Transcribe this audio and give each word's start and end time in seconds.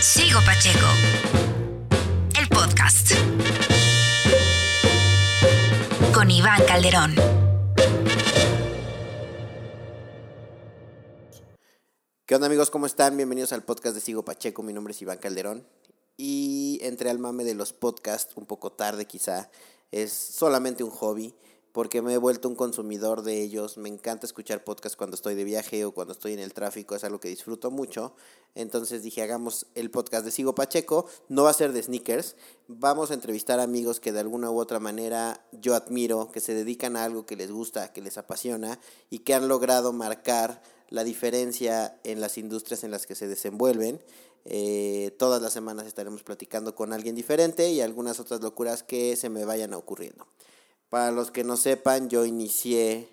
Sigo 0.00 0.38
Pacheco. 0.46 0.86
El 2.38 2.48
podcast. 2.48 3.10
Con 6.14 6.30
Iván 6.30 6.62
Calderón. 6.66 7.16
¿Qué 12.26 12.34
onda 12.34 12.46
amigos? 12.46 12.70
¿Cómo 12.70 12.86
están? 12.86 13.16
Bienvenidos 13.16 13.52
al 13.52 13.64
podcast 13.64 13.96
de 13.96 14.00
Sigo 14.00 14.24
Pacheco. 14.24 14.62
Mi 14.62 14.72
nombre 14.72 14.92
es 14.92 15.02
Iván 15.02 15.18
Calderón. 15.18 15.66
Y 16.16 16.78
entré 16.82 17.10
al 17.10 17.18
mame 17.18 17.42
de 17.42 17.54
los 17.54 17.72
podcasts 17.72 18.36
un 18.36 18.46
poco 18.46 18.70
tarde 18.70 19.04
quizá. 19.06 19.50
Es 19.90 20.12
solamente 20.12 20.84
un 20.84 20.90
hobby 20.90 21.34
porque 21.78 22.02
me 22.02 22.12
he 22.12 22.18
vuelto 22.18 22.48
un 22.48 22.56
consumidor 22.56 23.22
de 23.22 23.40
ellos. 23.40 23.78
Me 23.78 23.88
encanta 23.88 24.26
escuchar 24.26 24.64
podcasts 24.64 24.96
cuando 24.96 25.14
estoy 25.14 25.36
de 25.36 25.44
viaje 25.44 25.84
o 25.84 25.92
cuando 25.92 26.12
estoy 26.12 26.32
en 26.32 26.40
el 26.40 26.52
tráfico, 26.52 26.96
es 26.96 27.04
algo 27.04 27.20
que 27.20 27.28
disfruto 27.28 27.70
mucho. 27.70 28.16
Entonces 28.56 29.04
dije, 29.04 29.22
hagamos 29.22 29.64
el 29.76 29.88
podcast 29.88 30.24
de 30.24 30.32
Sigo 30.32 30.56
Pacheco. 30.56 31.06
No 31.28 31.44
va 31.44 31.50
a 31.50 31.52
ser 31.52 31.72
de 31.72 31.80
sneakers. 31.80 32.34
Vamos 32.66 33.12
a 33.12 33.14
entrevistar 33.14 33.60
amigos 33.60 34.00
que 34.00 34.10
de 34.10 34.18
alguna 34.18 34.50
u 34.50 34.58
otra 34.58 34.80
manera 34.80 35.46
yo 35.52 35.76
admiro, 35.76 36.32
que 36.32 36.40
se 36.40 36.52
dedican 36.52 36.96
a 36.96 37.04
algo 37.04 37.26
que 37.26 37.36
les 37.36 37.52
gusta, 37.52 37.92
que 37.92 38.00
les 38.00 38.18
apasiona 38.18 38.80
y 39.08 39.20
que 39.20 39.34
han 39.34 39.46
logrado 39.46 39.92
marcar 39.92 40.60
la 40.88 41.04
diferencia 41.04 42.00
en 42.02 42.20
las 42.20 42.38
industrias 42.38 42.82
en 42.82 42.90
las 42.90 43.06
que 43.06 43.14
se 43.14 43.28
desenvuelven. 43.28 44.02
Eh, 44.46 45.14
todas 45.16 45.40
las 45.40 45.52
semanas 45.52 45.86
estaremos 45.86 46.24
platicando 46.24 46.74
con 46.74 46.92
alguien 46.92 47.14
diferente 47.14 47.70
y 47.70 47.82
algunas 47.82 48.18
otras 48.18 48.40
locuras 48.40 48.82
que 48.82 49.14
se 49.14 49.28
me 49.28 49.44
vayan 49.44 49.74
ocurriendo. 49.74 50.26
Para 50.90 51.10
los 51.10 51.30
que 51.30 51.44
no 51.44 51.56
sepan, 51.56 52.08
yo 52.08 52.24
inicié 52.24 53.08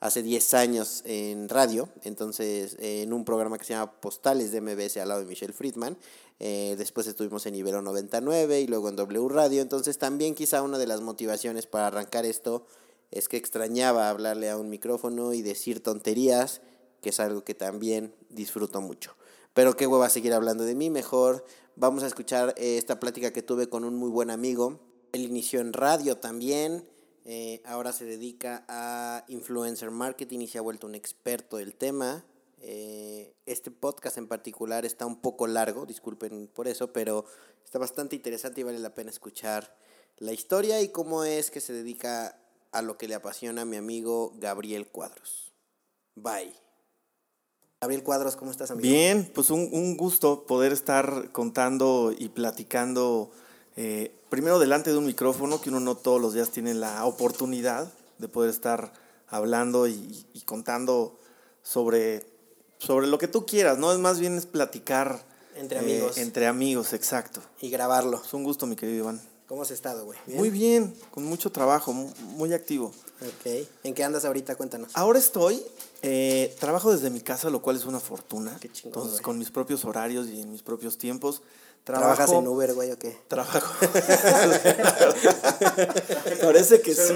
hace 0.00 0.22
10 0.22 0.54
años 0.54 1.02
en 1.04 1.48
radio, 1.48 1.88
entonces 2.04 2.76
en 2.78 3.12
un 3.12 3.24
programa 3.24 3.58
que 3.58 3.64
se 3.64 3.72
llama 3.72 4.00
Postales 4.00 4.52
de 4.52 4.60
MBS 4.60 4.98
al 4.98 5.08
lado 5.08 5.20
de 5.20 5.26
Michelle 5.26 5.52
Friedman. 5.52 5.96
Eh, 6.38 6.76
después 6.78 7.08
estuvimos 7.08 7.46
en 7.46 7.56
Ibero 7.56 7.82
99 7.82 8.60
y 8.60 8.68
luego 8.68 8.88
en 8.88 8.96
W 8.96 9.28
Radio. 9.28 9.62
Entonces 9.62 9.98
también 9.98 10.36
quizá 10.36 10.62
una 10.62 10.78
de 10.78 10.86
las 10.86 11.00
motivaciones 11.00 11.66
para 11.66 11.88
arrancar 11.88 12.24
esto 12.24 12.64
es 13.10 13.28
que 13.28 13.36
extrañaba 13.36 14.10
hablarle 14.10 14.50
a 14.50 14.56
un 14.56 14.68
micrófono 14.68 15.32
y 15.32 15.42
decir 15.42 15.82
tonterías, 15.82 16.60
que 17.00 17.08
es 17.08 17.18
algo 17.18 17.42
que 17.42 17.54
también 17.54 18.14
disfruto 18.28 18.80
mucho. 18.80 19.16
Pero 19.54 19.76
qué 19.76 19.88
hueva 19.88 20.08
seguir 20.08 20.34
hablando 20.34 20.64
de 20.64 20.76
mí, 20.76 20.90
mejor 20.90 21.44
vamos 21.74 22.04
a 22.04 22.06
escuchar 22.06 22.54
esta 22.58 23.00
plática 23.00 23.32
que 23.32 23.42
tuve 23.42 23.68
con 23.68 23.84
un 23.84 23.96
muy 23.96 24.10
buen 24.10 24.30
amigo. 24.30 24.78
Él 25.12 25.22
inició 25.22 25.60
en 25.60 25.72
radio 25.72 26.18
también 26.18 26.84
eh, 27.30 27.60
ahora 27.66 27.92
se 27.92 28.06
dedica 28.06 28.64
a 28.68 29.22
influencer 29.28 29.90
marketing 29.90 30.38
y 30.38 30.46
se 30.46 30.56
ha 30.56 30.62
vuelto 30.62 30.86
un 30.86 30.94
experto 30.94 31.58
del 31.58 31.74
tema. 31.74 32.24
Eh, 32.62 33.34
este 33.44 33.70
podcast 33.70 34.16
en 34.16 34.26
particular 34.26 34.86
está 34.86 35.04
un 35.04 35.20
poco 35.20 35.46
largo, 35.46 35.84
disculpen 35.84 36.48
por 36.48 36.68
eso, 36.68 36.90
pero 36.90 37.26
está 37.62 37.78
bastante 37.78 38.16
interesante 38.16 38.62
y 38.62 38.64
vale 38.64 38.78
la 38.78 38.94
pena 38.94 39.10
escuchar 39.10 39.76
la 40.16 40.32
historia 40.32 40.80
y 40.80 40.88
cómo 40.88 41.22
es 41.22 41.50
que 41.50 41.60
se 41.60 41.74
dedica 41.74 42.40
a 42.72 42.80
lo 42.80 42.96
que 42.96 43.08
le 43.08 43.14
apasiona 43.14 43.66
mi 43.66 43.76
amigo 43.76 44.32
Gabriel 44.38 44.86
Cuadros. 44.86 45.52
Bye. 46.14 46.54
Gabriel 47.82 48.04
Cuadros, 48.04 48.36
¿cómo 48.36 48.52
estás, 48.52 48.70
amigo? 48.70 48.88
Bien, 48.88 49.30
pues 49.34 49.50
un, 49.50 49.68
un 49.70 49.98
gusto 49.98 50.46
poder 50.46 50.72
estar 50.72 51.30
contando 51.32 52.10
y 52.18 52.30
platicando 52.30 53.30
eh, 53.76 54.17
primero 54.28 54.58
delante 54.58 54.90
de 54.90 54.98
un 54.98 55.06
micrófono, 55.06 55.60
que 55.60 55.70
uno 55.70 55.80
no 55.80 55.96
todos 55.96 56.20
los 56.20 56.34
días 56.34 56.50
tiene 56.50 56.74
la 56.74 57.04
oportunidad 57.04 57.92
de 58.18 58.28
poder 58.28 58.50
estar 58.50 58.92
hablando 59.28 59.86
y, 59.88 60.26
contando 60.44 61.18
sobre, 61.62 62.24
sobre 62.78 63.06
lo 63.06 63.18
que 63.18 63.28
tú 63.28 63.46
quieras, 63.46 63.78
¿no? 63.78 63.92
Es 63.92 63.98
más 63.98 64.18
bien 64.18 64.36
es 64.36 64.46
platicar. 64.46 65.26
Entre 65.56 65.78
amigos. 65.78 66.16
Eh, 66.16 66.22
entre 66.22 66.46
amigos, 66.46 66.92
exacto. 66.92 67.40
Y 67.60 67.70
grabarlo. 67.70 68.22
Es 68.24 68.32
un 68.32 68.44
gusto, 68.44 68.66
mi 68.66 68.76
querido 68.76 68.98
Iván. 68.98 69.20
¿Cómo 69.48 69.62
has 69.62 69.70
estado, 69.70 70.04
güey? 70.04 70.18
Muy 70.26 70.50
bien, 70.50 70.94
con 71.10 71.24
mucho 71.24 71.50
trabajo, 71.50 71.94
muy, 71.94 72.52
activo. 72.52 72.92
Ok. 73.22 73.66
¿En 73.82 73.94
qué 73.94 74.04
andas 74.04 74.26
ahorita? 74.26 74.56
Cuéntanos. 74.56 74.90
Ahora 74.92 75.18
estoy, 75.18 75.62
eh, 76.02 76.54
trabajo 76.60 76.92
desde 76.92 77.08
mi 77.08 77.22
casa, 77.22 77.48
lo 77.48 77.62
cual 77.62 77.76
es 77.76 77.86
una 77.86 77.98
fortuna. 77.98 78.58
Qué 78.60 78.70
chingón, 78.70 78.90
Entonces, 78.90 79.12
güey. 79.12 79.22
con 79.22 79.38
mis 79.38 79.50
propios 79.50 79.86
horarios 79.86 80.28
y 80.28 80.42
en 80.42 80.52
mis 80.52 80.62
propios 80.62 80.98
tiempos. 80.98 81.40
¿Trabajas 81.84 82.30
en 82.32 82.46
Uber, 82.46 82.74
güey, 82.74 82.90
o 82.92 82.98
qué? 82.98 83.16
Trabajo. 83.28 83.74
Parece 86.42 86.82
que 86.82 86.94
sí. 86.94 87.14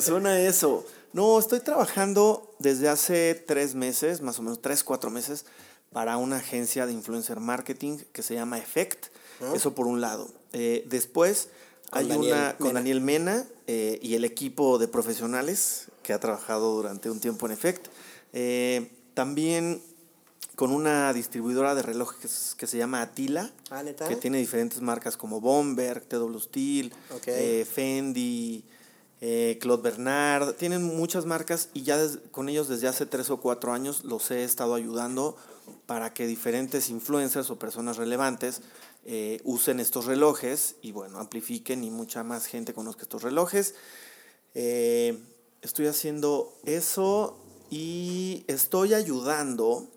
Suena 0.00 0.40
eso. 0.40 0.84
No, 1.12 1.38
estoy 1.38 1.60
trabajando 1.60 2.54
desde 2.58 2.88
hace 2.88 3.34
tres 3.34 3.74
meses, 3.74 4.22
más 4.22 4.38
o 4.38 4.42
menos 4.42 4.60
tres, 4.60 4.82
cuatro 4.82 5.10
meses, 5.10 5.44
para 5.92 6.16
una 6.16 6.38
agencia 6.38 6.86
de 6.86 6.92
influencer 6.92 7.38
marketing 7.38 7.98
que 8.12 8.22
se 8.22 8.34
llama 8.34 8.58
Effect. 8.58 9.06
Eso 9.54 9.74
por 9.74 9.86
un 9.86 10.00
lado. 10.00 10.28
Eh, 10.52 10.84
después 10.88 11.48
Con 11.90 11.98
hay 11.98 12.08
Daniel 12.08 12.32
una 12.32 12.56
con 12.56 12.68
Mena. 12.68 12.80
Daniel 12.80 13.00
Mena 13.00 13.46
eh, 13.66 13.98
y 14.02 14.14
el 14.14 14.24
equipo 14.24 14.78
de 14.78 14.88
profesionales 14.88 15.86
que 16.02 16.12
ha 16.12 16.20
trabajado 16.20 16.74
durante 16.74 17.10
un 17.10 17.20
tiempo 17.20 17.46
en 17.46 17.52
Effect. 17.52 17.88
Eh, 18.32 18.90
también 19.14 19.82
con 20.56 20.70
una 20.70 21.12
distribuidora 21.12 21.74
de 21.74 21.82
relojes 21.82 22.54
que 22.58 22.66
se 22.66 22.76
llama 22.78 23.00
Atila, 23.02 23.50
Ah, 23.70 23.82
¿neta? 23.82 24.06
que 24.08 24.16
tiene 24.16 24.38
diferentes 24.38 24.80
marcas 24.80 25.16
como 25.16 25.40
Bomberg, 25.40 26.02
TW 26.04 26.38
Steel, 26.38 26.92
eh, 27.26 27.66
Fendi, 27.70 28.64
eh, 29.20 29.58
Claude 29.60 29.82
Bernard, 29.82 30.54
tienen 30.56 30.82
muchas 30.82 31.24
marcas 31.26 31.68
y 31.72 31.82
ya 31.84 31.96
des- 31.96 32.18
con 32.30 32.48
ellos 32.48 32.68
desde 32.68 32.88
hace 32.88 33.06
tres 33.06 33.30
o 33.30 33.38
cuatro 33.40 33.72
años 33.72 34.04
los 34.04 34.30
he 34.30 34.44
estado 34.44 34.74
ayudando 34.74 35.36
para 35.86 36.12
que 36.12 36.26
diferentes 36.26 36.90
influencers 36.90 37.48
o 37.50 37.58
personas 37.58 37.96
relevantes 37.96 38.60
eh, 39.04 39.40
usen 39.44 39.80
estos 39.80 40.04
relojes 40.06 40.76
y 40.82 40.92
bueno, 40.92 41.18
amplifiquen 41.18 41.82
y 41.82 41.90
mucha 41.90 42.22
más 42.24 42.46
gente 42.46 42.74
conozca 42.74 43.02
estos 43.02 43.22
relojes. 43.22 43.74
Estoy 44.54 45.86
haciendo 45.86 46.52
eso 46.64 47.38
y 47.70 48.44
estoy 48.48 48.94
ayudando 48.94 49.88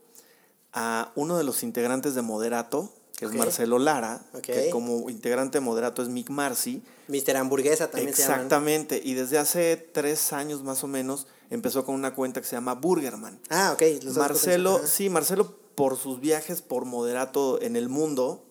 a 0.75 1.12
uno 1.16 1.38
de 1.38 1.44
los 1.44 1.63
integrantes 1.63 2.13
de 2.13 2.22
Moderato, 2.22 2.91
que 3.18 3.25
Ok. 3.25 3.31
es 3.31 3.38
Marcelo 3.40 3.80
Lara, 3.80 4.22
Ok. 4.34 4.41
que 4.41 4.69
como 4.69 5.09
integrante 5.09 5.58
de 5.58 5.62
Moderato 5.62 6.03
es 6.03 6.09
Mick 6.09 6.30
Marcy. 6.30 6.84
Mister 7.08 7.38
Hamburguesa 7.38 7.90
también 7.90 8.13
se. 8.13 8.22
Exactamente, 8.24 9.02
y 9.03 9.13
desde 9.13 9.38
hace 9.38 9.78
tres 9.78 10.34
años 10.34 10.63
más 10.63 10.84
o 10.84 10.88
menos 10.88 11.28
empezó 11.50 11.86
con 11.86 11.96
una 11.96 12.13
cuenta 12.13 12.41
que 12.41 12.47
se 12.47 12.56
llama 12.58 12.74
Burgerman. 12.75 13.40
Ah, 13.50 13.72
ok. 13.74 14.03
los 14.03 14.18
Marcelo, 14.18 14.81
sí, 14.86 15.09
Marcelo 15.09 15.56
por 15.75 15.97
sus 15.97 16.19
viajes 16.19 16.62
por 16.62 16.86
Moderato 16.86 17.62
en 17.62 17.75
el 17.75 17.88
mundo, 17.90 18.44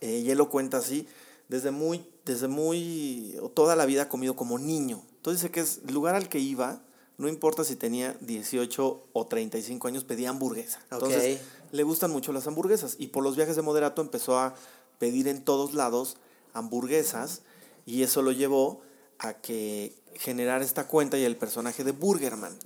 eh, 0.00 0.18
y 0.24 0.30
él 0.30 0.38
lo 0.38 0.48
cuenta 0.50 0.78
así, 0.78 1.06
desde 1.48 1.70
muy, 1.70 2.04
desde 2.24 2.48
muy, 2.48 3.38
toda 3.54 3.76
la 3.76 3.86
vida 3.86 4.02
ha 4.02 4.08
comido 4.08 4.34
como 4.34 4.58
niño. 4.58 5.02
Entonces 5.16 5.42
dice 5.42 5.52
que 5.52 5.60
es 5.60 5.80
el 5.86 5.94
lugar 5.94 6.14
al 6.16 6.28
que 6.28 6.38
iba, 6.40 6.80
no 7.16 7.28
importa 7.28 7.64
si 7.64 7.76
tenía 7.76 8.16
18 8.20 9.02
o 9.12 9.26
35 9.26 9.88
años, 9.88 10.04
pedía 10.04 10.30
hamburguesa. 10.30 10.80
Entonces 10.90 11.40
le 11.72 11.82
gustan 11.82 12.10
mucho 12.10 12.32
las 12.32 12.46
hamburguesas, 12.46 12.96
y 12.98 13.08
por 13.08 13.22
los 13.24 13.36
viajes 13.36 13.56
de 13.56 13.62
Moderato 13.62 14.02
empezó 14.02 14.38
a 14.38 14.54
pedir 14.98 15.28
en 15.28 15.44
todos 15.44 15.74
lados 15.74 16.16
hamburguesas, 16.52 17.42
y 17.86 18.02
eso 18.02 18.22
lo 18.22 18.32
llevó 18.32 18.82
a 19.18 19.34
que 19.34 19.94
generar 20.14 20.62
esta 20.62 20.86
cuenta 20.86 21.18
y 21.18 21.24
el 21.24 21.36
personaje 21.36 21.84
de 21.84 21.92
Burgerman. 21.92 22.56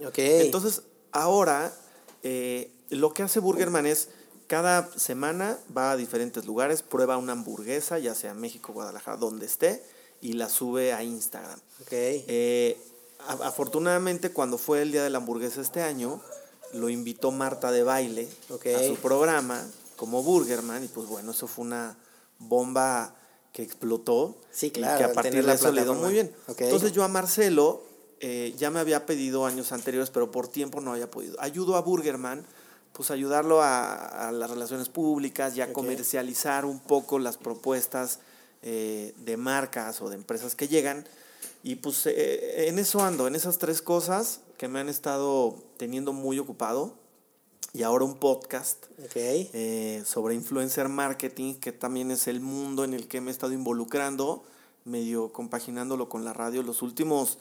Entonces, 0.45 0.83
ahora 1.13 1.73
eh, 2.23 2.71
lo 2.91 3.13
que 3.13 3.23
hace 3.23 3.41
Burgerman 3.41 3.87
es 3.87 4.09
cada 4.47 4.91
semana 4.99 5.59
va 5.77 5.93
a 5.93 5.97
diferentes 5.97 6.47
lugares, 6.47 6.83
prueba 6.83 7.19
una 7.19 7.33
hamburguesa, 7.33 7.99
ya 7.99 8.15
sea 8.15 8.35
México, 8.35 8.73
Guadalajara, 8.73 9.17
donde 9.19 9.47
esté, 9.47 9.83
y 10.21 10.33
la 10.33 10.49
sube 10.49 10.93
a 10.93 11.03
Instagram. 11.03 11.59
Ok. 11.83 11.93
Eh, 11.93 12.79
afortunadamente, 13.27 14.31
cuando 14.31 14.59
fue 14.59 14.83
el 14.83 14.93
día 14.93 15.03
de 15.03 15.11
la 15.11 15.19
hamburguesa 15.19 15.61
este 15.61 15.83
año, 15.83 16.21
lo 16.73 16.89
invitó 16.89 17.31
Marta 17.31 17.71
de 17.71 17.83
baile 17.83 18.29
a 18.51 18.87
su 18.87 18.97
programa 18.97 19.65
como 19.97 20.23
Burgerman, 20.23 20.85
y 20.85 20.89
pues 20.89 21.09
bueno, 21.09 21.33
eso 21.33 21.47
fue 21.47 21.65
una 21.65 21.97
bomba 22.39 23.15
que 23.53 23.63
explotó. 23.63 24.37
Sí, 24.51 24.67
y 24.67 24.71
que 24.71 24.85
a 24.85 25.13
partir 25.13 25.45
de 25.45 25.53
eso 25.53 25.73
le 25.73 25.83
dio 25.83 25.95
muy 25.95 26.13
bien. 26.13 26.33
Entonces 26.59 26.93
yo 26.93 27.03
a 27.05 27.09
Marcelo 27.09 27.83
eh, 28.21 28.55
ya 28.57 28.71
me 28.71 28.81
había 28.81 29.07
pedido 29.07 29.47
años 29.47 29.73
anteriores, 29.73 30.11
pero 30.11 30.31
por 30.31 30.49
tiempo 30.49 30.81
no 30.81 30.93
había 30.93 31.11
podido. 31.11 31.37
Ayudo 31.41 31.77
a 31.77 31.81
Burgerman, 31.81 32.45
pues 32.93 33.11
ayudarlo 33.11 33.63
a, 33.63 34.29
a 34.29 34.33
las 34.33 34.51
relaciones 34.51 34.89
públicas 34.89 35.57
y 35.57 35.61
a 35.61 35.73
comercializar 35.73 36.65
un 36.65 36.81
poco 36.81 37.19
las 37.19 37.37
propuestas 37.37 38.21
eh, 38.63 39.15
de 39.19 39.37
marcas 39.37 40.03
o 40.03 40.09
de 40.09 40.17
empresas 40.17 40.57
que 40.57 40.67
llegan. 40.69 41.07
Y 41.63 41.77
pues 41.77 42.07
eh, 42.07 42.69
en 42.69 42.79
eso 42.79 43.01
ando, 43.03 43.27
en 43.27 43.35
esas 43.35 43.59
tres 43.59 43.83
cosas 43.83 44.41
que 44.57 44.69
me 44.69 44.79
han 44.81 44.89
estado 44.89 45.57
teniendo 45.77 46.13
muy 46.13 46.39
ocupado. 46.39 46.95
Y 47.75 47.83
ahora 47.83 48.05
un 48.07 48.15
podcast 48.19 48.87
Ok. 49.05 49.13
eh, 49.17 50.03
sobre 50.07 50.35
influencer 50.35 50.89
marketing, 50.89 51.55
que 51.57 51.71
también 51.73 52.11
es 52.11 52.27
el 52.27 52.41
mundo 52.41 52.83
en 52.85 52.95
el 52.95 53.09
que 53.09 53.21
me 53.21 53.31
he 53.31 53.33
estado 53.33 53.53
involucrando, 53.53 54.43
medio 54.85 55.33
compaginándolo 55.33 56.09
con 56.09 56.25
la 56.25 56.33
radio 56.33 56.63
los 56.63 56.81
últimos, 56.81 57.39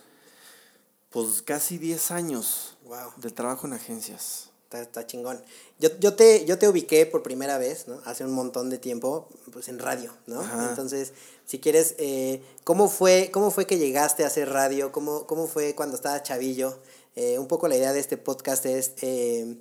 pues 1.10 1.42
casi 1.42 1.78
10 1.78 2.12
años 2.12 2.78
Wow. 2.86 3.14
del 3.18 3.34
trabajo 3.34 3.68
en 3.68 3.74
agencias. 3.74 4.50
Está, 4.66 4.82
está 4.82 5.08
chingón. 5.08 5.42
Yo, 5.80 5.90
yo, 6.00 6.16
te, 6.16 6.46
yo 6.46 6.58
te 6.60 6.68
ubiqué 6.68 7.06
por 7.06 7.24
primera 7.24 7.58
vez, 7.58 7.88
¿no? 7.88 8.02
Hace 8.04 8.26
un 8.26 8.34
montón 8.34 8.70
de 8.70 8.78
tiempo, 8.78 9.30
pues 9.54 9.70
en 9.70 9.80
radio, 9.80 10.12
¿no? 10.26 10.42
Ajá. 10.42 10.68
Entonces, 10.70 11.14
si 11.48 11.60
quieres, 11.60 11.96
eh, 11.98 12.42
¿cómo, 12.66 12.90
fue, 12.90 13.30
¿cómo 13.32 13.52
fue 13.52 13.66
que 13.66 13.78
llegaste 13.78 14.26
a 14.26 14.28
hacer 14.28 14.50
radio? 14.50 14.92
¿Cómo, 14.92 15.26
cómo 15.26 15.48
fue 15.48 15.76
cuando 15.76 15.96
estabas 15.96 16.24
chavillo? 16.24 16.78
Eh, 17.16 17.40
un 17.40 17.48
poco 17.48 17.70
la 17.70 17.78
idea 17.78 17.94
de 17.94 18.02
este 18.02 18.18
podcast 18.18 18.66
es 18.66 18.92
eh, 19.02 19.56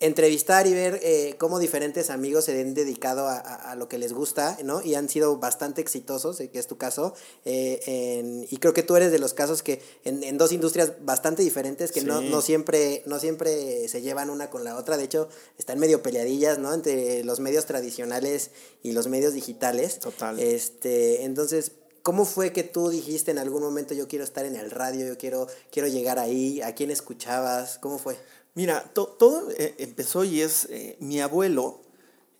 entrevistar 0.00 0.66
y 0.66 0.74
ver 0.74 1.00
eh, 1.02 1.34
cómo 1.38 1.58
diferentes 1.58 2.10
amigos 2.10 2.44
se 2.44 2.60
han 2.60 2.74
dedicado 2.74 3.26
a, 3.26 3.38
a, 3.38 3.72
a, 3.72 3.74
lo 3.74 3.88
que 3.88 3.98
les 3.98 4.12
gusta, 4.12 4.56
¿no? 4.62 4.80
Y 4.80 4.94
han 4.94 5.08
sido 5.08 5.38
bastante 5.38 5.80
exitosos, 5.80 6.38
eh, 6.40 6.50
que 6.50 6.58
es 6.58 6.68
tu 6.68 6.78
caso. 6.78 7.14
Eh, 7.44 7.80
en, 7.86 8.46
y 8.48 8.58
creo 8.58 8.72
que 8.72 8.84
tú 8.84 8.94
eres 8.94 9.10
de 9.10 9.18
los 9.18 9.34
casos 9.34 9.62
que 9.62 9.82
en, 10.04 10.22
en 10.22 10.38
dos 10.38 10.52
industrias 10.52 10.92
bastante 11.04 11.42
diferentes, 11.42 11.90
que 11.90 12.00
sí. 12.00 12.06
no, 12.06 12.20
no, 12.20 12.40
siempre, 12.42 13.02
no 13.06 13.18
siempre 13.18 13.88
se 13.88 14.00
llevan 14.00 14.30
una 14.30 14.50
con 14.50 14.62
la 14.62 14.76
otra. 14.76 14.96
De 14.96 15.04
hecho, 15.04 15.28
están 15.58 15.80
medio 15.80 16.02
peleadillas, 16.02 16.58
¿no? 16.58 16.72
Entre 16.72 17.24
los 17.24 17.40
medios 17.40 17.66
tradicionales 17.66 18.50
y 18.82 18.92
los 18.92 19.08
medios 19.08 19.34
digitales. 19.34 19.98
Total. 19.98 20.38
Este, 20.38 21.24
entonces, 21.24 21.72
¿Cómo 22.08 22.24
fue 22.24 22.52
que 22.54 22.62
tú 22.62 22.88
dijiste 22.88 23.32
en 23.32 23.38
algún 23.38 23.62
momento 23.62 23.92
yo 23.92 24.08
quiero 24.08 24.24
estar 24.24 24.46
en 24.46 24.56
el 24.56 24.70
radio, 24.70 25.06
yo 25.06 25.18
quiero, 25.18 25.46
quiero 25.70 25.88
llegar 25.88 26.18
ahí? 26.18 26.62
¿A 26.62 26.74
quién 26.74 26.90
escuchabas? 26.90 27.78
¿Cómo 27.78 27.98
fue? 27.98 28.16
Mira, 28.54 28.82
to, 28.92 29.06
todo 29.06 29.50
eh, 29.50 29.74
empezó 29.78 30.24
y 30.24 30.40
es, 30.40 30.66
eh, 30.70 30.96
mi 31.00 31.20
abuelo 31.20 31.80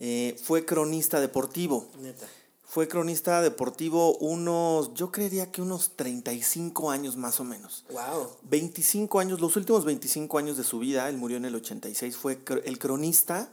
eh, 0.01 0.37
fue 0.43 0.65
cronista 0.65 1.21
deportivo. 1.21 1.87
Neta. 2.01 2.27
Fue 2.65 2.87
cronista 2.87 3.41
deportivo 3.41 4.19
unos, 4.19 4.93
yo 4.93 5.11
creería 5.11 5.51
que 5.51 5.63
unos 5.63 5.97
35 5.97 6.91
años 6.91 7.17
más 7.17 7.41
o 7.41 7.45
menos. 7.45 7.87
Wow. 7.91 8.29
25 8.43 9.21
años, 9.21 9.41
los 9.41 9.57
últimos 9.57 9.87
25 9.87 10.37
años 10.37 10.59
de 10.59 10.65
su 10.65 10.79
vida, 10.79 11.09
él 11.09 11.17
murió 11.17 11.39
en 11.39 11.47
el 11.47 11.55
86, 11.55 12.17
fue 12.17 12.39
el 12.65 12.79
cronista 12.79 13.49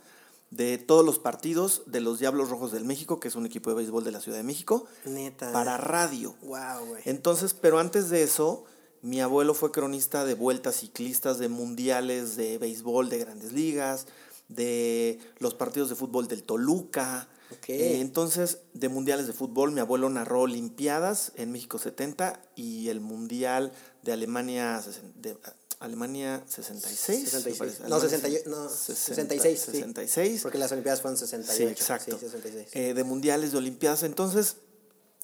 de 0.52 0.78
todos 0.78 1.06
los 1.06 1.20
partidos 1.20 1.84
de 1.86 2.02
los 2.02 2.20
Diablos 2.20 2.50
Rojos 2.50 2.72
del 2.72 2.86
México, 2.86 3.20
que 3.20 3.28
es 3.28 3.36
un 3.36 3.46
equipo 3.46 3.70
de 3.70 3.78
béisbol 3.78 4.04
de 4.04 4.12
la 4.12 4.20
Ciudad 4.20 4.38
de 4.38 4.44
México, 4.44 4.86
Neta. 5.06 5.52
para 5.52 5.78
radio. 5.78 6.36
Wow, 6.42 6.86
güey. 6.88 7.02
Entonces, 7.06 7.54
pero 7.54 7.80
antes 7.80 8.10
de 8.10 8.24
eso, 8.24 8.66
mi 9.06 9.22
abuelo 9.22 9.54
fue 9.54 9.72
cronista 9.72 10.26
de 10.26 10.34
vueltas 10.34 10.78
ciclistas, 10.78 11.38
de 11.38 11.48
mundiales 11.48 12.36
de 12.36 12.58
béisbol 12.58 13.08
de 13.08 13.20
grandes 13.20 13.54
ligas, 13.54 14.08
de 14.50 15.20
los 15.38 15.54
partidos 15.54 15.90
de 15.90 15.96
fútbol 15.96 16.28
del 16.28 16.42
Toluca. 16.42 17.30
Okay. 17.60 17.80
Eh, 17.80 18.02
entonces, 18.02 18.62
de 18.74 18.90
mundiales 18.90 19.28
de 19.28 19.34
fútbol, 19.34 19.72
mi 19.72 19.80
abuelo 19.80 20.10
narró 20.10 20.42
Olimpiadas 20.42 21.34
en 21.36 21.52
México 21.52 21.78
70 21.78 22.42
y 22.56 22.90
el 22.90 23.00
Mundial 23.00 23.72
de 24.02 24.12
Alemania, 24.12 24.84
de, 25.22 25.38
Alemania 25.80 26.44
66. 26.48 27.30
66. 27.30 27.82
No, 27.88 28.00
60, 28.00 28.28
no 28.50 28.70
66. 28.70 29.60
66. 29.60 30.34
Sí, 30.38 30.40
porque 30.42 30.58
las 30.58 30.72
Olimpiadas 30.72 31.04
fueron 31.04 31.20
68. 31.20 31.56
Sí, 31.56 31.64
exacto. 31.72 32.18
Sí, 32.18 32.26
66. 32.26 32.70
Eh, 32.72 32.96
de 32.96 33.04
mundiales, 33.04 33.52
de 33.52 33.60
Olimpiadas. 33.60 34.02
Entonces, 34.02 34.56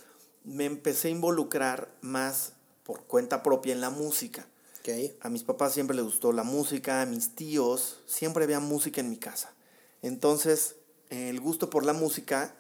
me 0.45 0.65
empecé 0.65 1.09
a 1.09 1.11
involucrar 1.13 1.95
más 2.01 2.55
por 2.91 3.05
cuenta 3.05 3.45
propia 3.45 3.73
en 3.73 3.81
la 3.81 3.91
música. 3.91 4.49
Okay. 4.81 5.17
A 5.21 5.29
mis 5.29 5.45
papás 5.45 5.75
siempre 5.75 5.95
les 5.95 6.05
gustó 6.05 6.33
la 6.33 6.43
música, 6.43 7.03
a 7.03 7.07
mis 7.07 7.37
tíos, 7.37 8.01
siempre 8.05 8.43
había 8.43 8.59
música 8.59 9.01
en 9.01 9.11
mi 9.11 9.17
casa. 9.17 9.55
Entonces, 10.03 10.75
el 11.09 11.39
gusto 11.39 11.71
por 11.71 11.87
la 11.87 11.93
música 11.93 12.53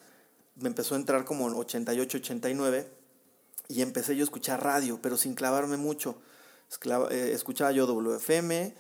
me 0.54 0.68
empezó 0.68 0.94
a 0.94 0.98
entrar 0.98 1.24
como 1.24 1.48
en 1.48 1.54
88, 1.54 2.18
89 2.18 2.88
y 3.66 3.82
empecé 3.82 4.14
yo 4.14 4.22
a 4.22 4.24
escuchar 4.24 4.62
radio, 4.62 5.00
pero 5.02 5.16
sin 5.16 5.34
clavarme 5.34 5.76
mucho. 5.76 6.22
Eh, 7.10 7.32
escuchaba 7.34 7.72
yo 7.72 7.88
WFM, 7.88 8.72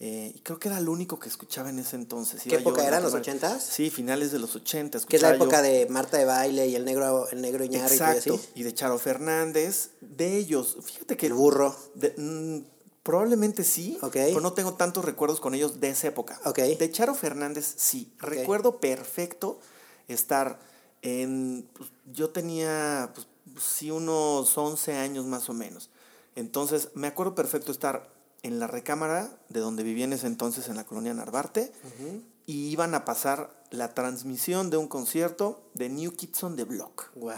eh, 0.00 0.32
y 0.34 0.40
creo 0.40 0.58
que 0.58 0.68
era 0.68 0.80
lo 0.80 0.90
único 0.90 1.18
que 1.18 1.28
escuchaba 1.28 1.70
en 1.70 1.78
ese 1.78 1.96
entonces. 1.96 2.42
¿Qué 2.42 2.56
época 2.56 2.86
eran? 2.86 3.02
¿Los 3.02 3.14
ochentas? 3.14 3.62
Sí, 3.62 3.90
finales 3.90 4.32
de 4.32 4.38
los 4.38 4.56
ochentas. 4.56 5.06
Que 5.06 5.16
es 5.16 5.22
la 5.22 5.34
época 5.34 5.58
yo... 5.58 5.62
de 5.62 5.86
Marta 5.88 6.18
de 6.18 6.24
Baile 6.24 6.66
y 6.66 6.74
el 6.74 6.84
negro, 6.84 7.28
el 7.30 7.40
negro 7.40 7.64
Iñárritu 7.64 8.02
Exacto, 8.02 8.34
y 8.34 8.36
así. 8.36 8.48
Y 8.56 8.62
de 8.64 8.74
Charo 8.74 8.98
Fernández. 8.98 9.90
De 10.00 10.36
ellos, 10.36 10.76
fíjate 10.82 11.16
que... 11.16 11.26
El 11.26 11.34
burro. 11.34 11.76
De, 11.94 12.12
mmm, 12.16 12.64
probablemente 13.04 13.64
sí, 13.64 13.98
okay. 14.00 14.30
pero 14.30 14.40
no 14.40 14.54
tengo 14.54 14.74
tantos 14.74 15.04
recuerdos 15.04 15.38
con 15.38 15.54
ellos 15.54 15.78
de 15.78 15.90
esa 15.90 16.08
época. 16.08 16.40
Okay. 16.44 16.74
De 16.74 16.90
Charo 16.90 17.14
Fernández 17.14 17.74
sí. 17.76 18.12
Okay. 18.20 18.38
Recuerdo 18.38 18.80
perfecto 18.80 19.60
estar 20.08 20.58
en... 21.02 21.68
Pues, 21.72 21.90
yo 22.12 22.30
tenía, 22.30 23.12
pues, 23.14 23.26
sí, 23.62 23.90
unos 23.92 24.58
11 24.58 24.94
años 24.96 25.24
más 25.26 25.48
o 25.48 25.52
menos. 25.52 25.90
Entonces, 26.34 26.88
me 26.94 27.06
acuerdo 27.06 27.34
perfecto 27.34 27.70
estar 27.70 28.13
en 28.44 28.60
la 28.60 28.66
recámara 28.66 29.36
de 29.48 29.58
donde 29.58 29.82
vivía 29.82 30.04
en 30.04 30.12
ese 30.12 30.26
entonces 30.26 30.68
en 30.68 30.76
la 30.76 30.84
colonia 30.84 31.14
Narvarte 31.14 31.72
uh 31.82 31.88
-huh. 31.88 32.22
y 32.46 32.68
iban 32.68 32.94
a 32.94 33.04
pasar 33.06 33.50
la 33.70 33.94
transmisión 33.94 34.68
de 34.70 34.76
un 34.76 34.86
concierto 34.86 35.62
de 35.72 35.88
New 35.88 36.12
Kids 36.14 36.44
on 36.44 36.54
the 36.54 36.64
Block. 36.64 37.10
Wow. 37.16 37.32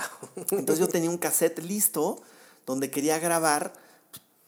Entonces 0.50 0.80
yo 0.80 0.88
tenía 0.92 1.08
un 1.08 1.18
cassette 1.18 1.60
listo 1.62 2.20
donde 2.66 2.90
quería 2.90 3.20
grabar, 3.20 3.72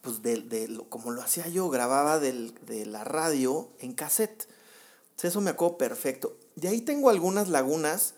pues 0.01 0.21
de, 0.23 0.41
de 0.41 0.67
lo, 0.67 0.91
como 0.91 1.13
lo 1.13 1.23
hacía 1.23 1.47
yo, 1.47 1.71
grababa 1.71 2.19
del, 2.19 2.53
de 2.67 2.85
la 2.87 3.05
radio 3.05 3.71
en 3.79 3.95
cassette. 3.95 4.49
Entonces 5.11 5.31
eso 5.31 5.41
me 5.41 5.51
acuerdo 5.51 5.79
perfecto. 5.79 6.37
De 6.57 6.67
ahí 6.67 6.81
tengo 6.81 7.09
algunas 7.09 7.49
lagunas 7.49 8.15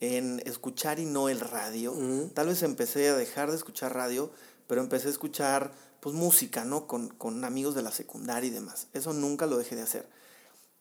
en 0.00 0.40
escuchar 0.44 0.98
y 1.00 1.06
no 1.06 1.30
el 1.30 1.40
radio. 1.40 1.92
Uh 1.92 2.00
-huh. 2.00 2.32
Tal 2.34 2.48
vez 2.48 2.62
empecé 2.62 3.08
a 3.08 3.16
dejar 3.16 3.50
de 3.50 3.56
escuchar 3.56 3.94
radio, 3.94 4.30
pero 4.66 4.82
empecé 4.82 5.08
a 5.08 5.10
escuchar 5.10 5.72
pues 6.00 6.14
música, 6.14 6.64
¿no? 6.64 6.86
Con, 6.86 7.08
con 7.08 7.44
amigos 7.44 7.74
de 7.74 7.82
la 7.82 7.90
secundaria 7.90 8.48
y 8.48 8.52
demás. 8.52 8.88
Eso 8.92 9.12
nunca 9.12 9.46
lo 9.46 9.58
dejé 9.58 9.76
de 9.76 9.82
hacer. 9.82 10.08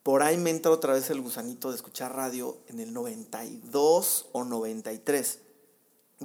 Por 0.03 0.23
ahí 0.23 0.37
me 0.37 0.51
entra 0.51 0.71
otra 0.71 0.93
vez 0.93 1.09
el 1.09 1.21
gusanito 1.21 1.69
de 1.69 1.75
escuchar 1.75 2.15
radio 2.15 2.57
en 2.67 2.79
el 2.79 2.93
92 2.93 4.29
o 4.31 4.43
93. 4.45 5.39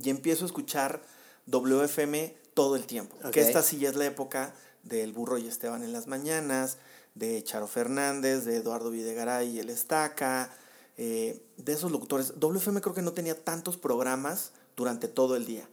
Y 0.02 0.11
empiezo 0.11 0.44
a 0.44 0.46
escuchar 0.46 1.02
WFM 1.46 2.37
todo 2.54 2.76
el 2.76 2.87
tiempo. 2.87 3.16
Okay. 3.16 3.32
Que 3.32 3.40
esta 3.40 3.62
sí 3.62 3.78
ya 3.78 3.88
es 3.88 3.96
la 3.96 4.06
época 4.06 4.54
del 4.82 5.12
Burro 5.12 5.38
y 5.38 5.46
Esteban 5.46 5.82
en 5.82 5.92
las 5.92 6.06
mañanas, 6.06 6.78
de 7.14 7.42
Charo 7.44 7.66
Fernández, 7.66 8.44
de 8.44 8.56
Eduardo 8.56 8.90
Videgaray 8.90 9.50
y 9.50 9.58
El 9.58 9.70
Estaca, 9.70 10.50
eh, 10.96 11.42
de 11.56 11.72
esos 11.72 11.90
locutores. 11.90 12.34
WFM 12.38 12.80
creo 12.80 12.94
que 12.94 13.02
no 13.02 13.12
tenía 13.12 13.42
tantos 13.42 13.76
programas 13.76 14.52
durante 14.76 15.08
todo 15.08 15.37
el 15.37 15.46
día. 15.46 15.68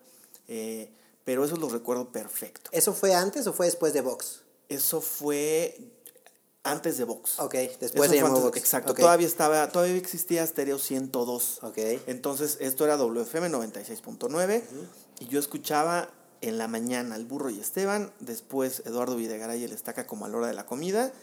Eh, 0.47 0.91
pero 1.29 1.45
eso 1.45 1.57
lo 1.57 1.69
recuerdo 1.69 2.11
perfecto. 2.11 2.71
¿Eso 2.73 2.91
fue 2.91 3.13
antes 3.13 3.45
o 3.45 3.53
fue 3.53 3.67
después 3.67 3.93
de 3.93 4.01
Vox? 4.01 4.41
Eso 4.67 4.99
fue 4.99 5.77
antes 6.63 6.97
de 6.97 7.03
Vox. 7.03 7.39
Ok, 7.39 7.53
después 7.79 8.09
de 8.09 8.23
Vox. 8.23 8.57
Exacto, 8.57 8.93
okay. 8.93 9.03
todavía 9.03 9.27
estaba, 9.27 9.69
todavía 9.69 9.95
existía 9.97 10.43
Stereo 10.47 10.79
102. 10.79 11.59
Ok. 11.61 11.77
Entonces, 12.07 12.57
esto 12.61 12.83
era 12.83 12.97
WFM 12.97 13.47
96.9 13.51 14.23
uh 14.23 14.33
-huh. 14.33 14.87
y 15.19 15.27
yo 15.27 15.39
escuchaba 15.39 16.09
en 16.41 16.57
la 16.57 16.67
mañana 16.67 17.15
el 17.15 17.25
Burro 17.25 17.51
y 17.51 17.59
Esteban, 17.59 18.11
después 18.19 18.81
Eduardo 18.87 19.15
Videgaray 19.15 19.61
y 19.61 19.65
el 19.65 19.71
Estaca 19.71 20.07
como 20.07 20.25
a 20.25 20.29
la 20.29 20.37
hora 20.37 20.47
de 20.47 20.55
la 20.55 20.65
comida 20.65 21.13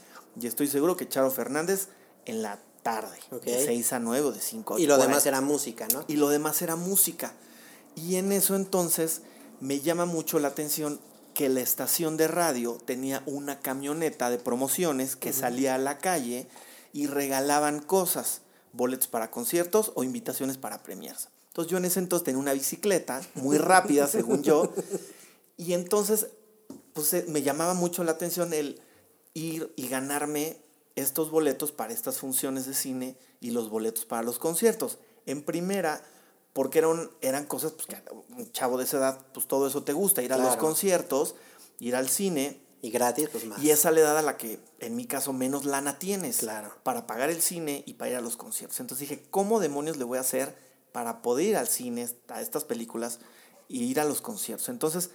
y 0.40 0.46
estoy 0.46 0.68
seguro 0.68 0.96
que 0.96 1.08
Charo 1.08 1.32
Fernández 1.32 1.88
en 2.26 2.42
la 2.42 2.60
tarde, 2.84 3.18
okay. 3.32 3.54
de 3.54 3.64
6 3.64 3.92
a 3.94 3.98
9 3.98 4.26
o 4.28 4.30
de 4.30 4.40
5 4.40 4.74
a 4.74 4.76
8. 4.76 4.84
Y 4.84 4.86
lo 4.86 4.98
demás 4.98 5.26
era 5.26 5.40
música, 5.40 5.88
¿no? 5.88 6.04
Y 6.06 6.14
lo 6.14 6.28
demás 6.28 6.62
era 6.62 6.76
música. 6.76 7.34
Y 7.96 8.14
en 8.16 8.30
eso 8.30 8.54
entonces 8.54 9.22
me 9.60 9.80
llama 9.80 10.04
mucho 10.04 10.38
la 10.38 10.48
atención 10.48 11.00
que 11.34 11.48
la 11.48 11.60
estación 11.60 12.16
de 12.16 12.28
radio 12.28 12.78
tenía 12.84 13.22
una 13.26 13.60
camioneta 13.60 14.30
de 14.30 14.38
promociones 14.38 15.16
que 15.16 15.30
uh 15.30 15.32
-huh. 15.32 15.40
salía 15.40 15.74
a 15.74 15.78
la 15.78 15.98
calle 15.98 16.48
y 16.92 17.06
regalaban 17.06 17.80
cosas, 17.80 18.40
boletos 18.72 19.08
para 19.08 19.30
conciertos 19.30 19.92
o 19.94 20.02
invitaciones 20.02 20.56
para 20.56 20.82
premiarse. 20.82 21.28
Entonces 21.48 21.70
yo 21.70 21.78
en 21.78 21.84
ese 21.84 22.00
entonces 22.00 22.24
tenía 22.24 22.40
una 22.40 22.52
bicicleta 22.52 23.20
muy 23.34 23.58
rápida, 23.58 24.06
según 24.08 24.42
yo, 24.42 24.72
y 25.56 25.72
entonces 25.74 26.28
pues 26.92 27.12
eh, 27.12 27.26
me 27.28 27.42
llamaba 27.42 27.74
mucho 27.74 28.02
la 28.04 28.12
atención 28.12 28.52
el 28.54 28.80
ir 29.34 29.72
y 29.76 29.88
ganarme 29.88 30.56
estos 30.96 31.30
boletos 31.30 31.70
para 31.70 31.92
estas 31.92 32.18
funciones 32.18 32.66
de 32.66 32.72
cine 32.72 33.18
y 33.40 33.50
los 33.50 33.68
boletos 33.68 34.06
para 34.06 34.22
los 34.22 34.38
conciertos. 34.38 34.98
En 35.26 35.42
primera, 35.42 36.02
porque 36.56 36.78
eran, 36.78 37.10
eran 37.20 37.44
cosas 37.44 37.72
pues, 37.72 37.86
que 37.86 38.02
un 38.34 38.50
chavo 38.50 38.78
de 38.78 38.84
esa 38.84 38.96
edad, 38.96 39.20
pues 39.34 39.46
todo 39.46 39.66
eso 39.66 39.82
te 39.82 39.92
gusta, 39.92 40.22
ir 40.22 40.32
a 40.32 40.38
los 40.38 40.56
conciertos, 40.56 41.34
ir 41.80 41.94
al 41.94 42.08
cine, 42.08 42.62
Y 42.80 42.88
gratis, 42.88 43.28
pues 43.30 43.44
más. 43.44 43.62
y 43.62 43.70
esa 43.70 43.90
le 43.90 44.00
da 44.00 44.18
a 44.18 44.22
la 44.22 44.38
que, 44.38 44.58
en 44.78 44.96
mi 44.96 45.04
caso, 45.04 45.34
menos 45.34 45.66
lana 45.66 45.98
tienes. 45.98 46.38
Claro. 46.38 46.72
Para 46.82 47.06
pagar 47.06 47.28
el 47.28 47.42
cine 47.42 47.84
y 47.84 47.92
para 47.92 48.12
ir 48.12 48.16
a 48.16 48.22
los 48.22 48.38
conciertos. 48.38 48.80
Entonces 48.80 49.06
dije, 49.06 49.26
¿cómo 49.28 49.60
demonios 49.60 49.98
le 49.98 50.04
voy 50.04 50.16
a 50.16 50.22
hacer 50.22 50.56
para 50.92 51.20
poder 51.20 51.44
ir 51.44 51.56
al 51.58 51.68
cine, 51.68 52.08
a 52.28 52.40
estas 52.40 52.64
películas, 52.64 53.18
y 53.68 53.84
ir 53.84 54.00
a 54.00 54.04
los 54.04 54.22
conciertos? 54.22 54.70
Entonces 54.70 55.10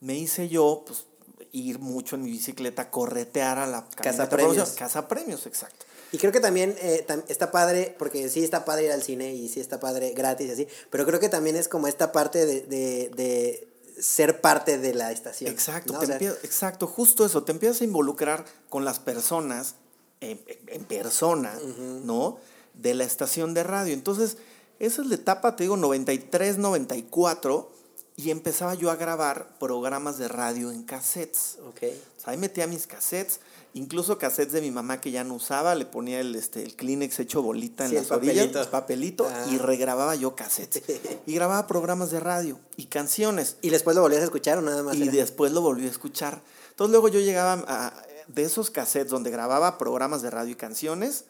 me 0.00 0.14
hice 0.14 0.50
yo, 0.50 0.84
pues, 0.86 1.06
ir 1.52 1.78
mucho 1.78 2.16
en 2.16 2.24
mi 2.24 2.30
bicicleta, 2.32 2.90
corretear 2.90 3.56
a 3.58 3.66
la 3.66 3.80
de 3.80 4.26
premios. 4.26 4.72
Casa 4.72 5.08
premios, 5.08 5.46
exacto. 5.46 5.86
Y 6.12 6.18
creo 6.18 6.30
que 6.30 6.40
también 6.40 6.76
eh, 6.80 7.04
tam- 7.08 7.24
está 7.28 7.50
padre, 7.50 7.94
porque 7.98 8.28
sí 8.28 8.44
está 8.44 8.64
padre 8.64 8.84
ir 8.84 8.92
al 8.92 9.02
cine 9.02 9.34
y 9.34 9.48
sí 9.48 9.60
está 9.60 9.80
padre 9.80 10.12
gratis 10.12 10.48
y 10.48 10.50
así, 10.52 10.68
pero 10.90 11.04
creo 11.06 11.18
que 11.20 11.28
también 11.28 11.56
es 11.56 11.68
como 11.68 11.88
esta 11.88 12.12
parte 12.12 12.44
de, 12.46 12.60
de, 12.62 13.10
de 13.16 13.68
ser 14.00 14.40
parte 14.40 14.78
de 14.78 14.94
la 14.94 15.10
estación. 15.10 15.50
Exacto, 15.50 15.94
¿no? 15.94 15.98
te 16.00 16.04
O 16.04 16.08
sea, 16.08 16.18
exacto, 16.42 16.86
justo 16.86 17.24
eso, 17.24 17.44
te 17.44 17.52
empiezas 17.52 17.80
a 17.80 17.84
involucrar 17.84 18.44
con 18.68 18.84
las 18.84 18.98
personas 19.00 19.74
en, 20.20 20.40
en 20.68 20.84
persona, 20.84 21.54
¿no? 22.04 22.38
De 22.74 22.94
la 22.94 23.04
estación 23.04 23.54
de 23.54 23.62
radio. 23.62 23.92
Entonces, 23.94 24.36
esa 24.78 25.02
es 25.02 25.08
la 25.08 25.14
etapa, 25.14 25.56
te 25.56 25.64
digo, 25.64 25.76
93, 25.76 26.58
94, 26.58 27.70
y 28.16 28.30
empezaba 28.30 28.74
yo 28.74 28.90
a 28.90 28.96
grabar 28.96 29.58
programas 29.58 30.18
de 30.18 30.28
radio 30.28 30.70
en 30.70 30.82
cassettes. 30.82 31.56
ok. 31.66 31.82
O 32.18 32.20
sea, 32.20 32.32
ahí 32.32 32.36
metía 32.36 32.66
mis 32.66 32.86
cassettes, 32.86 33.40
incluso 33.74 34.18
cassettes 34.18 34.52
de 34.52 34.60
mi 34.60 34.70
mamá 34.70 35.00
que 35.00 35.10
ya 35.10 35.24
no 35.24 35.34
usaba, 35.34 35.74
le 35.74 35.86
ponía 35.86 36.20
el, 36.20 36.34
este, 36.34 36.62
el 36.62 36.76
Kleenex 36.76 37.18
hecho 37.20 37.42
bolita 37.42 37.84
en 37.84 37.90
Sí, 37.90 37.96
las 37.96 38.10
orillas, 38.10 38.34
papelito. 38.36 38.60
el 38.62 38.68
papelito, 38.68 39.28
Ah. 39.30 39.46
y 39.50 39.58
regrababa 39.58 40.14
yo 40.14 40.34
cassettes. 40.36 40.82
y 41.26 41.34
grababa 41.34 41.66
programas 41.66 42.10
de 42.10 42.20
radio 42.20 42.58
y 42.76 42.86
canciones 42.86 43.56
¿Y 43.62 43.70
después 43.70 43.96
lo 43.96 44.02
volvías 44.02 44.20
a 44.22 44.24
escuchar 44.24 44.58
o 44.58 44.62
nada 44.62 44.82
más? 44.82 44.96
y 44.96 45.02
era? 45.04 45.12
después 45.12 45.52
lo 45.52 45.60
volví 45.62 45.86
a 45.86 45.90
escuchar. 45.90 46.40
Entonces 46.70 46.90
luego 46.92 47.08
yo 47.08 47.20
llegaba 47.20 47.64
a, 47.66 48.02
de 48.28 48.42
esos 48.42 48.70
cassettes 48.70 49.10
donde 49.10 49.30
grababa 49.30 49.78
programas 49.78 50.22
de 50.22 50.30
radio 50.30 50.52
y 50.52 50.56
canciones, 50.56 51.24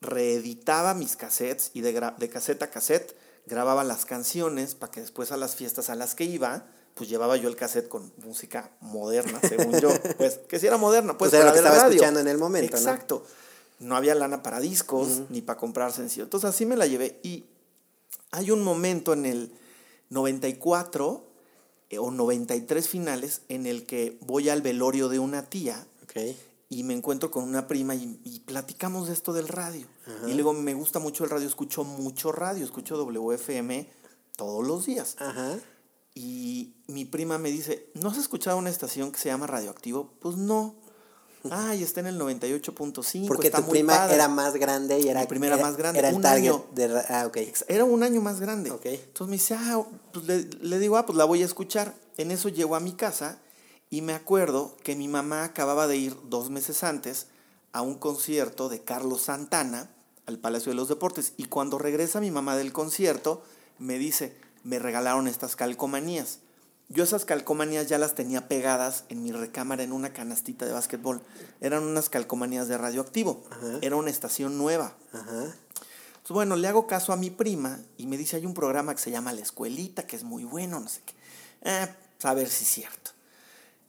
reeditaba 0.00 0.94
mis 0.94 1.16
cassettes 1.16 1.70
y 1.74 1.80
de, 1.80 1.92
de 2.16 2.28
cassette 2.28 2.62
a 2.62 2.70
cassette 2.70 3.16
grababa 3.46 3.82
las 3.82 4.04
canciones 4.04 4.74
para 4.74 4.92
que 4.92 5.00
después 5.00 5.32
a 5.32 5.36
las 5.36 5.56
fiestas 5.56 5.90
a 5.90 5.94
las 5.94 6.14
que 6.14 6.24
iba, 6.24 6.66
pues 6.98 7.08
llevaba 7.08 7.36
yo 7.36 7.48
el 7.48 7.56
cassette 7.56 7.88
con 7.88 8.12
música 8.24 8.70
moderna, 8.80 9.40
según 9.40 9.78
yo. 9.80 9.88
Pues 10.18 10.38
que 10.48 10.58
si 10.58 10.66
era 10.66 10.76
moderna, 10.76 11.16
pues, 11.16 11.30
Pues 11.30 11.40
era 11.40 11.46
lo 11.46 11.52
que 11.52 11.58
estaba 11.58 11.76
radio. 11.76 11.90
escuchando 11.90 12.20
en 12.20 12.28
el 12.28 12.38
momento, 12.38 12.72
¿no? 12.72 12.78
Exacto. 12.78 13.24
¿no? 13.78 13.96
había 13.96 14.16
lana 14.16 14.42
para 14.42 14.58
discos 14.58 15.22
ni 15.30 15.40
para 15.40 15.58
comprar 15.58 15.92
sencillo. 15.92 16.24
Entonces 16.24 16.50
así 16.50 16.66
me 16.66 16.76
la 16.76 16.86
llevé 16.86 17.20
y 17.22 17.44
hay 18.32 18.50
un 18.50 18.62
momento 18.62 19.12
en 19.12 19.24
el 19.26 19.52
94 20.10 21.24
eh, 21.90 21.98
o 21.98 22.10
93 22.10 22.88
finales 22.88 23.42
en 23.48 23.66
el 23.66 23.86
que 23.86 24.18
voy 24.20 24.48
al 24.48 24.60
velorio 24.60 25.08
de 25.08 25.20
una 25.20 25.42
tía 25.48 25.86
y 26.68 26.82
me 26.82 26.94
encuentro 26.94 27.30
con 27.30 27.44
una 27.44 27.68
prima 27.68 27.94
y, 27.94 28.20
y 28.24 28.40
platicamos 28.40 29.06
de 29.06 29.14
esto 29.14 29.32
del 29.32 29.46
radio. 29.46 29.86
Y 30.26 30.34
luego 30.34 30.52
me 30.52 30.74
gusta 30.74 30.98
mucho 30.98 31.22
el 31.22 31.30
radio, 31.30 31.46
escucho 31.46 31.84
mucho 31.84 32.32
radio, 32.32 32.64
escucho 32.64 32.96
WFM 32.96 33.88
todos 34.36 34.66
los 34.66 34.84
días. 34.86 35.14
Ajá. 35.18 35.58
Y 36.20 36.74
mi 36.88 37.04
prima 37.04 37.38
me 37.38 37.50
dice, 37.52 37.86
¿no 37.94 38.08
has 38.10 38.18
escuchado 38.18 38.56
una 38.58 38.70
estación 38.70 39.12
que 39.12 39.20
se 39.20 39.28
llama 39.28 39.46
Radioactivo? 39.46 40.10
Pues 40.18 40.36
no. 40.36 40.74
Ay, 41.48 41.84
está 41.84 42.00
en 42.00 42.08
el 42.08 42.18
98.5. 42.18 43.28
Porque 43.28 43.46
está 43.46 43.58
tu 43.58 43.66
muy 43.66 43.70
prima 43.74 43.94
padre". 43.94 44.16
era 44.16 44.26
más 44.26 44.54
grande 44.54 44.98
y 44.98 45.06
era... 45.08 45.20
Mi 45.20 45.26
prima 45.28 45.46
era 45.46 45.56
más 45.58 45.76
grande, 45.76 46.00
Era 46.00 46.08
el 46.08 46.16
un 46.16 46.22
target 46.22 46.48
año. 46.50 46.64
de... 46.74 47.02
Ah, 47.08 47.24
ok. 47.28 47.36
Ex- 47.36 47.64
Era 47.68 47.84
un 47.84 48.02
año 48.02 48.20
más 48.20 48.40
grande. 48.40 48.72
Ok. 48.72 48.86
Entonces 48.86 49.28
me 49.28 49.36
dice, 49.36 49.54
ah, 49.54 49.86
pues 50.12 50.26
le, 50.26 50.42
le 50.60 50.78
digo, 50.80 50.96
ah, 50.96 51.06
pues 51.06 51.16
la 51.16 51.24
voy 51.24 51.42
a 51.42 51.46
escuchar. 51.46 51.94
En 52.16 52.32
eso 52.32 52.48
llego 52.48 52.74
a 52.74 52.80
mi 52.80 52.94
casa 52.94 53.38
y 53.88 54.02
me 54.02 54.12
acuerdo 54.14 54.76
que 54.82 54.96
mi 54.96 55.06
mamá 55.06 55.44
acababa 55.44 55.86
de 55.86 55.98
ir 55.98 56.16
dos 56.28 56.50
meses 56.50 56.82
antes 56.82 57.28
a 57.72 57.82
un 57.82 57.94
concierto 57.94 58.68
de 58.68 58.82
Carlos 58.82 59.22
Santana 59.22 59.88
al 60.26 60.38
Palacio 60.38 60.72
de 60.72 60.76
los 60.76 60.88
Deportes. 60.88 61.32
Y 61.36 61.44
cuando 61.44 61.78
regresa 61.78 62.20
mi 62.20 62.32
mamá 62.32 62.56
del 62.56 62.72
concierto, 62.72 63.42
me 63.78 63.96
dice, 63.98 64.36
me 64.64 64.78
regalaron 64.78 65.28
estas 65.28 65.56
calcomanías. 65.56 66.40
Yo 66.88 67.04
esas 67.04 67.24
calcomanías 67.24 67.86
ya 67.86 67.98
las 67.98 68.14
tenía 68.14 68.48
pegadas 68.48 69.04
en 69.10 69.22
mi 69.22 69.30
recámara 69.30 69.82
en 69.82 69.92
una 69.92 70.12
canastita 70.12 70.64
de 70.64 70.72
básquetbol. 70.72 71.20
Eran 71.60 71.82
unas 71.82 72.08
calcomanías 72.08 72.66
de 72.68 72.78
radioactivo. 72.78 73.44
Era 73.82 73.96
una 73.96 74.10
estación 74.10 74.56
nueva. 74.56 74.94
Ajá. 75.12 75.54
Entonces, 76.28 76.34
bueno, 76.34 76.56
le 76.56 76.68
hago 76.68 76.86
caso 76.86 77.12
a 77.12 77.16
mi 77.16 77.30
prima 77.30 77.78
y 77.96 78.06
me 78.06 78.16
dice, 78.16 78.36
hay 78.36 78.46
un 78.46 78.54
programa 78.54 78.94
que 78.94 79.00
se 79.00 79.10
llama 79.10 79.32
La 79.32 79.40
Escuelita, 79.40 80.06
que 80.06 80.16
es 80.16 80.24
muy 80.24 80.44
bueno, 80.44 80.80
no 80.80 80.88
sé 80.88 81.00
qué. 81.04 81.14
Ah, 81.64 81.88
pues, 82.16 82.24
a 82.24 82.34
ver 82.34 82.48
si 82.48 82.64
es 82.64 82.70
cierto. 82.70 83.10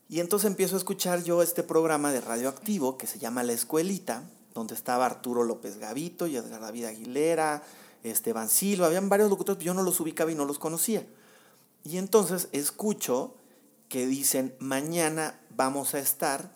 Y 0.10 0.20
entonces 0.22 0.48
empiezo 0.48 0.76
a 0.76 0.80
escuchar 0.80 1.24
yo 1.24 1.42
este 1.42 1.64
programa 1.64 2.12
de 2.12 2.22
radioactivo 2.22 2.98
que 2.98 3.08
se 3.08 3.20
llama 3.20 3.44
La 3.44 3.54
Escuelita, 3.54 4.24
donde 4.54 4.74
estaba 4.74 5.06
Arturo 5.06 5.44
López 5.44 5.78
Gavito 5.78 6.28
y 6.28 6.36
Edgar 6.36 6.62
David 6.62 6.86
Aguilera, 6.86 7.64
Esteban 8.04 8.50
Silva, 8.50 8.88
habían 8.88 9.10
varios 9.10 9.30
locutores, 9.30 9.58
pero 9.58 9.68
yo 9.68 9.74
no 9.74 9.84
los 9.84 10.00
ubicaba 10.00 10.32
y 10.32 10.36
no 10.36 10.46
los 10.46 10.60
conocía. 10.60 11.06
Y 11.84 11.98
entonces 11.98 12.50
escucho 12.52 13.36
que 13.88 14.06
dicen, 14.06 14.56
mañana 14.60 15.40
vamos 15.56 15.94
a 15.96 16.00
estar 16.00 16.52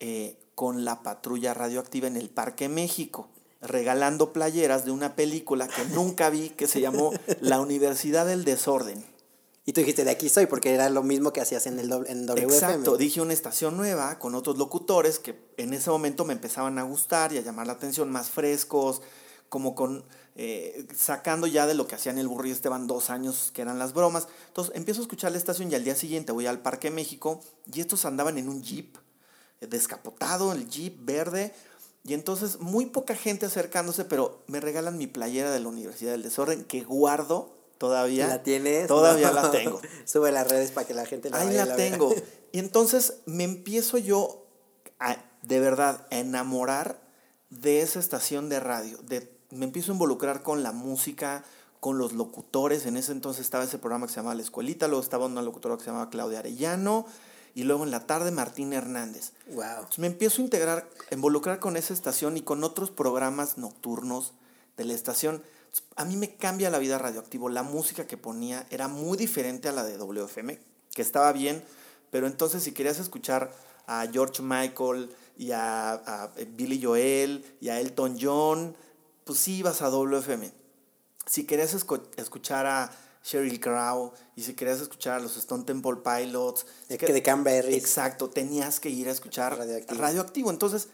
eh, 0.00 0.38
con 0.54 0.84
la 0.84 1.02
patrulla 1.02 1.54
radioactiva 1.54 2.06
en 2.06 2.16
el 2.16 2.28
Parque 2.30 2.68
México, 2.68 3.28
regalando 3.60 4.32
playeras 4.32 4.84
de 4.84 4.90
una 4.92 5.16
película 5.16 5.66
que 5.68 5.84
nunca 5.94 6.30
vi 6.30 6.50
que 6.50 6.66
se 6.68 6.80
llamó 6.80 7.12
La 7.40 7.60
Universidad 7.60 8.26
del 8.26 8.44
Desorden. 8.44 9.04
Y 9.64 9.72
tú 9.74 9.80
dijiste, 9.82 10.04
de 10.04 10.10
aquí 10.12 10.30
soy, 10.30 10.46
porque 10.46 10.72
era 10.72 10.88
lo 10.88 11.02
mismo 11.02 11.32
que 11.32 11.42
hacías 11.42 11.66
en 11.66 11.78
el 11.78 11.90
doble- 11.90 12.08
en 12.08 12.24
WFM. 12.26 12.54
Exacto, 12.54 12.96
dije 12.96 13.20
una 13.20 13.34
estación 13.34 13.76
nueva 13.76 14.18
con 14.18 14.34
otros 14.34 14.56
locutores 14.56 15.18
que 15.18 15.38
en 15.58 15.74
ese 15.74 15.90
momento 15.90 16.24
me 16.24 16.32
empezaban 16.32 16.78
a 16.78 16.84
gustar 16.84 17.34
y 17.34 17.38
a 17.38 17.42
llamar 17.42 17.66
la 17.66 17.74
atención, 17.74 18.10
más 18.10 18.30
frescos, 18.30 19.02
como 19.50 19.74
con 19.74 20.04
eh, 20.40 20.86
sacando 20.96 21.48
ya 21.48 21.66
de 21.66 21.74
lo 21.74 21.88
que 21.88 21.96
hacían 21.96 22.16
el 22.16 22.28
burro 22.28 22.46
y 22.46 22.52
Esteban 22.52 22.86
dos 22.86 23.10
años, 23.10 23.50
que 23.52 23.60
eran 23.62 23.80
las 23.80 23.92
bromas. 23.92 24.28
Entonces 24.46 24.72
empiezo 24.76 25.00
a 25.00 25.02
escuchar 25.02 25.32
la 25.32 25.38
estación 25.38 25.70
y 25.70 25.74
al 25.74 25.82
día 25.82 25.96
siguiente 25.96 26.30
voy 26.30 26.46
al 26.46 26.60
Parque 26.60 26.92
México 26.92 27.40
y 27.72 27.80
estos 27.80 28.04
andaban 28.04 28.38
en 28.38 28.48
un 28.48 28.62
jeep, 28.62 28.96
eh, 29.60 29.66
descapotado, 29.66 30.52
el 30.52 30.68
jeep 30.68 31.04
verde. 31.04 31.52
Y 32.04 32.14
entonces 32.14 32.60
muy 32.60 32.86
poca 32.86 33.16
gente 33.16 33.46
acercándose, 33.46 34.04
pero 34.04 34.44
me 34.46 34.60
regalan 34.60 34.96
mi 34.96 35.08
playera 35.08 35.50
de 35.50 35.58
la 35.58 35.68
Universidad 35.68 36.12
del 36.12 36.22
Desorden 36.22 36.62
que 36.62 36.84
guardo 36.84 37.52
todavía. 37.76 38.28
¿La 38.28 38.44
tienes? 38.44 38.86
Todavía 38.86 39.28
No. 39.30 39.42
la 39.42 39.50
tengo. 39.50 39.80
Sube 40.04 40.30
las 40.30 40.48
redes 40.48 40.70
para 40.70 40.86
que 40.86 40.94
la 40.94 41.04
gente 41.04 41.30
la 41.30 41.38
Ahí 41.38 41.48
vaya 41.48 41.66
la 41.66 41.74
tengo. 41.76 42.14
Y 42.52 42.60
entonces 42.60 43.14
me 43.26 43.44
empiezo 43.44 43.98
yo 43.98 44.46
a, 45.00 45.16
de 45.42 45.60
verdad 45.60 46.06
a 46.10 46.18
enamorar 46.18 46.98
de 47.50 47.82
esa 47.82 47.98
estación 47.98 48.48
de 48.48 48.60
radio. 48.60 48.96
De, 49.02 49.36
me 49.50 49.64
empiezo 49.64 49.92
a 49.92 49.94
involucrar 49.94 50.42
con 50.42 50.62
la 50.62 50.72
música, 50.72 51.44
con 51.80 51.98
los 51.98 52.12
locutores. 52.12 52.86
En 52.86 52.96
ese 52.96 53.12
entonces 53.12 53.44
estaba 53.44 53.64
ese 53.64 53.78
programa 53.78 54.06
que 54.06 54.12
se 54.12 54.16
llamaba 54.16 54.34
La 54.34 54.42
Escuelita, 54.42 54.88
luego 54.88 55.02
estaba 55.02 55.26
una 55.26 55.42
locutora 55.42 55.76
que 55.76 55.84
se 55.84 55.90
llamaba 55.90 56.10
Claudia 56.10 56.40
Arellano 56.40 57.06
y 57.54 57.64
luego 57.64 57.84
en 57.84 57.90
la 57.90 58.06
tarde 58.06 58.30
Martín 58.30 58.72
Hernández. 58.72 59.32
Wow. 59.52 59.64
Entonces 59.64 59.98
me 59.98 60.06
empiezo 60.06 60.42
a 60.42 60.44
integrar, 60.44 60.88
a 61.10 61.14
involucrar 61.14 61.58
con 61.58 61.76
esa 61.76 61.94
estación 61.94 62.36
y 62.36 62.42
con 62.42 62.62
otros 62.62 62.90
programas 62.90 63.58
nocturnos 63.58 64.32
de 64.76 64.84
la 64.84 64.94
estación. 64.94 65.42
A 65.96 66.04
mí 66.04 66.16
me 66.16 66.36
cambia 66.36 66.70
la 66.70 66.78
vida 66.78 66.98
radioactivo. 66.98 67.48
La 67.48 67.62
música 67.62 68.06
que 68.06 68.16
ponía 68.16 68.66
era 68.70 68.88
muy 68.88 69.16
diferente 69.16 69.68
a 69.68 69.72
la 69.72 69.84
de 69.84 69.96
WFM, 69.96 70.58
que 70.94 71.02
estaba 71.02 71.32
bien, 71.32 71.64
pero 72.10 72.26
entonces 72.26 72.62
si 72.62 72.72
querías 72.72 72.98
escuchar 72.98 73.52
a 73.86 74.06
George 74.12 74.42
Michael 74.42 75.10
y 75.36 75.52
a, 75.52 75.92
a 75.92 76.30
Billy 76.50 76.82
Joel 76.82 77.44
y 77.60 77.70
a 77.70 77.80
Elton 77.80 78.18
John, 78.20 78.76
pues 79.28 79.38
sí 79.40 79.56
ibas 79.58 79.82
a 79.82 79.90
WFM. 79.90 80.50
Si 81.26 81.44
querías 81.44 81.74
escu- 81.76 82.02
escuchar 82.16 82.64
a 82.66 82.90
Sheryl 83.22 83.60
Crow 83.60 84.12
y 84.36 84.42
si 84.42 84.54
querías 84.54 84.80
escuchar 84.80 85.18
a 85.18 85.20
los 85.20 85.36
Stone 85.36 85.64
Temple 85.64 85.96
Pilots, 86.02 86.64
De, 86.88 86.96
que- 86.96 87.12
de 87.12 87.22
Canberry. 87.22 87.74
Exacto, 87.74 88.30
tenías 88.30 88.80
que 88.80 88.88
ir 88.88 89.06
a 89.08 89.12
escuchar 89.12 89.58
Radioactivo. 89.58 90.00
radioactivo. 90.00 90.50
Entonces, 90.50 90.88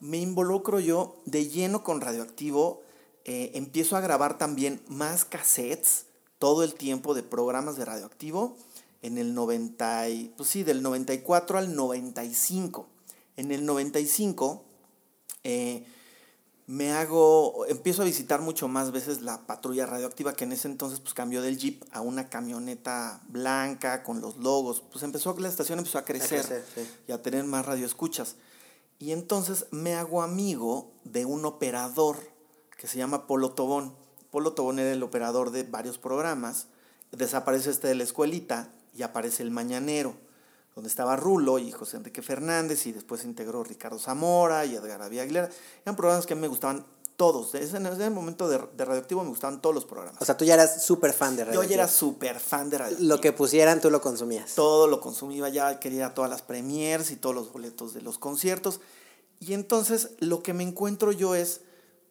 me 0.00 0.16
involucro 0.16 0.80
yo 0.80 1.20
de 1.26 1.46
lleno 1.48 1.84
con 1.84 2.00
radioactivo. 2.00 2.82
eh, 3.26 3.52
empiezo 3.54 3.96
a 3.96 4.00
grabar 4.02 4.36
también 4.38 4.82
más 4.86 5.24
cassettes 5.24 6.06
todo 6.38 6.62
el 6.62 6.74
tiempo 6.74 7.14
de 7.14 7.22
programas 7.22 7.76
de 7.76 7.84
radioactivo. 7.86 8.56
En 9.02 9.16
el 9.18 9.34
90, 9.34 10.08
y- 10.10 10.32
pues 10.36 10.48
sí, 10.50 10.62
del 10.62 10.82
94 10.82 11.58
al 11.58 11.74
95. 11.74 12.86
En 13.36 13.50
el 13.52 13.64
95 13.66 14.64
eh, 15.42 15.86
me 16.66 16.92
hago, 16.92 17.66
empiezo 17.66 18.02
a 18.02 18.06
visitar 18.06 18.40
mucho 18.40 18.68
más 18.68 18.90
veces 18.90 19.20
la 19.20 19.46
patrulla 19.46 19.84
radioactiva, 19.84 20.32
que 20.32 20.44
en 20.44 20.52
ese 20.52 20.68
entonces 20.68 21.00
pues 21.00 21.12
cambió 21.12 21.42
del 21.42 21.58
Jeep 21.58 21.84
a 21.92 22.00
una 22.00 22.30
camioneta 22.30 23.20
blanca 23.28 24.02
con 24.02 24.20
los 24.20 24.38
logos. 24.38 24.82
Pues 24.90 25.02
empezó, 25.04 25.36
la 25.38 25.48
estación 25.48 25.78
empezó 25.78 25.98
a 25.98 26.04
crecer, 26.04 26.40
crecer, 26.40 26.64
sí. 26.74 26.88
y 27.06 27.12
a 27.12 27.22
tener 27.22 27.44
más 27.44 27.66
radioescuchas. 27.66 28.36
Y 28.98 29.12
entonces 29.12 29.66
me 29.70 29.94
hago 29.94 30.22
amigo 30.22 30.92
de 31.04 31.26
un 31.26 31.44
operador 31.44 32.16
que 32.78 32.86
se 32.86 32.96
llama 32.96 33.26
Polo 33.26 33.52
Tobón. 33.52 33.94
Polo 34.30 34.54
Tobón 34.54 34.78
era 34.78 34.92
el 34.92 35.02
operador 35.02 35.50
de 35.50 35.64
varios 35.64 35.98
programas. 35.98 36.68
Desaparece 37.12 37.70
este 37.70 37.88
de 37.88 37.94
la 37.94 38.04
escuelita 38.04 38.72
y 38.94 39.02
aparece 39.02 39.42
el 39.42 39.50
Mañanero, 39.50 40.14
donde 40.74 40.88
estaba 40.88 41.16
Rulo 41.16 41.58
y 41.58 41.70
José 41.70 41.96
Enrique 41.98 42.22
Fernández 42.22 42.86
y 42.86 42.92
después 42.92 43.20
se 43.20 43.26
integró 43.28 43.62
Ricardo 43.62 43.98
Zamora 43.98 44.64
y 44.64 44.74
Edgar 44.74 45.02
Avía 45.02 45.22
Aguilera. 45.22 45.48
Eran 45.82 45.96
programas 45.96 46.26
que 46.26 46.32
a 46.32 46.36
mí 46.36 46.42
me 46.42 46.48
gustaban 46.48 46.84
todos. 47.16 47.54
En 47.54 47.86
ese 47.86 48.10
momento 48.10 48.48
de, 48.48 48.58
de 48.76 48.84
Radioactivo 48.84 49.22
me 49.22 49.28
gustaban 49.28 49.62
todos 49.62 49.74
los 49.74 49.84
programas. 49.84 50.20
O 50.20 50.24
sea, 50.24 50.36
tú 50.36 50.44
ya 50.44 50.54
eras 50.54 50.84
súper 50.84 51.12
fan 51.12 51.36
de 51.36 51.44
Yo 51.44 51.46
ya 51.46 51.52
era 51.52 51.62
Radioactivo. 51.62 51.88
súper 51.88 52.40
fan 52.40 52.70
de 52.70 52.78
Radioactivo. 52.78 53.08
Lo 53.08 53.20
que 53.20 53.32
pusieran, 53.32 53.80
tú 53.80 53.90
lo 53.90 54.00
consumías. 54.00 54.54
Todo 54.54 54.88
lo 54.88 55.00
consumía 55.00 55.48
ya, 55.48 55.78
quería 55.78 56.12
todas 56.14 56.30
las 56.30 56.42
premiers 56.42 57.10
y 57.10 57.16
todos 57.16 57.34
los 57.34 57.52
boletos 57.52 57.94
de 57.94 58.02
los 58.02 58.18
conciertos. 58.18 58.80
Y 59.38 59.52
entonces 59.54 60.10
lo 60.18 60.42
que 60.42 60.54
me 60.54 60.64
encuentro 60.64 61.12
yo 61.12 61.34
es 61.34 61.60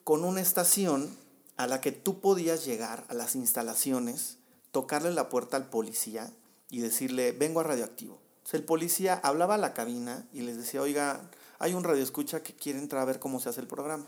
con 0.04 0.24
una 0.24 0.42
estación 0.42 1.18
a 1.58 1.68
la 1.68 1.82
que 1.82 1.92
tú 1.92 2.20
podías 2.20 2.66
llegar 2.66 3.06
a 3.10 3.14
las 3.14 3.36
instalaciones, 3.36 4.38
tocarle 4.72 5.12
la 5.12 5.30
puerta 5.30 5.58
al 5.58 5.70
policía 5.70 6.32
y 6.70 6.80
decirle, 6.80 7.32
vengo 7.32 7.60
a 7.60 7.64
radioactivo. 7.64 8.23
Entonces 8.54 8.60
el 8.62 8.66
policía 8.66 9.20
hablaba 9.24 9.56
a 9.56 9.58
la 9.58 9.74
cabina 9.74 10.28
y 10.32 10.42
les 10.42 10.58
decía, 10.58 10.82
oiga, 10.82 11.22
hay 11.60 11.74
un 11.74 11.84
radioescucha 11.84 12.44
que 12.44 12.54
quiere 12.54 12.78
entrar 12.80 13.02
a 13.02 13.06
ver 13.06 13.20
cómo 13.20 13.40
se 13.40 13.50
hace 13.50 13.62
el 13.62 13.68
programa. 13.68 14.06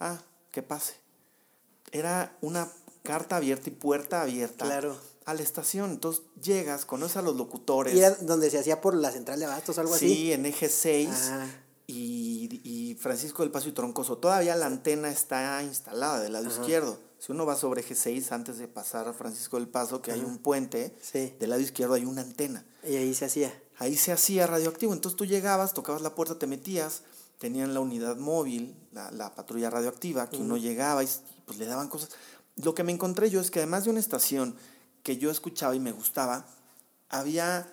Ah, 0.00 0.18
que 0.50 0.62
pase. 0.62 0.94
Era 1.92 2.34
una 2.40 2.70
carta 3.02 3.36
abierta 3.36 3.68
y 3.68 3.72
puerta 3.72 4.22
abierta 4.22 4.64
Claro. 4.64 4.96
a 5.26 5.34
la 5.34 5.42
estación. 5.42 5.90
Entonces 5.90 6.22
llegas, 6.42 6.86
conoces 6.86 7.18
a 7.18 7.22
los 7.22 7.36
locutores. 7.36 7.94
Y 7.94 7.98
era 7.98 8.10
donde 8.16 8.50
se 8.50 8.58
hacía 8.58 8.80
por 8.80 8.94
la 8.94 9.10
central 9.10 9.38
de 9.38 9.44
abastos 9.46 9.76
o 9.76 9.80
algo 9.82 9.94
así. 9.94 10.08
Sí, 10.08 10.32
en 10.32 10.46
eje 10.46 10.68
6 10.70 11.10
Ah. 11.32 11.46
y, 11.86 12.60
y 12.64 12.94
Francisco 12.94 13.42
del 13.42 13.52
Paso 13.52 13.68
y 13.68 13.72
Troncoso. 13.72 14.16
Todavía 14.18 14.56
la 14.56 14.66
antena 14.66 15.10
está 15.10 15.62
instalada 15.62 16.20
del 16.20 16.32
lado 16.32 16.46
izquierdo. 16.46 16.98
Si 17.18 17.32
uno 17.32 17.44
va 17.46 17.56
sobre 17.56 17.80
eje 17.82 17.94
6 17.94 18.32
antes 18.32 18.58
de 18.58 18.68
pasar 18.68 19.08
a 19.08 19.12
Francisco 19.14 19.56
del 19.58 19.68
Paso, 19.68 20.00
que 20.02 20.12
hay 20.12 20.20
un 20.20 20.38
puente, 20.38 20.94
Sí. 21.02 21.34
del 21.38 21.50
lado 21.50 21.60
izquierdo 21.62 21.94
hay 21.94 22.04
una 22.06 22.22
antena. 22.22 22.64
Y 22.82 22.96
ahí 22.96 23.14
se 23.14 23.24
hacía. 23.26 23.52
Ahí 23.78 23.96
se 23.96 24.12
hacía 24.12 24.46
radioactivo. 24.46 24.92
Entonces 24.92 25.16
tú 25.16 25.24
llegabas, 25.24 25.74
tocabas 25.74 26.02
la 26.02 26.14
puerta, 26.14 26.38
te 26.38 26.46
metías, 26.46 27.02
tenían 27.38 27.74
la 27.74 27.80
unidad 27.80 28.16
móvil, 28.16 28.74
la, 28.92 29.10
la 29.10 29.34
patrulla 29.34 29.70
radioactiva, 29.70 30.30
que 30.30 30.36
uno 30.36 30.56
llegaba 30.56 31.02
y 31.02 31.08
pues 31.46 31.58
le 31.58 31.66
daban 31.66 31.88
cosas. 31.88 32.10
Lo 32.56 32.74
que 32.74 32.84
me 32.84 32.92
encontré 32.92 33.30
yo 33.30 33.40
es 33.40 33.50
que 33.50 33.60
además 33.60 33.84
de 33.84 33.90
una 33.90 34.00
estación 34.00 34.56
que 35.02 35.18
yo 35.18 35.30
escuchaba 35.30 35.74
y 35.74 35.80
me 35.80 35.92
gustaba, 35.92 36.46
había, 37.10 37.70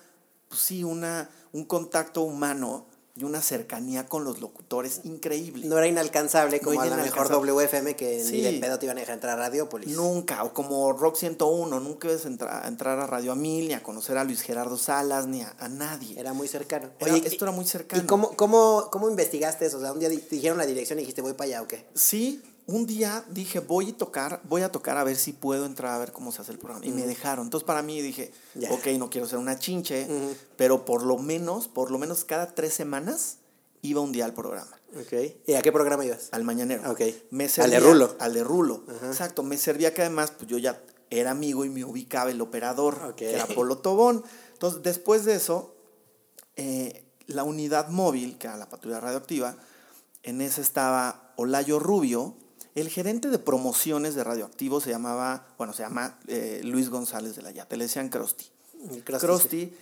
pues 0.50 0.62
sí, 0.62 0.84
una, 0.84 1.30
un 1.52 1.66
contacto 1.66 2.22
humano 2.22 2.86
y 3.22 3.24
una 3.24 3.42
cercanía 3.42 4.08
con 4.08 4.24
los 4.24 4.42
locutores 4.42 5.02
increíble. 5.04 5.66
No 5.68 5.78
era 5.78 5.88
inalcanzable 5.88 6.60
como 6.60 6.76
No 6.76 6.82
a 6.82 6.88
era 6.88 6.98
la 6.98 7.04
mejor. 7.04 7.30
WFM 7.30 7.96
que 7.96 8.24
Sí. 8.24 8.34
ni 8.38 8.42
de 8.42 8.54
pedo 8.60 8.80
te 8.80 8.86
iban 8.88 8.98
a 8.98 9.02
dejar 9.02 9.14
entrar 9.16 9.38
a 9.38 9.44
Radiopolis. 9.44 9.96
Nunca, 9.96 10.44
o 10.44 10.54
como 10.54 10.92
Rock 10.94 11.16
101, 11.18 11.80
nunca 11.80 12.08
ibas 12.10 12.26
a 12.26 12.28
entrar, 12.28 12.66
a 12.66 12.68
entrar 12.68 13.00
a 13.00 13.06
Radio 13.08 13.32
Amil, 13.34 13.68
ni 13.68 13.74
a 13.74 13.84
conocer 13.84 14.18
a 14.18 14.24
Luis 14.24 14.42
Gerardo 14.42 14.78
Salas, 14.78 15.28
ni 15.28 15.42
a, 15.42 15.56
a 15.60 15.70
nadie. 15.70 16.20
Era 16.20 16.34
muy 16.34 16.48
cercano. 16.48 16.90
Era- 17.00 17.14
Oye, 17.14 17.28
esto 17.28 17.46
era 17.46 17.52
muy 17.52 17.66
cercano. 17.66 18.02
¿Y 18.02 18.06
cómo, 18.06 18.36
cómo, 18.36 18.90
cómo 18.92 19.10
investigaste 19.10 19.66
eso? 19.68 19.78
O 19.78 19.82
sea, 19.82 19.92
un 19.94 20.00
día 20.00 20.10
dijeron 20.10 20.58
la 20.58 20.66
dirección 20.66 20.98
y 21.00 21.04
dijiste, 21.04 21.22
voy 21.22 21.34
para 21.34 21.48
allá 21.48 21.62
o 21.62 21.68
qué. 21.68 21.86
Sí, 21.94 22.42
un 22.68 22.86
día 22.86 23.24
dije, 23.30 23.60
voy 23.60 23.90
a 23.90 23.98
tocar, 23.98 24.42
voy 24.44 24.62
a 24.62 24.72
tocar 24.72 24.98
a 24.98 25.04
ver 25.04 25.16
si 25.16 25.34
puedo 25.34 25.66
entrar 25.66 25.94
a 25.94 25.98
ver 26.00 26.12
cómo 26.12 26.32
se 26.32 26.42
hace 26.42 26.52
el 26.52 26.58
programa. 26.60 26.86
Y 26.86 26.92
me 26.92 27.06
dejaron. 27.06 27.46
Entonces 27.48 27.66
para 27.66 27.82
mí 27.82 28.02
dije, 28.02 28.32
Ya. 28.56 28.72
ok, 28.72 28.88
no 28.98 29.10
quiero 29.10 29.28
ser 29.28 29.40
una 29.40 29.58
chinche, 29.60 30.06
Ujú. 30.06 30.36
pero 30.58 30.86
por 30.86 31.04
lo 31.04 31.18
menos, 31.18 31.68
por 31.68 31.92
lo 31.92 31.98
menos 31.98 32.24
cada 32.24 32.54
tres 32.56 32.74
semanas 32.74 33.38
iba 33.82 34.00
un 34.02 34.12
día 34.12 34.26
al 34.26 34.34
programa. 34.34 34.72
Ok. 35.00 35.14
¿Y 35.48 35.54
a 35.54 35.62
qué 35.62 35.72
programa 35.72 36.06
ibas? 36.06 36.30
Al 36.32 36.44
mañanero. 36.44 36.90
Ok. 36.92 37.02
Me 37.32 37.46
Al 37.46 37.50
servía, 37.50 37.80
de 37.80 37.86
Rulo. 37.86 38.16
Al 38.20 38.34
de 38.34 38.44
Rulo. 38.44 38.84
Exacto. 39.04 39.42
Me 39.44 39.58
servía 39.58 39.94
que 39.94 40.02
además, 40.02 40.32
pues 40.32 40.48
yo 40.50 40.58
ya 40.58 40.82
era 41.10 41.32
amigo 41.32 41.66
y 41.66 41.70
me 41.70 41.84
ubicaba 41.84 42.30
el 42.32 42.40
operador, 42.42 43.16
que 43.16 43.34
era 43.34 43.46
Polo 43.48 43.78
Tobón. 43.80 44.24
Entonces, 44.54 44.84
después 44.84 45.26
de 45.26 45.36
eso, 45.36 45.76
eh, 46.58 47.06
la 47.28 47.44
unidad 47.44 47.88
móvil, 47.90 48.38
que 48.38 48.48
era 48.48 48.58
la 48.58 48.70
patrulla 48.70 49.00
radioactiva, 49.00 49.56
en 50.24 50.42
esa 50.42 50.62
estaba 50.62 51.34
Olayo 51.38 51.80
Rubio. 51.80 52.36
El 52.74 52.90
gerente 52.90 53.30
de 53.30 53.40
promociones 53.40 54.16
de 54.16 54.24
radioactivo 54.24 54.80
se 54.80 54.90
llamaba, 54.90 55.46
bueno, 55.58 55.74
se 55.74 55.84
llama 55.84 56.18
eh, 56.28 56.62
Luis 56.64 56.90
González 56.90 57.36
de 57.36 57.42
la 57.42 57.52
Yate, 57.52 57.76
le 57.78 57.86
decían 57.86 58.10
Krusty. 58.10 58.46
Krusty, 59.04 59.74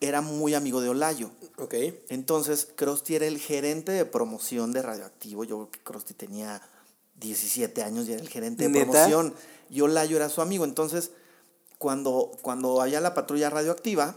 era 0.00 0.20
muy 0.20 0.54
amigo 0.54 0.80
de 0.80 0.88
Olayo. 0.88 1.30
Ok. 1.58 1.74
Entonces, 2.08 2.68
Krusty 2.74 3.14
era 3.14 3.26
el 3.26 3.38
gerente 3.38 3.92
de 3.92 4.04
promoción 4.04 4.72
de 4.72 4.82
Radioactivo. 4.82 5.44
Yo 5.44 5.56
creo 5.56 5.70
que 5.70 5.80
Krusty 5.80 6.14
tenía 6.14 6.60
17 7.20 7.82
años 7.84 8.08
y 8.08 8.12
era 8.12 8.20
el 8.20 8.28
gerente 8.28 8.64
de 8.64 8.70
¿Neta? 8.70 8.90
promoción. 8.90 9.34
Y 9.70 9.80
Olayo 9.80 10.16
era 10.16 10.28
su 10.28 10.42
amigo. 10.42 10.64
Entonces, 10.64 11.12
cuando, 11.78 12.32
cuando 12.42 12.80
había 12.82 13.00
la 13.00 13.14
patrulla 13.14 13.48
radioactiva, 13.48 14.16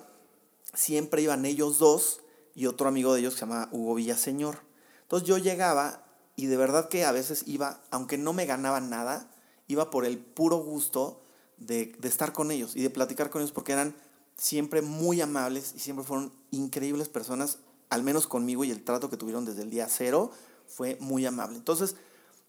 siempre 0.74 1.22
iban 1.22 1.46
ellos 1.46 1.78
dos 1.78 2.22
y 2.56 2.66
otro 2.66 2.88
amigo 2.88 3.14
de 3.14 3.20
ellos 3.22 3.36
que 3.36 3.42
se 3.42 3.46
llama 3.46 3.70
Hugo 3.72 3.96
Villaseñor. 3.96 4.60
Entonces 5.04 5.28
yo 5.28 5.38
llegaba 5.38 6.05
y 6.36 6.48
de 6.48 6.58
verdad 6.58 6.90
que 6.90 7.06
a 7.06 7.12
veces 7.12 7.44
iba, 7.46 7.82
aunque 7.92 8.18
no 8.18 8.34
me 8.34 8.46
ganaba 8.46 8.82
nada, 8.82 9.30
iba 9.68 9.90
por 9.90 10.06
el 10.06 10.18
puro 10.18 10.58
gusto 10.58 11.22
de, 11.58 11.96
de 12.00 12.08
estar 12.08 12.34
con 12.34 12.52
ellos 12.52 12.76
y 12.76 12.82
de 12.82 12.90
platicar 12.90 13.30
con 13.30 13.42
ellos 13.42 13.52
porque 13.52 13.72
eran 13.72 13.96
siempre 14.38 14.82
muy 14.82 15.22
amables 15.22 15.74
y 15.76 15.80
siempre 15.80 16.06
fueron 16.06 16.34
increíbles 16.52 17.10
personas, 17.10 17.60
al 17.90 18.04
menos 18.04 18.28
conmigo 18.28 18.64
y 18.64 18.72
el 18.72 18.84
trato 18.84 19.10
que 19.10 19.18
tuvieron 19.18 19.46
desde 19.46 19.62
el 19.62 19.70
día 19.70 19.88
cero 19.90 20.32
fue 20.68 20.98
muy 21.00 21.26
amable. 21.26 21.58
Entonces 21.58 21.96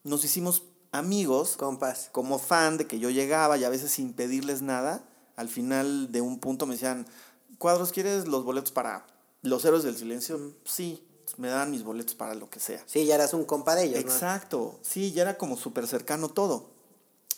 nos 0.02 0.24
hicimos 0.24 0.64
amigos 0.92 1.56
Compas. 1.56 2.08
como 2.12 2.38
fan 2.38 2.78
de 2.78 2.86
que 2.86 2.98
yo 2.98 3.10
llegaba 3.10 3.56
y 3.58 3.64
a 3.64 3.68
veces 3.68 3.92
sin 3.92 4.12
pedirles 4.12 4.62
nada, 4.62 5.04
al 5.36 5.48
final 5.48 6.10
de 6.10 6.20
un 6.20 6.38
punto 6.40 6.66
me 6.66 6.74
decían, 6.74 7.06
Cuadros, 7.58 7.92
¿quieres 7.92 8.28
los 8.28 8.44
boletos 8.44 8.72
para 8.72 9.06
Los 9.42 9.64
Héroes 9.64 9.82
del 9.82 9.96
Silencio? 9.96 10.54
Sí, 10.64 11.05
me 11.36 11.48
daban 11.48 11.70
mis 11.70 11.82
boletos 11.82 12.14
para 12.14 12.34
lo 12.34 12.48
que 12.50 12.60
sea. 12.60 12.82
Sí, 12.86 13.04
ya 13.04 13.14
eras 13.14 13.34
un 13.34 13.44
compa 13.44 13.74
de 13.74 13.84
ellos, 13.84 14.04
¿no? 14.04 14.10
Exacto, 14.10 14.78
sí, 14.82 15.12
ya 15.12 15.22
era 15.22 15.38
como 15.38 15.56
súper 15.56 15.86
cercano 15.86 16.28
todo. 16.28 16.70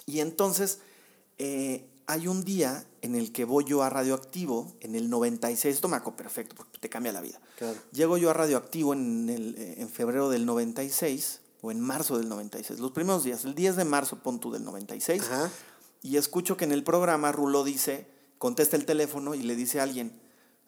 Y 0.07 0.21
entonces 0.21 0.79
eh, 1.39 1.87
hay 2.07 2.27
un 2.27 2.45
día 2.45 2.85
en 3.03 3.15
el 3.15 3.33
que 3.33 3.45
voy 3.45 3.65
yo 3.65 3.83
a 3.83 3.91
Radioactivo, 3.91 4.73
en 4.81 4.95
el 4.95 5.11
96, 5.11 5.75
esto 5.75 5.89
me 5.89 5.97
acuerdo 5.97 6.17
perfecto 6.17 6.55
porque 6.57 6.79
te 6.79 6.89
cambia 6.89 7.13
la 7.13 7.21
vida. 7.21 7.41
Claro. 7.59 7.79
Llego 7.93 8.17
yo 8.17 8.31
a 8.31 8.33
Radioactivo 8.33 8.93
en, 8.95 9.29
el, 9.29 9.55
eh, 9.59 9.75
en 9.79 9.89
febrero 9.89 10.31
del 10.31 10.47
96 10.47 11.41
o 11.61 11.71
en 11.71 11.81
marzo 11.81 12.17
del 12.17 12.29
96, 12.29 12.81
los 12.81 12.93
primeros 12.93 13.25
días, 13.25 13.45
el 13.45 13.55
10 13.55 13.77
de 13.77 13.85
marzo, 13.85 14.23
pon 14.23 14.41
tú 14.41 14.53
del 14.53 14.65
96, 14.65 15.23
Ajá. 15.23 15.51
y 16.03 16.17
escucho 16.17 16.57
que 16.57 16.65
en 16.65 16.73
el 16.73 16.85
programa 16.85 17.33
Rulo 17.33 17.65
dice, 17.65 18.07
contesta 18.39 18.77
el 18.77 18.87
teléfono 18.87 19.35
y 19.35 19.43
le 19.43 19.57
dice 19.57 19.81
a 19.81 19.83
alguien, 19.83 20.19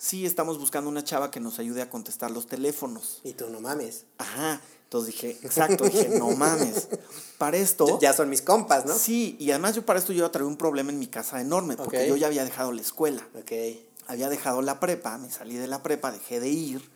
sí, 0.01 0.25
estamos 0.25 0.59
buscando 0.59 0.89
una 0.89 1.05
chava 1.05 1.31
que 1.31 1.41
nos 1.41 1.59
ayude 1.59 1.83
a 1.83 1.91
contestar 1.91 2.31
los 2.31 2.47
teléfonos. 2.47 3.21
Y 3.23 3.35
tú 3.35 3.51
no 3.51 3.61
mames. 3.61 4.07
Ajá, 4.17 4.61
entonces 4.85 5.15
dije, 5.15 5.39
exacto, 5.43 5.85
dije, 5.85 6.09
no 6.09 6.31
mames, 6.31 6.89
para 7.37 7.59
esto... 7.59 7.99
Ya 8.01 8.15
son 8.15 8.31
mis 8.31 8.41
compas, 8.41 8.87
¿no? 8.87 8.97
Sí, 8.97 9.37
y 9.39 9.51
además 9.51 9.77
yo 9.77 9.85
para 9.85 9.99
esto 9.99 10.13
yo 10.13 10.19
iba 10.19 10.29
a 10.29 10.33
traer 10.33 10.47
un 10.47 10.57
problema 10.57 10.91
en 10.91 10.99
mi 10.99 11.07
casa 11.07 11.41
enorme, 11.41 11.77
porque 11.77 12.09
yo 12.09 12.17
ya 12.17 12.29
había 12.29 12.45
dejado 12.45 12.73
la 12.73 12.81
escuela 12.81 13.29
Ok. 13.39 13.53
había 14.07 14.31
dejado 14.31 14.63
la 14.63 14.81
prepa, 14.81 15.19
me 15.19 15.31
salí 15.31 15.57
de 15.57 15.67
la 15.67 15.83
prepa, 15.83 16.11
dejé 16.11 16.41
de 16.41 16.49
ir 16.49 16.91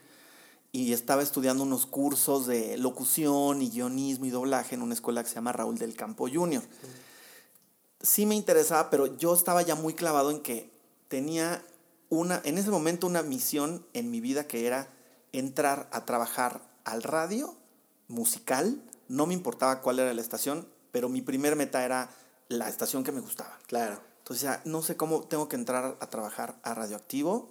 y 0.73 0.95
estaba 0.95 1.23
estudiando 1.23 1.63
unos 1.63 1.85
cursos 1.87 2.47
de 2.47 2.79
locución 2.79 3.61
y 3.61 3.71
guionismo 3.71 4.25
y 4.25 4.31
doblaje 4.31 4.75
en 4.75 4.83
una 4.83 4.95
escuela 4.95 5.23
que 5.23 5.29
se 5.29 5.35
llama 5.37 5.53
Raúl 5.53 5.79
del 5.79 5.95
Campo 5.95 6.27
Junior. 6.29 6.65
Sí 8.01 8.25
me 8.27 8.35
interesaba, 8.35 8.91
pero 8.91 9.17
yo 9.19 9.35
estaba 9.35 9.63
ya 9.63 9.75
muy 9.77 9.95
clavado 9.95 10.31
en 10.31 10.41
que 10.41 10.73
tenía 11.09 11.63
una, 12.15 12.41
en 12.45 12.59
ese 12.59 12.71
momento 12.71 13.07
una 13.07 13.23
misión 13.23 13.87
en 13.93 14.11
mi 14.11 14.21
vida 14.21 14.47
que 14.47 14.67
era 14.67 14.89
entrar 15.33 15.89
a 15.93 16.05
trabajar 16.05 16.63
al 16.85 17.03
radio 17.03 17.57
musical, 18.09 18.83
no 19.09 19.27
me 19.27 19.35
importaba 19.35 19.81
cuál 19.81 19.99
era 19.99 20.13
la 20.15 20.21
estación, 20.21 20.69
pero 20.93 21.09
mi 21.09 21.23
primer 21.23 21.57
meta 21.57 21.85
era 21.85 22.11
la 22.49 22.69
estación 22.69 23.05
que 23.05 23.13
me 23.13 23.21
gustaba. 23.21 23.59
Claro. 23.67 24.01
Entonces 24.19 24.43
ya 24.43 24.63
no 24.65 24.83
sé 24.83 24.97
cómo 24.97 25.23
tengo 25.25 25.49
que 25.49 25.57
entrar 25.57 25.97
a 26.01 26.11
trabajar 26.11 26.59
a 26.63 26.75
radioactivo 26.75 27.49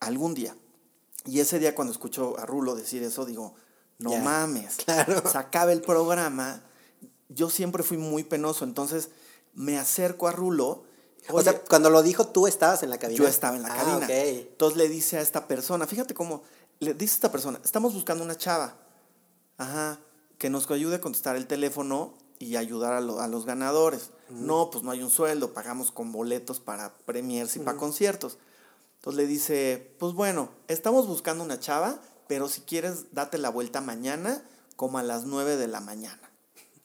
algún 0.00 0.34
día. 0.34 0.56
Y 1.24 1.40
ese 1.40 1.58
día 1.58 1.74
cuando 1.74 1.92
escucho 1.92 2.38
a 2.38 2.46
Rulo 2.46 2.74
decir 2.74 3.02
eso, 3.02 3.24
digo, 3.24 3.54
no 3.98 4.10
Ya, 4.10 4.22
mames. 4.22 4.76
claro. 4.84 5.22
Se 5.30 5.38
acaba 5.38 5.72
el 5.72 5.82
programa. 5.82 6.62
Yo 7.28 7.50
siempre 7.50 7.82
fui 7.82 7.96
muy 7.96 8.24
penoso, 8.24 8.64
entonces 8.64 9.10
me 9.54 9.78
acerco 9.78 10.28
a 10.28 10.32
Rulo. 10.32 10.84
O 11.30 11.42
sea, 11.42 11.52
"Oye, 11.52 11.62
cuando 11.68 11.90
lo 11.90 12.02
dijo, 12.02 12.26
tú 12.28 12.46
estabas 12.46 12.82
en 12.82 12.90
la 12.90 12.98
cabina. 12.98 13.18
yo 13.18 13.26
estaba 13.28 13.56
en 13.56 13.62
la 13.62 13.72
Ah, 13.72 13.76
cabina. 13.76 14.06
ok. 14.06 14.10
Entonces 14.10 14.76
le 14.76 14.88
dice 14.88 15.18
a 15.18 15.20
esta 15.20 15.46
persona, 15.48 15.86
fíjate 15.86 16.14
cómo, 16.14 16.42
le 16.80 16.94
dice 16.94 17.12
a 17.12 17.16
esta 17.16 17.32
persona, 17.32 17.60
estamos 17.64 17.94
buscando 17.94 18.22
una 18.24 18.36
chava. 18.36 18.76
Ajá, 19.58 19.98
¿qué 20.30 20.34
que 20.38 20.50
nos 20.50 20.70
ayude 20.70 20.96
a 20.96 21.00
contestar 21.00 21.36
el 21.36 21.46
teléfono 21.46 22.14
y 22.38 22.56
ayudar 22.56 22.92
a, 22.92 23.00
lo- 23.00 23.20
a 23.20 23.28
los 23.28 23.46
ganadores. 23.46 24.10
No, 24.28 24.68
pues 24.70 24.82
no 24.84 24.90
hay 24.90 25.02
un 25.02 25.10
sueldo, 25.10 25.54
pagamos 25.54 25.92
con 25.92 26.10
boletos 26.12 26.58
para 26.60 26.92
premiers 27.06 27.54
y 27.56 27.60
para 27.60 27.78
conciertos. 27.78 28.38
Entonces 28.96 29.16
le 29.22 29.26
dice, 29.28 29.94
pues 29.98 30.12
bueno, 30.14 30.50
estamos 30.66 31.06
buscando 31.06 31.44
una 31.44 31.60
chava, 31.60 32.00
pero 32.26 32.48
si 32.48 32.62
quieres, 32.62 33.12
date 33.12 33.38
la 33.38 33.50
vuelta 33.50 33.80
mañana, 33.80 34.42
como 34.76 34.98
a 34.98 35.02
las 35.02 35.24
9 35.24 35.56
de 35.56 35.68
la 35.68 35.80
mañana. 35.80 36.23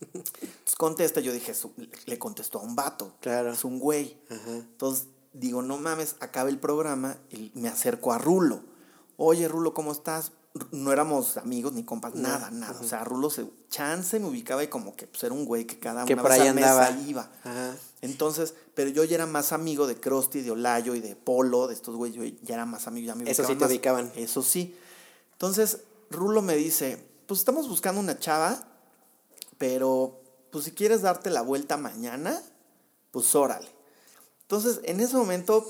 Entonces 0.01 0.75
contesta, 0.77 1.19
yo 1.19 1.33
dije, 1.33 1.53
"Su- 1.53 1.73
le 2.05 2.17
contestó 2.19 2.59
a 2.59 2.63
un 2.63 2.75
vato. 2.75 3.13
Claro. 3.19 3.51
Es 3.51 3.63
un 3.65 3.79
güey. 3.79 4.17
Entonces 4.29 5.07
digo, 5.33 5.61
no 5.61 5.77
mames, 5.77 6.15
acaba 6.19 6.49
el 6.49 6.57
programa 6.59 7.17
y 7.29 7.51
me 7.55 7.67
acerco 7.69 8.13
a 8.13 8.17
Rulo. 8.17 8.61
Oye, 9.17 9.47
Rulo, 9.47 9.73
¿cómo 9.73 9.91
estás? 9.91 10.31
No 10.71 10.91
éramos 10.91 11.37
amigos 11.37 11.73
ni 11.73 11.83
compas, 11.83 12.15
nada, 12.15 12.49
nada. 12.49 12.79
O 12.79 12.83
sea, 12.83 13.03
Rulo 13.03 13.29
se, 13.29 13.45
chance 13.69 14.19
me 14.19 14.27
ubicaba 14.27 14.63
y 14.63 14.67
como 14.67 14.95
que 14.95 15.05
pues, 15.05 15.23
era 15.23 15.33
un 15.33 15.45
güey 15.45 15.65
que 15.65 15.77
cada 15.79 16.05
Que 16.05 16.13
una 16.13 16.23
por 16.23 16.31
vez 16.31 16.41
ahí 16.41 16.47
andaba. 16.47 16.89
iba. 17.07 17.29
Ajá. 17.43 17.75
Entonces, 18.01 18.55
pero 18.73 18.89
yo 18.89 19.03
ya 19.03 19.15
era 19.15 19.25
más 19.27 19.51
amigo 19.51 19.85
de 19.85 19.99
Krusty, 19.99 20.41
de 20.41 20.51
Olayo 20.51 20.95
y 20.95 21.01
de 21.01 21.15
Polo, 21.15 21.67
de 21.67 21.75
estos 21.75 21.95
güeyes, 21.95 22.15
yo 22.15 22.37
ya 22.41 22.55
era 22.55 22.65
más 22.65 22.87
amigo, 22.87 23.05
ya 23.05 23.15
me 23.15 23.29
Eso 23.29 23.43
sí 23.43 23.53
te 23.53 23.59
más. 23.59 23.69
ubicaban. 23.69 24.11
Eso 24.15 24.41
sí. 24.41 24.75
Entonces, 25.33 25.81
Rulo 26.09 26.41
me 26.41 26.55
dice, 26.55 27.05
pues 27.27 27.41
estamos 27.41 27.69
buscando 27.69 28.01
una 28.01 28.17
chava, 28.17 28.67
pero 29.59 30.23
pues 30.51 30.65
si 30.65 30.71
quieres 30.71 31.03
darte 31.03 31.29
la 31.29 31.43
vuelta 31.43 31.77
mañana, 31.77 32.41
pues 33.11 33.35
órale. 33.35 33.67
Entonces, 34.41 34.79
en 34.83 34.99
ese 34.99 35.15
momento 35.15 35.63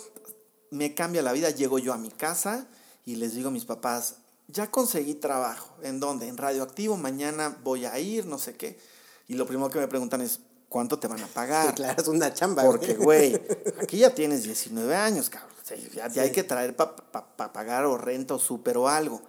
me 0.72 0.96
cambia 0.96 1.22
la 1.22 1.34
vida, 1.34 1.50
llego 1.50 1.80
yo 1.80 1.92
a 1.92 1.98
mi 1.98 2.10
casa 2.10 2.68
y 3.04 3.18
les 3.18 3.34
digo 3.34 3.50
a 3.50 3.52
mis 3.52 3.66
papás, 3.66 4.16
ya 4.48 4.72
conseguí 4.72 5.16
trabajo, 5.16 5.76
¿en 5.84 6.00
dónde? 6.00 6.28
En 6.28 6.38
Radioactivo, 6.38 6.96
mañana 6.96 7.58
voy 7.64 7.86
a 7.86 8.00
ir, 8.00 8.26
no 8.26 8.38
sé 8.38 8.56
qué. 8.56 8.80
Y 9.28 9.34
lo 9.34 9.46
primero 9.46 9.70
que 9.70 9.80
me 9.80 9.88
preguntan 9.88 10.22
es, 10.22 10.40
¿cuánto 10.70 10.98
te 10.98 11.08
van 11.08 11.22
a 11.22 11.28
pagar? 11.28 11.70
Sí, 11.70 11.74
claro, 11.76 12.02
es 12.02 12.08
una 12.08 12.34
chamba. 12.34 12.64
Porque, 12.64 12.94
güey, 12.94 13.40
aquí 13.82 13.98
ya 13.98 14.14
tienes 14.14 14.44
19 14.44 14.96
años, 14.96 15.30
cabrón. 15.30 15.56
O 15.62 15.66
sea, 15.68 15.78
ya, 15.78 16.08
ya 16.08 16.22
hay 16.22 16.32
que 16.32 16.44
traer 16.44 16.76
para 16.76 17.54
pagar 17.54 17.86
o 17.86 17.98
renta 17.98 18.36
o 18.36 18.40
súper 18.40 18.78
o 18.78 18.88
algo. 18.88 19.22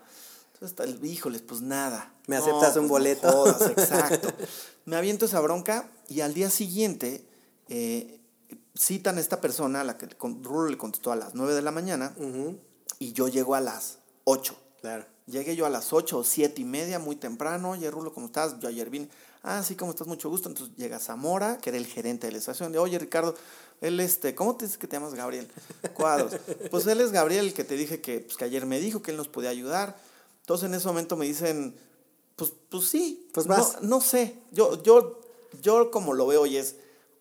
Entonces, 0.61 0.77
tal- 0.77 1.05
híjoles, 1.07 1.41
pues 1.41 1.63
nada. 1.63 2.13
¿Me 2.27 2.37
aceptas 2.37 2.77
un 2.77 2.83
no 2.83 2.89
boleto? 2.91 3.31
jodas, 3.33 3.63
exacto. 3.71 4.29
Me 4.85 4.97
aviento 4.97 5.25
esa 5.25 5.41
bronca 5.41 5.91
y 6.09 6.21
al 6.21 6.35
día 6.35 6.51
siguiente 6.51 7.27
eh, 7.69 8.21
citan 8.77 9.17
a 9.17 9.21
esta 9.21 9.41
persona, 9.41 9.81
a 9.81 9.85
la 9.85 9.97
que 9.97 10.07
Rulo 10.21 10.69
le 10.69 10.77
contestó 10.77 11.13
a 11.13 11.17
las 11.17 11.35
9 11.35 11.55
de 11.55 11.63
la 11.63 11.71
mañana, 11.71 12.15
y 12.99 13.13
yo 13.15 13.29
llego 13.29 13.55
a 13.55 13.61
las 13.63 14.01
8. 14.25 14.55
Claro. 14.83 15.07
Llegué 15.27 15.57
yo 15.57 15.65
a 15.65 15.71
las 15.71 15.95
8 15.95 16.19
o 16.19 16.25
7 16.25 16.61
y 16.61 16.65
media, 16.65 16.99
muy 16.99 17.17
temprano. 17.17 17.71
Oye, 17.71 17.91
Rulo, 17.91 18.13
¿cómo 18.13 18.27
estás? 18.27 18.59
Yo 18.61 18.69
ayer 18.69 18.91
vine. 18.91 19.09
Ah, 19.43 19.63
sí, 19.63 19.77
¿cómo 19.77 19.93
estás? 19.93 20.09
Mucho 20.09 20.29
gusto. 20.29 20.51
Entonces 20.51 20.77
llega 20.77 20.99
Zamora, 20.99 21.57
que 21.59 21.71
era 21.71 21.79
el 21.79 21.87
gerente 21.87 22.27
de 22.27 22.33
la 22.33 22.39
estación. 22.39 22.73
De, 22.73 22.79
oye, 22.79 22.99
Ricardo, 22.99 23.35
él, 23.81 23.99
este, 24.01 24.35
¿cómo 24.35 24.57
te 24.57 24.67
dices 24.67 24.77
que 24.77 24.87
te 24.89 24.97
llamas 24.97 25.15
Gabriel? 25.15 25.49
Cuadros. 25.95 26.33
Pues 26.71 26.87
él 26.87 27.01
es 27.01 27.13
Gabriel, 27.13 27.47
el 27.47 27.55
que 27.55 27.65
te 27.65 27.77
dije 27.77 28.03
que, 28.03 28.21
pues, 28.21 28.37
que 28.37 28.45
ayer 28.45 28.67
me 28.67 28.79
dijo 28.81 29.01
que 29.01 29.13
él 29.13 29.17
nos 29.17 29.29
podía 29.29 29.49
ayudar. 29.51 29.97
Entonces 30.41 30.69
en 30.69 30.75
ese 30.75 30.87
momento 30.89 31.17
me 31.17 31.27
dicen, 31.27 31.77
pues, 32.37 32.53
pues 32.69 32.89
sí. 32.89 33.29
Pues 33.33 33.47
vas. 33.47 33.83
No, 33.83 34.01
sé. 34.01 34.39
Yo, 34.51 34.83
yo, 34.83 35.21
yo 35.63 35.91
como 35.91 36.15
lo 36.15 36.27
veo 36.27 36.43
hoy 36.43 36.57
es, 36.57 36.77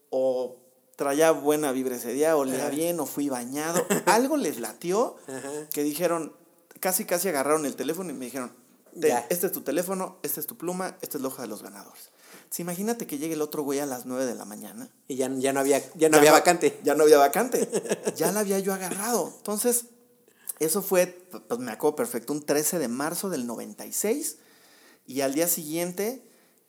o 0.09 0.55
traía 0.95 1.31
buena 1.31 1.71
vibra 1.71 1.95
ese 1.95 2.11
día, 2.13 2.35
o 2.35 2.43
Ajá. 2.43 2.69
bien, 2.69 2.99
o 2.99 3.05
fui 3.05 3.29
bañado. 3.29 3.85
Algo 4.05 4.37
les 4.37 4.59
latió 4.59 5.15
Ajá. 5.27 5.51
que 5.71 5.83
dijeron, 5.83 6.33
casi 6.79 7.05
casi 7.05 7.29
agarraron 7.29 7.65
el 7.65 7.75
teléfono 7.75 8.09
y 8.09 8.13
me 8.13 8.25
dijeron, 8.25 8.51
"Ten, 8.93 9.09
Ya. 9.11 9.27
este 9.29 9.47
es 9.47 9.51
tu 9.51 9.61
teléfono, 9.61 10.17
esta 10.23 10.39
es 10.39 10.47
tu 10.47 10.57
pluma, 10.57 10.97
esta 11.01 11.17
es 11.17 11.21
la 11.21 11.27
hoja 11.29 11.43
de 11.43 11.47
los 11.47 11.61
ganadores. 11.63 12.09
Entonces, 12.35 12.59
imagínate 12.61 13.05
que 13.05 13.17
llegue 13.19 13.35
el 13.35 13.41
otro 13.43 13.61
güey 13.63 13.79
a 13.79 13.85
las 13.85 14.05
9 14.07 14.25
de 14.25 14.33
la 14.33 14.43
mañana. 14.45 14.89
Y 15.07 15.15
ya, 15.17 15.29
ya 15.37 15.53
no 15.53 15.59
había, 15.59 15.81
ya 15.95 16.09
no 16.09 16.17
había 16.17 16.31
vacante. 16.31 16.79
Ya 16.83 16.95
no 16.95 17.03
había 17.03 17.17
vacante. 17.19 17.69
ya 18.15 18.31
la 18.31 18.39
había 18.39 18.57
yo 18.59 18.73
agarrado. 18.73 19.31
Entonces, 19.37 19.85
eso 20.59 20.81
fue, 20.81 21.07
pues 21.47 21.59
me 21.59 21.71
acuerdo 21.71 21.95
perfecto, 21.95 22.33
un 22.33 22.45
13 22.45 22.79
de 22.79 22.87
marzo 22.87 23.29
del 23.29 23.47
96. 23.47 24.37
Y 25.07 25.21
al 25.21 25.33
día 25.33 25.47
siguiente, 25.47 26.21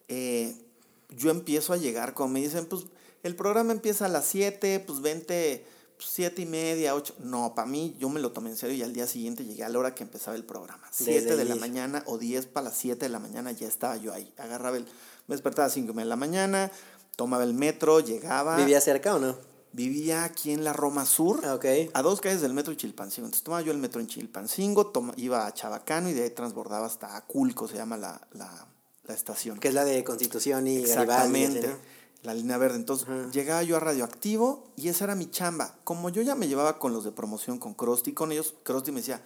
eh, 0.09 0.55
yo 1.11 1.31
empiezo 1.31 1.73
a 1.73 1.77
llegar, 1.77 2.15
como 2.15 2.31
me 2.35 2.41
dicen, 2.41 2.67
pues 2.67 2.85
el 3.23 3.37
programa 3.37 3.73
empieza 3.73 4.07
a 4.07 4.09
las 4.09 4.27
7, 4.27 4.81
pues 4.81 5.01
vente, 5.01 5.67
pues, 5.97 6.09
7 6.11 6.43
y 6.43 6.47
media, 6.47 6.95
8. 6.95 7.17
No, 7.19 7.55
para 7.55 7.67
mí 7.67 7.97
yo 7.99 8.09
me 8.09 8.21
lo 8.21 8.33
tomé 8.33 8.51
en 8.51 8.57
serio 8.57 8.77
y 8.77 8.83
al 8.83 8.93
día 8.93 9.07
siguiente 9.07 9.45
llegué 9.45 9.65
a 9.65 9.69
la 9.69 9.79
hora 9.79 9.95
que 9.95 10.05
empezaba 10.05 10.37
el 10.37 10.45
programa. 10.45 10.87
Desde 10.91 11.21
7 11.21 11.37
de 11.37 11.45
la 11.45 11.57
mañana 11.57 12.03
o 12.07 12.17
10 12.17 12.47
para 12.47 12.69
las 12.69 12.79
7 12.79 13.05
de 13.05 13.09
la 13.09 13.19
mañana 13.19 13.53
ya 13.53 13.67
estaba 13.69 13.97
yo 13.97 14.15
ahí. 14.15 14.33
Agarraba 14.39 14.77
el, 14.77 14.85
me 15.27 15.35
despertaba 15.35 15.65
a 15.65 15.69
las 15.69 15.75
5 15.75 15.93
de 15.93 16.05
la 16.05 16.17
mañana, 16.17 16.71
tomaba 17.17 17.45
el 17.45 17.55
metro, 17.55 18.01
llegaba. 18.01 18.57
¿Vivía 18.57 18.81
cerca 18.81 19.17
o 19.17 19.19
no? 19.19 19.50
Vivía 19.73 20.25
aquí 20.25 20.51
en 20.53 20.65
la 20.65 20.73
Roma 20.73 21.07
Sur, 21.07 21.41
Ah, 21.45 21.59
a 21.95 22.03
dos 22.03 22.21
calles 22.21 22.41
del 22.41 22.53
metro 22.55 22.73
de 22.73 22.77
Chilpancingo. 22.77 23.27
Entonces 23.27 23.45
tomaba 23.45 23.63
yo 23.63 23.71
el 23.73 23.79
metro 23.79 24.01
en 24.01 24.09
Chilpancingo, 24.09 24.89
toma- 24.89 25.15
iba 25.17 25.47
a 25.47 25.55
Chabacano 25.55 26.09
y 26.09 26.13
de 26.13 26.25
ahí 26.25 26.31
transbordaba 26.31 26.87
hasta 26.87 27.17
Aculco, 27.17 27.69
se 27.69 27.77
llama 27.77 27.97
la, 27.97 28.21
la, 28.33 28.67
la 29.05 29.15
estación. 29.15 29.59
Que 29.61 29.69
es 29.69 29.75
la 29.75 29.85
de 29.85 30.03
Constitución 30.03 30.67
y. 30.67 30.79
Exactamente. 30.79 31.77
La 32.23 32.35
línea 32.35 32.59
verde. 32.59 32.77
Entonces 32.77 33.09
llegaba 33.33 33.63
yo 33.63 33.77
a 33.77 33.81
Radioactivo 33.81 34.73
y 34.77 34.89
esa 34.89 35.05
era 35.05 35.15
mi 35.15 35.31
chamba. 35.31 35.75
Como 35.85 36.11
yo 36.11 36.21
ya 36.21 36.35
me 36.35 36.49
llevaba 36.49 36.79
con 36.79 36.93
los 36.93 37.05
de 37.05 37.13
promoción, 37.13 37.59
con 37.59 37.73
Krusty, 37.75 38.13
con 38.13 38.31
ellos, 38.33 38.55
Krusty 38.65 38.91
me 38.93 39.01
decía, 39.01 39.23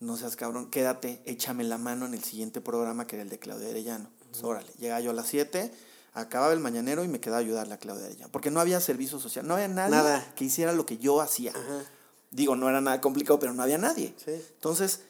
no 0.00 0.16
seas 0.16 0.36
cabrón, 0.36 0.70
quédate, 0.70 1.20
échame 1.26 1.64
la 1.64 1.78
mano 1.78 2.06
en 2.06 2.14
el 2.14 2.22
siguiente 2.22 2.60
programa 2.60 3.06
que 3.06 3.16
era 3.16 3.22
el 3.24 3.28
de 3.28 3.38
Claudia 3.40 3.68
Arellano. 3.70 4.08
Entonces, 4.20 4.44
órale, 4.44 4.70
llegaba 4.78 5.00
yo 5.00 5.10
a 5.10 5.14
las 5.14 5.26
7, 5.26 5.72
acababa 6.14 6.52
el 6.52 6.60
mañanero 6.60 7.04
y 7.04 7.08
me 7.08 7.20
quedaba 7.20 7.38
a 7.38 7.40
ayudarle 7.40 7.74
a 7.74 7.78
Claudia 7.78 8.06
Arellano. 8.06 8.30
Porque 8.32 8.50
no 8.50 8.60
había 8.60 8.80
servicio 8.80 9.18
social, 9.18 9.46
no 9.46 9.54
había 9.54 9.68
nadie 9.68 9.96
Nada. 9.96 10.32
que 10.34 10.44
hiciera 10.44 10.72
lo 10.72 10.84
que 10.86 10.98
yo 10.98 11.20
hacía. 11.20 11.52
Ajá. 11.52 11.84
Digo, 12.30 12.56
no 12.56 12.68
era 12.68 12.80
nada 12.80 13.00
complicado, 13.00 13.38
pero 13.38 13.52
no 13.52 13.62
había 13.62 13.78
nadie. 13.78 14.14
Sí. 14.24 14.32
Entonces, 14.54 15.00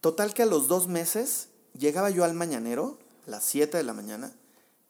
total 0.00 0.34
que 0.34 0.42
a 0.42 0.46
los 0.46 0.68
dos 0.68 0.88
meses 0.88 1.48
llegaba 1.78 2.10
yo 2.10 2.24
al 2.24 2.34
mañanero, 2.34 2.98
a 3.26 3.30
las 3.30 3.44
7 3.44 3.76
de 3.76 3.82
la 3.84 3.92
mañana, 3.94 4.32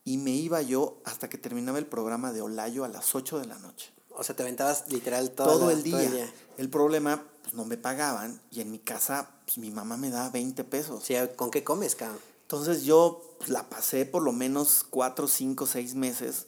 y 0.04 0.16
me 0.18 0.30
iba 0.30 0.62
yo 0.62 0.98
hasta 1.04 1.28
que 1.28 1.38
terminaba 1.38 1.78
el 1.78 1.86
programa 1.86 2.32
de 2.32 2.40
Olayo 2.42 2.84
a 2.84 2.88
las 2.88 3.14
8 3.14 3.38
de 3.38 3.46
la 3.46 3.58
noche. 3.58 3.92
O 4.10 4.24
sea, 4.24 4.34
te 4.36 4.42
aventabas 4.42 4.84
literal 4.90 5.30
todo, 5.30 5.46
Todo, 5.52 5.66
la- 5.66 5.72
el, 5.72 5.82
día. 5.82 6.32
El 6.58 6.68
problema, 6.68 7.24
pues 7.42 7.54
no 7.54 7.64
me 7.64 7.76
pagaban, 7.76 8.40
y 8.50 8.60
en 8.60 8.70
mi 8.70 8.78
casa, 8.78 9.30
pues 9.44 9.58
mi 9.58 9.70
mamá 9.70 9.96
me 9.96 10.10
daba 10.10 10.30
20 10.30 10.64
pesos. 10.64 11.04
Sí, 11.04 11.14
¿con 11.36 11.50
qué 11.50 11.62
comes, 11.64 11.94
cabrón? 11.94 12.18
Entonces 12.50 12.82
yo 12.82 13.22
la 13.46 13.68
pasé 13.70 14.06
por 14.06 14.24
lo 14.24 14.32
menos 14.32 14.84
4, 14.90 15.28
5, 15.28 15.66
6 15.66 15.94
meses. 15.94 16.46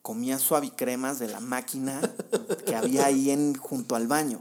Comía 0.00 0.38
suavicremas 0.38 1.18
de 1.18 1.28
la 1.28 1.40
máquina 1.40 2.00
que 2.66 2.74
había 2.74 3.04
ahí 3.04 3.28
en, 3.30 3.54
junto 3.54 3.94
al 3.94 4.06
baño. 4.06 4.40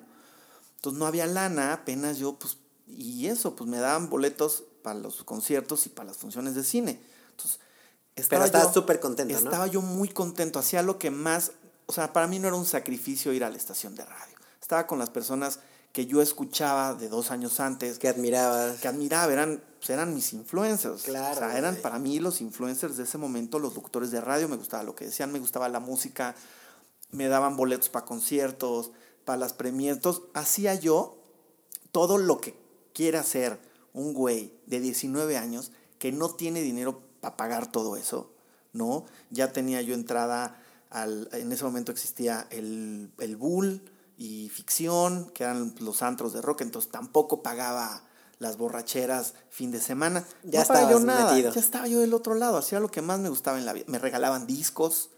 Entonces 0.78 0.98
no 0.98 1.06
había 1.06 1.28
lana, 1.28 1.74
apenas 1.74 2.20
yo, 2.20 2.40
pues, 2.40 2.56
y 2.88 3.28
eso, 3.28 3.54
pues 3.54 3.70
me 3.70 3.80
daban 3.80 4.10
boletos 4.10 4.64
para 4.82 4.98
los 4.98 5.26
conciertos 5.26 5.86
y 5.88 5.90
para 5.90 6.08
las 6.08 6.18
funciones 6.18 6.56
de 6.56 6.64
cine. 6.64 7.02
Entonces, 7.32 7.60
Pero 8.30 8.46
estabas 8.46 8.74
súper 8.74 9.02
contento, 9.02 9.34
¿no? 9.34 9.40
Estaba 9.40 9.68
yo 9.68 9.82
muy 9.82 10.08
contento, 10.08 10.58
hacía 10.58 10.84
lo 10.84 11.00
que 11.00 11.12
más, 11.12 11.52
o 11.86 11.92
sea, 11.92 12.14
para 12.14 12.28
mí 12.28 12.40
no 12.40 12.48
era 12.48 12.56
un 12.56 12.66
sacrificio 12.66 13.34
ir 13.34 13.44
a 13.44 13.50
la 13.50 13.58
estación 13.58 13.94
de 13.96 14.06
radio. 14.06 14.38
Estaba 14.62 14.88
con 14.88 15.00
las 15.00 15.10
personas 15.10 15.60
que 15.94 16.08
yo 16.08 16.22
escuchaba 16.22 16.96
de 16.96 17.08
dos 17.08 17.30
años 17.32 17.60
antes, 17.60 18.00
Que 18.00 18.10
admirabas. 18.10 18.82
que 18.82 18.88
admiraba, 18.88 19.32
eran, 19.32 19.64
pues, 19.78 19.92
eran 19.92 20.14
mis 20.14 20.34
influencers. 20.34 21.04
Claro, 21.04 21.36
O 21.36 21.40
sea, 21.40 21.58
eran 21.58 21.76
para 21.78 22.00
mí 22.00 22.20
los 22.20 22.42
influencers 22.42 22.98
de 22.98 23.04
ese 23.04 23.20
momento, 23.20 23.60
los 23.60 23.76
doctores 23.76 24.10
de 24.10 24.20
radio, 24.20 24.50
me 24.50 24.58
gustaba 24.58 24.84
lo 24.84 24.96
que 24.96 25.06
decían, 25.06 25.32
me 25.32 25.38
gustaba 25.40 25.70
la 25.70 25.80
música, 25.80 26.36
me 27.12 27.28
daban 27.28 27.56
boletos 27.56 27.90
para 27.90 28.06
conciertos, 28.06 28.92
para 29.24 29.38
las 29.38 29.54
premietos. 29.54 30.24
Hacía 30.34 30.74
yo 30.74 31.20
todo 31.92 32.18
lo 32.18 32.42
que 32.42 32.56
quiere 32.92 33.20
hacer 33.20 33.60
un 33.94 34.16
güey 34.16 34.52
de 34.66 34.80
19 34.80 35.38
años 35.38 35.72
que 36.00 36.12
no 36.12 36.32
tiene 36.32 36.64
dinero 36.64 37.02
para 37.22 37.38
pagar 37.38 37.72
todo 37.72 37.98
eso, 37.98 38.34
¿no? 38.74 39.06
Ya 39.30 39.54
tenía 39.54 39.84
yo 39.84 39.94
entrada 39.94 40.60
al, 40.90 41.30
en 41.34 41.52
ese 41.52 41.64
momento 41.64 41.92
existía 41.92 42.48
el, 42.50 43.12
el 43.20 43.36
Bull 43.38 43.84
y 44.18 44.50
Ficción, 44.50 45.30
que 45.34 45.44
eran 45.44 45.74
los 45.80 46.02
antros 46.04 46.34
de 46.34 46.42
rock, 46.42 46.62
entonces 46.62 46.92
tampoco 46.92 47.42
pagaba 47.44 48.04
las 48.40 48.58
borracheras 48.58 49.34
fin 49.50 49.72
de 49.72 49.80
semana. 49.80 50.26
Ya 50.44 50.62
no 50.62 50.68
pagaba 50.68 50.92
yo 50.92 51.00
nada, 51.00 51.32
metido. 51.34 51.54
ya 51.54 51.60
estaba 51.60 51.88
yo 51.88 52.00
del 52.00 52.14
otro 52.14 52.36
lado, 52.36 52.58
hacía 52.58 52.80
lo 52.80 52.90
que 52.90 53.02
más 53.02 53.20
me 53.20 53.30
gustaba 53.30 53.58
en 53.58 53.66
la 53.66 53.74
vida. 53.74 53.86
Me 53.88 54.00
regalaban 54.00 54.46
discos, 54.48 55.10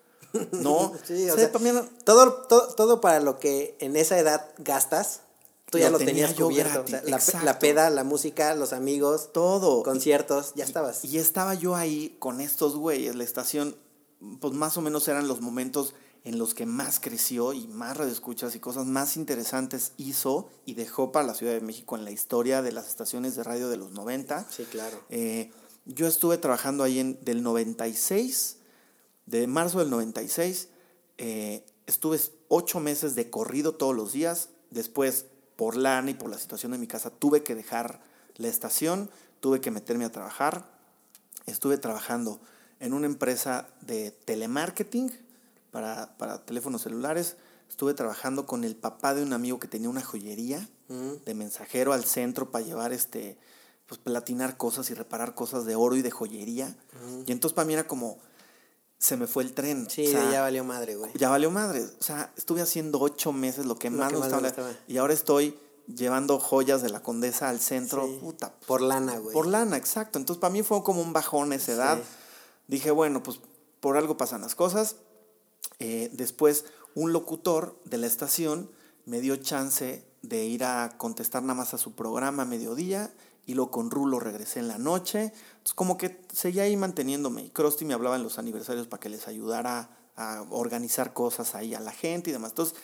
¿no? 0.52 0.94
Sí, 1.06 1.30
o 1.30 1.36
sea, 1.36 1.52
también- 1.52 1.90
todo, 2.04 2.34
todo, 2.48 2.74
todo 2.76 3.02
para 3.02 3.20
lo 3.20 3.40
que 3.40 3.78
en 3.80 3.96
esa 3.96 4.18
edad 4.20 4.48
gastas, 4.60 5.22
tú 5.72 5.78
ya 5.80 5.86
Lo 5.90 5.94
lo, 5.94 5.98
tenía 6.00 6.28
tenías 6.28 6.34
cubierto. 6.36 6.84
gratis, 6.88 7.14
O 7.14 7.20
sea, 7.20 7.40
la, 7.40 7.46
la 7.46 7.60
peda, 7.60 7.90
la 7.90 8.04
música, 8.04 8.54
los 8.54 8.72
amigos, 8.74 9.32
todo. 9.34 9.82
conciertos, 9.84 10.54
ya 10.56 10.64
Y- 10.66 10.68
estabas. 10.68 11.04
Y, 11.04 11.18
estaba 11.18 11.54
yo 11.56 11.76
ahí 11.76 12.16
con 12.20 12.40
estos 12.42 12.76
güeyes. 12.76 13.16
La 13.16 13.24
estación, 13.24 13.76
pues 14.40 14.54
más 14.54 14.78
o 14.78 14.82
menos 14.82 15.08
eran 15.08 15.28
los 15.28 15.42
momentos 15.42 15.94
en 16.26 16.40
los 16.40 16.56
que 16.56 16.66
más 16.66 17.00
creció 17.00 17.54
y 17.54 17.68
más 17.68 17.96
radioescuchas 17.96 18.56
y 18.56 18.60
cosas 18.60 18.88
más 18.88 19.16
interesantes 19.16 19.94
hizo 19.96 20.50
y 20.66 20.74
dejó 20.74 21.12
para 21.12 21.28
la 21.28 21.36
Ciudad 21.36 21.54
de 21.54 21.62
México 21.62 21.96
en 21.96 22.04
la 22.04 22.10
historia 22.10 22.64
de 22.64 22.72
las 22.72 22.88
estaciones 22.88 23.36
de 23.36 23.44
radio 23.44 23.70
de 23.70 23.78
los 23.78 23.92
90. 23.92 24.48
Sí, 24.50 24.64
claro. 24.64 25.00
Eh, 25.10 25.52
Yo 25.86 26.08
estuve 26.08 26.40
trabajando 26.40 26.84
ahí 26.84 26.98
en, 26.98 27.24
del 27.24 27.44
96, 27.44 28.58
de 29.28 29.46
marzo 29.46 29.78
del 29.80 29.92
96, 29.92 30.70
eh, 31.20 31.64
estuve 31.86 32.20
ocho 32.48 32.80
meses 32.80 33.14
de 33.14 33.30
corrido 33.30 33.76
todos 33.76 33.96
los 33.96 34.12
días. 34.12 34.50
Después, 34.72 35.28
por 35.56 35.78
lana 35.78 36.10
y 36.10 36.16
por 36.16 36.32
la 36.32 36.40
situación 36.40 36.72
de 36.72 36.80
mi 36.80 36.88
casa, 36.88 37.12
tuve 37.12 37.44
que 37.44 37.54
dejar 37.54 38.02
la 38.38 38.48
estación, 38.48 39.12
tuve 39.42 39.62
que 39.62 39.70
meterme 39.70 40.06
a 40.06 40.12
trabajar. 40.12 40.74
Estuve 41.46 41.78
trabajando 41.78 42.42
en 42.80 42.94
una 42.94 43.06
empresa 43.06 43.68
de 43.82 44.10
telemarketing 44.10 45.25
para, 45.76 46.16
para 46.18 46.46
teléfonos 46.46 46.84
celulares. 46.84 47.36
Estuve 47.70 47.94
trabajando 47.94 48.46
con 48.46 48.64
el 48.64 48.78
papá 48.78 49.14
de 49.14 49.24
un 49.24 49.34
amigo 49.34 49.60
que 49.60 49.68
tenía 49.68 49.90
una 49.90 50.02
joyería 50.02 50.70
de 50.88 51.34
mensajero 51.34 51.92
al 51.92 52.06
centro 52.06 52.50
para 52.50 52.64
llevar 52.64 52.94
este, 52.94 53.38
pues 53.86 54.00
platinar 54.00 54.56
cosas 54.56 54.90
y 54.90 54.94
reparar 54.94 55.36
cosas 55.36 55.66
de 55.66 55.76
oro 55.76 55.98
y 55.98 56.02
de 56.02 56.12
joyería. 56.12 56.74
Y 57.28 57.34
entonces 57.34 57.54
para 57.54 57.66
mí 57.66 57.74
era 57.74 57.86
como, 57.88 58.20
se 59.00 59.18
me 59.18 59.28
fue 59.28 59.44
el 59.44 59.54
tren. 59.54 59.90
Sí, 59.90 60.06
ya 60.06 60.40
valió 60.40 60.64
madre, 60.64 60.96
güey. 60.96 61.12
Ya 61.16 61.30
valió 61.30 61.52
madre. 61.52 61.84
O 61.84 62.04
sea, 62.04 62.32
estuve 62.38 62.62
haciendo 62.62 63.02
ocho 63.02 63.34
meses 63.34 63.66
lo 63.66 63.78
que 63.78 63.90
más 63.90 64.14
me 64.14 64.20
estaba, 64.20 64.72
Y 64.88 64.96
ahora 64.96 65.14
estoy 65.14 65.60
llevando 65.94 66.40
joyas 66.40 66.84
de 66.84 66.90
la 66.90 67.02
condesa 67.02 67.50
al 67.50 67.60
centro. 67.60 68.08
Puta. 68.22 68.56
Por 68.66 68.80
lana, 68.80 69.18
güey. 69.18 69.34
Por 69.34 69.48
lana, 69.48 69.76
exacto. 69.76 70.20
Entonces 70.20 70.40
para 70.40 70.54
mí 70.54 70.64
fue 70.64 70.82
como 70.84 71.02
un 71.02 71.12
bajón 71.12 71.52
esa 71.52 71.74
edad. 71.74 72.00
Dije, 72.70 72.92
bueno, 72.92 73.22
pues 73.24 73.42
por 73.82 73.98
algo 73.98 74.16
pasan 74.16 74.40
las 74.40 74.56
cosas. 74.56 74.96
Eh, 75.80 76.10
después, 76.14 76.66
un 76.94 77.14
locutor 77.14 77.80
de 77.86 77.98
la 77.98 78.08
estación 78.08 78.70
me 79.06 79.22
dio 79.22 79.36
chance 79.36 80.06
de 80.22 80.46
ir 80.46 80.64
a 80.64 80.96
contestar 80.98 81.44
nada 81.44 81.54
más 81.54 81.74
a 81.74 81.78
su 81.78 81.94
programa 81.94 82.44
a 82.44 82.46
mediodía 82.46 83.14
y 83.46 83.54
luego 83.54 83.72
con 83.72 83.92
Rulo 83.92 84.20
regresé 84.20 84.60
en 84.60 84.68
la 84.68 84.78
noche. 84.78 85.34
Entonces, 85.34 85.74
como 85.76 85.98
que 85.98 86.22
seguía 86.34 86.64
ahí 86.64 86.76
manteniéndome. 86.78 87.44
Y 87.44 87.50
Krusty 87.50 87.86
me 87.86 87.94
hablaba 87.94 88.16
en 88.16 88.24
los 88.24 88.40
aniversarios 88.40 88.88
para 88.88 89.00
que 89.00 89.10
les 89.10 89.28
ayudara 89.28 89.90
a 90.16 90.46
organizar 90.50 91.14
cosas 91.14 91.56
ahí 91.56 91.76
a 91.76 91.80
la 91.80 91.92
gente 91.92 92.30
y 92.30 92.34
demás. 92.34 92.52
Entonces, 92.52 92.76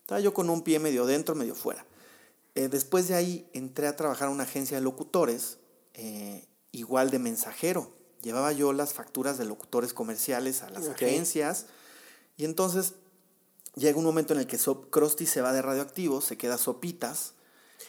estaba 0.00 0.20
yo 0.20 0.34
con 0.34 0.50
un 0.50 0.62
pie 0.62 0.78
medio 0.80 1.06
dentro, 1.06 1.34
medio 1.34 1.54
fuera. 1.54 1.86
Eh, 2.56 2.68
después 2.68 3.06
de 3.06 3.14
ahí 3.14 3.48
entré 3.52 3.86
a 3.86 3.94
trabajar 3.94 4.28
en 4.28 4.34
una 4.34 4.44
agencia 4.44 4.76
de 4.76 4.82
locutores, 4.82 5.58
eh, 5.94 6.48
igual 6.72 7.10
de 7.10 7.20
mensajero. 7.20 7.92
Llevaba 8.22 8.52
yo 8.52 8.72
las 8.72 8.92
facturas 8.92 9.38
de 9.38 9.44
locutores 9.44 9.94
comerciales 9.94 10.62
a 10.62 10.70
las 10.70 10.88
agencias. 10.88 11.66
Y 12.40 12.46
entonces 12.46 12.94
llega 13.74 13.98
un 13.98 14.04
momento 14.04 14.32
en 14.32 14.40
el 14.40 14.46
que 14.46 14.56
Krusty 14.56 15.26
se 15.26 15.42
va 15.42 15.52
de 15.52 15.60
radioactivo, 15.60 16.22
se 16.22 16.38
queda 16.38 16.56
Sopitas. 16.56 17.34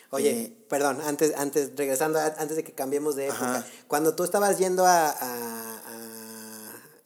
Oye, 0.10 0.30
eh, 0.30 0.58
perdón, 0.68 1.00
antes, 1.06 1.34
antes, 1.38 1.72
regresando, 1.78 2.20
antes 2.20 2.58
de 2.58 2.64
que 2.66 2.74
cambiemos 2.74 3.16
de 3.16 3.28
época, 3.28 3.66
cuando 3.88 4.14
tú 4.14 4.26
estabas 4.26 4.58
yendo 4.58 4.86
a, 4.86 5.10
a, 5.10 5.82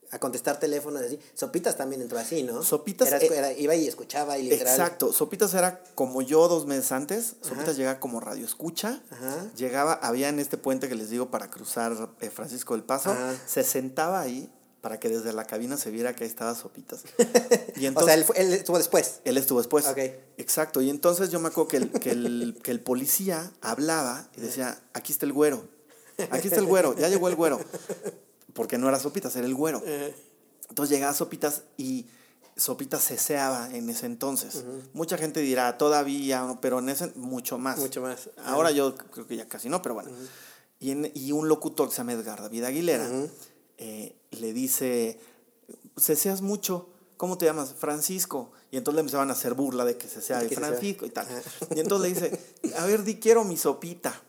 a, 0.09 0.17
contestar 0.17 0.59
teléfonos 0.59 1.03
así, 1.03 1.19
Sopitas 1.35 1.77
también 1.77 2.01
entró 2.01 2.17
así, 2.17 2.41
¿no? 2.41 2.63
Sopitas 2.63 3.13
eh, 3.13 3.55
iba 3.59 3.75
y 3.75 3.87
escuchaba 3.87 4.39
y 4.39 4.49
literal. 4.49 4.73
Exacto, 4.73 5.13
Sopitas 5.13 5.53
era 5.53 5.83
como 5.93 6.23
yo 6.23 6.47
dos 6.47 6.65
meses 6.65 6.91
antes, 6.91 7.35
Sopitas 7.41 7.77
llegaba 7.77 7.99
como 7.99 8.21
radio 8.21 8.43
escucha, 8.43 9.03
llegaba, 9.55 9.93
había 9.93 10.29
en 10.29 10.39
este 10.39 10.57
puente 10.57 10.89
que 10.89 10.95
les 10.95 11.11
digo 11.11 11.29
para 11.29 11.51
cruzar 11.51 12.09
eh, 12.21 12.31
Francisco 12.31 12.73
del 12.73 12.83
Paso, 12.83 13.15
se 13.45 13.63
sentaba 13.63 14.19
ahí 14.19 14.51
para 14.85 14.99
que 14.99 15.09
desde 15.09 15.33
la 15.33 15.45
cabina 15.45 15.77
se 15.77 15.89
viera 15.89 16.15
que 16.15 16.25
ahí 16.25 16.29
estaba 16.29 16.53
Sopitas. 16.53 17.05
Y 17.75 17.87
entonces, 17.87 18.29
o 18.29 18.33
sea, 18.33 18.43
él, 18.43 18.53
estuvo 18.53 18.77
después. 18.77 19.19
Él 19.23 19.35
estuvo 19.35 19.57
después. 19.57 19.83
Exacto. 20.37 20.79
Y 20.79 20.91
entonces 20.91 21.31
yo 21.31 21.39
me 21.39 21.47
acuerdo 21.47 21.69
que 21.69 21.77
el, 21.77 21.89
que 21.89 22.11
el, 22.11 22.59
que 22.61 22.69
el 22.69 22.81
policía 22.81 23.51
hablaba 23.61 24.29
y 24.37 24.41
decía, 24.41 24.79
aquí 24.93 25.11
está 25.11 25.25
el 25.25 25.33
güero. 25.33 25.67
Aquí 26.29 26.49
está 26.49 26.59
el 26.59 26.67
güero. 26.67 26.95
Ya 26.95 27.09
llegó 27.09 27.29
el 27.29 27.35
güero. 27.35 27.59
Porque 28.53 28.77
no 28.77 28.87
era 28.87 28.99
Sopitas, 28.99 29.35
era 29.35 29.47
el 29.47 29.55
güero. 29.55 29.81
Entonces 30.69 30.95
llegaba 30.95 31.15
Sopitas 31.15 31.63
y 31.77 32.05
Sopitas 32.55 33.03
ceseaba 33.03 33.75
en 33.75 33.89
ese 33.89 34.05
entonces. 34.05 34.65
Mucha 34.93 35.17
gente 35.17 35.39
dirá, 35.39 35.79
todavía, 35.79 36.59
pero 36.61 36.77
en 36.77 36.89
ese 36.89 37.07
mucho 37.15 37.57
más. 37.57 37.79
Mucho 37.79 38.03
más. 38.03 38.29
Ahora 38.45 38.69
yo 38.69 38.95
creo 38.95 39.25
que 39.25 39.35
ya 39.35 39.47
casi 39.47 39.67
no, 39.67 39.81
pero 39.81 39.95
bueno. 39.95 40.11
y, 40.79 40.91
y, 41.19 41.31
un 41.31 41.47
locutor 41.47 41.89
que 41.89 41.95
se 41.95 41.97
llama 41.97 42.13
Edgar 42.13 42.39
David 42.39 42.65
Aguilera 42.65 43.09
le 44.39 44.53
dice, 44.53 45.19
ceseas 45.97 46.41
mucho, 46.41 46.89
¿cómo 47.17 47.37
te 47.37 47.45
llamas? 47.45 47.73
Francisco. 47.73 48.51
Y 48.71 48.77
entonces 48.77 48.95
le 48.95 49.01
empezaban 49.01 49.29
a 49.29 49.33
hacer 49.33 49.53
burla 49.53 49.85
de 49.85 49.97
que 49.97 50.07
se 50.07 50.21
sea 50.21 50.39
de 50.39 50.49
Francisco 50.49 51.05
y 51.05 51.09
tal. 51.09 51.27
Y 51.75 51.79
entonces 51.79 52.21
le 52.21 52.27
dice, 52.27 52.75
a 52.77 52.85
ver, 52.85 53.03
di 53.03 53.15
quiero 53.15 53.43
mi 53.43 53.57
sopita. 53.57 54.21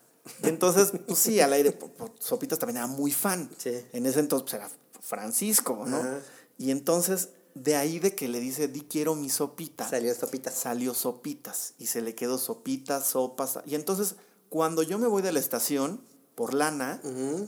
Y 0.42 0.48
entonces, 0.48 0.92
pues 1.06 1.18
sí, 1.18 1.40
al 1.40 1.52
aire, 1.52 1.78
Sopitas 2.18 2.58
también 2.58 2.78
era 2.78 2.86
muy 2.86 3.12
fan. 3.12 3.48
En 3.92 4.06
ese 4.06 4.20
entonces 4.20 4.50
pues, 4.50 4.54
era 4.54 4.70
Francisco, 5.00 5.84
¿no? 5.86 6.00
Y 6.58 6.70
entonces, 6.70 7.30
de 7.54 7.76
ahí 7.76 7.98
de 7.98 8.14
que 8.14 8.28
le 8.28 8.40
dice, 8.40 8.68
di 8.68 8.80
quiero 8.82 9.14
mi 9.14 9.30
sopita. 9.30 9.88
Salió 9.88 10.14
sopitas. 10.14 10.54
Salió 10.54 10.94
sopitas. 10.94 11.74
Y 11.78 11.86
se 11.86 12.02
le 12.02 12.14
quedó 12.14 12.38
sopitas, 12.38 13.06
sopas. 13.06 13.60
Y 13.66 13.74
entonces, 13.74 14.16
cuando 14.48 14.82
yo 14.82 14.98
me 14.98 15.06
voy 15.06 15.22
de 15.22 15.32
la 15.32 15.40
estación, 15.40 16.00
por 16.36 16.52
lana, 16.52 17.00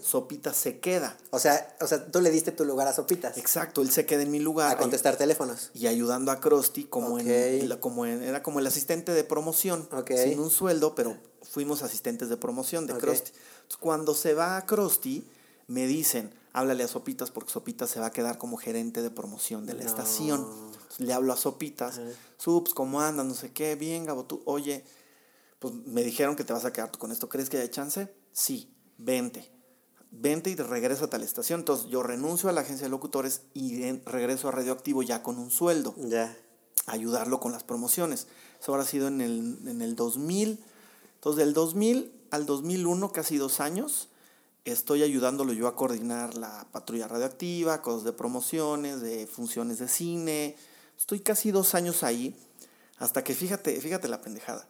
Sopitas 0.03 0.57
se 0.57 0.81
queda. 0.81 1.17
O 1.31 1.39
sea, 1.39 1.77
o 1.83 1.87
sea, 1.87 2.11
tú 2.11 2.23
le 2.23 2.31
diste 2.31 2.53
tu 2.53 2.65
lugar 2.65 2.89
a 2.89 2.95
Sopitas. 2.95 3.37
Exacto, 3.37 3.83
él 3.83 3.91
se 3.91 4.07
queda 4.07 4.23
en 4.23 4.31
mi 4.31 4.41
lugar. 4.41 4.73
A 4.73 4.79
contestar 4.79 5.17
teléfonos. 5.17 5.71
Y 5.75 5.89
ayudando 5.89 6.33
a 6.33 6.41
Krusty 6.41 6.85
como, 6.85 7.19
en, 7.19 7.69
como 7.81 8.07
era 8.07 8.43
como 8.43 8.61
el 8.61 8.67
asistente 8.67 9.13
de 9.13 9.25
promoción. 9.25 9.87
Sin 10.09 10.41
un 10.41 10.51
sueldo, 10.51 10.95
pero 10.95 11.19
fuimos 11.43 11.83
asistentes 11.83 12.31
de 12.31 12.39
promoción 12.39 12.87
de 12.87 12.95
Krusty. 12.95 13.31
cuando 13.79 14.15
se 14.15 14.33
va 14.33 14.57
a 14.57 14.65
Krusty, 14.65 15.23
me 15.67 15.87
dicen, 15.87 16.33
háblale 16.55 16.85
a 16.85 16.89
Sopitas 16.89 17.31
porque 17.31 17.53
Sopitas 17.53 17.91
se 17.91 18.01
va 18.01 18.07
a 18.07 18.11
quedar 18.11 18.39
como 18.39 18.57
gerente 18.57 19.03
de 19.03 19.11
promoción 19.11 19.67
de 19.67 19.75
la 19.75 19.85
estación. 19.85 20.49
le 20.97 21.13
hablo 21.13 21.35
a 21.35 21.37
Sopitas, 21.37 22.01
Subs, 22.39 22.73
¿cómo 22.73 23.03
andas? 23.03 23.27
No 23.27 23.35
sé 23.35 23.53
qué, 23.53 23.77
bien, 23.77 24.07
Gabo, 24.07 24.25
tú, 24.25 24.41
oye, 24.47 24.83
pues 25.59 25.75
me 25.75 26.03
dijeron 26.03 26.37
que 26.37 26.45
te 26.45 26.55
vas 26.55 26.65
a 26.65 26.73
quedar 26.73 26.91
con 26.93 27.13
esto, 27.13 27.29
¿crees 27.29 27.51
que 27.51 27.59
hay 27.59 27.69
chance? 27.69 28.11
Sí 28.33 28.75
vente. 28.99 29.51
Vente 30.11 30.51
y 30.51 30.57
regresa 30.57 31.07
a 31.07 31.11
tal 31.11 31.23
estación. 31.23 31.61
Entonces 31.61 31.89
yo 31.89 32.03
renuncio 32.03 32.49
a 32.49 32.53
la 32.53 32.61
agencia 32.61 32.87
de 32.87 32.91
locutores 32.91 33.43
y 33.55 33.91
regreso 34.05 34.49
a 34.49 34.53
Radioactivo 34.53 35.03
ya 35.03 35.23
con 35.23 35.39
un 35.39 35.51
sueldo. 35.51 35.95
Ya. 35.97 36.37
Ayudarlo 36.87 37.41
con 37.41 37.53
las 37.53 37.65
promociones. 37.65 38.27
Eso 38.61 38.73
habrá 38.73 38.85
sido 38.85 39.09
en 39.09 39.21
el, 39.21 39.59
en 39.67 39.83
el 39.83 39.95
2000. 39.97 40.63
Entonces 41.15 41.45
del 41.45 41.55
2000 41.55 42.13
al 42.31 42.47
2001, 42.47 43.13
casi 43.13 43.37
dos 43.37 43.61
años, 43.61 44.09
estoy 44.65 45.03
ayudándolo 45.03 45.53
yo 45.53 45.67
a 45.67 45.77
coordinar 45.77 46.35
la 46.35 46.67
patrulla 46.71 47.09
radioactiva, 47.09 47.83
cosas 47.83 48.05
de 48.05 48.13
promociones, 48.13 49.01
de 49.01 49.27
funciones 49.27 49.79
de 49.79 49.89
cine. 49.89 50.57
Estoy 50.97 51.21
casi 51.21 51.51
dos 51.51 51.75
años 51.75 52.03
ahí, 52.03 52.37
hasta 52.99 53.25
que 53.25 53.35
fíjate, 53.35 53.81
fíjate 53.81 54.09
la 54.09 54.21
pendejada. 54.21 54.69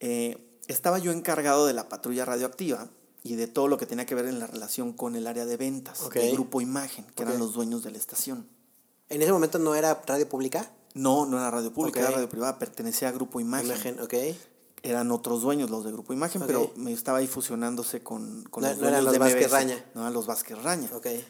Eh, 0.00 0.58
estaba 0.66 0.98
yo 0.98 1.12
encargado 1.12 1.66
de 1.66 1.72
la 1.72 1.88
patrulla 1.88 2.24
radioactiva 2.24 2.88
y 3.28 3.36
de 3.36 3.46
todo 3.46 3.68
lo 3.68 3.76
que 3.76 3.84
tenía 3.84 4.06
que 4.06 4.14
ver 4.14 4.24
en 4.26 4.38
la 4.38 4.46
relación 4.46 4.92
con 4.94 5.14
el 5.14 5.26
área 5.26 5.44
de 5.44 5.56
ventas 5.58 6.08
del 6.10 6.32
grupo 6.32 6.62
Imagen, 6.62 7.04
que 7.14 7.24
eran 7.24 7.38
los 7.38 7.52
dueños 7.52 7.82
de 7.82 7.90
la 7.90 7.98
estación. 7.98 8.48
¿En 9.10 9.20
ese 9.20 9.32
momento 9.32 9.58
no 9.58 9.74
era 9.74 10.02
radio 10.06 10.26
pública? 10.28 10.70
No, 10.94 11.26
no 11.26 11.38
era 11.38 11.50
radio 11.50 11.72
pública, 11.72 12.00
era 12.00 12.10
radio 12.10 12.28
privada, 12.28 12.58
pertenecía 12.58 13.08
a 13.08 13.12
Grupo 13.12 13.38
Imagen. 13.40 13.66
Imagen, 13.66 14.00
ok. 14.00 14.14
Eran 14.82 15.10
otros 15.10 15.42
dueños 15.42 15.70
los 15.70 15.84
de 15.84 15.92
Grupo 15.92 16.12
Imagen, 16.12 16.42
pero 16.46 16.72
me 16.76 16.92
estaba 16.92 17.18
ahí 17.18 17.26
fusionándose 17.26 18.00
con, 18.02 18.44
con 18.44 18.62
no, 18.62 18.70
los 18.70 18.78
no 18.78 18.88
eran 18.88 19.04
los 19.04 19.18
Vázquez 19.18 19.50
Raña. 19.50 19.84
No 19.94 20.02
eran 20.02 20.14
los 20.14 20.26
Vázquez 20.26 20.62
Raña. 20.62 20.88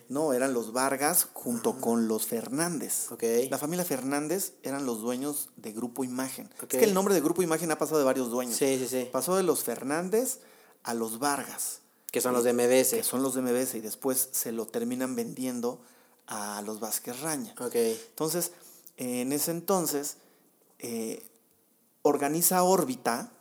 No, 0.09 0.33
eran 0.33 0.53
los 0.53 0.73
Vargas 0.73 1.29
junto 1.33 1.81
con 1.81 2.07
los 2.09 2.27
Fernández. 2.27 3.11
Okay. 3.11 3.49
La 3.49 3.59
familia 3.59 3.85
Fernández 3.85 4.53
eran 4.63 4.87
los 4.87 5.01
dueños 5.01 5.49
de 5.57 5.73
Grupo 5.73 6.05
Imagen. 6.05 6.51
Es 6.61 6.69
que 6.69 6.85
el 6.85 6.95
nombre 6.95 7.15
de 7.15 7.21
Grupo 7.21 7.43
Imagen 7.43 7.71
ha 7.73 7.79
pasado 7.79 7.99
de 7.99 8.05
varios 8.05 8.31
dueños. 8.31 8.55
Sí, 8.55 8.79
sí, 8.79 8.87
sí. 8.87 9.09
Pasó 9.11 9.35
de 9.37 9.43
los 9.43 9.65
Fernández 9.65 10.41
a 10.83 10.95
los 10.95 11.19
Vargas. 11.19 11.81
Que 12.11 12.21
son 12.21 12.33
los 12.33 12.45
de 12.45 12.53
MBS. 12.53 12.91
Que 12.91 13.03
son 13.03 13.23
los 13.23 13.35
de 13.35 13.43
MBS 13.43 13.75
y 13.75 13.81
después 13.81 14.29
se 14.33 14.53
lo 14.53 14.67
terminan 14.67 15.15
vendiendo 15.15 15.81
a 16.27 16.63
los 16.63 16.81
Vázquez 16.81 17.21
Raña. 17.21 17.55
Ok. 17.61 17.75
Entonces, 17.75 18.53
en 18.97 19.33
ese 19.33 19.51
entonces, 19.51 20.17
eh, 20.79 21.23
organiza 22.03 22.63
Órbita 22.63 23.33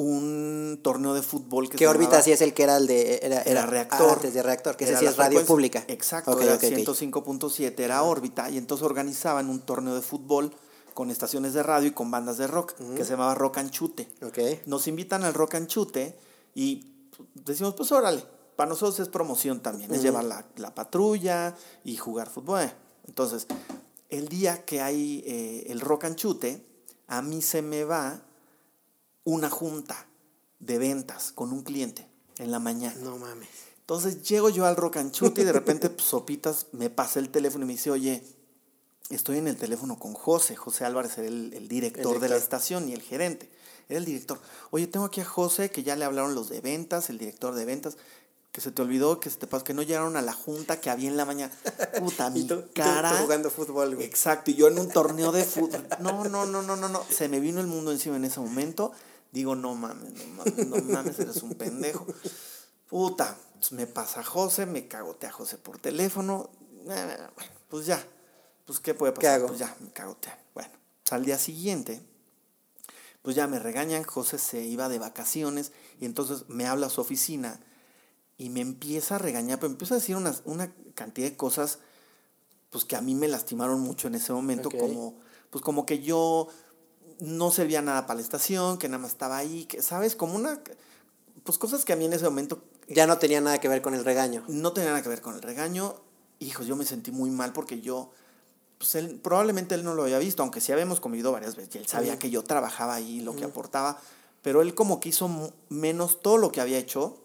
un 0.00 0.80
torneo 0.82 1.12
de 1.12 1.20
fútbol 1.20 1.68
que 1.68 1.76
¿Qué 1.76 1.86
órbita 1.86 2.22
sí 2.22 2.32
es 2.32 2.40
el 2.40 2.54
que 2.54 2.62
era 2.62 2.78
el 2.78 2.86
de 2.86 3.20
era, 3.22 3.42
era, 3.42 3.66
reactor 3.66 4.12
antes 4.12 4.32
de 4.32 4.42
reactor 4.42 4.74
que 4.74 4.84
ese 4.84 4.96
sí 4.96 5.04
es 5.04 5.18
radio 5.18 5.44
pública 5.44 5.84
exacto 5.88 6.30
okay, 6.30 6.46
era 6.46 6.58
105.7 6.58 7.78
era 7.78 8.02
órbita 8.02 8.48
y 8.48 8.56
entonces 8.56 8.86
organizaban 8.86 9.50
un 9.50 9.60
torneo 9.60 9.94
de 9.94 10.00
fútbol 10.00 10.54
con 10.94 11.10
estaciones 11.10 11.52
de 11.52 11.62
radio 11.62 11.88
y 11.88 11.90
con 11.90 12.10
bandas 12.10 12.38
de 12.38 12.46
rock 12.46 12.72
que 12.96 13.04
se 13.04 13.10
llamaba 13.10 13.34
Rock 13.34 13.58
and 13.58 13.70
Chute 13.72 14.08
okay. 14.22 14.62
nos 14.64 14.86
invitan 14.86 15.22
al 15.22 15.34
Rock 15.34 15.56
and 15.56 15.66
Chute 15.66 16.16
y 16.54 16.89
decimos, 17.34 17.74
pues 17.74 17.90
órale, 17.92 18.24
para 18.56 18.68
nosotros 18.68 19.00
es 19.00 19.08
promoción 19.08 19.60
también, 19.60 19.92
es 19.94 20.02
llevar 20.02 20.24
la, 20.24 20.74
patrulla 20.74 21.56
y 21.84 21.96
jugar 21.96 22.28
fútbol. 22.28 22.70
Entonces, 23.06 23.46
el 24.08 24.28
día 24.28 24.64
que 24.64 24.82
hay 24.82 25.22
eh, 25.26 25.66
el 25.68 25.80
rock 25.80 26.04
and 26.04 26.16
chute, 26.16 26.66
a 27.06 27.22
mí 27.22 27.42
se 27.42 27.62
me 27.62 27.84
va 27.84 28.22
una 29.24 29.50
junta 29.50 30.06
de 30.58 30.78
ventas 30.78 31.32
con 31.32 31.52
un 31.52 31.62
cliente 31.62 32.06
en 32.38 32.50
la 32.50 32.58
mañana. 32.58 32.96
No 33.02 33.16
mames. 33.18 33.48
Entonces 33.80 34.22
llego 34.22 34.50
yo 34.50 34.66
al 34.66 34.76
rocanchute 34.76 35.42
y 35.42 35.44
de 35.44 35.52
repente 35.52 35.90
pues, 35.90 36.06
Sopitas 36.06 36.68
me 36.70 36.90
pasa 36.90 37.18
el 37.18 37.30
teléfono 37.30 37.64
y 37.64 37.66
me 37.66 37.72
dice, 37.72 37.90
oye, 37.90 38.22
estoy 39.08 39.38
en 39.38 39.48
el 39.48 39.56
teléfono 39.56 39.98
con 39.98 40.14
José. 40.14 40.54
José 40.54 40.84
Álvarez 40.84 41.18
era 41.18 41.26
el, 41.26 41.52
el 41.54 41.66
director 41.66 42.14
El 42.14 42.20
de 42.20 42.28
la 42.28 42.36
estación 42.36 42.88
y 42.88 42.92
el 42.92 43.02
gerente. 43.02 43.50
Era 43.90 43.98
el 43.98 44.04
director. 44.06 44.40
Oye, 44.70 44.86
tengo 44.86 45.06
aquí 45.06 45.20
a 45.20 45.24
José, 45.24 45.70
que 45.70 45.82
ya 45.82 45.96
le 45.96 46.04
hablaron 46.04 46.34
los 46.34 46.48
de 46.48 46.60
ventas, 46.60 47.10
el 47.10 47.18
director 47.18 47.54
de 47.54 47.64
ventas, 47.64 47.96
que 48.52 48.60
se 48.60 48.72
te 48.72 48.82
olvidó, 48.82 49.20
que 49.20 49.30
se 49.30 49.36
te 49.36 49.46
pasó, 49.46 49.62
que 49.64 49.74
no 49.74 49.82
llegaron 49.82 50.16
a 50.16 50.22
la 50.22 50.32
junta 50.32 50.80
que 50.80 50.90
había 50.90 51.08
en 51.08 51.16
la 51.16 51.24
mañana. 51.24 51.52
Puta, 51.98 52.30
mi 52.30 52.40
Y 52.40 52.44
tú, 52.46 52.56
tú- 52.56 52.62
tú 52.62 52.70
cara. 52.74 53.18
jugando 53.18 53.50
fútbol, 53.50 53.94
güey. 53.96 54.06
Exacto, 54.06 54.50
y 54.50 54.54
yo 54.54 54.68
en 54.68 54.78
un 54.78 54.88
torneo 54.88 55.30
de 55.32 55.44
fútbol. 55.44 55.86
No, 56.00 56.24
no, 56.24 56.46
no, 56.46 56.62
no, 56.62 56.76
no, 56.76 56.88
no. 56.88 57.04
Se 57.10 57.28
me 57.28 57.38
vino 57.40 57.60
el 57.60 57.66
mundo 57.66 57.92
encima 57.92 58.16
en 58.16 58.24
ese 58.24 58.40
momento. 58.40 58.92
Digo, 59.32 59.54
no 59.54 59.74
mames, 59.76 60.12
no 60.14 60.26
mames, 60.34 60.66
no 60.66 60.76
mames, 60.92 61.18
eres 61.20 61.42
un 61.42 61.54
pendejo. 61.54 62.06
Puta, 62.88 63.36
pues 63.58 63.72
me 63.72 63.86
pasa 63.86 64.24
José, 64.24 64.66
me 64.66 64.88
cagotea 64.88 65.30
José 65.30 65.56
por 65.58 65.78
teléfono. 65.78 66.50
Eh, 66.88 67.16
Bueno, 67.36 67.50
pues 67.68 67.86
ya. 67.86 68.04
Pues, 68.64 68.80
¿qué 68.80 68.94
puede 68.94 69.12
¿Qué 69.14 69.20
pasar? 69.20 69.34
hago? 69.36 69.46
Pues 69.48 69.58
ya, 69.60 69.76
me 69.80 69.90
cagotea. 69.92 70.38
Bueno, 70.54 70.70
al 71.10 71.24
día 71.24 71.38
siguiente, 71.38 72.00
pues 73.22 73.36
ya 73.36 73.46
me 73.46 73.58
regañan, 73.58 74.02
José 74.02 74.38
se 74.38 74.62
iba 74.62 74.88
de 74.88 74.98
vacaciones 74.98 75.72
y 76.00 76.06
entonces 76.06 76.44
me 76.48 76.66
habla 76.66 76.86
a 76.86 76.90
su 76.90 77.00
oficina 77.00 77.60
y 78.38 78.48
me 78.48 78.60
empieza 78.60 79.16
a 79.16 79.18
regañar, 79.18 79.58
pero 79.58 79.68
me 79.68 79.74
empieza 79.74 79.94
a 79.94 79.98
decir 79.98 80.16
una, 80.16 80.34
una 80.44 80.72
cantidad 80.94 81.28
de 81.28 81.36
cosas 81.36 81.78
pues 82.70 82.84
que 82.84 82.96
a 82.96 83.00
mí 83.00 83.14
me 83.14 83.28
lastimaron 83.28 83.80
mucho 83.80 84.08
en 84.08 84.14
ese 84.14 84.32
momento, 84.32 84.70
como 84.70 85.18
pues 85.50 85.62
como 85.62 85.84
que 85.84 86.00
yo 86.00 86.48
no 87.18 87.50
servía 87.50 87.82
nada 87.82 88.06
para 88.06 88.18
la 88.18 88.22
estación, 88.22 88.78
que 88.78 88.88
nada 88.88 89.02
más 89.02 89.10
estaba 89.10 89.36
ahí, 89.36 89.66
que 89.66 89.82
sabes, 89.82 90.16
como 90.16 90.36
una 90.36 90.60
pues 91.44 91.58
cosas 91.58 91.84
que 91.84 91.92
a 91.92 91.96
mí 91.96 92.04
en 92.04 92.12
ese 92.12 92.24
momento 92.24 92.62
Ya 92.88 93.06
no 93.06 93.18
tenía 93.18 93.40
nada 93.40 93.58
que 93.58 93.68
ver 93.68 93.82
con 93.82 93.94
el 93.94 94.04
regaño. 94.04 94.44
no 94.48 94.72
tenía 94.72 94.90
nada 94.90 95.02
que 95.02 95.08
ver 95.08 95.20
con 95.20 95.34
el 95.34 95.42
regaño. 95.42 95.94
Hijos, 96.38 96.66
yo 96.66 96.76
me 96.76 96.84
sentí 96.84 97.10
muy 97.10 97.30
mal 97.30 97.52
porque 97.52 97.80
yo, 97.80 98.10
pues 98.80 98.94
él, 98.94 99.20
probablemente 99.22 99.74
él 99.74 99.84
no 99.84 99.92
lo 99.94 100.04
había 100.04 100.18
visto, 100.18 100.42
aunque 100.42 100.62
sí 100.62 100.72
habíamos 100.72 101.00
comido 101.00 101.32
varias 101.32 101.54
veces. 101.54 101.74
Y 101.74 101.78
él 101.78 101.86
sabía 101.86 102.18
que 102.18 102.30
yo 102.30 102.42
trabajaba 102.42 102.94
ahí, 102.94 103.20
lo 103.20 103.36
que 103.36 103.44
aportaba, 103.44 104.00
pero 104.40 104.62
él 104.62 104.74
como 104.74 105.00
que 105.00 105.10
hizo 105.10 105.52
menos 105.68 106.22
todo 106.22 106.38
lo 106.38 106.50
que 106.50 106.62
había 106.62 106.78
hecho. 106.78 107.18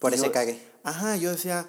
Por 0.00 0.12
ese 0.12 0.26
yo- 0.26 0.32
cague. 0.32 0.62
Ajá, 0.82 1.16
yo 1.16 1.30
decía, 1.30 1.66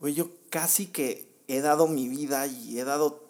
güey, 0.00 0.14
yo 0.14 0.28
casi 0.50 0.86
que 0.86 1.28
he 1.46 1.60
dado 1.60 1.86
mi 1.86 2.08
vida 2.08 2.48
y 2.48 2.80
he 2.80 2.84
dado 2.84 3.22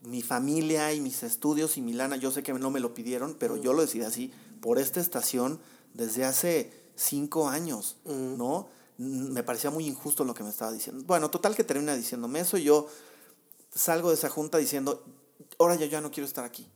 mi 0.00 0.22
familia 0.22 0.94
y 0.94 1.00
mis 1.02 1.22
estudios 1.24 1.76
y 1.76 1.82
mi 1.82 1.92
lana. 1.92 2.16
Yo 2.16 2.30
sé 2.30 2.42
que 2.42 2.54
no 2.54 2.70
me 2.70 2.80
lo 2.80 2.94
pidieron, 2.94 3.36
pero 3.38 3.58
yo 3.58 3.74
lo 3.74 3.82
decidí 3.82 4.04
así 4.04 4.32
por 4.62 4.78
esta 4.78 5.00
estación 5.00 5.60
desde 5.92 6.24
hace 6.24 6.72
cinco 6.94 7.50
años, 7.50 7.96
¿no? 8.06 8.68
Me 8.96 9.42
parecía 9.42 9.68
muy 9.68 9.86
injusto 9.86 10.24
lo 10.24 10.32
que 10.32 10.42
me 10.42 10.48
estaba 10.48 10.72
diciendo. 10.72 11.04
Bueno, 11.06 11.28
total 11.28 11.54
que 11.54 11.64
termina 11.64 11.94
diciéndome 11.94 12.40
eso. 12.40 12.56
y 12.56 12.62
Yo 12.64 12.88
salgo 13.76 14.08
de 14.08 14.14
esa 14.16 14.28
junta 14.28 14.58
diciendo, 14.58 15.04
ahora 15.58 15.76
ya, 15.76 15.86
ya 15.86 16.00
no 16.00 16.10
quiero 16.10 16.26
estar 16.26 16.44
aquí. 16.44 16.66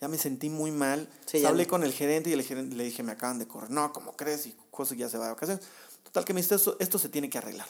Ya 0.00 0.08
me 0.08 0.18
sentí 0.18 0.50
muy 0.50 0.70
mal. 0.70 1.08
Sí, 1.26 1.44
Hablé 1.44 1.64
no. 1.64 1.70
con 1.70 1.84
el 1.84 1.92
gerente 1.92 2.30
y 2.30 2.32
el 2.32 2.42
gerente 2.42 2.76
le 2.76 2.84
dije, 2.84 3.02
me 3.02 3.12
acaban 3.12 3.38
de 3.38 3.46
correr. 3.46 3.70
No, 3.70 3.92
¿cómo 3.92 4.16
crees? 4.16 4.46
Y 4.46 4.56
José 4.70 4.96
ya 4.96 5.08
se 5.08 5.16
va 5.16 5.26
de 5.26 5.32
vacaciones. 5.32 5.64
Total 6.02 6.24
que 6.24 6.34
me 6.34 6.42
dice, 6.42 6.56
esto, 6.56 6.76
esto 6.80 6.98
se 6.98 7.08
tiene 7.08 7.30
que 7.30 7.38
arreglar. 7.38 7.68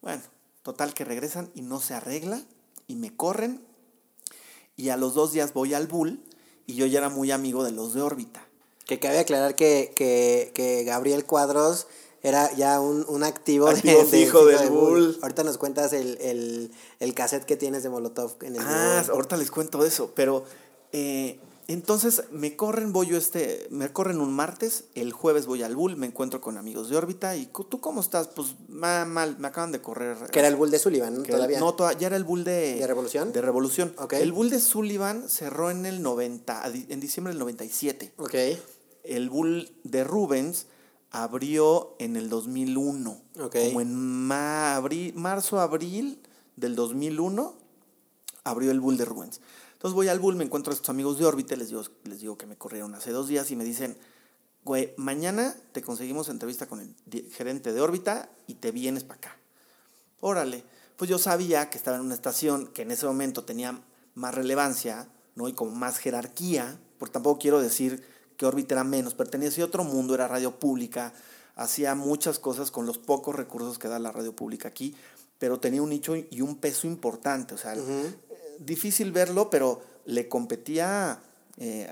Bueno, 0.00 0.22
total 0.62 0.94
que 0.94 1.04
regresan 1.04 1.50
y 1.54 1.62
no 1.62 1.80
se 1.80 1.94
arregla 1.94 2.42
y 2.86 2.96
me 2.96 3.14
corren. 3.14 3.64
Y 4.76 4.88
a 4.88 4.96
los 4.96 5.14
dos 5.14 5.32
días 5.32 5.52
voy 5.52 5.74
al 5.74 5.86
Bull 5.86 6.22
y 6.66 6.74
yo 6.74 6.86
ya 6.86 6.98
era 6.98 7.08
muy 7.10 7.30
amigo 7.30 7.64
de 7.64 7.72
los 7.72 7.94
de 7.94 8.00
órbita. 8.00 8.46
Que 8.86 8.98
cabe 8.98 9.18
aclarar 9.18 9.54
que, 9.54 9.92
que, 9.94 10.52
que 10.54 10.84
Gabriel 10.84 11.26
Cuadros 11.26 11.86
era 12.22 12.52
ya 12.54 12.80
un, 12.80 13.04
un 13.08 13.22
activo, 13.22 13.68
Activo 13.68 14.04
fijo 14.04 14.44
del 14.44 14.70
Bull. 14.70 15.18
Ahorita 15.22 15.44
nos 15.44 15.56
cuentas 15.58 15.92
el, 15.92 16.18
el, 16.20 16.70
el 17.00 17.14
cassette 17.14 17.44
que 17.44 17.56
tienes 17.56 17.82
de 17.82 17.88
Molotov 17.90 18.36
en 18.42 18.56
el 18.56 18.62
Ah, 18.62 19.02
Bull. 19.06 19.14
ahorita 19.16 19.36
les 19.36 19.50
cuento 19.50 19.84
eso, 19.84 20.12
pero 20.16 20.44
eh, 20.92 21.38
entonces 21.68 22.22
me 22.32 22.56
corren, 22.56 22.92
voy 22.94 23.08
yo 23.08 23.18
este, 23.18 23.66
me 23.70 23.92
corren 23.92 24.20
un 24.20 24.32
martes, 24.32 24.84
el 24.94 25.12
jueves 25.12 25.44
voy 25.46 25.62
al 25.62 25.76
Bull, 25.76 25.96
me 25.96 26.06
encuentro 26.06 26.40
con 26.40 26.56
amigos 26.56 26.88
de 26.88 26.96
órbita 26.96 27.36
y 27.36 27.44
"¿Cu- 27.46 27.64
¿tú 27.64 27.78
cómo 27.80 28.00
estás? 28.00 28.28
Pues 28.28 28.54
ma- 28.68 29.04
mal, 29.04 29.36
me 29.38 29.48
acaban 29.48 29.70
de 29.70 29.80
correr. 29.82 30.16
Que 30.32 30.38
era 30.38 30.48
el 30.48 30.56
Bull 30.56 30.70
de 30.70 30.78
Sullivan, 30.78 31.18
¿no? 31.18 31.22
Todavía. 31.24 31.60
No, 31.60 31.74
toda- 31.74 31.92
ya 31.92 32.06
era 32.06 32.16
el 32.16 32.24
Bull 32.24 32.42
de... 32.42 32.76
¿De 32.76 32.86
Revolución? 32.86 33.32
De 33.32 33.42
Revolución. 33.42 33.94
El 34.12 34.32
Bull 34.32 34.48
de 34.48 34.60
Sullivan 34.60 35.28
cerró 35.28 35.70
en 35.70 35.84
el 35.84 36.00
90, 36.02 36.64
a 36.64 36.70
di- 36.70 36.86
en 36.88 37.00
diciembre 37.00 37.32
del 37.34 37.38
97. 37.38 38.14
Ok. 38.16 38.34
El 39.04 39.28
Bull 39.30 39.70
de 39.84 40.04
Rubens 40.04 40.66
abrió 41.10 41.94
en 41.98 42.16
el 42.16 42.28
2001. 42.28 43.20
Ok. 43.40 43.56
Como 43.68 43.80
en 43.80 43.94
ma- 43.94 44.76
abri- 44.76 45.12
marzo, 45.14 45.60
abril 45.60 46.20
del 46.56 46.74
2001 46.76 47.56
abrió 48.44 48.70
el 48.70 48.80
Bull 48.80 48.96
de 48.96 49.04
Rubens. 49.04 49.40
Entonces 49.74 49.94
voy 49.94 50.08
al 50.08 50.18
Bull, 50.18 50.36
me 50.36 50.44
encuentro 50.44 50.72
a 50.72 50.74
estos 50.74 50.88
amigos 50.90 51.18
de 51.18 51.24
órbita, 51.26 51.54
les 51.56 51.68
digo, 51.68 51.82
les 52.04 52.20
digo 52.20 52.36
que 52.36 52.46
me 52.46 52.56
corrieron 52.56 52.94
hace 52.94 53.12
dos 53.12 53.28
días 53.28 53.50
y 53.50 53.56
me 53.56 53.64
dicen, 53.64 53.96
güey, 54.64 54.92
mañana 54.96 55.54
te 55.72 55.82
conseguimos 55.82 56.28
entrevista 56.28 56.66
con 56.66 56.80
el 56.80 56.94
gerente 57.30 57.72
de 57.72 57.80
órbita 57.80 58.28
y 58.46 58.54
te 58.54 58.72
vienes 58.72 59.04
para 59.04 59.18
acá. 59.18 59.36
Órale. 60.20 60.64
Pues 60.96 61.08
yo 61.08 61.18
sabía 61.18 61.70
que 61.70 61.78
estaba 61.78 61.96
en 61.96 62.02
una 62.04 62.14
estación 62.14 62.66
que 62.68 62.82
en 62.82 62.90
ese 62.90 63.06
momento 63.06 63.44
tenía 63.44 63.80
más 64.16 64.34
relevancia, 64.34 65.08
¿no? 65.36 65.46
Y 65.48 65.52
como 65.52 65.70
más 65.70 65.98
jerarquía, 65.98 66.80
porque 66.98 67.12
tampoco 67.12 67.38
quiero 67.38 67.60
decir 67.60 68.04
que 68.38 68.46
órbita 68.46 68.74
era 68.74 68.84
menos, 68.84 69.12
pertenecía 69.12 69.64
a 69.64 69.66
otro 69.66 69.84
mundo, 69.84 70.14
era 70.14 70.26
radio 70.28 70.58
pública, 70.58 71.12
hacía 71.56 71.94
muchas 71.94 72.38
cosas 72.38 72.70
con 72.70 72.86
los 72.86 72.96
pocos 72.96 73.34
recursos 73.34 73.78
que 73.78 73.88
da 73.88 73.98
la 73.98 74.12
radio 74.12 74.34
pública 74.34 74.68
aquí, 74.68 74.94
pero 75.38 75.60
tenía 75.60 75.82
un 75.82 75.90
nicho 75.90 76.16
y 76.16 76.40
un 76.40 76.56
peso 76.56 76.86
importante, 76.86 77.54
o 77.54 77.58
sea, 77.58 77.74
eh, 77.74 78.14
difícil 78.60 79.12
verlo, 79.12 79.50
pero 79.50 79.82
le 80.06 80.28
competía 80.28 81.20
eh, 81.58 81.88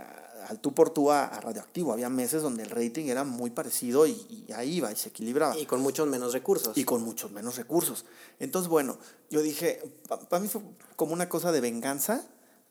al 0.48 0.60
tú 0.60 0.72
por 0.72 0.90
tú 0.90 1.10
a, 1.10 1.24
a 1.24 1.40
Radioactivo. 1.40 1.92
Había 1.92 2.08
meses 2.08 2.42
donde 2.42 2.62
el 2.62 2.70
rating 2.70 3.06
era 3.06 3.24
muy 3.24 3.50
parecido 3.50 4.06
y, 4.06 4.12
y 4.48 4.52
ahí 4.52 4.76
iba 4.76 4.92
y 4.92 4.96
se 4.96 5.08
equilibraba 5.08 5.58
Y 5.58 5.66
con 5.66 5.80
muchos 5.80 6.06
menos 6.08 6.32
recursos. 6.32 6.78
y 6.78 6.84
con 6.84 7.02
muchos 7.02 7.32
menos 7.32 7.56
recursos. 7.56 8.04
Entonces, 8.38 8.68
bueno, 8.68 8.98
yo 9.30 9.42
dije, 9.42 9.82
para 10.28 10.40
mí 10.40 10.48
fue 10.48 10.62
como 10.94 11.12
una 11.12 11.28
cosa 11.28 11.50
de 11.50 11.60
venganza, 11.60 12.24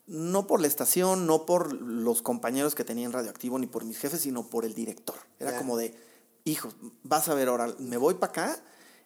no 0.06 0.46
por 0.46 0.60
la 0.60 0.66
estación, 0.66 1.26
no 1.26 1.46
por 1.46 1.72
los 1.72 2.22
compañeros 2.22 2.74
que 2.74 2.84
tenía 2.84 3.06
en 3.06 3.12
Radioactivo, 3.12 3.58
ni 3.58 3.66
por 3.66 3.84
mis 3.84 3.98
jefes, 3.98 4.20
sino 4.20 4.46
por 4.48 4.64
el 4.64 4.74
director. 4.74 5.16
Era 5.40 5.58
como 5.58 5.76
de, 5.76 5.94
hijo, 6.44 6.68
vas 7.02 7.28
a 7.28 7.34
ver 7.34 7.48
ahora, 7.48 7.74
me 7.78 7.96
voy 7.96 8.14
para 8.14 8.30
acá 8.30 8.58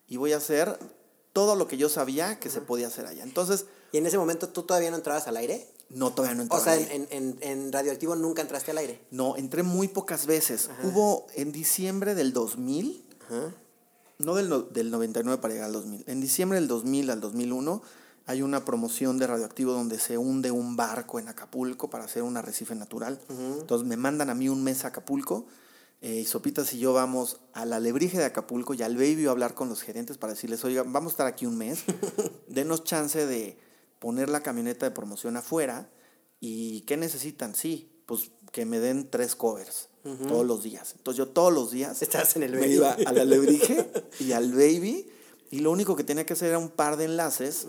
y 0.09 0.17
voy 0.19 0.33
a 0.33 0.37
hacer 0.39 0.79
todo 1.33 1.55
lo 1.57 1.67
que 1.69 1.77
yo 1.77 1.89
sabía 1.89 2.39
que 2.39 2.51
se 2.51 2.61
podía 2.61 2.89
hacer 2.89 3.07
allá. 3.07 3.23
Entonces, 3.23 3.67
¿Y 3.93 3.99
en 3.99 4.07
ese 4.07 4.19
momento 4.19 4.49
tú 4.49 4.63
todavía 4.63 4.91
no 4.91 4.97
entrabas 4.97 5.27
al 5.27 5.37
aire? 5.37 5.67
no, 5.89 6.13
todavía 6.13 6.37
no 6.37 6.43
O 6.43 6.45
entraba 6.45 6.63
sea, 6.65 6.73
ahí. 6.75 6.87
en, 6.93 7.09
en, 7.11 7.39
en 7.41 7.73
Radioactivo 7.73 8.15
nunca 8.15 8.41
entraste 8.43 8.71
al 8.71 8.79
aire. 8.79 9.01
No, 9.11 9.37
entré 9.37 9.65
muy 9.65 9.89
pocas 9.89 10.27
veces. 10.27 10.71
Hubo 10.85 11.27
en 11.35 11.51
diciembre 11.51 12.15
del 12.15 12.33
2000, 12.33 13.05
Ajá. 13.27 13.55
no 14.19 14.35
del, 14.37 14.49
no- 14.49 14.61
del 14.63 14.91
99 14.93 15.41
para 15.43 15.55
llegar 15.55 15.67
al 15.67 15.73
2000. 15.73 16.05
En 16.07 16.21
diciembre 16.21 16.61
del 16.61 16.69
2000 16.69 17.11
al 17.11 17.21
2001 17.21 17.83
hay 18.31 18.43
una 18.43 18.65
promoción 18.65 19.19
de 19.19 19.27
radioactivo 19.27 19.73
donde 19.73 19.99
se 19.99 20.17
hunde 20.17 20.53
un 20.53 20.77
barco 20.77 21.19
en 21.19 21.27
Acapulco 21.29 21.91
para 21.91 22.05
hacer 22.05 22.23
un 22.23 22.37
arrecife 22.37 22.77
natural. 22.77 23.21
Entonces 23.29 23.87
me 23.89 23.97
mandan 23.97 24.31
a 24.31 24.35
mí 24.35 24.49
un 24.49 24.63
mes 24.63 24.85
a 24.85 24.89
Acapulco 24.89 25.47
eh, 26.01 26.21
y 26.21 26.25
Sopitas 26.25 26.73
y 26.73 26.79
yo 26.79 26.93
vamos 26.93 27.41
a 27.53 27.65
la 27.65 27.81
Lebrige 27.81 28.19
de 28.19 28.25
Acapulco 28.25 28.73
y 28.75 28.83
al 28.83 28.95
Baby 28.97 29.27
a 29.27 29.33
hablar 29.33 29.55
con 29.55 29.69
los 29.69 29.83
gerentes 29.83 30.17
para 30.17 30.33
decirles, 30.35 30.65
oiga, 30.65 30.85
vamos 30.87 31.11
a 31.11 31.15
estar 31.15 31.27
aquí 31.27 31.45
un 31.45 31.59
mes, 31.59 31.81
denos 32.49 32.85
chance 32.85 33.27
de 33.27 33.59
poner 33.99 34.29
la 34.29 34.43
camioneta 34.43 34.87
de 34.87 34.93
promoción 34.93 35.37
afuera 35.37 35.91
y 36.39 36.83
¿qué 36.83 36.97
necesitan? 36.97 37.55
Sí, 37.57 37.91
pues 38.07 38.31
que 38.53 38.65
me 38.65 38.79
den 38.79 39.11
tres 39.11 39.35
covers 39.35 39.89
todos 40.29 40.47
los 40.47 40.63
días. 40.63 40.95
Entonces 40.97 41.19
yo 41.19 41.29
todos 41.29 41.53
los 41.53 41.71
días 41.73 42.01
Estás 42.01 42.35
en 42.37 42.45
el 42.45 42.53
me 42.53 42.61
Baby. 42.61 42.75
iba 42.75 42.93
a 42.93 43.13
la 43.13 43.25
Lebrige 43.25 43.91
y 44.21 44.33
al 44.33 44.53
Baby 44.53 45.11
y 45.51 45.59
lo 45.61 45.73
único 45.73 45.97
que 45.97 46.05
tenía 46.05 46.25
que 46.25 46.33
hacer 46.35 46.49
era 46.51 46.59
un 46.59 46.71
par 46.71 46.97
de 46.97 47.05
enlaces 47.07 47.67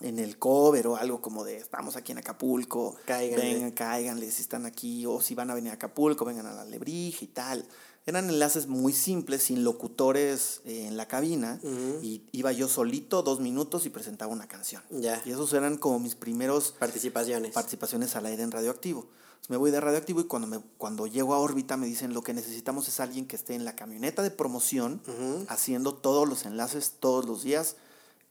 en 0.00 0.18
el 0.18 0.38
cover 0.38 0.86
o 0.88 0.96
algo 0.96 1.20
como 1.20 1.44
de 1.44 1.56
estamos 1.58 1.96
aquí 1.96 2.12
en 2.12 2.18
Acapulco, 2.18 2.96
Cáiganle. 3.04 3.54
vengan, 3.54 3.70
cáiganle 3.72 4.30
si 4.30 4.42
están 4.42 4.66
aquí 4.66 5.06
o 5.06 5.20
si 5.20 5.34
van 5.34 5.50
a 5.50 5.54
venir 5.54 5.70
a 5.70 5.74
Acapulco, 5.74 6.24
vengan 6.24 6.46
a 6.46 6.52
la 6.54 6.64
Lebrige 6.64 7.24
y 7.26 7.28
tal. 7.28 7.64
Eran 8.04 8.28
enlaces 8.28 8.66
muy 8.66 8.92
simples, 8.92 9.44
sin 9.44 9.62
locutores 9.62 10.60
eh, 10.64 10.86
en 10.88 10.96
la 10.96 11.06
cabina 11.06 11.60
y 12.02 12.22
iba 12.32 12.50
yo 12.50 12.66
solito 12.66 13.22
dos 13.22 13.38
minutos 13.38 13.86
y 13.86 13.90
presentaba 13.90 14.32
una 14.32 14.48
canción. 14.48 14.82
Ya. 14.90 15.22
Y 15.24 15.30
esos 15.30 15.52
eran 15.52 15.76
como 15.76 16.00
mis 16.00 16.16
primeros 16.16 16.72
Participaciones. 16.80 17.52
participaciones 17.52 18.16
al 18.16 18.26
aire 18.26 18.42
en 18.42 18.50
radioactivo. 18.50 19.02
Entonces, 19.02 19.50
me 19.50 19.56
voy 19.56 19.70
de 19.70 19.80
radioactivo 19.80 20.20
y 20.20 20.24
cuando, 20.24 20.48
me, 20.48 20.58
cuando 20.78 21.06
llego 21.06 21.32
a 21.34 21.38
órbita 21.38 21.76
me 21.76 21.86
dicen 21.86 22.12
lo 22.12 22.22
que 22.22 22.34
necesitamos 22.34 22.88
es 22.88 22.98
alguien 22.98 23.26
que 23.26 23.36
esté 23.36 23.54
en 23.54 23.64
la 23.64 23.76
camioneta 23.76 24.22
de 24.22 24.32
promoción 24.32 25.00
haciendo 25.48 25.94
todos 25.94 26.28
los 26.28 26.44
enlaces 26.44 26.94
todos 26.98 27.24
los 27.24 27.44
días 27.44 27.76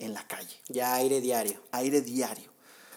en 0.05 0.13
la 0.13 0.27
calle, 0.27 0.55
ya 0.67 0.95
aire 0.95 1.21
diario. 1.21 1.61
aire 1.71 2.01
diario. 2.01 2.49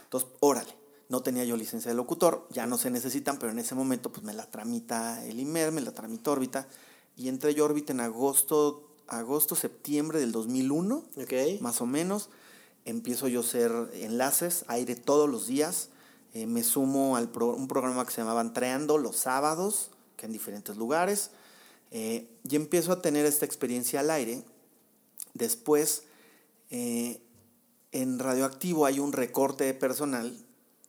Entonces, 0.04 0.30
órale, 0.40 0.74
no 1.08 1.22
tenía 1.22 1.44
yo 1.44 1.56
licencia 1.56 1.90
de 1.90 1.96
locutor, 1.96 2.46
ya 2.50 2.66
no 2.66 2.78
se 2.78 2.90
necesitan, 2.90 3.38
pero 3.38 3.52
en 3.52 3.58
ese 3.58 3.74
momento 3.74 4.10
pues 4.10 4.24
me 4.24 4.32
la 4.32 4.50
tramita 4.50 5.24
el 5.24 5.38
IMER, 5.40 5.72
me 5.72 5.80
la 5.80 5.92
tramita 5.92 6.30
órbita 6.30 6.68
y 7.16 7.28
entré 7.28 7.54
yo 7.54 7.64
órbita 7.64 7.92
en 7.92 8.00
agosto 8.00 8.90
agosto, 9.06 9.54
septiembre 9.54 10.20
del 10.20 10.32
2001, 10.32 11.04
Ok. 11.16 11.60
más 11.60 11.80
o 11.80 11.86
menos. 11.86 12.30
Empiezo 12.84 13.28
yo 13.28 13.40
a 13.40 13.42
hacer 13.44 13.72
enlaces, 13.94 14.64
aire 14.68 14.94
todos 14.96 15.28
los 15.28 15.46
días. 15.46 15.88
Eh, 16.34 16.46
me 16.46 16.62
sumo 16.62 17.16
a 17.16 17.20
un 17.20 17.68
programa 17.68 18.04
que 18.04 18.12
se 18.12 18.20
llamaba 18.20 18.40
Entreando 18.40 18.98
los 18.98 19.16
sábados, 19.16 19.90
que 20.16 20.26
en 20.26 20.32
diferentes 20.32 20.76
lugares. 20.76 21.30
Eh, 21.90 22.28
y 22.48 22.56
empiezo 22.56 22.92
a 22.92 23.00
tener 23.00 23.24
esta 23.24 23.46
experiencia 23.46 24.00
al 24.00 24.10
aire. 24.10 24.42
Después, 25.32 26.04
eh, 26.76 27.20
en 27.92 28.18
Radioactivo 28.18 28.84
hay 28.84 28.98
un 28.98 29.12
recorte 29.12 29.62
de 29.62 29.74
personal 29.74 30.36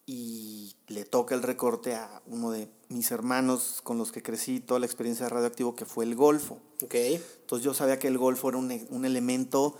y 0.07 0.75
le 0.87 1.05
toca 1.05 1.35
el 1.35 1.43
recorte 1.43 1.93
a 1.93 2.23
uno 2.25 2.49
de 2.49 2.67
mis 2.89 3.11
hermanos 3.11 3.81
con 3.83 3.99
los 3.99 4.11
que 4.11 4.23
crecí 4.23 4.59
toda 4.59 4.79
la 4.79 4.87
experiencia 4.87 5.27
de 5.27 5.29
Radioactivo, 5.29 5.75
que 5.75 5.85
fue 5.85 6.05
el 6.05 6.15
Golfo. 6.15 6.57
Ok. 6.83 6.95
Entonces 6.95 7.63
yo 7.63 7.75
sabía 7.75 7.99
que 7.99 8.07
el 8.07 8.17
Golfo 8.17 8.49
era 8.49 8.57
un, 8.57 8.87
un 8.89 9.05
elemento 9.05 9.75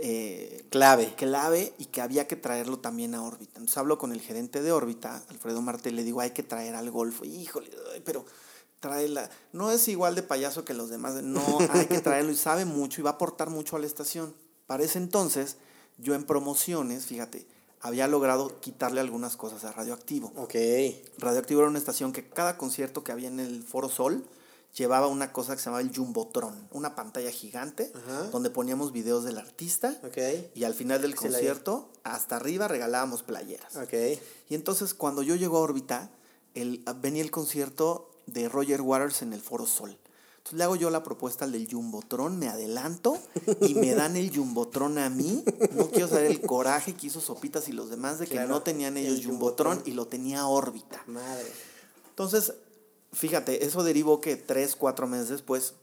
eh, 0.00 0.64
Clave. 0.70 1.14
clave 1.14 1.74
y 1.76 1.86
que 1.86 2.00
había 2.00 2.26
que 2.26 2.36
traerlo 2.36 2.78
también 2.78 3.14
a 3.14 3.22
órbita. 3.22 3.58
Entonces 3.58 3.76
hablo 3.76 3.98
con 3.98 4.12
el 4.12 4.22
gerente 4.22 4.62
de 4.62 4.72
órbita, 4.72 5.22
Alfredo 5.28 5.60
Martel, 5.60 5.94
le 5.94 6.04
digo, 6.04 6.22
hay 6.22 6.30
que 6.30 6.42
traer 6.42 6.74
al 6.74 6.90
Golfo. 6.90 7.26
Híjole, 7.26 7.70
pero 8.02 8.24
tráela. 8.80 9.28
No 9.52 9.70
es 9.70 9.88
igual 9.88 10.14
de 10.14 10.22
payaso 10.22 10.64
que 10.64 10.72
los 10.72 10.88
demás. 10.88 11.22
No, 11.22 11.42
hay 11.70 11.84
que 11.84 12.00
traerlo 12.00 12.32
y 12.32 12.36
sabe 12.36 12.64
mucho 12.64 13.02
y 13.02 13.04
va 13.04 13.10
a 13.10 13.14
aportar 13.14 13.50
mucho 13.50 13.76
a 13.76 13.78
la 13.78 13.86
estación. 13.86 14.34
Para 14.66 14.84
ese 14.84 14.98
entonces, 14.98 15.56
yo 15.98 16.14
en 16.14 16.24
promociones, 16.24 17.06
fíjate, 17.06 17.46
había 17.80 18.08
logrado 18.08 18.60
quitarle 18.60 19.00
algunas 19.00 19.36
cosas 19.36 19.64
a 19.64 19.72
Radioactivo. 19.72 20.32
Ok. 20.36 20.54
Radioactivo 21.18 21.60
era 21.60 21.68
una 21.70 21.78
estación 21.78 22.12
que 22.12 22.28
cada 22.28 22.56
concierto 22.56 23.04
que 23.04 23.12
había 23.12 23.28
en 23.28 23.40
el 23.40 23.62
Foro 23.62 23.88
Sol 23.90 24.24
llevaba 24.74 25.06
una 25.06 25.32
cosa 25.32 25.52
que 25.54 25.58
se 25.60 25.66
llamaba 25.66 25.82
el 25.82 25.94
Jumbotron, 25.94 26.66
una 26.72 26.94
pantalla 26.96 27.30
gigante 27.30 27.92
Ajá. 27.94 28.24
donde 28.30 28.50
poníamos 28.50 28.90
videos 28.90 29.22
del 29.24 29.38
artista 29.38 30.00
Ok. 30.04 30.18
y 30.54 30.64
al 30.64 30.74
final 30.74 31.00
del 31.00 31.14
concierto 31.14 31.90
hasta 32.02 32.36
arriba 32.36 32.66
regalábamos 32.66 33.22
playeras. 33.22 33.76
Ok. 33.76 33.92
Y 34.48 34.54
entonces 34.54 34.94
cuando 34.94 35.22
yo 35.22 35.36
llego 35.36 35.58
a 35.58 35.60
órbita, 35.60 36.10
el, 36.54 36.82
venía 37.00 37.22
el 37.22 37.30
concierto 37.30 38.10
de 38.26 38.48
Roger 38.48 38.80
Waters 38.80 39.22
en 39.22 39.32
el 39.32 39.40
Foro 39.42 39.66
Sol. 39.66 39.96
Entonces 40.44 40.58
le 40.58 40.64
hago 40.64 40.76
yo 40.76 40.90
la 40.90 41.02
propuesta 41.02 41.46
al 41.46 41.52
del 41.52 41.66
Jumbotron, 41.66 42.38
me 42.38 42.48
adelanto 42.48 43.18
y 43.62 43.74
me 43.76 43.94
dan 43.94 44.14
el 44.14 44.30
Jumbotron 44.30 44.98
a 44.98 45.08
mí. 45.08 45.42
No 45.72 45.88
quiero 45.88 46.06
saber 46.06 46.26
el 46.26 46.42
coraje 46.42 46.92
que 46.92 47.06
hizo 47.06 47.22
Sopitas 47.22 47.66
y 47.70 47.72
los 47.72 47.88
demás 47.88 48.18
de 48.18 48.26
que 48.26 48.32
Claro, 48.32 48.50
no 48.50 48.60
tenían 48.60 48.98
ellos 48.98 49.20
el 49.20 49.24
Jumbotron 49.24 49.80
y 49.86 49.92
lo 49.92 50.06
tenía 50.06 50.46
órbita. 50.46 51.02
Madre. 51.06 51.50
Entonces, 52.10 52.52
fíjate, 53.14 53.64
eso 53.64 53.82
derivó 53.84 54.20
que 54.20 54.36
tres, 54.36 54.76
cuatro 54.76 55.06
meses 55.06 55.30
después 55.30 55.76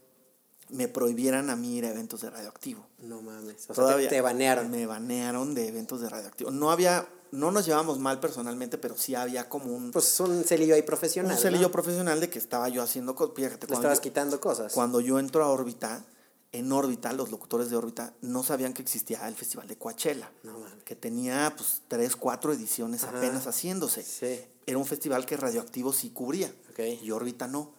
me 0.68 0.86
prohibieran 0.86 1.50
a 1.50 1.56
mí 1.56 1.78
ir 1.78 1.84
a 1.84 1.90
eventos 1.90 2.20
de 2.20 2.30
radioactivo. 2.30 2.86
No 3.00 3.20
mames. 3.20 3.64
O 3.68 3.74
sea, 3.74 3.74
Todavía 3.74 4.08
te, 4.08 4.14
te 4.14 4.20
banearon. 4.20 4.70
Me 4.70 4.86
banearon 4.86 5.54
de 5.56 5.66
eventos 5.66 6.00
de 6.02 6.08
radioactivo. 6.08 6.52
No 6.52 6.70
había, 6.70 7.08
no 7.32 7.50
nos 7.50 7.66
llevamos 7.66 7.98
mal 7.98 8.20
personalmente, 8.20 8.78
pero 8.78 8.96
sí 8.96 9.14
había 9.14 9.48
como 9.48 9.74
un, 9.74 9.90
Pues 9.90 10.20
un 10.20 10.44
celillo 10.44 10.74
ahí 10.74 10.82
profesional. 10.82 11.32
un 11.32 11.38
celillo 11.38 11.62
¿no? 11.68 11.72
profesional 11.72 12.20
de 12.20 12.30
que 12.30 12.38
estaba 12.38 12.68
yo 12.68 12.82
haciendo 12.82 13.14
cosas. 13.14 13.34
Fíjate, 13.34 13.66
Le 13.66 13.74
estabas 13.74 13.98
yo- 13.98 14.02
quitando 14.02 14.40
cosas. 14.40 14.72
cuando 14.72 15.00
yo 15.00 15.18
entro 15.18 15.42
a 15.42 15.48
órbita, 15.48 16.04
en 16.52 16.70
órbita, 16.70 17.12
los 17.14 17.30
locutores 17.30 17.70
de 17.70 17.76
órbita 17.76 18.12
no 18.20 18.42
sabían 18.42 18.74
que 18.74 18.82
existía 18.82 19.26
el 19.26 19.34
Festival 19.34 19.66
de 19.66 19.76
Coachella. 19.78 20.30
No 20.42 20.52
que 20.84 20.94
tenía 20.94 21.54
pues 21.56 21.80
tres, 21.88 22.14
cuatro 22.16 22.52
ediciones 22.52 23.04
Ajá. 23.04 23.16
apenas 23.16 23.46
haciéndose. 23.46 24.02
Sí. 24.02 24.38
Era 24.66 24.76
un 24.78 24.84
festival 24.86 25.24
que 25.24 25.36
Radioactivo 25.38 25.92
sí 25.94 26.10
cubría. 26.10 26.54
Ok. 26.70 26.80
Y 27.02 27.10
órbita 27.10 27.48
no. 27.48 27.72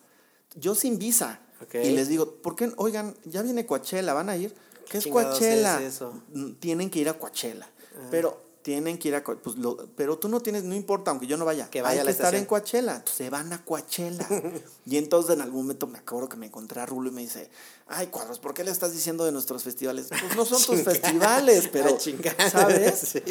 Yo 0.55 0.73
sin 0.75 0.97
visa. 0.97 1.39
Ok. 1.61 1.75
Y 1.75 1.91
les 1.91 2.07
digo, 2.07 2.35
¿por 2.41 2.55
qué? 2.55 2.71
Oigan, 2.77 3.15
ya 3.25 3.43
viene 3.43 3.65
Coachella, 3.67 4.13
¿van 4.13 4.29
a 4.29 4.35
ir? 4.37 4.55
¿Qué 4.89 4.97
es 4.97 5.05
Coachella? 5.07 5.79
es 5.79 5.93
eso? 5.95 6.13
Mm, 6.33 6.53
Tienen 6.53 6.89
que 6.89 6.97
ir 6.99 7.09
a 7.09 7.17
Coachella. 7.19 7.69
Pero 8.09 8.42
tienen 8.63 8.97
que 8.97 9.09
ir 9.09 9.15
a 9.15 9.23
pues 9.23 9.57
lo- 9.57 9.87
pero 9.95 10.17
tú 10.17 10.29
no 10.29 10.39
tienes, 10.39 10.63
no 10.63 10.73
importa, 10.73 11.11
aunque 11.11 11.27
yo 11.27 11.37
no 11.37 11.45
vaya. 11.45 11.69
Que 11.69 11.81
vaya 11.81 11.91
Hay 11.93 11.97
a 11.99 12.01
que 12.01 12.05
la 12.05 12.11
estar 12.11 12.25
estación. 12.33 12.41
en 12.41 12.47
Coachella. 12.47 13.03
Se 13.05 13.29
van 13.29 13.53
a 13.53 13.63
Coachella. 13.63 14.27
y 14.85 14.97
entonces 14.97 15.35
en 15.35 15.41
algún 15.41 15.63
momento 15.63 15.85
me 15.85 15.99
acuerdo 15.99 16.29
que 16.29 16.37
me 16.37 16.47
encontré 16.47 16.81
a 16.81 16.85
Rulo 16.85 17.09
y 17.09 17.13
me 17.13 17.21
dice, 17.21 17.49
ay, 17.87 18.07
Cuadros, 18.07 18.39
¿por 18.39 18.53
qué 18.53 18.63
le 18.63 18.71
estás 18.71 18.93
diciendo 18.93 19.25
de 19.25 19.31
nuestros 19.33 19.63
festivales? 19.63 20.07
Pues 20.09 20.35
no 20.35 20.45
son 20.45 20.63
tus 20.63 20.81
festivales, 20.83 21.67
pero. 21.71 21.97
¿sabes? 22.49 22.99
Sí. 23.13 23.21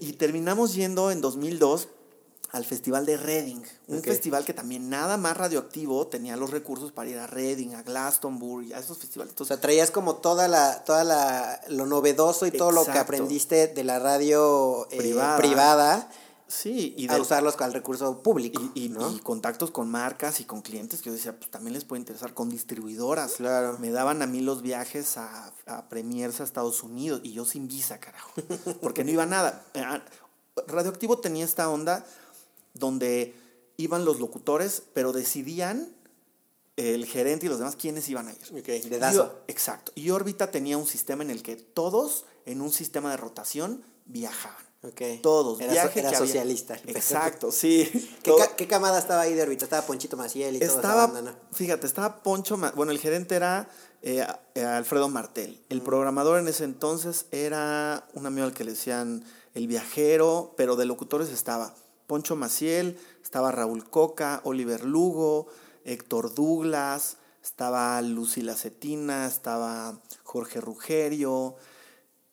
Y 0.00 0.12
terminamos 0.12 0.74
yendo 0.74 1.10
en 1.10 1.20
2002 1.20 1.88
al 2.52 2.64
Festival 2.66 3.06
de 3.06 3.16
Reading, 3.16 3.62
un 3.88 4.02
festival 4.02 4.44
que 4.44 4.52
también 4.52 4.90
nada 4.90 5.16
más 5.16 5.36
radioactivo 5.36 6.06
tenía 6.06 6.36
los 6.36 6.50
recursos 6.50 6.92
para 6.92 7.08
ir 7.08 7.18
a 7.18 7.26
Reading, 7.26 7.70
a 7.74 7.82
Glastonbury, 7.82 8.74
a 8.74 8.78
esos 8.78 8.98
festivales. 8.98 9.32
O 9.40 9.44
sea, 9.46 9.58
traías 9.60 9.90
como 9.90 10.16
toda 10.16 10.48
la, 10.48 10.84
toda 10.84 11.02
la, 11.02 11.60
lo 11.68 11.86
novedoso 11.86 12.44
y 12.46 12.50
todo 12.50 12.70
lo 12.70 12.84
que 12.84 12.98
aprendiste 12.98 13.68
de 13.68 13.84
la 13.84 13.98
radio 13.98 14.86
eh, 14.90 14.98
Privada. 14.98 15.36
privada, 15.38 16.10
sí, 16.46 16.94
y 16.98 17.08
a 17.08 17.14
de- 17.14 17.20
usarlos 17.22 17.58
al 17.62 17.72
recurso 17.72 18.22
público. 18.22 18.60
y, 18.74 18.84
y- 18.84 18.88
¿no? 18.90 19.10
y 19.10 19.18
contactos 19.20 19.70
con 19.70 19.90
marcas 19.90 20.38
y 20.40 20.44
con 20.44 20.60
clientes 20.60 21.00
que 21.00 21.06
yo 21.08 21.14
decía, 21.14 21.34
pues 21.38 21.50
también 21.50 21.72
les 21.72 21.84
puede 21.86 22.00
interesar, 22.00 22.34
con 22.34 22.50
distribuidoras. 22.50 23.32
Claro. 23.38 23.78
Me 23.78 23.90
daban 23.92 24.20
a 24.20 24.26
mí 24.26 24.42
los 24.42 24.60
viajes 24.60 25.16
a, 25.16 25.50
a 25.64 25.88
premiers 25.88 26.38
a 26.40 26.44
Estados 26.44 26.82
Unidos 26.82 27.22
y 27.24 27.32
yo 27.32 27.46
sin 27.46 27.66
visa, 27.66 27.98
carajo. 27.98 28.30
Porque 28.82 29.04
no 29.04 29.10
iba 29.10 29.24
nada. 29.24 29.64
Eh, 29.72 29.82
ah, 29.82 30.02
Radioactivo 30.66 31.16
tenía 31.18 31.46
esta 31.46 31.70
onda 31.70 32.04
donde 32.74 33.34
iban 33.76 34.04
los 34.04 34.18
locutores, 34.20 34.82
pero 34.94 35.12
decidían 35.12 35.94
el 36.76 37.04
gerente 37.06 37.46
y 37.46 37.48
los 37.48 37.58
demás 37.58 37.76
quiénes 37.76 38.08
iban 38.08 38.28
a 38.28 38.32
ir. 38.32 38.38
Y- 39.46 39.50
exacto. 39.52 39.92
Y 39.94 40.10
órbita 40.10 40.50
tenía 40.50 40.78
un 40.78 40.86
sistema 40.86 41.22
en 41.22 41.30
el 41.30 41.42
que 41.42 41.56
todos 41.56 42.24
en 42.46 42.60
un 42.60 42.72
sistema 42.72 43.10
de 43.10 43.16
rotación 43.18 43.82
viajaban. 44.06 44.56
Todos. 45.22 45.60
Era, 45.60 45.72
viaje 45.74 46.00
era 46.00 46.10
que 46.10 46.16
había- 46.16 46.26
socialista. 46.26 46.74
Exacto, 46.86 47.52
sí. 47.52 47.88
¿Qué, 48.24 48.32
ca- 48.38 48.56
qué 48.56 48.66
camada 48.66 48.98
estaba 48.98 49.20
ahí 49.20 49.34
de 49.34 49.42
ahorita? 49.42 49.64
Estaba 49.64 49.86
Ponchito 49.86 50.16
Maciel 50.16 50.56
y 50.56 50.58
toda 50.58 50.72
estaba, 50.74 51.06
banda, 51.06 51.30
¿no? 51.30 51.36
fíjate, 51.54 51.86
estaba 51.86 52.22
Poncho, 52.22 52.56
Ma- 52.56 52.72
bueno, 52.72 52.90
el 52.90 52.98
gerente 52.98 53.36
era 53.36 53.68
eh, 54.02 54.26
eh, 54.56 54.64
Alfredo 54.64 55.08
Martel. 55.08 55.60
El 55.68 55.82
programador 55.82 56.40
en 56.40 56.48
ese 56.48 56.64
entonces 56.64 57.26
era 57.30 58.08
un 58.14 58.26
amigo 58.26 58.44
al 58.44 58.54
que 58.54 58.64
le 58.64 58.72
decían 58.72 59.24
El 59.54 59.68
Viajero, 59.68 60.54
pero 60.56 60.74
de 60.74 60.84
locutores 60.84 61.28
estaba 61.28 61.76
Poncho 62.12 62.36
Maciel, 62.36 62.98
estaba 63.22 63.52
Raúl 63.52 63.88
Coca, 63.88 64.42
Oliver 64.44 64.84
Lugo, 64.84 65.46
Héctor 65.86 66.34
Douglas, 66.34 67.16
estaba 67.42 68.02
Lucy 68.02 68.42
Lacetina, 68.42 69.26
estaba 69.26 69.98
Jorge 70.22 70.60
Rugerio, 70.60 71.56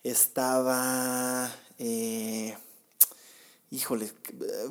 estaba... 0.04 1.50
eh, 1.78 2.58
híjole, 3.72 4.12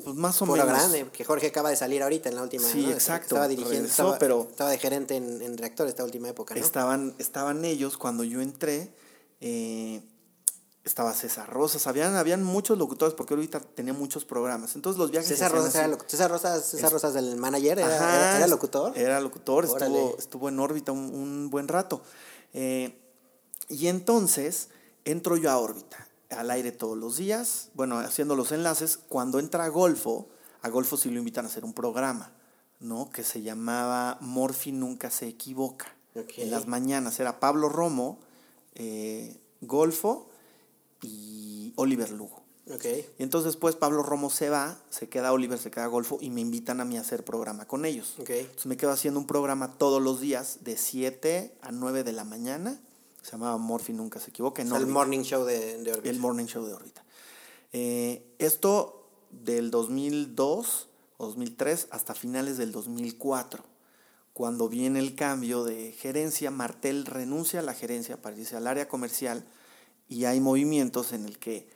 pues 0.04 0.14
más 0.14 0.42
o 0.42 0.44
Puro 0.44 0.62
menos. 0.66 0.78
grande, 0.78 1.06
que 1.10 1.24
Jorge 1.24 1.46
acaba 1.46 1.70
de 1.70 1.76
salir 1.76 2.02
ahorita 2.02 2.28
en 2.28 2.34
la 2.34 2.42
última. 2.42 2.68
Sí, 2.68 2.82
¿no? 2.84 2.92
exacto. 2.92 3.28
Estaba 3.36 3.48
dirigiendo, 3.48 3.80
Regresó, 3.84 4.02
estaba, 4.02 4.18
pero- 4.18 4.46
estaba 4.50 4.68
de 4.68 4.76
gerente 4.78 5.16
en, 5.16 5.40
en 5.40 5.56
reactor 5.56 5.88
esta 5.88 6.04
última 6.04 6.28
época, 6.28 6.54
¿no? 6.54 6.60
Estaban, 6.60 7.14
estaban 7.16 7.64
ellos 7.64 7.96
cuando 7.96 8.24
yo 8.24 8.42
entré. 8.42 8.92
eh, 9.40 10.02
estaba 10.88 11.12
César 11.14 11.48
Rosas, 11.48 11.86
habían, 11.86 12.16
habían 12.16 12.42
muchos 12.44 12.78
locutores 12.78 13.14
porque 13.14 13.34
ahorita 13.34 13.60
tenía 13.60 13.92
muchos 13.92 14.24
programas. 14.24 14.74
Entonces 14.74 14.98
los 14.98 15.10
viajes. 15.10 15.28
César 15.28 15.52
Rosas, 15.52 15.74
era, 15.74 15.98
César 16.06 16.30
Rosas, 16.30 16.64
César 16.64 16.92
Rosas 16.92 17.14
del 17.14 17.36
manager, 17.36 17.78
era, 17.78 17.94
Ajá, 17.96 18.16
era- 18.16 18.36
era 18.38 18.46
locutor. 18.46 18.96
Era 18.98 19.20
locutor, 19.20 19.64
estuvo, 19.64 20.16
estuvo 20.18 20.48
en 20.48 20.58
órbita 20.58 20.92
un, 20.92 21.00
un 21.14 21.50
buen 21.50 21.68
rato. 21.68 22.02
Eh, 22.54 22.98
y 23.68 23.88
entonces 23.88 24.68
entro 25.04 25.36
yo 25.36 25.50
a 25.50 25.58
órbita, 25.58 26.08
al 26.30 26.50
aire 26.50 26.72
todos 26.72 26.96
los 26.96 27.16
días, 27.16 27.68
bueno, 27.74 27.98
haciendo 27.98 28.34
los 28.36 28.52
enlaces. 28.52 28.98
Cuando 29.08 29.38
entra 29.38 29.64
a 29.64 29.68
Golfo, 29.68 30.28
a 30.62 30.68
Golfo 30.70 30.96
sí 30.96 31.10
lo 31.10 31.18
invitan 31.18 31.44
a 31.44 31.48
hacer 31.48 31.64
un 31.64 31.72
programa, 31.74 32.32
¿no? 32.80 33.10
Que 33.10 33.24
se 33.24 33.42
llamaba 33.42 34.18
Morphy 34.20 34.72
Nunca 34.72 35.10
se 35.10 35.28
equivoca. 35.28 35.94
En 36.36 36.50
las 36.50 36.66
mañanas 36.66 37.20
era 37.20 37.38
Pablo 37.40 37.68
Romo, 37.68 38.18
eh, 38.74 39.38
Golfo 39.60 40.28
y 41.02 41.72
Oliver 41.76 42.10
Lugo. 42.10 42.42
Ok. 42.72 42.84
Y 43.18 43.22
entonces 43.22 43.52
después 43.52 43.76
Pablo 43.76 44.02
Romo 44.02 44.30
se 44.30 44.50
va, 44.50 44.78
se 44.90 45.08
queda 45.08 45.32
Oliver, 45.32 45.58
se 45.58 45.70
queda 45.70 45.86
Golfo 45.86 46.18
y 46.20 46.30
me 46.30 46.40
invitan 46.40 46.80
a 46.80 46.84
mí 46.84 46.98
a 46.98 47.00
hacer 47.00 47.24
programa 47.24 47.66
con 47.66 47.84
ellos. 47.84 48.16
Ok. 48.18 48.30
Entonces 48.30 48.66
me 48.66 48.76
quedo 48.76 48.90
haciendo 48.90 49.18
un 49.20 49.26
programa 49.26 49.72
todos 49.78 50.02
los 50.02 50.20
días 50.20 50.58
de 50.62 50.76
7 50.76 51.54
a 51.62 51.72
9 51.72 52.04
de 52.04 52.12
la 52.12 52.24
mañana. 52.24 52.78
Se 53.22 53.32
llamaba 53.32 53.56
Morphy, 53.58 53.92
nunca 53.92 54.20
se 54.20 54.30
sea, 54.30 54.78
el 54.78 54.86
morning 54.86 55.22
show 55.22 55.44
de, 55.44 55.78
de. 55.78 56.08
El 56.08 56.18
morning 56.18 56.46
show 56.46 56.64
de 56.64 56.74
órbita. 56.74 57.04
Eh, 57.72 58.24
esto 58.38 59.06
del 59.30 59.70
2002 59.70 60.88
o 61.16 61.26
2003 61.26 61.88
hasta 61.90 62.14
finales 62.14 62.58
del 62.58 62.72
2004. 62.72 63.64
Cuando 64.32 64.68
viene 64.68 65.00
el 65.00 65.14
cambio 65.14 65.64
de 65.64 65.92
gerencia, 65.92 66.50
Martel 66.50 67.06
renuncia 67.06 67.60
a 67.60 67.62
la 67.62 67.74
gerencia 67.74 68.22
para 68.22 68.36
irse 68.36 68.56
al 68.56 68.66
área 68.66 68.88
comercial 68.88 69.44
y 70.08 70.24
hay 70.24 70.40
movimientos 70.40 71.12
en 71.12 71.24
el 71.24 71.38
que 71.38 71.68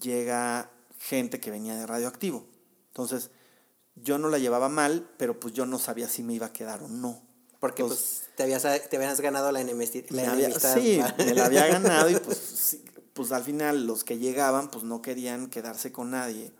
llega 0.00 0.70
gente 0.98 1.40
que 1.40 1.50
venía 1.50 1.76
de 1.76 1.86
radioactivo. 1.86 2.46
Entonces, 2.88 3.30
yo 3.96 4.18
no 4.18 4.28
la 4.28 4.38
llevaba 4.38 4.68
mal, 4.68 5.08
pero 5.16 5.38
pues 5.38 5.54
yo 5.54 5.66
no 5.66 5.78
sabía 5.78 6.08
si 6.08 6.22
me 6.22 6.34
iba 6.34 6.46
a 6.46 6.52
quedar 6.52 6.82
o 6.82 6.88
no. 6.88 7.22
Porque 7.60 7.82
pues 7.82 8.24
te 8.36 8.42
habías, 8.42 8.62
te 8.62 8.96
habías 8.96 9.20
ganado 9.20 9.50
la, 9.50 9.60
enemistad. 9.60 10.02
Había, 10.28 10.50
sí, 10.52 11.00
me 11.18 11.34
la 11.34 11.46
había 11.46 11.66
ganado 11.68 12.10
y 12.10 12.16
pues, 12.16 12.78
pues 13.14 13.32
al 13.32 13.42
final 13.42 13.86
los 13.86 14.04
que 14.04 14.18
llegaban 14.18 14.70
pues 14.70 14.84
no 14.84 15.00
querían 15.00 15.48
quedarse 15.48 15.90
con 15.90 16.10
nadie 16.10 16.52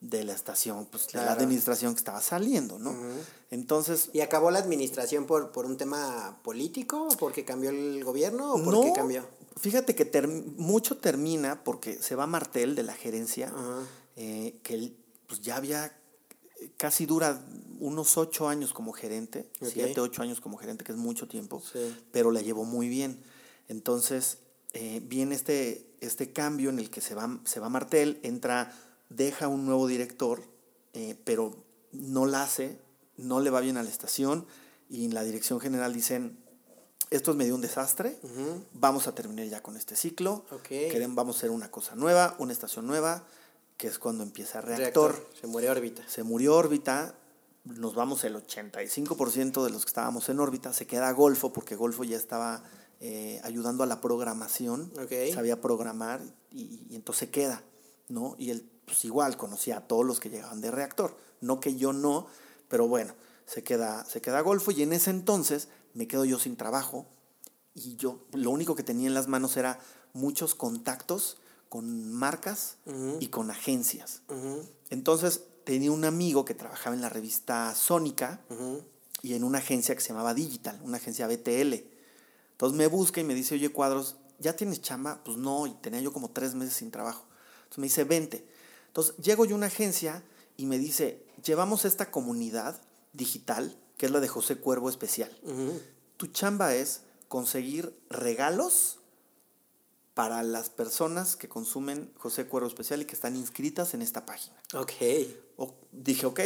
de 0.00 0.24
la 0.24 0.32
estación, 0.32 0.86
pues 0.86 1.08
de 1.08 1.18
la 1.18 1.32
administración 1.32 1.94
que 1.94 1.98
estaba 1.98 2.20
saliendo, 2.20 2.78
¿no? 2.78 2.94
Entonces... 3.50 4.10
¿Y 4.12 4.20
acabó 4.20 4.50
la 4.50 4.58
administración 4.58 5.26
por, 5.26 5.52
por 5.52 5.66
un 5.66 5.76
tema 5.76 6.40
político? 6.42 7.08
¿Porque 7.18 7.44
cambió 7.44 7.70
el 7.70 8.02
gobierno 8.02 8.54
o 8.54 8.62
por 8.62 8.82
qué 8.82 8.92
cambió? 8.94 9.26
Fíjate 9.56 9.94
que 9.94 10.10
mucho 10.56 10.96
termina 10.98 11.64
porque 11.64 11.94
se 11.94 12.14
va 12.14 12.26
Martel 12.26 12.74
de 12.74 12.82
la 12.82 12.94
gerencia, 12.94 13.52
eh, 14.16 14.58
que 14.62 14.74
él 14.74 14.96
pues 15.26 15.40
ya 15.40 15.56
había 15.56 15.96
casi 16.76 17.06
dura 17.06 17.44
unos 17.78 18.16
ocho 18.16 18.48
años 18.48 18.72
como 18.72 18.92
gerente, 18.92 19.50
siete, 19.60 20.00
ocho 20.00 20.22
años 20.22 20.40
como 20.40 20.56
gerente, 20.56 20.84
que 20.84 20.92
es 20.92 20.98
mucho 20.98 21.28
tiempo, 21.28 21.62
pero 22.12 22.30
la 22.30 22.40
llevó 22.40 22.64
muy 22.64 22.88
bien. 22.88 23.22
Entonces, 23.68 24.38
eh, 24.72 25.00
viene 25.04 25.34
este, 25.34 25.86
este 26.00 26.32
cambio 26.32 26.70
en 26.70 26.78
el 26.78 26.90
que 26.90 27.00
se 27.00 27.14
va, 27.14 27.40
se 27.44 27.60
va 27.60 27.68
Martel, 27.68 28.20
entra 28.22 28.72
deja 29.08 29.48
un 29.48 29.66
nuevo 29.66 29.86
director, 29.86 30.42
eh, 30.92 31.16
pero 31.24 31.64
no 31.92 32.26
la 32.26 32.42
hace, 32.42 32.78
no 33.16 33.40
le 33.40 33.50
va 33.50 33.60
bien 33.60 33.76
a 33.76 33.82
la 33.82 33.90
estación 33.90 34.46
y 34.88 35.04
en 35.04 35.14
la 35.14 35.22
dirección 35.22 35.60
general 35.60 35.92
dicen, 35.92 36.38
esto 37.10 37.32
es 37.32 37.36
medio 37.36 37.54
un 37.54 37.60
desastre, 37.60 38.16
vamos 38.72 39.06
a 39.06 39.14
terminar 39.14 39.46
ya 39.46 39.62
con 39.62 39.76
este 39.76 39.96
ciclo, 39.96 40.44
Queremos, 40.62 41.16
vamos 41.16 41.36
a 41.36 41.38
hacer 41.38 41.50
una 41.50 41.70
cosa 41.70 41.94
nueva, 41.96 42.36
una 42.38 42.52
estación 42.52 42.86
nueva, 42.86 43.24
que 43.76 43.88
es 43.88 43.98
cuando 43.98 44.22
empieza 44.22 44.60
reactor. 44.60 45.28
Se 45.40 45.46
murió 45.46 45.72
órbita. 45.72 46.02
Se 46.08 46.22
murió 46.22 46.56
órbita, 46.56 47.14
nos 47.64 47.94
vamos 47.94 48.24
el 48.24 48.36
85% 48.36 49.64
de 49.64 49.70
los 49.70 49.84
que 49.84 49.90
estábamos 49.90 50.28
en 50.28 50.38
órbita, 50.38 50.72
se 50.72 50.86
queda 50.86 51.10
Golfo, 51.12 51.52
porque 51.52 51.74
Golfo 51.74 52.04
ya 52.04 52.16
estaba 52.16 52.62
eh, 53.00 53.40
ayudando 53.42 53.82
a 53.82 53.86
la 53.86 54.00
programación, 54.00 54.92
sabía 55.34 55.60
programar 55.60 56.20
y, 56.52 56.86
y, 56.90 56.96
entonces 56.96 57.30
queda, 57.30 57.62
¿no? 58.08 58.36
Y 58.38 58.50
el 58.50 58.68
pues 58.90 59.04
igual 59.04 59.36
conocía 59.36 59.78
a 59.78 59.80
todos 59.86 60.04
los 60.04 60.18
que 60.18 60.30
llegaban 60.30 60.60
de 60.60 60.70
reactor. 60.70 61.16
No 61.40 61.60
que 61.60 61.76
yo 61.76 61.92
no, 61.92 62.26
pero 62.68 62.88
bueno, 62.88 63.14
se 63.46 63.62
queda, 63.62 64.04
se 64.04 64.20
queda 64.20 64.40
Golfo 64.40 64.72
y 64.72 64.82
en 64.82 64.92
ese 64.92 65.10
entonces 65.10 65.68
me 65.94 66.06
quedo 66.06 66.24
yo 66.24 66.38
sin 66.38 66.56
trabajo 66.56 67.06
y 67.74 67.96
yo 67.96 68.26
lo 68.32 68.50
único 68.50 68.74
que 68.74 68.82
tenía 68.82 69.06
en 69.06 69.14
las 69.14 69.28
manos 69.28 69.56
era 69.56 69.78
muchos 70.12 70.54
contactos 70.54 71.38
con 71.68 72.12
marcas 72.12 72.76
y 73.20 73.28
con 73.28 73.50
agencias. 73.50 74.22
Entonces 74.90 75.44
tenía 75.64 75.92
un 75.92 76.04
amigo 76.04 76.44
que 76.44 76.54
trabajaba 76.54 76.96
en 76.96 77.02
la 77.02 77.08
revista 77.08 77.74
Sónica 77.74 78.40
y 79.22 79.34
en 79.34 79.44
una 79.44 79.58
agencia 79.58 79.94
que 79.94 80.00
se 80.00 80.08
llamaba 80.08 80.34
Digital, 80.34 80.80
una 80.82 80.96
agencia 80.96 81.26
BTL. 81.26 81.74
Entonces 82.52 82.76
me 82.76 82.88
busca 82.88 83.20
y 83.20 83.24
me 83.24 83.34
dice, 83.34 83.54
oye, 83.54 83.70
Cuadros, 83.70 84.16
¿ya 84.38 84.54
tienes 84.56 84.82
chamba? 84.82 85.22
Pues 85.24 85.36
no, 85.36 85.66
y 85.66 85.74
tenía 85.74 86.00
yo 86.00 86.12
como 86.12 86.30
tres 86.30 86.54
meses 86.54 86.74
sin 86.74 86.90
trabajo. 86.90 87.24
Entonces 87.62 87.78
me 87.78 87.86
dice, 87.86 88.04
vente. 88.04 88.46
Entonces, 88.88 89.16
llego 89.18 89.44
yo 89.44 89.54
a 89.54 89.58
una 89.58 89.66
agencia 89.66 90.24
y 90.56 90.66
me 90.66 90.76
dice, 90.76 91.24
llevamos 91.44 91.84
esta 91.84 92.10
comunidad 92.10 92.80
digital, 93.12 93.76
que 94.00 94.06
es 94.06 94.12
la 94.12 94.20
de 94.20 94.28
José 94.28 94.56
Cuervo 94.56 94.88
Especial. 94.88 95.30
Tu 96.16 96.28
chamba 96.28 96.74
es 96.74 97.02
conseguir 97.28 97.94
regalos 98.08 98.98
para 100.14 100.42
las 100.42 100.70
personas 100.70 101.36
que 101.36 101.50
consumen 101.50 102.10
José 102.16 102.46
Cuervo 102.46 102.66
Especial 102.66 103.02
y 103.02 103.04
que 103.04 103.14
están 103.14 103.36
inscritas 103.36 103.92
en 103.92 104.00
esta 104.00 104.24
página. 104.24 104.56
Ok. 104.72 104.92
dije, 105.92 106.24
ok. 106.24 106.40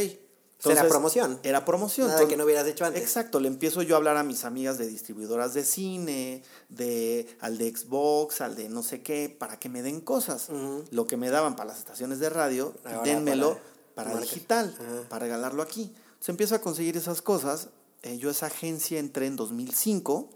era 0.65 0.89
promoción. 0.89 1.39
Era 1.45 1.65
promoción. 1.65 2.09
Nada 2.09 2.27
que 2.27 2.37
no 2.37 2.43
hubieras 2.43 2.67
hecho 2.67 2.87
antes. 2.87 3.01
Exacto, 3.01 3.39
le 3.39 3.47
empiezo 3.47 3.83
yo 3.83 3.95
a 3.95 3.99
hablar 3.99 4.17
a 4.17 4.25
mis 4.25 4.45
amigas 4.45 4.77
de 4.77 4.89
distribuidoras 4.89 5.55
de 5.55 5.63
cine, 5.63 6.43
de, 6.71 7.37
al 7.39 7.57
de 7.57 7.71
Xbox, 7.71 8.41
al 8.41 8.57
de 8.57 8.69
no 8.69 8.83
sé 8.83 9.05
qué, 9.05 9.29
para 9.29 9.61
que 9.61 9.69
me 9.69 9.81
den 9.85 10.01
cosas. 10.01 10.49
Lo 10.91 11.07
que 11.07 11.17
me 11.17 11.31
daban 11.31 11.55
para 11.55 11.69
las 11.69 11.79
estaciones 11.79 12.19
de 12.19 12.31
radio, 12.31 12.75
denmelo 13.05 13.61
para, 13.95 14.19
digital, 14.19 14.77
para 15.09 15.27
regalarlo 15.27 15.63
aquí. 15.63 15.95
Entonces 16.25 16.37
empiezo 16.37 16.55
a 16.55 16.61
conseguir 16.63 16.97
esas 16.97 17.21
cosas. 17.21 17.69
Eh, 18.03 18.17
yo 18.17 18.31
esa 18.31 18.47
agencia 18.47 18.99
entré 18.99 19.27
en 19.27 19.37
2005, 19.37 20.31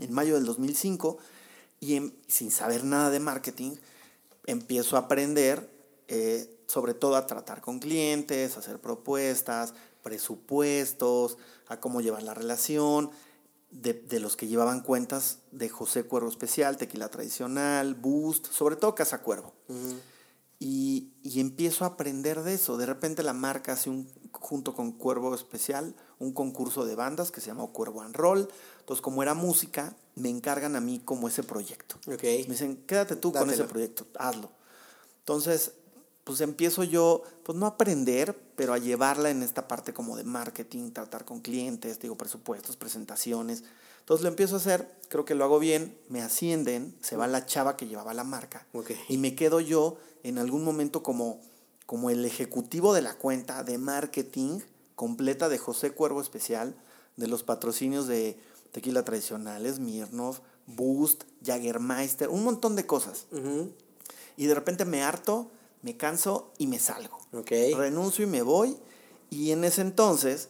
en 0.00 0.12
mayo 0.12 0.34
del 0.34 0.44
2005, 0.44 1.16
y 1.78 2.12
sin 2.26 2.50
saber 2.50 2.82
nada 2.82 3.08
de 3.10 3.20
marketing, 3.20 3.76
empiezo 4.46 4.96
a 4.96 5.00
aprender 5.00 5.70
eh, 6.08 6.52
sobre 6.66 6.94
todo 6.94 7.14
a 7.14 7.28
tratar 7.28 7.60
con 7.60 7.78
clientes, 7.78 8.56
a 8.56 8.58
hacer 8.58 8.80
propuestas, 8.80 9.74
presupuestos, 10.02 11.38
a 11.68 11.78
cómo 11.78 12.00
llevar 12.00 12.24
la 12.24 12.34
relación, 12.34 13.12
de, 13.70 14.18
los 14.18 14.34
que 14.34 14.48
llevaban 14.48 14.80
cuentas 14.80 15.38
de 15.52 15.68
José 15.68 16.02
Cuervo 16.02 16.30
Especial, 16.30 16.76
Tequila 16.76 17.10
Tradicional, 17.10 17.94
Boost, 17.94 18.48
sobre 18.50 18.74
todo 18.74 18.96
Casa 18.96 19.22
Cuervo. 19.22 19.54
y, 20.58 21.12
empiezo 21.38 21.84
a 21.84 21.88
aprender 21.88 22.42
de 22.42 22.54
eso. 22.54 22.76
De 22.76 22.86
repente 22.86 23.22
la 23.22 23.32
marca 23.32 23.72
hace 23.72 23.88
un, 23.88 24.08
junto 24.32 24.74
con 24.74 24.92
Cuervo 24.92 25.34
Especial, 25.34 25.94
un 26.18 26.32
concurso 26.32 26.84
de 26.84 26.94
bandas 26.94 27.30
que 27.30 27.40
se 27.40 27.48
llama 27.48 27.66
Cuervo 27.68 28.02
and 28.02 28.14
Roll. 28.14 28.48
Entonces, 28.80 29.02
como 29.02 29.22
era 29.22 29.34
música, 29.34 29.94
me 30.14 30.28
encargan 30.28 30.76
a 30.76 30.80
mí 30.80 31.00
como 31.04 31.28
ese 31.28 31.42
proyecto. 31.42 31.96
Me 32.06 32.16
dicen, 32.16 32.76
quédate 32.86 33.16
tú 33.16 33.32
con 33.32 33.50
ese 33.50 33.64
proyecto, 33.64 34.06
hazlo. 34.18 34.50
Entonces, 35.20 35.72
pues 36.24 36.40
empiezo 36.40 36.84
yo, 36.84 37.22
pues 37.42 37.58
no 37.58 37.66
a 37.66 37.70
aprender, 37.70 38.36
pero 38.56 38.74
a 38.74 38.78
llevarla 38.78 39.30
en 39.30 39.42
esta 39.42 39.66
parte 39.66 39.92
como 39.92 40.16
de 40.16 40.24
marketing, 40.24 40.90
tratar 40.90 41.24
con 41.24 41.40
clientes, 41.40 41.98
digo, 41.98 42.16
presupuestos, 42.16 42.76
presentaciones. 42.76 43.64
Entonces 44.00 44.22
lo 44.22 44.28
empiezo 44.28 44.54
a 44.54 44.58
hacer, 44.58 44.88
creo 45.08 45.24
que 45.24 45.34
lo 45.34 45.44
hago 45.44 45.58
bien, 45.58 45.96
me 46.08 46.22
ascienden, 46.22 46.96
se 47.00 47.16
va 47.16 47.26
la 47.26 47.46
chava 47.46 47.76
que 47.76 47.86
llevaba 47.86 48.14
la 48.14 48.24
marca 48.24 48.66
y 49.08 49.16
me 49.16 49.34
quedo 49.34 49.60
yo 49.60 49.96
en 50.22 50.38
algún 50.38 50.64
momento 50.64 51.02
como, 51.02 51.40
como 51.86 52.10
el 52.10 52.24
ejecutivo 52.24 52.94
de 52.94 53.02
la 53.02 53.14
cuenta 53.14 53.64
de 53.64 53.78
marketing 53.78 54.60
completa 54.94 55.48
de 55.48 55.58
José 55.58 55.92
Cuervo 55.92 56.20
Especial, 56.20 56.76
de 57.16 57.26
los 57.26 57.42
patrocinios 57.42 58.06
de 58.06 58.38
Tequila 58.70 59.04
Tradicionales, 59.04 59.78
Mirnov, 59.78 60.40
Boost, 60.66 61.24
Jagermeister, 61.44 62.28
un 62.28 62.44
montón 62.44 62.76
de 62.76 62.86
cosas. 62.86 63.26
Y 64.36 64.46
de 64.46 64.54
repente 64.54 64.84
me 64.84 65.02
harto 65.02 65.50
me 65.82 65.96
canso 65.96 66.52
y 66.58 66.68
me 66.68 66.78
salgo. 66.78 67.18
Renuncio 67.76 68.24
y 68.24 68.28
me 68.28 68.42
voy. 68.42 68.76
Y 69.30 69.50
en 69.50 69.64
ese 69.64 69.82
entonces, 69.82 70.48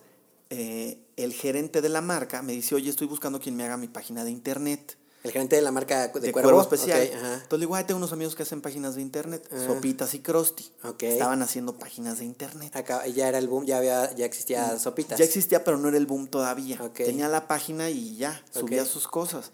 eh, 0.50 0.98
el 1.16 1.32
gerente 1.32 1.80
de 1.80 1.88
la 1.88 2.02
marca 2.02 2.42
me 2.42 2.52
dice, 2.52 2.74
oye, 2.74 2.90
estoy 2.90 3.06
buscando 3.06 3.40
quien 3.40 3.56
me 3.56 3.64
haga 3.64 3.76
mi 3.76 3.88
página 3.88 4.24
de 4.24 4.30
internet. 4.30 4.98
El 5.22 5.30
gerente 5.30 5.56
de 5.56 5.62
la 5.62 5.70
marca 5.70 6.08
de, 6.08 6.20
de 6.20 6.32
Cuervo, 6.32 6.60
Especial. 6.60 7.00
Entonces 7.00 7.52
le 7.52 7.58
digo, 7.58 7.74
ay, 7.76 7.84
tengo 7.84 7.98
unos 7.98 8.12
amigos 8.12 8.34
que 8.34 8.42
hacen 8.42 8.60
páginas 8.60 8.96
de 8.96 9.02
internet, 9.02 9.48
ah. 9.52 9.66
Sopitas 9.66 10.14
y 10.14 10.18
Krusty. 10.18 10.70
Estaban 10.98 11.42
haciendo 11.42 11.78
páginas 11.78 12.18
de 12.18 12.24
internet. 12.24 12.74
Acá, 12.74 13.06
ya 13.06 13.28
era 13.28 13.38
el 13.38 13.48
boom, 13.48 13.64
ya 13.64 13.78
había, 13.78 14.12
ya 14.14 14.26
existía 14.26 14.78
Sopitas. 14.78 15.18
Ya 15.18 15.24
existía, 15.24 15.62
pero 15.64 15.78
no 15.78 15.88
era 15.88 15.96
el 15.96 16.06
boom 16.06 16.28
todavía. 16.28 16.78
Tenía 16.94 17.28
la 17.28 17.46
página 17.46 17.90
y 17.90 18.16
ya, 18.16 18.42
subía 18.50 18.84
sus 18.84 19.06
cosas. 19.06 19.52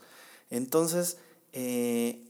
Entonces, 0.51 1.19
eh, 1.53 2.25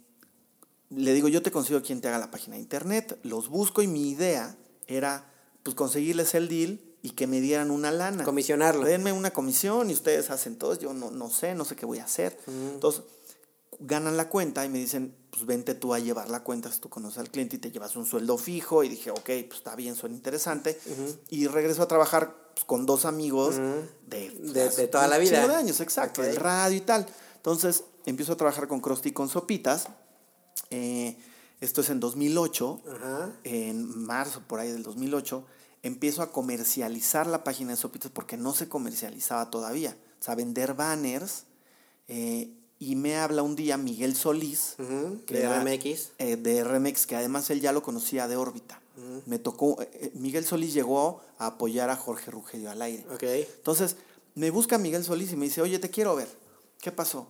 le 0.90 1.12
digo, 1.12 1.28
yo 1.28 1.42
te 1.42 1.50
consigo 1.50 1.82
quien 1.82 2.00
te 2.00 2.08
haga 2.08 2.18
la 2.18 2.30
página 2.30 2.56
de 2.56 2.62
internet, 2.62 3.18
los 3.22 3.48
busco 3.48 3.82
y 3.82 3.86
mi 3.86 4.10
idea 4.10 4.56
era 4.86 5.30
pues 5.62 5.76
conseguirles 5.76 6.34
el 6.34 6.48
deal 6.48 6.80
y 7.02 7.10
que 7.10 7.26
me 7.26 7.40
dieran 7.40 7.70
una 7.70 7.92
lana. 7.92 8.24
Comisionarlo. 8.24 8.84
Denme 8.84 9.12
una 9.12 9.30
comisión 9.30 9.90
y 9.90 9.92
ustedes 9.92 10.30
hacen 10.30 10.56
todo, 10.56 10.76
yo 10.78 10.92
no, 10.94 11.10
no 11.10 11.30
sé, 11.30 11.54
no 11.54 11.64
sé 11.64 11.76
qué 11.76 11.86
voy 11.86 11.98
a 11.98 12.04
hacer. 12.04 12.38
Entonces, 12.46 13.02
ganan 13.80 14.16
la 14.16 14.28
cuenta 14.28 14.64
y 14.64 14.68
me 14.68 14.78
dicen, 14.78 15.14
pues 15.30 15.46
vente 15.46 15.74
tú 15.74 15.94
a 15.94 15.98
llevar 15.98 16.30
la 16.30 16.42
cuenta 16.42 16.70
si 16.72 16.80
tú 16.80 16.88
conoces 16.88 17.18
al 17.18 17.30
cliente 17.30 17.56
y 17.56 17.58
te 17.58 17.70
llevas 17.70 17.96
un 17.96 18.06
sueldo 18.06 18.38
fijo. 18.38 18.82
Y 18.84 18.88
dije, 18.88 19.10
ok, 19.10 19.24
pues 19.24 19.58
está 19.58 19.76
bien, 19.76 19.94
suena 19.94 20.14
interesante. 20.14 20.78
Y 21.30 21.46
regreso 21.46 21.82
a 21.82 21.88
trabajar 21.88 22.34
pues, 22.54 22.64
con 22.64 22.86
dos 22.86 23.04
amigos 23.04 23.56
de, 24.06 24.30
de, 24.30 24.88
toda 24.88 25.06
la 25.08 25.18
vida. 25.18 25.46
de 25.46 25.54
años, 25.54 25.80
exacto, 25.80 26.22
del 26.22 26.36
radio 26.36 26.76
y 26.76 26.82
tal. 26.82 27.06
Entonces, 27.36 27.84
empiezo 28.06 28.32
a 28.32 28.36
trabajar 28.36 28.68
con 28.68 28.80
Krusty 28.80 29.12
con 29.12 29.28
Sopitas 29.28 29.88
eh, 30.70 31.16
esto 31.60 31.80
es 31.80 31.90
en 31.90 32.00
2008, 32.00 32.82
en 33.44 34.04
marzo 34.04 34.42
por 34.46 34.60
ahí 34.60 34.70
del 34.70 34.82
2008, 34.82 35.44
empiezo 35.82 36.22
a 36.22 36.30
comercializar 36.30 37.26
la 37.26 37.42
página 37.42 37.70
de 37.70 37.76
Sopitas 37.76 38.12
porque 38.12 38.36
no 38.36 38.54
se 38.54 38.68
comercializaba 38.68 39.50
todavía. 39.50 39.96
O 40.20 40.22
sea, 40.22 40.34
vender 40.34 40.74
banners. 40.74 41.44
Eh, 42.06 42.52
y 42.78 42.96
me 42.96 43.16
habla 43.16 43.42
un 43.42 43.56
día 43.56 43.76
Miguel 43.76 44.14
Solís, 44.16 44.76
de 44.78 45.48
RMX. 45.48 46.12
Eh, 46.18 46.36
de 46.36 46.64
RMX, 46.64 47.06
que 47.06 47.16
además 47.16 47.50
él 47.50 47.60
ya 47.60 47.72
lo 47.72 47.82
conocía 47.82 48.28
de 48.28 48.36
órbita. 48.36 48.80
Me 49.26 49.38
tocó, 49.38 49.78
Miguel 50.14 50.44
Solís 50.44 50.74
llegó 50.74 51.20
a 51.38 51.46
apoyar 51.46 51.88
a 51.88 51.94
Jorge 51.94 52.32
Rugerio 52.32 52.68
al 52.68 52.82
aire. 52.82 53.06
Entonces, 53.56 53.96
me 54.34 54.50
busca 54.50 54.76
Miguel 54.76 55.04
Solís 55.04 55.32
y 55.32 55.36
me 55.36 55.44
dice, 55.46 55.62
oye, 55.62 55.78
te 55.78 55.88
quiero 55.88 56.16
ver. 56.16 56.28
¿Qué 56.80 56.90
pasó? 56.90 57.28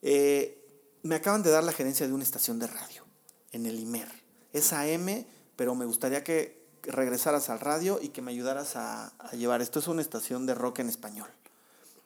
Eh, 0.00 0.58
me 1.02 1.16
acaban 1.16 1.42
de 1.42 1.50
dar 1.50 1.64
la 1.64 1.72
gerencia 1.72 2.06
de 2.06 2.12
una 2.12 2.24
estación 2.24 2.58
de 2.58 2.66
radio 2.66 3.04
en 3.52 3.66
el 3.66 3.78
IMER. 3.78 4.08
Es 4.52 4.72
AM, 4.72 5.24
pero 5.56 5.74
me 5.74 5.84
gustaría 5.84 6.24
que 6.24 6.62
regresaras 6.82 7.48
al 7.48 7.60
radio 7.60 8.00
y 8.02 8.08
que 8.08 8.22
me 8.22 8.32
ayudaras 8.32 8.76
a, 8.76 9.12
llevar. 9.32 9.62
Esto 9.62 9.78
es 9.78 9.88
una 9.88 10.02
estación 10.02 10.46
de 10.46 10.54
rock 10.54 10.80
en 10.80 10.88
español. 10.88 11.28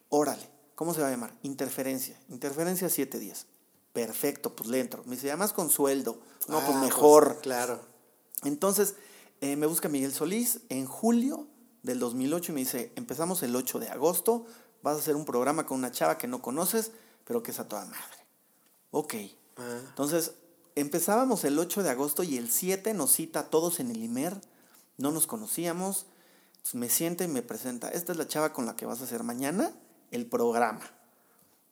Órale, 0.09 0.49
¿cómo 0.77 0.95
se 0.95 1.01
va 1.01 1.09
a 1.09 1.11
llamar? 1.11 1.35
Interferencia. 1.43 2.17
Interferencia 2.29 2.89
710. 2.89 3.47
Perfecto, 3.93 4.55
pues 4.55 4.69
le 4.71 4.79
entro. 4.79 5.03
Me 5.07 5.17
dice, 5.17 5.29
además 5.31 5.53
con 5.53 5.71
sueldo. 5.71 6.21
No, 6.47 6.61
pues 6.61 6.77
Ah, 6.77 6.81
mejor. 6.81 7.41
claro. 7.43 7.81
Entonces, 8.45 8.95
eh, 9.41 9.57
me 9.57 9.67
busca 9.67 9.89
Miguel 9.89 10.13
Solís 10.13 10.61
en 10.69 10.87
julio 10.87 11.49
del 11.83 11.99
2008 11.99 12.53
y 12.53 12.55
me 12.55 12.61
dice, 12.61 12.93
empezamos 12.95 13.43
el 13.43 13.57
8 13.57 13.79
de 13.81 13.89
agosto, 13.89 14.47
vas 14.83 14.97
a 14.97 14.99
hacer 15.01 15.17
un 15.17 15.25
programa 15.25 15.67
con 15.67 15.79
una 15.79 15.91
chava 15.91 16.19
que 16.19 16.29
no 16.29 16.41
conoces, 16.43 16.93
pero 17.25 17.43
que 17.43 17.51
es 17.51 17.59
a 17.59 17.67
toda 17.69 17.85
madre. 17.87 18.27
Ok. 18.91 19.15
Ah. 19.57 19.81
Entonces, 19.89 20.33
empezábamos 20.75 21.45
el 21.45 21.59
8 21.59 21.83
de 21.83 21.91
agosto 21.91 22.23
y 22.23 22.37
el 22.37 22.51
7 22.51 22.93
nos 22.95 23.13
cita 23.13 23.41
a 23.41 23.51
todos 23.51 23.81
en 23.81 23.91
el 23.91 24.03
IMER, 24.03 24.39
no 24.99 25.11
nos 25.11 25.27
conocíamos, 25.27 26.07
Entonces, 26.57 26.75
me 26.75 26.89
siente 26.91 27.25
y 27.25 27.29
me 27.29 27.43
presenta, 27.43 27.89
esta 27.91 28.13
es 28.13 28.19
la 28.19 28.29
chava 28.29 28.53
con 28.53 28.67
la 28.67 28.77
que 28.77 28.87
vas 28.87 29.01
a 29.01 29.05
hacer 29.05 29.23
mañana 29.23 29.73
el 30.11 30.27
programa. 30.27 30.81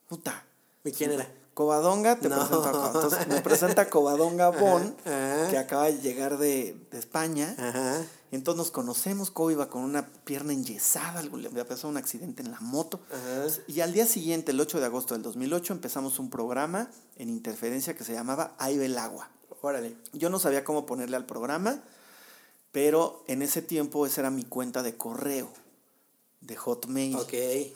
Puta. 0.08 0.44
¿Y 0.84 0.92
quién 0.92 1.12
era? 1.12 1.26
Covadonga, 1.54 2.16
te 2.16 2.28
No. 2.28 2.36
presento 2.36 2.64
a 2.82 2.86
entonces, 2.88 3.28
me 3.28 3.40
presenta 3.40 3.88
Covadonga 3.88 4.50
Bon, 4.50 4.96
Ajá. 5.04 5.48
que 5.50 5.56
acaba 5.58 5.84
de 5.86 5.98
llegar 6.00 6.36
de, 6.38 6.76
de 6.90 6.98
España. 6.98 7.54
Ajá. 7.58 8.04
Entonces 8.32 8.58
nos 8.58 8.70
conocemos, 8.72 9.30
Cobo 9.30 9.52
iba 9.52 9.68
con 9.68 9.82
una 9.84 10.08
pierna 10.24 10.52
enyesada, 10.52 11.20
algo, 11.20 11.36
le 11.36 11.46
había 11.48 11.66
pasado 11.68 11.88
un 11.90 11.96
accidente 11.96 12.42
en 12.42 12.50
la 12.50 12.58
moto. 12.58 12.98
Ajá. 13.08 13.46
Y 13.68 13.80
al 13.80 13.92
día 13.92 14.06
siguiente, 14.06 14.50
el 14.50 14.60
8 14.60 14.80
de 14.80 14.86
agosto 14.86 15.14
del 15.14 15.22
2008, 15.22 15.72
empezamos 15.74 16.18
un 16.18 16.28
programa 16.30 16.90
en 17.16 17.28
interferencia 17.28 17.94
que 17.96 18.02
se 18.02 18.12
llamaba 18.12 18.54
Ahí 18.58 18.76
ve 18.76 18.86
el 18.86 18.98
agua. 18.98 19.30
Órale. 19.62 19.96
Yo 20.12 20.30
no 20.30 20.40
sabía 20.40 20.64
cómo 20.64 20.84
ponerle 20.84 21.16
al 21.16 21.24
programa, 21.24 21.80
pero 22.72 23.22
en 23.28 23.42
ese 23.42 23.62
tiempo 23.62 24.04
esa 24.06 24.22
era 24.22 24.30
mi 24.30 24.42
cuenta 24.42 24.82
de 24.82 24.96
correo, 24.96 25.48
de 26.44 26.56
Hotmail. 26.56 27.16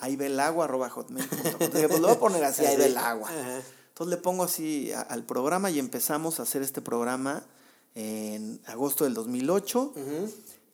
Ahí 0.00 0.16
ve 0.16 0.26
el 0.26 0.38
agua, 0.40 0.64
arroba 0.66 0.88
hotmail.com. 0.90 1.68
Pues 1.70 1.74
lo 2.00 2.06
voy 2.08 2.10
a 2.16 2.18
poner 2.18 2.44
así, 2.44 2.64
ahí 2.64 2.76
ve 2.76 2.86
el 2.86 2.96
agua. 2.96 3.28
Ajá. 3.30 3.62
Entonces 3.88 4.16
le 4.16 4.22
pongo 4.22 4.44
así 4.44 4.92
a- 4.92 5.00
al 5.00 5.24
programa 5.24 5.70
y 5.70 5.78
empezamos 5.78 6.38
a 6.38 6.42
hacer 6.44 6.62
este 6.62 6.80
programa 6.80 7.44
en 7.94 8.60
agosto 8.66 9.04
del 9.04 9.14
2008. 9.14 9.92
Ujú. 9.96 10.32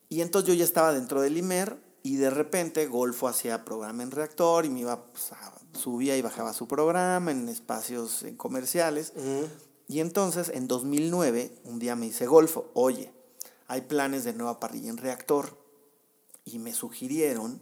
Y 0.09 0.21
entonces 0.21 0.47
yo 0.47 0.53
ya 0.53 0.63
estaba 0.63 0.93
dentro 0.93 1.21
del 1.21 1.37
IMER 1.37 1.77
y 2.03 2.17
de 2.17 2.29
repente 2.29 2.85
Golfo 2.85 3.27
hacía 3.27 3.65
programa 3.65 4.03
en 4.03 4.11
reactor 4.11 4.65
y 4.65 4.69
me 4.69 4.81
iba, 4.81 5.05
pues, 5.11 5.31
a- 5.31 5.53
subía 5.73 6.15
y 6.17 6.21
bajaba 6.21 6.53
su 6.53 6.67
programa 6.67 7.31
en 7.31 7.49
espacios 7.49 8.23
eh, 8.23 8.37
comerciales. 8.37 9.13
Ujú. 9.15 9.47
Y 9.87 9.99
entonces 9.99 10.49
en 10.49 10.67
2009 10.67 11.51
un 11.63 11.79
día 11.79 11.95
me 11.95 12.05
dice 12.07 12.27
Golfo, 12.27 12.69
oye, 12.73 13.11
hay 13.67 13.81
planes 13.81 14.23
de 14.23 14.33
nueva 14.33 14.59
parrilla 14.59 14.89
en 14.89 14.97
reactor 14.97 15.57
y 16.43 16.59
me 16.59 16.73
sugirieron, 16.73 17.61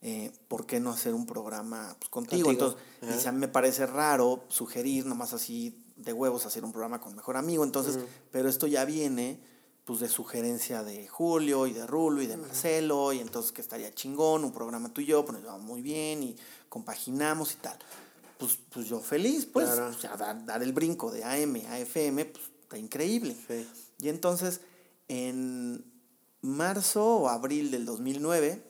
eh, 0.00 0.32
¿por 0.48 0.66
qué 0.66 0.80
no 0.80 0.90
hacer 0.90 1.14
un 1.14 1.26
programa 1.26 1.96
pues, 1.98 2.08
contigo? 2.10 2.44
Contigo, 2.46 2.50
Entonces, 2.68 2.80
ajá. 3.02 3.14
dice, 3.16 3.28
a 3.28 3.32
mí 3.32 3.38
me 3.38 3.48
parece 3.48 3.86
raro 3.86 4.44
sugerir 4.48 5.06
nomás 5.06 5.32
así 5.32 5.84
de 5.96 6.12
huevos 6.12 6.46
hacer 6.46 6.64
un 6.64 6.70
programa 6.72 7.00
con 7.00 7.16
mejor 7.16 7.36
amigo, 7.36 7.64
entonces, 7.64 7.98
pero 8.30 8.48
esto 8.48 8.66
ya 8.68 8.84
viene 8.84 9.40
pues 9.84 10.00
de 10.00 10.08
sugerencia 10.08 10.82
de 10.84 11.08
Julio 11.08 11.66
y 11.66 11.72
de 11.72 11.86
Rulo 11.86 12.20
y 12.22 12.26
de 12.26 12.36
Marcelo, 12.36 13.12
y 13.14 13.20
entonces 13.20 13.52
que 13.52 13.62
estaría 13.62 13.90
chingón, 13.92 14.44
un 14.44 14.52
programa 14.52 14.92
tú 14.92 15.00
y 15.00 15.06
yo, 15.06 15.24
pues 15.24 15.32
nos 15.32 15.42
llevamos 15.42 15.64
muy 15.66 15.80
bien 15.80 16.22
y 16.22 16.36
compaginamos 16.68 17.54
y 17.54 17.56
tal. 17.56 17.78
Pues, 18.38 18.58
pues 18.70 18.86
yo 18.86 19.00
feliz, 19.00 19.46
pues, 19.46 19.66
Claro. 19.66 19.88
o 19.88 19.92
sea, 19.94 20.16
dar, 20.16 20.44
dar 20.44 20.62
el 20.62 20.72
brinco 20.74 21.10
de 21.10 21.24
AM 21.24 21.56
a 21.70 21.78
FM, 21.80 22.26
pues 22.26 22.44
está 22.62 22.78
increíble. 22.78 23.34
Sí. 23.48 23.66
Y 24.00 24.08
entonces, 24.10 24.60
en 25.08 25.84
marzo 26.42 27.04
o 27.04 27.28
abril 27.28 27.70
del 27.70 27.86
2009, 27.86 28.62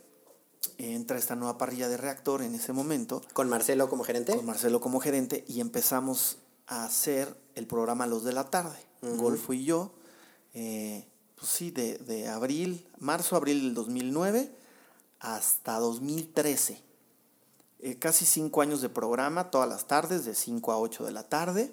entra 0.78 1.18
esta 1.18 1.34
nueva 1.36 1.58
parrilla 1.58 1.88
de 1.88 1.96
reactor 1.96 2.42
en 2.42 2.54
ese 2.54 2.72
momento, 2.72 3.22
Con 3.32 3.48
Marcelo 3.48 3.88
como 3.88 4.04
gerente. 4.04 4.36
con 4.36 4.46
Marcelo 4.46 4.80
como 4.80 5.00
gerente, 5.00 5.44
y 5.48 5.60
empezamos 5.60 6.38
a 6.66 6.84
hacer 6.84 7.36
el 7.54 7.66
programa 7.66 8.06
Los 8.06 8.24
de 8.24 8.32
la 8.32 8.50
Tarde. 8.50 8.78
Golfo 9.00 9.52
y 9.52 9.64
yo, 9.64 9.92
eh, 10.54 11.06
pues 11.36 11.50
sí, 11.50 11.70
de, 11.70 11.98
de 11.98 12.28
abril, 12.28 12.86
marzo, 12.98 13.36
abril 13.36 13.62
del 13.62 13.74
2009 13.74 14.50
hasta 15.20 15.78
2013. 15.78 16.82
Eh, 17.80 17.96
casi 17.98 18.24
cinco 18.24 18.60
años 18.60 18.80
de 18.80 18.88
programa, 18.88 19.50
todas 19.50 19.68
las 19.68 19.86
tardes, 19.86 20.24
de 20.24 20.34
5 20.34 20.72
a 20.72 20.78
8 20.78 21.04
de 21.04 21.12
la 21.12 21.28
tarde. 21.28 21.72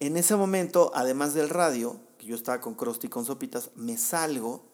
En 0.00 0.16
ese 0.16 0.34
momento, 0.34 0.90
además 0.94 1.32
del 1.32 1.48
radio, 1.48 1.96
que 2.18 2.26
yo 2.26 2.34
estaba 2.34 2.60
con 2.60 2.74
Krusty 2.74 3.06
y 3.06 3.10
con 3.10 3.24
Sopitas, 3.24 3.70
me 3.76 3.96
salgo 3.96 4.64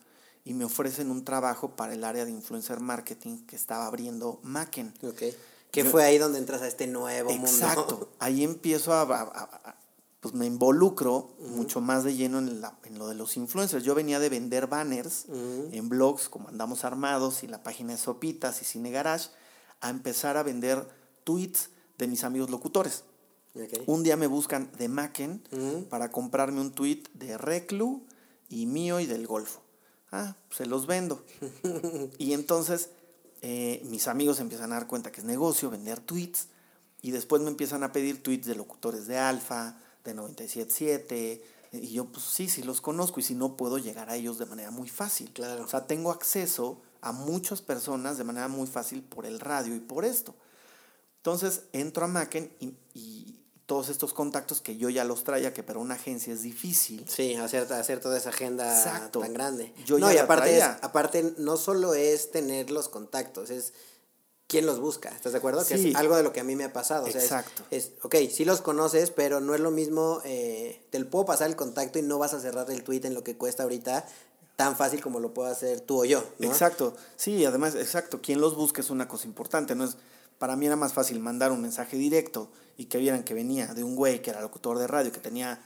y 0.49 0.55
me 0.55 0.65
ofrecen 0.65 1.11
un 1.11 1.25
trabajo 1.27 1.77
para 1.77 1.93
el 1.93 2.03
área 2.05 2.25
de 2.25 2.31
influencer 2.31 2.81
marketing 2.81 3.45
que 3.47 3.55
estaba 3.55 3.87
abriendo 3.87 4.41
Macken. 4.43 4.95
Ok. 5.03 5.23
Que 5.71 5.85
Yo- 5.85 5.91
fue 5.91 6.05
ahí 6.05 6.17
donde 6.17 6.39
entras 6.39 6.63
a 6.63 6.67
este 6.69 6.87
nuevo 6.87 7.31
mundo. 7.31 7.47
Exacto. 7.47 8.09
Ahí 8.19 8.43
empiezo 8.43 8.95
a, 8.95 9.03
a- 9.03 9.05
a- 9.23 9.61
a- 9.71 9.77
pues 10.21 10.33
me 10.33 10.47
involucro 10.47 11.37
mucho 11.51 11.83
más 11.83 12.03
de 12.03 12.17
lleno 12.17 12.39
en, 12.39 12.63
la- 12.63 12.79
en 12.85 12.99
lo 12.99 13.07
de 13.09 13.15
los 13.15 13.37
influencers. 13.37 13.85
Yo 13.85 13.95
venía 13.95 14.19
de 14.21 14.31
vender 14.31 14.67
banners 14.69 15.27
en 15.29 15.89
blogs 15.91 16.31
como 16.31 16.49
Andamos 16.49 16.85
Armados 16.85 17.43
y 17.43 17.47
la 17.47 17.63
página 17.63 17.93
de 17.93 17.99
Sopitas 17.99 18.63
y 18.63 18.65
Cine 18.65 18.91
Garage 18.91 19.29
a 19.83 19.91
empezar 19.91 20.39
a 20.39 20.43
vender 20.43 20.89
tweets 21.25 21.69
de 21.99 22.09
mis 22.09 22.25
amigos 22.25 22.49
locutores. 22.49 23.05
Ok. 23.55 23.83
Un 23.87 24.03
día 24.03 24.17
me 24.17 24.27
buscan 24.29 24.71
de 24.79 24.89
Macken 24.89 25.43
para 25.91 26.11
comprarme 26.11 26.63
un 26.63 26.73
tweet 26.73 27.03
de 27.13 27.37
Reclu 27.37 28.07
y 28.49 28.65
mío 28.65 28.99
y 29.01 29.05
del 29.07 29.27
Golfo. 29.27 29.61
Ah, 30.11 30.37
se 30.51 30.67
los 30.67 30.87
vendo. 30.87 31.25
y 32.19 32.33
entonces 32.33 32.91
eh, 33.43 33.83
mis 33.85 34.09
amigos 34.09 34.41
empiezan 34.41 34.73
a 34.73 34.77
dar 34.77 34.87
cuenta 34.87 35.13
que 35.13 35.21
es 35.21 35.27
negocio 35.27 35.71
vender 35.71 36.01
tweets 36.01 36.49
y 37.03 37.11
después 37.11 37.43
me 37.43 37.49
empiezan 37.49 37.83
a 37.83 37.93
pedir 37.93 38.23
tweets 38.23 38.47
de 38.47 38.55
locutores 38.55 39.07
de 39.07 39.19
Alfa, 39.19 39.79
de 40.05 40.15
977 40.15 41.43
y 41.73 41.93
yo 41.93 42.07
pues 42.07 42.25
sí, 42.25 42.49
sí 42.49 42.63
los 42.63 42.81
conozco 42.81 43.21
y 43.21 43.23
si 43.23 43.35
no 43.35 43.57
puedo 43.57 43.79
llegar 43.79 44.11
a 44.11 44.17
ellos 44.17 44.39
de 44.39 44.47
manera 44.47 44.71
muy 44.71 44.89
fácil. 44.89 45.31
Claro. 45.33 45.65
O 45.65 45.69
sea, 45.69 45.87
tengo 45.87 46.11
acceso 46.11 46.81
a 47.01 47.13
muchas 47.13 47.63
personas 47.63 48.19
de 48.19 48.25
manera 48.25 48.49
muy 48.49 48.67
fácil 48.67 49.03
por 49.03 49.27
el 49.27 49.39
radio 49.39 49.77
y 49.77 49.81
por 49.81 50.05
esto. 50.05 50.35
Entonces 51.19 51.65
entro 51.73 52.05
a 52.05 52.09
Macken 52.09 52.51
y, 52.59 52.75
y 52.95 53.38
todos 53.69 53.91
estos 53.91 54.15
contactos 54.15 54.63
que 54.63 54.79
yo 54.79 54.89
ya 54.89 55.05
los 55.05 55.25
traía, 55.25 55.53
que 55.53 55.63
para 55.63 55.79
una 55.79 55.95
agencia 55.95 56.33
es 56.33 56.41
difícil. 56.43 57.05
Sí, 57.07 57.35
hacer, 57.35 57.71
hacer 57.71 58.01
toda 58.01 58.17
esa 58.17 58.31
agenda 58.31 58.65
Exacto. 58.75 59.21
tan 59.21 59.35
grande. 59.35 59.75
Yo 59.85 59.99
no, 59.99 60.09
ya 60.11 60.15
y 60.15 60.19
aparte, 60.21 60.57
es, 60.57 60.65
aparte, 60.65 61.35
no 61.37 61.59
solo 61.59 61.93
es 61.93 62.31
tener 62.31 62.71
los 62.71 62.89
contactos, 62.89 63.51
es 63.51 63.75
quién 64.47 64.65
los 64.65 64.81
busca. 64.81 65.11
¿Estás 65.11 65.33
de 65.33 65.39
acuerdo? 65.39 65.67
Que 65.67 65.77
Sí. 65.77 65.91
es 65.91 65.97
algo 65.97 66.17
de 66.17 66.23
lo 66.23 66.33
que 66.33 66.41
a 66.41 66.45
mí 66.45 66.57
me 66.57 66.65
ha 66.65 66.73
pasado. 66.73 67.05
O 67.05 67.11
sea, 67.11 67.19
es- 67.21 67.25
Exacto. 67.25 67.63
Es, 67.71 67.91
ok, 68.01 68.15
sí 68.33 68.47
los 68.47 68.63
conoces, 68.63 69.11
pero 69.11 69.41
no 69.41 69.55
es 69.55 69.61
lo 69.61 69.71
mismo. 69.71 70.23
Eh, 70.25 70.87
te 70.89 71.05
puedo 71.05 71.27
pasar 71.27 71.49
el 71.51 71.55
contacto 71.57 71.99
y 71.99 72.03
no 72.03 72.17
vas 72.17 72.33
a 72.33 72.41
cerrar 72.41 72.71
el 72.71 72.83
tweet 72.83 73.03
en 73.05 73.13
lo 73.13 73.23
que 73.23 73.37
cuesta 73.37 73.65
ahorita 73.65 74.07
tan 74.57 74.77
fácil 74.77 75.01
como 75.03 75.21
lo 75.21 75.35
puedo 75.35 75.49
hacer 75.51 75.83
tú 75.83 76.01
o 76.01 76.05
yo. 76.07 76.25
¿no? 76.39 76.49
Exacto, 76.49 76.97
sí, 77.17 77.45
además, 77.45 77.75
exacto, 77.77 78.21
quien 78.21 78.41
los 78.41 78.57
busca 78.57 78.81
es 78.81 78.89
una 78.91 79.07
cosa 79.07 79.27
importante, 79.29 79.75
no 79.77 79.85
es, 79.85 79.97
para 80.39 80.57
mí 80.57 80.67
era 80.67 80.77
más 80.77 80.93
fácil 80.93 81.21
mandar 81.21 81.53
un 81.53 81.61
mensaje 81.63 81.97
directo 81.97 82.51
y 82.77 82.87
que 82.87 82.99
vieran 82.99 83.25
que 83.25 83.35
venía 83.35 83.75
de 83.75 83.83
un 83.85 83.97
güey 83.97 84.23
que 84.23 84.31
era 84.31 84.41
locutor 84.41 84.79
de 84.79 84.87
radio, 84.87 85.11
que 85.13 85.21
tenía 85.21 85.61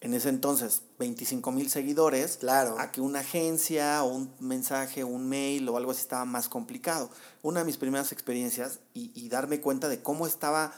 en 0.00 0.14
ese 0.14 0.28
entonces 0.30 0.82
25 0.98 1.52
mil 1.52 1.70
seguidores, 1.70 2.38
Claro. 2.38 2.76
a 2.80 2.90
que 2.90 3.00
una 3.00 3.20
agencia 3.20 4.02
o 4.02 4.12
un 4.14 4.32
mensaje, 4.40 5.04
un 5.04 5.28
mail 5.28 5.68
o 5.68 5.76
algo 5.76 5.92
así 5.92 6.00
estaba 6.00 6.24
más 6.24 6.48
complicado. 6.48 7.08
Una 7.42 7.60
de 7.60 7.66
mis 7.66 7.76
primeras 7.78 8.10
experiencias 8.12 8.80
y, 8.94 9.12
y 9.14 9.28
darme 9.28 9.60
cuenta 9.60 9.88
de 9.88 10.02
cómo 10.02 10.26
estaba 10.26 10.72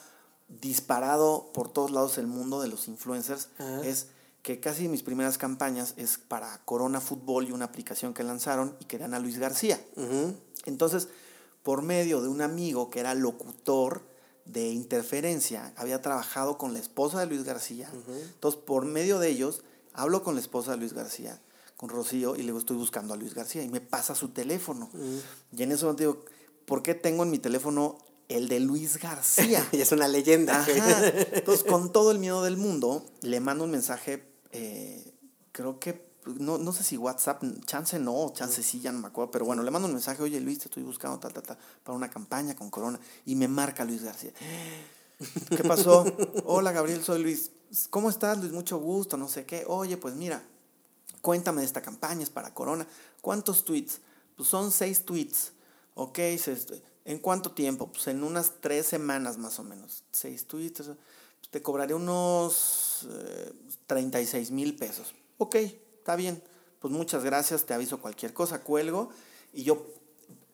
disparado 0.60 1.50
por 1.52 1.72
todos 1.72 1.90
lados 1.90 2.18
el 2.18 2.26
mundo 2.26 2.60
de 2.60 2.68
los 2.68 2.86
influencers 2.88 3.48
es 3.84 4.08
que 4.42 4.60
casi 4.60 4.88
mis 4.88 5.02
primeras 5.02 5.38
campañas 5.38 5.94
es 5.96 6.18
para 6.18 6.58
Corona 6.66 7.00
Fútbol 7.00 7.48
y 7.48 7.52
una 7.52 7.64
aplicación 7.64 8.12
que 8.12 8.22
lanzaron 8.22 8.76
y 8.78 8.84
querían 8.84 9.14
a 9.14 9.18
Luis 9.18 9.38
García. 9.38 9.80
Entonces, 10.66 11.08
por 11.64 11.82
medio 11.82 12.20
de 12.20 12.28
un 12.28 12.42
amigo 12.42 12.90
que 12.90 13.00
era 13.00 13.14
locutor 13.14 14.06
de 14.44 14.70
interferencia, 14.70 15.72
había 15.76 16.02
trabajado 16.02 16.58
con 16.58 16.74
la 16.74 16.78
esposa 16.78 17.18
de 17.18 17.26
Luis 17.26 17.42
García. 17.42 17.90
Entonces, 18.06 18.60
por 18.60 18.84
medio 18.84 19.18
de 19.18 19.30
ellos, 19.30 19.62
hablo 19.94 20.22
con 20.22 20.34
la 20.34 20.42
esposa 20.42 20.72
de 20.72 20.76
Luis 20.76 20.92
García, 20.92 21.40
con 21.78 21.88
Rocío, 21.88 22.36
y 22.36 22.40
le 22.40 22.44
digo, 22.44 22.58
estoy 22.58 22.76
buscando 22.76 23.14
a 23.14 23.16
Luis 23.16 23.34
García, 23.34 23.62
y 23.62 23.68
me 23.68 23.80
pasa 23.80 24.14
su 24.14 24.28
teléfono. 24.28 24.90
Y 25.56 25.62
en 25.62 25.72
ese 25.72 25.84
momento 25.84 26.02
digo, 26.02 26.24
¿por 26.66 26.82
qué 26.82 26.94
tengo 26.94 27.22
en 27.22 27.30
mi 27.30 27.38
teléfono 27.38 27.96
el 28.28 28.48
de 28.48 28.60
Luis 28.60 28.98
García? 28.98 29.66
y 29.72 29.80
es 29.80 29.90
una 29.90 30.06
leyenda. 30.06 30.60
Ajá. 30.60 31.08
Entonces, 31.32 31.64
con 31.64 31.92
todo 31.92 32.10
el 32.10 32.18
miedo 32.18 32.44
del 32.44 32.58
mundo, 32.58 33.06
le 33.22 33.40
mando 33.40 33.64
un 33.64 33.70
mensaje, 33.70 34.28
eh, 34.52 35.14
creo 35.52 35.80
que, 35.80 36.04
no, 36.26 36.58
no 36.58 36.72
sé 36.72 36.82
si 36.82 36.96
WhatsApp, 36.96 37.42
chance 37.64 37.98
no, 37.98 38.32
chance 38.34 38.62
sí, 38.62 38.80
ya 38.80 38.92
no 38.92 38.98
me 38.98 39.08
acuerdo, 39.08 39.30
pero 39.30 39.44
bueno, 39.44 39.62
le 39.62 39.70
mando 39.70 39.86
un 39.86 39.94
mensaje, 39.94 40.22
oye 40.22 40.40
Luis, 40.40 40.58
te 40.58 40.64
estoy 40.66 40.82
buscando 40.82 41.18
tal, 41.18 41.32
tal, 41.32 41.42
tal, 41.42 41.58
para 41.82 41.96
una 41.96 42.10
campaña 42.10 42.54
con 42.54 42.70
Corona, 42.70 42.98
y 43.26 43.34
me 43.36 43.48
marca 43.48 43.84
Luis 43.84 44.02
García. 44.02 44.32
¿Qué 45.50 45.64
pasó? 45.64 46.04
Hola 46.44 46.72
Gabriel, 46.72 47.02
soy 47.02 47.22
Luis. 47.22 47.50
¿Cómo 47.90 48.10
estás, 48.10 48.38
Luis? 48.38 48.52
Mucho 48.52 48.78
gusto, 48.78 49.16
no 49.16 49.28
sé 49.28 49.44
qué. 49.44 49.64
Oye, 49.66 49.96
pues 49.96 50.14
mira, 50.14 50.42
cuéntame 51.20 51.60
de 51.60 51.66
esta 51.66 51.82
campaña, 51.82 52.22
es 52.22 52.30
para 52.30 52.52
Corona. 52.52 52.86
¿Cuántos 53.20 53.64
tweets? 53.64 54.00
Pues 54.36 54.48
son 54.48 54.70
seis 54.70 55.04
tweets. 55.04 55.52
Ok, 55.94 56.18
¿En 57.06 57.18
cuánto 57.18 57.52
tiempo? 57.52 57.92
Pues 57.92 58.06
en 58.08 58.22
unas 58.22 58.54
tres 58.60 58.86
semanas 58.86 59.36
más 59.36 59.58
o 59.58 59.62
menos. 59.62 60.04
Seis 60.10 60.46
tweets. 60.46 60.82
pues 60.82 61.50
te 61.50 61.62
cobraré 61.62 61.94
unos 61.94 63.06
eh, 63.10 63.52
36 63.86 64.50
mil 64.50 64.74
pesos. 64.76 65.14
Ok, 65.38 65.56
está 66.04 66.16
bien. 66.16 66.42
Pues 66.80 66.92
muchas 66.92 67.24
gracias, 67.24 67.64
te 67.64 67.72
aviso 67.72 67.98
cualquier 67.98 68.34
cosa, 68.34 68.60
cuelgo. 68.60 69.08
Y 69.54 69.62
yo, 69.62 69.86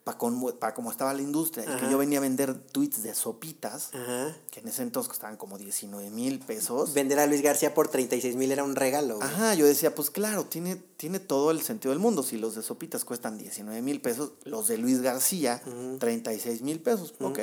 para 0.04 0.16
pa 0.60 0.74
como 0.74 0.90
estaba 0.92 1.12
la 1.12 1.22
industria, 1.22 1.64
y 1.64 1.80
que 1.80 1.90
yo 1.90 1.98
venía 1.98 2.18
a 2.18 2.20
vender 2.20 2.54
tweets 2.54 3.02
de 3.02 3.14
sopitas, 3.16 3.90
Ajá. 3.92 4.36
que 4.52 4.60
en 4.60 4.68
ese 4.68 4.82
entonces 4.82 5.08
costaban 5.08 5.36
como 5.36 5.58
19 5.58 6.08
mil 6.10 6.38
pesos. 6.38 6.94
Vender 6.94 7.18
a 7.18 7.26
Luis 7.26 7.42
García 7.42 7.74
por 7.74 7.88
36 7.88 8.36
mil 8.36 8.52
era 8.52 8.62
un 8.62 8.76
regalo. 8.76 9.16
güey. 9.16 9.28
Ajá, 9.28 9.54
yo 9.54 9.66
decía, 9.66 9.92
pues 9.92 10.10
claro, 10.10 10.44
tiene, 10.44 10.76
tiene 10.76 11.18
todo 11.18 11.50
el 11.50 11.62
sentido 11.62 11.90
del 11.90 11.98
mundo. 11.98 12.22
Si 12.22 12.36
los 12.38 12.54
de 12.54 12.62
Sopitas 12.62 13.04
cuestan 13.04 13.36
19 13.36 13.82
mil 13.82 14.00
pesos, 14.00 14.30
los 14.44 14.68
de 14.68 14.78
Luis 14.78 15.00
García, 15.02 15.60
36 15.98 16.62
mil 16.62 16.78
pesos. 16.78 17.14
Ok. 17.20 17.40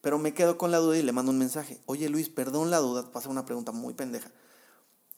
Pero 0.00 0.18
me 0.18 0.34
quedo 0.34 0.58
con 0.58 0.72
la 0.72 0.78
duda 0.78 0.98
y 0.98 1.02
le 1.02 1.12
mando 1.12 1.30
un 1.30 1.38
mensaje. 1.38 1.78
Oye 1.86 2.08
Luis, 2.08 2.28
perdón 2.28 2.70
la 2.72 2.78
duda, 2.78 3.12
pasa 3.12 3.28
una 3.28 3.46
pregunta 3.46 3.70
muy 3.70 3.94
pendeja. 3.94 4.32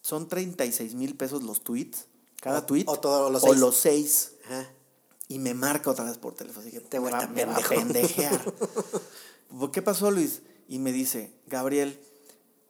¿Son 0.01 0.27
36 0.27 0.93
mil 0.93 1.15
pesos 1.17 1.41
los 1.43 1.61
tweets? 1.63 2.05
Cada 2.41 2.65
tweet. 2.65 2.85
o 2.87 2.99
todos 2.99 3.31
los 3.31 3.43
O 3.43 3.47
seis. 3.47 3.59
los 3.59 3.75
seis. 3.77 4.31
Ajá. 4.45 4.69
Y 5.27 5.37
me 5.39 5.53
marca 5.53 5.91
otra 5.91 6.05
vez 6.05 6.17
por 6.17 6.33
teléfono. 6.33 6.61
Así 6.65 6.71
que 6.71 6.79
Te 6.81 6.97
va 6.99 7.09
a 7.17 7.27
pendejo. 7.33 7.69
pendejear. 7.69 8.53
Pues, 9.57 9.71
¿Qué 9.71 9.81
pasó, 9.81 10.11
Luis? 10.11 10.41
Y 10.67 10.77
me 10.77 10.91
dice, 10.91 11.33
Gabriel, 11.47 11.99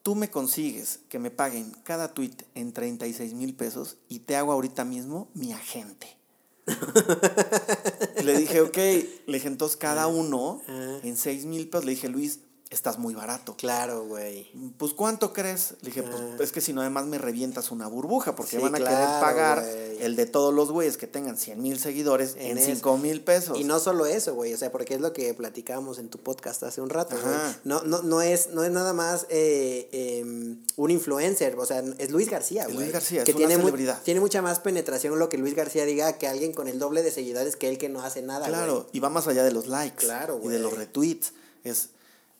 tú 0.01 0.15
me 0.15 0.29
consigues 0.31 1.01
que 1.09 1.19
me 1.19 1.29
paguen 1.29 1.71
cada 1.83 2.13
tweet 2.13 2.35
en 2.55 2.71
36 2.71 3.33
mil 3.33 3.53
pesos 3.53 3.97
y 4.07 4.19
te 4.19 4.37
hago 4.37 4.53
ahorita 4.53 4.85
mismo 4.85 5.29
mi 5.33 5.51
agente. 5.51 6.17
Le 8.23 8.37
dije, 8.37 8.61
ok. 8.61 8.77
Le 8.77 9.33
dije, 9.33 9.47
entonces 9.47 9.75
cada 9.77 10.07
uno 10.07 10.61
en 10.67 11.17
6 11.17 11.45
mil 11.45 11.69
pesos. 11.69 11.85
Le 11.85 11.91
dije, 11.91 12.07
Luis, 12.09 12.39
estás 12.71 12.99
muy 12.99 13.15
barato. 13.15 13.55
Claro, 13.57 14.05
güey. 14.05 14.51
Pues 14.77 14.93
¿cuánto 14.93 15.33
crees? 15.33 15.71
Le 15.81 15.87
dije, 15.89 16.03
pues 16.03 16.49
es 16.49 16.51
que 16.51 16.61
si 16.61 16.71
no 16.71 16.81
además 16.81 17.07
me 17.07 17.17
revientas 17.17 17.71
una 17.71 17.87
burbuja 17.87 18.35
porque 18.35 18.57
Sí, 18.57 18.61
van 18.61 18.75
a 18.75 18.77
querer 18.77 18.93
pagar 19.19 19.61
güey. 19.63 20.03
el 20.03 20.15
de 20.15 20.27
todos 20.27 20.53
los 20.53 20.71
güeyes 20.71 20.95
que 20.97 21.07
tengan 21.07 21.35
100 21.35 21.59
mil 21.63 21.79
seguidores 21.79 22.35
en, 22.37 22.59
eso. 22.59 22.67
5 22.75 22.97
mil 22.99 23.21
pesos. 23.23 23.57
Y 23.59 23.63
no 23.63 23.79
solo 23.79 24.05
eso, 24.05 24.35
güey, 24.35 24.53
o 24.53 24.57
sea, 24.57 24.71
porque 24.71 24.93
es 24.93 25.01
lo 25.01 25.13
que 25.13 25.33
platicábamos 25.33 25.97
en 25.97 26.09
tu 26.09 26.19
podcast 26.19 26.61
hace 26.61 26.79
un 26.79 26.91
rato, 26.91 27.15
güey. 27.19 27.35
No, 27.63 27.81
no, 27.81 28.03
no, 28.03 28.21
es, 28.21 28.49
no 28.51 28.63
es 28.63 28.69
nada 28.71 28.93
más 28.93 29.25
eh, 29.29 29.89
eh, 29.91 30.55
un 30.75 30.91
influencer, 30.91 31.55
o 31.57 31.65
sea, 31.65 31.83
es 31.97 32.11
Luis 32.11 32.29
García, 32.29 32.65
güey. 32.65 32.77
Luis 32.77 32.91
García, 32.91 33.21
es 33.21 33.25
que 33.25 33.31
una 33.31 33.37
tiene, 33.39 33.57
mu- 33.57 33.63
celebridad. 33.63 33.99
tiene 34.03 34.19
mucha 34.19 34.43
más 34.43 34.59
penetración 34.59 35.17
lo 35.17 35.27
que 35.27 35.39
Luis 35.39 35.55
García 35.55 35.85
diga 35.85 36.19
que 36.19 36.27
alguien 36.27 36.53
con 36.53 36.67
el 36.67 36.77
doble 36.77 37.01
de 37.01 37.09
seguidores 37.11 37.55
que 37.55 37.67
él 37.67 37.79
que 37.79 37.89
no 37.89 38.03
hace 38.03 38.21
nada, 38.21 38.45
Claro, 38.47 38.73
güey. 38.81 38.85
y 38.93 38.99
va 38.99 39.09
más 39.09 39.27
allá 39.27 39.43
de 39.43 39.51
los 39.53 39.65
likes 39.65 40.05
Claro, 40.05 40.35
y 40.35 40.49
de 40.49 40.59
güey. 40.59 40.59
los 40.59 40.77
retweets. 40.77 41.33
Es, 41.63 41.89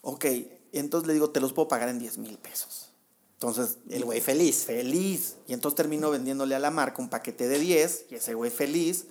ok, 0.01 0.25
entonces 0.71 1.07
le 1.07 1.13
digo, 1.13 1.29
te 1.29 1.39
los 1.39 1.53
puedo 1.53 1.67
pagar 1.67 1.89
en 1.89 1.99
10 1.99 2.17
mil 2.19 2.37
pesos. 2.37 2.89
Entonces, 3.33 3.77
El 3.89 4.03
güey 4.03 4.19
feliz. 4.19 4.65
Feliz. 4.65 5.37
Y 5.47 5.53
entonces 5.53 5.75
termino 5.77 6.11
vendiéndole 6.11 6.55
a 6.55 6.59
la 6.59 6.71
marca 6.71 7.01
un 7.01 7.09
paquete 7.09 7.47
de 7.47 7.57
10 7.57 8.07
y 8.11 8.15
ese 8.15 8.33
güey 8.33 8.51
feliz 8.51 9.05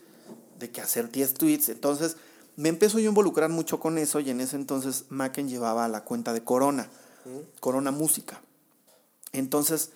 de 0.59 0.71
que 0.71 0.83
hacer 0.83 1.11
10 1.11 1.35
tweets. 1.35 1.71
Entonces, 1.71 2.17
me 2.57 2.69
empiezo 2.69 2.99
yo 2.99 3.07
a 3.07 3.09
involucrar 3.09 3.49
mucho 3.49 3.81
con 3.81 3.97
eso 3.97 4.21
y 4.21 4.31
en 4.31 4.41
ese 4.41 4.57
entonces 4.57 5.07
Macken 5.09 5.49
llevaba 5.49 5.89
la 5.89 6.05
cuenta 6.05 6.33
de 6.33 6.45
Corona, 6.45 6.91
Corona 7.61 7.91
Música. 7.91 8.43
Entonces, 9.33 9.91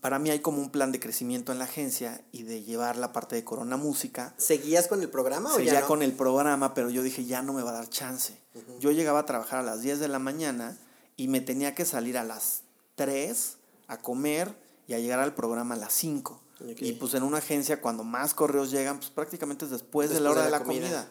para 0.00 0.18
mí 0.18 0.30
hay 0.30 0.40
como 0.40 0.62
un 0.62 0.70
plan 0.70 0.92
de 0.92 1.00
crecimiento 1.00 1.52
en 1.52 1.58
la 1.58 1.64
agencia 1.64 2.24
y 2.32 2.44
de 2.44 2.62
llevar 2.62 2.96
la 2.96 3.12
parte 3.12 3.36
de 3.36 3.44
Corona 3.44 3.76
Música 3.76 4.34
¿Seguías 4.38 4.88
con 4.88 5.02
el 5.02 5.10
programa 5.10 5.52
o 5.52 5.56
Seguía 5.56 5.74
ya 5.74 5.80
no? 5.82 5.86
con 5.86 6.02
el 6.02 6.12
programa, 6.12 6.72
pero 6.72 6.88
yo 6.88 7.02
dije, 7.02 7.24
ya 7.26 7.42
no 7.42 7.52
me 7.52 7.62
va 7.62 7.70
a 7.70 7.74
dar 7.74 7.88
chance. 7.90 8.38
Yo 8.80 8.90
llegaba 8.92 9.20
a 9.20 9.26
trabajar 9.26 9.58
a 9.58 9.62
las 9.62 9.82
10 9.82 10.00
de 10.00 10.08
la 10.08 10.18
mañana 10.18 10.78
y 11.16 11.28
me 11.28 11.40
tenía 11.40 11.74
que 11.74 11.84
salir 11.84 12.16
a 12.16 12.24
las 12.24 12.62
3 12.94 13.58
a 13.88 13.98
comer 13.98 14.56
y 14.88 14.94
a 14.94 14.98
llegar 14.98 15.20
al 15.20 15.34
programa 15.34 15.74
a 15.74 15.78
las 15.78 15.92
5. 15.92 16.40
Ok. 16.60 16.80
Y 16.80 16.92
pues 16.92 17.12
en 17.14 17.22
una 17.22 17.38
agencia 17.38 17.82
cuando 17.82 18.04
más 18.04 18.32
correos 18.32 18.70
llegan, 18.70 18.98
pues 18.98 19.10
prácticamente 19.10 19.66
es 19.66 19.70
después, 19.70 20.08
de 20.10 20.20
la 20.20 20.30
hora 20.30 20.40
de 20.40 20.46
de 20.46 20.50
la 20.52 20.62
comida. 20.62 21.08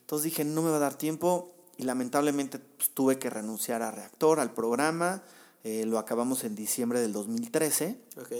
Entonces 0.00 0.24
dije, 0.24 0.44
no 0.44 0.62
me 0.62 0.70
va 0.70 0.76
a 0.76 0.80
dar 0.80 0.94
tiempo 0.94 1.52
y 1.76 1.82
lamentablemente 1.82 2.60
pues, 2.60 2.90
tuve 2.90 3.18
que 3.18 3.30
renunciar 3.30 3.82
a 3.82 3.90
Reactor, 3.90 4.38
al 4.38 4.52
programa. 4.52 5.22
Eh, 5.64 5.84
lo 5.86 5.98
acabamos 5.98 6.44
en 6.44 6.54
diciembre 6.54 7.00
del 7.00 7.12
2013 7.12 7.98
Ok. 8.20 8.32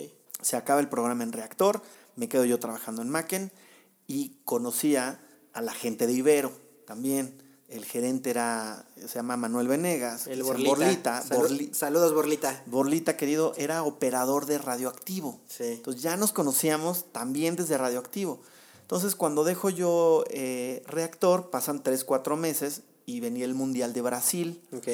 se 0.42 0.56
acaba 0.56 0.80
el 0.80 0.88
programa 0.88 1.24
en 1.24 1.32
Reactor, 1.32 1.80
me 2.16 2.28
quedo 2.28 2.44
yo 2.44 2.60
trabajando 2.60 3.00
en 3.02 3.08
Macken 3.08 3.50
y 4.06 4.36
conocía 4.44 5.20
a 5.54 5.62
la 5.62 5.72
gente 5.72 6.06
de 6.06 6.12
Ibero 6.12 6.52
también. 6.86 7.42
El 7.66 7.86
gerente 7.86 8.28
era, 8.30 8.86
se 8.96 9.14
llama 9.14 9.36
Manuel 9.38 9.66
Venegas. 9.68 10.26
El 10.26 10.42
Borlita. 10.42 11.24
Borli- 11.30 11.72
Saludos, 11.72 12.12
Borlita. 12.14 12.62
Borlita, 12.66 13.16
querido, 13.16 13.54
era 13.56 13.82
operador 13.82 14.44
de 14.46 14.58
radioactivo. 14.58 15.40
Sí. 15.48 15.64
Entonces 15.64 16.02
ya 16.02 16.16
nos 16.18 16.32
conocíamos 16.32 17.10
también 17.10 17.56
desde 17.56 17.78
radioactivo. 17.78 18.40
Entonces 18.82 19.16
cuando 19.16 19.44
dejo 19.44 19.70
yo 19.70 20.24
eh, 20.28 20.82
Reactor, 20.86 21.48
pasan 21.50 21.82
3, 21.82 22.04
4 22.04 22.36
meses 22.36 22.82
y 23.06 23.20
venía 23.20 23.46
el 23.46 23.54
Mundial 23.54 23.94
de 23.94 24.02
Brasil. 24.02 24.60
Ok. 24.76 24.88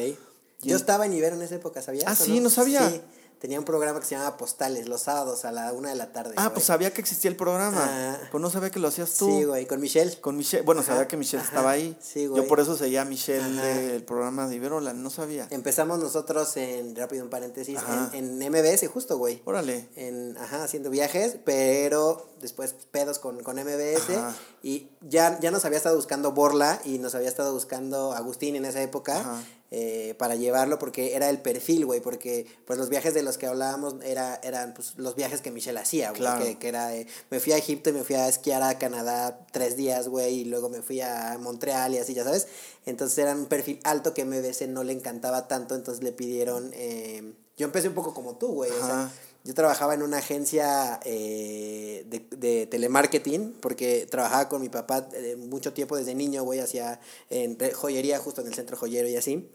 Yo 0.62 0.76
estaba 0.76 1.06
en 1.06 1.12
Ibero 1.12 1.36
en 1.36 1.42
esa 1.42 1.56
época, 1.56 1.82
¿sabías? 1.82 2.04
Ah, 2.06 2.14
sí, 2.14 2.40
no 2.40 2.50
sabía. 2.50 2.88
Sí. 2.88 3.00
Tenía 3.40 3.58
un 3.58 3.64
programa 3.64 3.98
que 4.00 4.04
se 4.04 4.16
llamaba 4.16 4.36
Postales, 4.36 4.86
los 4.86 5.00
sábados 5.00 5.46
a 5.46 5.50
la 5.50 5.72
una 5.72 5.88
de 5.88 5.94
la 5.94 6.12
tarde. 6.12 6.34
Ah, 6.36 6.42
güey. 6.42 6.54
pues 6.56 6.66
sabía 6.66 6.92
que 6.92 7.00
existía 7.00 7.30
el 7.30 7.38
programa. 7.38 7.78
Ah. 7.82 8.18
Pues 8.30 8.42
no 8.42 8.50
sabía 8.50 8.68
que 8.68 8.78
lo 8.78 8.88
hacías 8.88 9.14
tú. 9.14 9.28
Sí, 9.30 9.44
güey, 9.44 9.66
con 9.66 9.80
Michelle. 9.80 10.20
Con 10.20 10.36
Michelle, 10.36 10.62
bueno, 10.62 10.82
sabía 10.82 11.08
que 11.08 11.16
Michelle 11.16 11.40
ajá, 11.40 11.48
estaba 11.48 11.70
ahí. 11.70 11.96
sí, 12.02 12.26
güey. 12.26 12.42
Yo 12.42 12.46
por 12.46 12.60
eso 12.60 12.76
seguía 12.76 13.00
a 13.00 13.04
Michelle 13.06 13.62
del 13.62 14.04
programa 14.04 14.46
de 14.46 14.56
Iberola, 14.56 14.92
no 14.92 15.08
sabía. 15.08 15.46
Empezamos 15.48 15.98
nosotros 15.98 16.54
en, 16.58 16.94
rápido 16.94 17.24
un 17.24 17.30
paréntesis, 17.30 17.78
en, 18.12 18.42
en 18.42 18.52
MBS 18.52 18.86
justo, 18.88 19.16
güey. 19.16 19.40
Órale. 19.46 19.88
En, 19.96 20.36
ajá, 20.36 20.64
haciendo 20.64 20.90
viajes, 20.90 21.38
pero 21.42 22.28
después 22.42 22.74
pedos 22.90 23.18
con, 23.18 23.42
con 23.42 23.56
MBS. 23.56 24.18
Ajá. 24.18 24.36
Y 24.62 24.90
ya, 25.00 25.40
ya 25.40 25.50
nos 25.50 25.64
había 25.64 25.78
estado 25.78 25.96
buscando 25.96 26.32
Borla 26.32 26.78
y 26.84 26.98
nos 26.98 27.14
había 27.14 27.30
estado 27.30 27.54
buscando 27.54 28.12
Agustín 28.12 28.54
en 28.54 28.66
esa 28.66 28.82
época. 28.82 29.20
Ajá. 29.20 29.42
Eh, 29.72 30.14
para 30.18 30.34
llevarlo 30.34 30.78
porque 30.78 31.14
era 31.14 31.30
el 31.30 31.38
perfil, 31.40 31.86
güey, 31.86 32.00
porque 32.00 32.46
pues 32.64 32.78
los 32.78 32.88
viajes 32.88 33.14
de 33.14 33.22
los 33.22 33.38
que 33.38 33.46
hablábamos 33.46 33.94
era, 34.02 34.40
eran 34.42 34.74
pues 34.74 34.94
los 34.96 35.14
viajes 35.14 35.40
que 35.42 35.50
Michelle 35.52 35.78
hacía, 35.78 36.10
güey, 36.10 36.20
Claro. 36.20 36.44
que, 36.44 36.58
que 36.58 36.68
era 36.68 36.88
de, 36.88 37.06
me 37.30 37.38
fui 37.38 37.52
a 37.52 37.56
Egipto 37.56 37.90
y 37.90 37.92
me 37.92 38.02
fui 38.02 38.16
a 38.16 38.28
esquiar 38.28 38.62
a 38.62 38.78
Canadá 38.78 39.46
tres 39.52 39.76
días, 39.76 40.08
güey, 40.08 40.40
y 40.40 40.44
luego 40.46 40.68
me 40.70 40.82
fui 40.82 41.00
a 41.00 41.38
Montreal 41.40 41.94
y 41.94 41.98
así, 41.98 42.14
ya 42.14 42.24
sabes, 42.24 42.48
entonces 42.84 43.16
era 43.18 43.32
un 43.34 43.46
perfil 43.46 43.78
alto 43.84 44.12
que 44.12 44.24
MBC 44.24 44.62
no 44.68 44.82
le 44.82 44.92
encantaba 44.92 45.46
tanto, 45.46 45.74
entonces 45.76 46.02
le 46.02 46.10
pidieron, 46.12 46.70
eh, 46.74 47.34
yo 47.56 47.66
empecé 47.66 47.88
un 47.88 47.94
poco 47.94 48.12
como 48.12 48.36
tú, 48.36 48.48
güey, 48.48 48.70
o 48.70 48.86
sea. 48.86 49.10
Yo 49.44 49.54
trabajaba 49.54 49.94
en 49.94 50.02
una 50.02 50.18
agencia 50.18 51.00
eh, 51.04 52.04
de, 52.08 52.26
de 52.36 52.66
telemarketing 52.66 53.54
porque 53.60 54.06
trabajaba 54.10 54.48
con 54.48 54.60
mi 54.60 54.68
papá 54.68 55.08
eh, 55.14 55.36
mucho 55.36 55.72
tiempo 55.72 55.96
desde 55.96 56.14
niño, 56.14 56.42
güey, 56.44 56.60
hacía 56.60 57.00
en 57.30 57.56
joyería 57.72 58.18
justo 58.18 58.40
en 58.42 58.48
el 58.48 58.54
centro 58.54 58.76
joyero 58.76 59.08
y 59.08 59.16
así. 59.16 59.48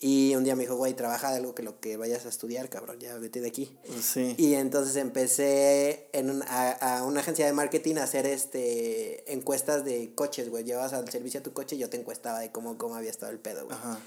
Y 0.00 0.34
un 0.34 0.42
día 0.42 0.56
me 0.56 0.62
dijo, 0.62 0.74
güey, 0.76 0.94
trabaja 0.94 1.30
de 1.30 1.36
algo 1.36 1.54
que 1.54 1.62
lo 1.62 1.78
que 1.78 1.96
vayas 1.96 2.26
a 2.26 2.28
estudiar, 2.28 2.68
cabrón, 2.68 2.98
ya 2.98 3.16
vete 3.18 3.40
de 3.40 3.46
aquí. 3.48 3.76
Sí. 4.02 4.34
Y 4.36 4.54
entonces 4.54 4.96
empecé 4.96 6.08
en 6.12 6.30
un- 6.30 6.42
a, 6.42 6.70
a 6.98 7.04
una 7.04 7.20
agencia 7.20 7.46
de 7.46 7.52
marketing 7.52 7.96
a 7.96 8.04
hacer 8.04 8.26
este 8.26 9.32
encuestas 9.32 9.84
de 9.84 10.12
coches, 10.14 10.48
güey. 10.50 10.64
Llevabas 10.64 10.92
al 10.92 11.08
servicio 11.10 11.40
a 11.40 11.42
tu 11.42 11.52
coche 11.52 11.76
y 11.76 11.78
yo 11.78 11.88
te 11.88 11.96
encuestaba 11.98 12.40
de 12.40 12.50
cómo, 12.50 12.78
cómo 12.78 12.96
había 12.96 13.10
estado 13.10 13.30
el 13.30 13.38
pedo, 13.38 13.64
güey. 13.66 13.76
Ajá. 13.76 14.00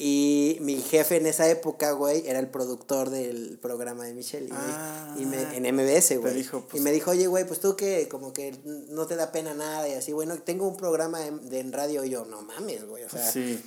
Y 0.00 0.58
mi 0.60 0.80
jefe 0.80 1.16
en 1.16 1.26
esa 1.26 1.48
época, 1.50 1.90
güey, 1.90 2.22
era 2.28 2.38
el 2.38 2.48
productor 2.48 3.10
del 3.10 3.58
programa 3.60 4.04
de 4.04 4.14
Michelle. 4.14 4.48
Ah. 4.52 5.16
y 5.18 5.26
me, 5.26 5.42
en 5.56 5.74
MBS, 5.74 6.16
güey. 6.18 6.34
dijo, 6.34 6.60
pues- 6.68 6.80
y 6.80 6.84
me 6.84 6.92
dijo, 6.92 7.10
oye, 7.10 7.26
güey, 7.26 7.44
pues 7.44 7.58
tú 7.58 7.74
que 7.74 8.06
como 8.08 8.32
que 8.32 8.56
no 8.90 9.06
te 9.08 9.16
da 9.16 9.32
pena 9.32 9.54
nada 9.54 9.88
y 9.88 9.94
así, 9.94 10.12
bueno, 10.12 10.38
tengo 10.38 10.68
un 10.68 10.76
programa 10.76 11.26
en, 11.26 11.48
de, 11.50 11.58
en 11.58 11.72
radio 11.72 12.04
y 12.04 12.10
yo, 12.10 12.24
no 12.26 12.42
mames, 12.42 12.86
güey, 12.86 13.02
o 13.02 13.08
sea, 13.10 13.28
Sí. 13.28 13.60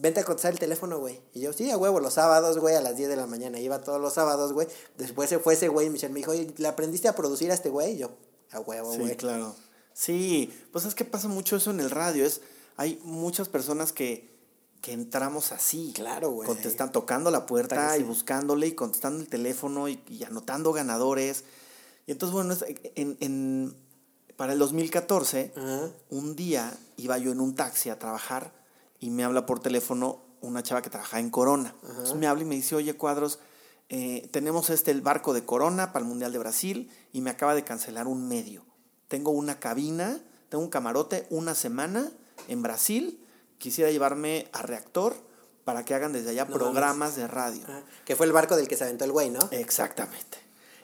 vente 0.00 0.20
a 0.20 0.24
contestar 0.24 0.52
el 0.54 0.58
teléfono, 0.58 0.98
güey. 0.98 1.20
Y 1.34 1.40
yo, 1.40 1.52
sí, 1.52 1.70
a 1.70 1.76
huevo, 1.76 2.00
los 2.00 2.14
sábados, 2.14 2.56
güey, 2.58 2.74
a 2.74 2.80
las 2.80 2.96
10 2.96 3.10
de 3.10 3.16
la 3.16 3.26
mañana. 3.26 3.60
Iba 3.60 3.82
todos 3.82 4.00
los 4.00 4.14
sábados, 4.14 4.54
güey. 4.54 4.66
Después 4.96 5.28
se 5.28 5.38
fue 5.38 5.52
ese 5.52 5.68
güey 5.68 5.88
y 5.88 5.90
Michelle 5.90 6.14
me 6.14 6.20
dijo, 6.20 6.30
oye, 6.30 6.54
¿le 6.56 6.68
aprendiste 6.68 7.08
a 7.08 7.14
producir 7.14 7.50
a 7.50 7.54
este 7.54 7.68
güey? 7.68 7.92
Y 7.92 7.98
yo, 7.98 8.12
a 8.50 8.60
huevo, 8.60 8.92
Sí, 8.94 8.98
güey. 9.00 9.16
claro. 9.16 9.54
Sí, 9.92 10.50
pues 10.72 10.86
es 10.86 10.94
que 10.94 11.04
pasa 11.04 11.28
mucho 11.28 11.56
eso 11.56 11.70
en 11.70 11.80
el 11.80 11.90
radio. 11.90 12.24
Es, 12.24 12.40
hay 12.78 12.98
muchas 13.04 13.50
personas 13.50 13.92
que, 13.92 14.34
que 14.86 14.92
entramos 14.92 15.50
así. 15.50 15.90
Claro, 15.96 16.30
güey. 16.30 16.46
Contestan, 16.46 16.92
tocando 16.92 17.32
la 17.32 17.44
puerta 17.44 17.94
Sí. 17.94 18.00
y 18.00 18.04
buscándole 18.04 18.68
y 18.68 18.72
contestando 18.76 19.20
el 19.20 19.28
teléfono 19.28 19.88
y, 19.88 20.00
y 20.08 20.22
anotando 20.22 20.72
ganadores. 20.72 21.42
Y 22.06 22.12
entonces, 22.12 22.32
bueno, 22.32 22.54
en, 22.94 23.16
en- 23.18 23.76
para 24.36 24.52
el 24.52 24.60
2014, 24.60 25.52
Ajá. 25.56 25.90
un 26.10 26.36
día 26.36 26.72
iba 26.98 27.18
yo 27.18 27.32
en 27.32 27.40
un 27.40 27.56
taxi 27.56 27.90
a 27.90 27.98
trabajar 27.98 28.52
y 29.00 29.10
me 29.10 29.24
habla 29.24 29.44
por 29.44 29.58
teléfono 29.58 30.20
una 30.40 30.62
chava 30.62 30.82
que 30.82 30.90
trabaja 30.90 31.18
en 31.18 31.30
Corona. 31.30 31.74
Entonces 31.82 32.14
me 32.14 32.28
habla 32.28 32.42
y 32.44 32.46
me 32.46 32.54
dice, 32.54 32.76
oye, 32.76 32.94
Cuadros, 32.96 33.40
eh, 33.88 34.28
tenemos 34.30 34.70
este 34.70 34.92
el 34.92 35.00
barco 35.00 35.34
de 35.34 35.44
Corona 35.44 35.92
para 35.92 36.04
el 36.04 36.08
Mundial 36.08 36.30
de 36.30 36.38
Brasil 36.38 36.90
y 37.12 37.22
me 37.22 37.30
acaba 37.30 37.56
de 37.56 37.64
cancelar 37.64 38.06
un 38.06 38.28
medio. 38.28 38.64
Tengo 39.08 39.32
una 39.32 39.58
cabina, 39.58 40.20
tengo 40.48 40.62
un 40.62 40.70
camarote 40.70 41.26
una 41.30 41.56
semana 41.56 42.12
en 42.46 42.62
Brasil 42.62 43.20
quisiera 43.58 43.90
llevarme 43.90 44.48
a 44.52 44.62
Reactor 44.62 45.14
para 45.64 45.84
que 45.84 45.94
hagan 45.94 46.12
desde 46.12 46.30
allá 46.30 46.44
No 46.44 46.54
programas 46.54 47.16
de 47.16 47.26
radio. 47.26 47.62
Ajá. 47.64 47.82
Que 48.04 48.14
fue 48.16 48.26
el 48.26 48.32
barco 48.32 48.56
del 48.56 48.68
que 48.68 48.76
se 48.76 48.84
aventó 48.84 49.04
el 49.04 49.12
güey, 49.12 49.30
¿no? 49.30 49.48
Exactamente. 49.50 50.38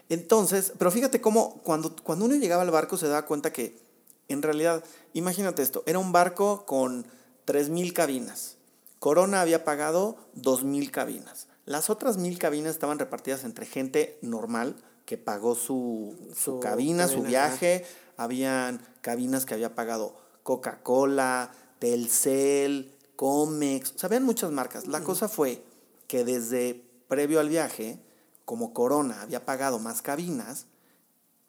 Entonces, 0.09 0.73
pero 0.79 0.91
fíjate 0.91 1.21
cómo 1.21 1.63
cuando, 1.63 1.95
cuando 1.97 2.25
uno 2.25 2.35
llegaba 2.35 2.63
al 2.63 2.71
barco 2.71 2.97
se 2.97 3.07
daba 3.07 3.25
cuenta 3.25 3.53
que 3.53 3.81
en 4.29 4.43
realidad, 4.43 4.85
imagínate 5.13 5.63
esto, 5.63 5.83
era 5.87 5.99
un 5.99 6.13
barco 6.13 6.67
con 6.67 7.07
3.000 7.47 7.93
cabinas. 7.93 8.57
Corona 8.99 9.41
había 9.41 9.65
pagado 9.65 10.17
2.000 10.37 10.91
cabinas. 10.91 11.49
Las 11.65 11.91
otras 11.91 12.19
1.000 12.19 12.39
cabinas 12.39 12.73
estaban 12.73 12.99
repartidas 12.99 13.45
entre 13.45 13.67
gente 13.67 14.19
normal 14.23 14.77
que 15.07 15.19
pagó 15.19 15.55
su, 15.55 16.17
su 16.31 16.35
Su 16.35 16.61
cabina, 16.61 17.09
su 17.09 17.23
viaje. 17.23 17.85
Habían 18.17 18.85
cabinas 19.01 19.47
que 19.47 19.55
había 19.55 19.75
pagado 19.75 20.17
Coca-Cola, 20.43 21.53
Telcel, 21.83 22.95
Comex, 23.17 23.95
o 23.97 23.99
sea, 23.99 24.07
habían 24.07 24.23
muchas 24.23 24.53
marcas. 24.53 24.87
La 24.87 25.03
cosa 25.03 25.29
fue 25.29 25.65
que 26.07 26.25
desde 26.25 26.81
previo 27.09 27.41
al 27.41 27.49
viaje, 27.49 27.99
como 28.45 28.73
Corona 28.73 29.21
había 29.21 29.45
pagado 29.45 29.81
más 29.81 30.01
cabinas, 30.01 30.67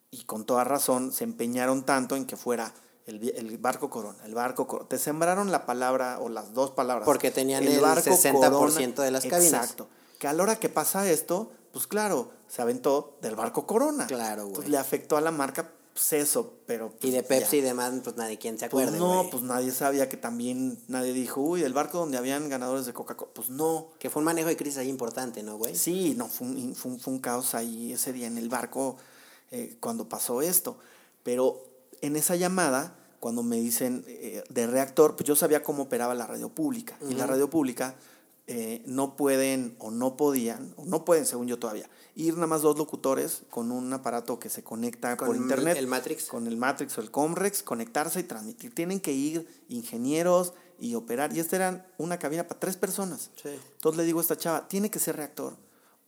y 0.09 0.23
con 0.23 0.43
toda 0.43 0.63
razón 0.63 1.11
se 1.11 1.23
empeñaron 1.23 1.85
tanto 1.85 2.15
en 2.15 2.25
que 2.25 2.35
fuera 2.35 2.73
el, 3.05 3.29
el 3.29 3.59
barco 3.59 3.91
Corona, 3.91 4.25
el 4.25 4.33
barco 4.33 4.65
Corona. 4.65 4.89
Te 4.89 4.97
sembraron 4.97 5.51
la 5.51 5.67
palabra 5.67 6.17
o 6.19 6.29
las 6.29 6.55
dos 6.55 6.71
palabras. 6.71 7.05
Porque 7.05 7.29
tenían 7.29 7.63
el 7.63 7.79
60% 7.79 9.03
de 9.03 9.11
las 9.11 9.25
cabinas. 9.25 9.53
Exacto. 9.53 9.87
Que 10.17 10.27
a 10.27 10.33
la 10.33 10.41
hora 10.41 10.55
que 10.55 10.69
pasa 10.69 11.07
esto, 11.07 11.51
pues 11.71 11.85
claro, 11.85 12.31
se 12.47 12.63
aventó 12.63 13.17
del 13.21 13.35
barco 13.35 13.67
Corona. 13.67 14.07
Claro, 14.07 14.45
güey. 14.45 14.49
Entonces 14.49 14.71
le 14.71 14.79
afectó 14.79 15.15
a 15.15 15.21
la 15.21 15.29
marca, 15.29 15.69
pues 15.93 16.13
eso, 16.13 16.53
pero... 16.65 16.91
Y 17.01 17.11
de 17.11 17.21
pues, 17.23 17.41
Pepsi 17.41 17.57
y 17.57 17.61
demás, 17.61 17.93
pues 18.03 18.15
nadie 18.15 18.37
quien 18.39 18.57
se 18.57 18.67
Pues 18.69 18.87
acuerde, 18.87 18.99
no, 18.99 19.19
güey. 19.19 19.29
pues 19.31 19.43
nadie 19.43 19.71
sabía 19.71 20.09
que 20.09 20.17
también, 20.17 20.79
nadie 20.87 21.13
dijo, 21.13 21.39
uy, 21.41 21.61
el 21.63 21.73
barco 21.73 21.99
donde 21.99 22.17
habían 22.17 22.49
ganadores 22.49 22.85
de 22.85 22.93
Coca-Cola. 22.93 23.31
Pues 23.33 23.49
no. 23.49 23.89
Que 23.99 24.09
fue 24.09 24.21
un 24.21 24.25
manejo 24.25 24.49
de 24.49 24.57
crisis 24.57 24.79
ahí 24.79 24.89
importante, 24.89 25.43
¿no, 25.43 25.57
güey? 25.57 25.75
Sí, 25.75 26.15
no, 26.17 26.27
fue 26.27 26.47
un, 26.47 26.75
fue 26.75 26.91
un- 26.91 26.99
fue 26.99 27.13
un 27.13 27.19
caos 27.19 27.53
ahí 27.55 27.93
ese 27.93 28.11
día 28.11 28.27
en 28.27 28.37
el 28.39 28.49
barco 28.49 28.97
eh, 29.51 29.77
cuando 29.79 30.09
pasó 30.09 30.41
esto. 30.41 30.77
Pero 31.21 31.63
en 32.01 32.15
esa 32.15 32.35
llamada, 32.35 32.95
cuando 33.19 33.43
me 33.43 33.57
dicen 33.57 34.03
eh, 34.07 34.43
de 34.49 34.67
reactor, 34.67 35.15
pues 35.15 35.27
yo 35.27 35.35
sabía 35.35 35.61
cómo 35.63 35.83
operaba 35.83 36.15
la 36.15 36.25
radio 36.27 36.49
pública. 36.49 36.97
Y 37.07 37.13
la 37.13 37.27
radio 37.27 37.49
pública 37.49 37.95
eh, 38.45 38.83
no 38.85 39.15
pueden 39.15 39.75
o 39.79 39.89
no 39.89 40.17
podían, 40.17 40.73
o 40.75 40.83
no 40.85 41.05
pueden, 41.05 41.25
según 41.25 41.47
yo 41.47 41.59
todavía, 41.59 41.89
ir 42.15 42.33
nada 42.33 42.47
más 42.47 42.61
dos 42.61 42.77
locutores 42.77 43.43
con 43.49 43.71
un 43.71 43.91
aparato 43.93 44.37
que 44.37 44.49
se 44.49 44.63
conecta 44.63 45.15
Con 45.15 45.27
por 45.27 45.35
internet. 45.37 45.77
el 45.77 45.87
Matrix. 45.87 46.27
Con 46.27 46.47
el 46.47 46.57
Matrix 46.57 46.97
o 46.97 47.01
el 47.01 47.09
Comrex, 47.09 47.63
conectarse 47.63 48.19
y 48.19 48.23
transmitir. 48.23 48.75
Tienen 48.75 48.99
que 48.99 49.13
ir 49.13 49.47
ingenieros 49.69 50.53
y 50.77 50.95
operar. 50.95 51.33
Y 51.35 51.39
esta 51.39 51.55
era 51.55 51.87
una 51.97 52.19
cabina 52.19 52.45
para 52.47 52.59
tres 52.59 52.75
personas. 52.75 53.31
Sí. 53.41 53.49
Entonces 53.75 53.97
le 53.97 54.03
digo 54.03 54.19
a 54.19 54.23
esta 54.23 54.37
chava, 54.37 54.67
tiene 54.67 54.91
que 54.91 54.99
ser 54.99 55.15
reactor. 55.15 55.55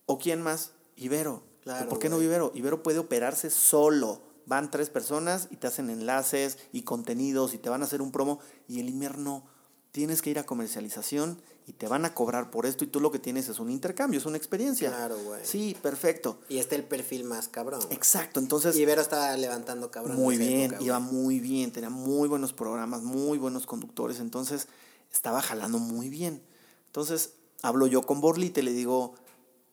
¿O 0.04 0.18
quién 0.18 0.42
más? 0.42 0.72
Ibero. 0.96 1.42
Claro, 1.62 1.88
¿Por 1.88 1.98
qué 1.98 2.08
no. 2.10 2.20
Ibero? 2.20 2.52
Ibero 2.54 2.82
puede 2.82 2.98
operarse 2.98 3.48
solo. 3.48 4.20
Van 4.44 4.70
tres 4.70 4.90
personas 4.90 5.48
y 5.50 5.56
te 5.56 5.66
hacen 5.66 5.88
enlaces 5.90 6.58
y 6.70 6.82
contenidos 6.82 7.54
y 7.54 7.58
te 7.58 7.70
van 7.70 7.80
a 7.80 7.86
hacer 7.86 8.02
un 8.02 8.12
promo. 8.12 8.38
Y 8.68 8.78
el 8.80 8.90
Imer 8.90 9.18
no. 9.18 9.44
Tienes 9.90 10.20
que 10.20 10.30
ir 10.30 10.38
a 10.38 10.44
comercialización 10.44 11.40
y 11.68 11.72
te 11.72 11.88
van 11.88 12.04
a 12.04 12.14
cobrar 12.14 12.50
por 12.50 12.64
esto 12.64 12.84
y 12.84 12.86
tú 12.86 13.00
lo 13.00 13.10
que 13.10 13.18
tienes 13.18 13.48
es 13.48 13.58
un 13.58 13.70
intercambio, 13.70 14.18
es 14.20 14.26
una 14.26 14.36
experiencia. 14.36 14.88
Claro, 14.90 15.18
güey. 15.18 15.40
Sí, 15.44 15.76
perfecto. 15.82 16.38
Y 16.48 16.58
este 16.58 16.76
el 16.76 16.84
perfil 16.84 17.24
más 17.24 17.48
cabrón. 17.48 17.80
güey. 17.80 17.94
Exacto. 17.94 18.38
Entonces, 18.38 18.76
Y 18.76 18.82
Ibero 18.82 19.02
estaba 19.02 19.36
levantando 19.36 19.90
cabrón. 19.90 20.16
muy 20.16 20.36
bien, 20.38 20.70
época, 20.70 20.84
iba 20.84 20.98
muy 21.00 21.40
bien, 21.40 21.72
tenía 21.72 21.90
muy 21.90 22.28
buenos 22.28 22.52
programas, 22.52 23.02
muy 23.02 23.36
buenos 23.38 23.66
conductores, 23.66 24.20
entonces 24.20 24.68
estaba 25.12 25.42
jalando 25.42 25.78
muy 25.78 26.08
bien. 26.08 26.40
Entonces 26.86 27.32
hablo 27.62 27.86
yo 27.88 28.02
con 28.02 28.20
Borlite 28.20 28.60
y 28.60 28.64
le 28.64 28.72
digo, 28.72 29.14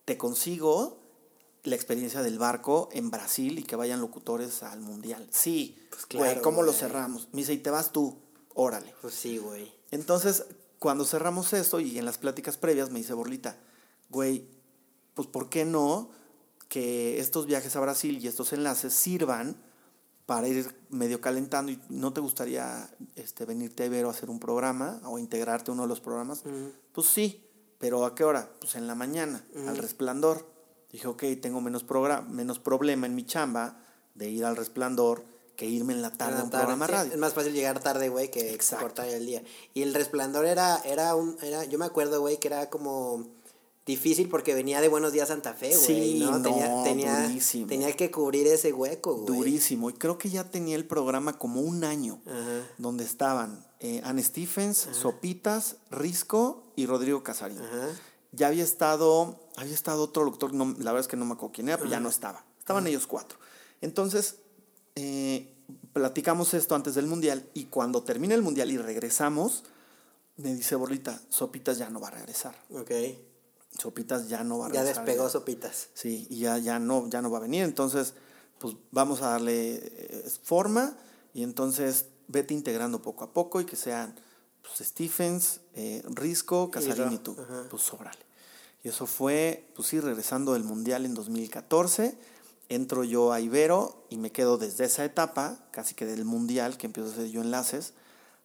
te 0.06 0.18
consigo 0.18 1.00
la 1.64 1.76
experiencia 1.76 2.22
del 2.24 2.40
barco 2.40 2.90
en 2.92 3.12
Brasil 3.12 3.60
y 3.60 3.64
que 3.64 3.76
vayan 3.76 4.02
locutores 4.02 4.64
al 4.64 4.82
mundial. 4.82 5.28
Sí, 5.32 5.78
Pues 5.92 6.06
güey, 6.10 6.32
claro, 6.32 6.42
¿cómo 6.42 6.64
lo 6.64 6.74
cerramos? 6.74 7.30
Me 7.34 7.42
dice, 7.42 7.54
y 7.54 7.60
te 7.60 7.70
vas 7.70 7.92
tú, 7.92 8.18
órale. 8.56 8.94
Pues 9.02 9.14
sí, 9.14 9.38
güey. 9.38 9.72
Entonces, 9.92 10.44
cuando 10.84 11.06
cerramos 11.06 11.54
esto 11.54 11.80
y 11.80 11.98
en 11.98 12.04
las 12.04 12.18
pláticas 12.18 12.58
previas 12.58 12.92
me 12.92 13.00
dice 13.00 13.14
Borlita, 13.14 13.56
güey, 14.10 14.46
pues 15.14 15.30
¿por 15.30 15.48
qué 15.48 15.64
no 15.64 16.10
que 16.68 17.22
estos 17.22 17.46
viajes 17.46 17.78
a 17.78 17.80
Brasil 17.80 18.20
y 18.22 18.28
estos 18.28 18.52
enlaces 18.52 18.94
sirvan 18.94 19.56
para 20.26 20.50
ir 20.50 20.76
medio 20.90 21.22
calentando 21.22 21.72
y 21.72 21.80
no 21.88 22.12
te 22.12 22.20
gustaría 22.20 22.90
este, 23.16 23.46
venirte 23.46 23.84
a 23.84 23.86
Ibero 23.86 24.10
a 24.10 24.12
hacer 24.12 24.30
un 24.30 24.42
programa 24.42 25.00
o 25.06 25.18
integrarte 25.18 25.72
a 25.72 25.74
uno 25.74 25.84
de 25.84 25.88
los 25.88 26.02
programas? 26.02 26.44
Pues 26.92 27.08
sí, 27.08 27.48
pero 27.78 28.04
¿a 28.04 28.14
qué 28.14 28.26
hora? 28.26 28.50
Pues 28.60 28.76
en 28.76 28.86
la 28.86 28.96
mañana, 28.96 29.42
al 29.66 29.78
resplandor. 29.78 30.46
Dije, 30.92 31.08
ok, 31.08 31.24
tengo 31.42 31.62
menos, 31.62 31.86
menos 32.28 32.60
problema 32.60 33.08
en 33.08 33.16
mi 33.16 33.26
chamba 33.26 33.82
de 34.16 34.30
ir 34.30 34.44
al 34.44 34.58
resplandor 34.58 35.24
que 35.56 35.66
irme 35.68 35.94
en 35.94 36.02
la 36.02 36.12
tarde 36.12 36.40
a 36.40 36.44
un 36.44 36.50
tarde, 36.50 36.64
programa 36.66 36.86
sí, 36.88 36.92
radio. 36.92 37.12
Es 37.14 37.18
más 37.20 37.34
fácil 37.34 37.54
llegar 37.54 37.80
tarde, 37.80 38.10
güey, 38.10 38.32
que 38.32 38.54
Exacto. 38.54 38.86
cortar 38.86 39.08
el 39.08 39.26
día. 39.26 39.44
Y 39.74 39.82
el 39.84 39.94
resplandor 39.94 40.46
era, 40.46 40.78
era 40.86 41.16
un, 41.16 41.38
era, 41.42 41.64
yo 41.66 41.78
me 41.78 41.86
acuerdo, 41.86 42.22
güey, 42.22 42.38
que 42.40 42.48
era 42.48 42.70
como 42.70 43.28
difícil 43.86 44.30
porque 44.30 44.54
venía 44.54 44.80
de 44.82 44.88
Buenos 44.88 45.12
Días 45.12 45.28
Santa 45.28 45.54
Fe, 45.54 45.76
güey, 45.76 45.80
Sí, 45.86 46.20
¿no? 46.24 46.42
Tenía, 46.42 46.70
no, 46.70 46.84
tenía, 46.84 47.22
durísimo. 47.28 47.68
tenía 47.68 47.96
que 47.96 48.10
cubrir 48.10 48.48
ese 48.48 48.72
hueco, 48.72 49.14
güey. 49.16 49.26
Durísimo. 49.26 49.90
Y 49.90 49.94
creo 49.94 50.18
que 50.18 50.30
ya 50.30 50.50
tenía 50.50 50.76
el 50.76 50.86
programa 50.86 51.38
como 51.38 51.62
un 51.62 51.84
año, 51.84 52.22
Ajá. 52.26 52.66
donde 52.78 53.04
estaban 53.04 53.66
eh, 53.80 54.02
Anne 54.06 54.24
Stephens, 54.24 54.88
Sopitas, 54.94 55.76
Risco 55.92 56.64
y 56.76 56.86
Rodrigo 56.86 57.24
Casarín. 57.24 57.60
Ajá. 57.62 57.90
Ya 58.32 58.48
había 58.48 58.64
estado, 58.64 59.38
había 59.58 59.74
estado 59.74 60.04
otro 60.04 60.24
locutor, 60.24 60.54
no, 60.54 60.66
la 60.80 60.92
verdad 60.92 61.02
es 61.02 61.08
que 61.08 61.18
no 61.18 61.26
me 61.26 61.34
acuerdo 61.34 61.54
quién 61.54 61.68
era, 61.68 61.78
pero 61.78 61.90
ya 61.90 62.00
no 62.00 62.10
estaba. 62.10 62.44
Estaban 62.58 62.88
ellos 62.88 63.06
cuatro. 63.06 63.38
Entonces, 63.82 64.38
eh, 64.96 65.54
platicamos 65.94 66.54
esto 66.54 66.76
antes 66.76 66.96
del 66.96 67.08
Mundial 67.08 67.48
y 67.54 67.66
cuando 67.66 68.04
termina 68.04 68.36
el 68.36 68.42
Mundial 68.42 68.72
y 68.72 68.78
regresamos, 68.78 69.64
me 70.38 70.54
dice 70.56 70.76
Borlita, 70.76 71.22
Sopitas 71.30 71.78
ya 71.78 71.90
no 71.90 72.00
va 72.00 72.08
a 72.10 72.12
regresar. 72.12 72.56
Ok. 72.72 72.92
Sopitas 73.78 74.28
ya 74.30 74.44
no 74.44 74.60
va 74.60 74.68
a 74.68 74.72
Ya 74.72 74.82
regresar. 74.82 75.06
despegó 75.06 75.30
sopitas. 75.30 75.90
Sí, 75.94 76.28
y 76.30 76.40
ya, 76.40 76.58
ya, 76.60 76.80
no, 76.80 77.10
ya 77.10 77.22
no 77.22 77.32
va 77.32 77.40
a 77.40 77.42
venir. 77.42 77.64
Entonces, 77.64 78.14
pues 78.60 78.76
vamos 78.92 79.22
a 79.22 79.30
darle 79.30 79.76
eh, 79.84 80.32
forma 80.44 80.96
y 81.34 81.44
entonces 81.44 82.06
vete 82.28 82.54
integrando 82.54 83.02
poco 83.02 83.24
a 83.24 83.34
poco 83.34 83.62
y 83.62 83.66
que 83.66 83.76
sean 83.76 84.16
pues, 84.62 84.88
Stephens, 84.88 85.60
eh, 85.74 86.04
Risco, 86.08 86.70
Casarín 86.72 87.14
y 87.14 87.18
tú. 87.18 87.36
ajá. 87.40 87.68
Pues 87.70 87.92
órale. 87.94 88.20
Y 88.84 88.90
eso 88.90 89.06
fue, 89.08 89.70
pues 89.76 89.88
sí, 89.88 90.00
regresando 90.00 90.54
del 90.54 90.64
Mundial 90.64 91.06
en 91.06 91.14
2014. 91.16 92.18
Entro 92.70 93.04
yo 93.04 93.32
a 93.34 93.40
Ibero 93.42 94.06
y 94.10 94.18
me 94.18 94.32
quedo 94.32 94.58
desde 94.58 94.86
esa 94.86 95.04
etapa, 95.06 95.60
casi 95.72 95.94
que 95.96 96.06
del 96.06 96.26
Mundial, 96.26 96.78
que 96.78 96.86
empiezo 96.88 97.10
a 97.10 97.14
hacer 97.14 97.28
yo 97.30 97.42
enlaces, 97.42 97.94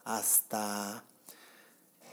hasta 0.05 1.05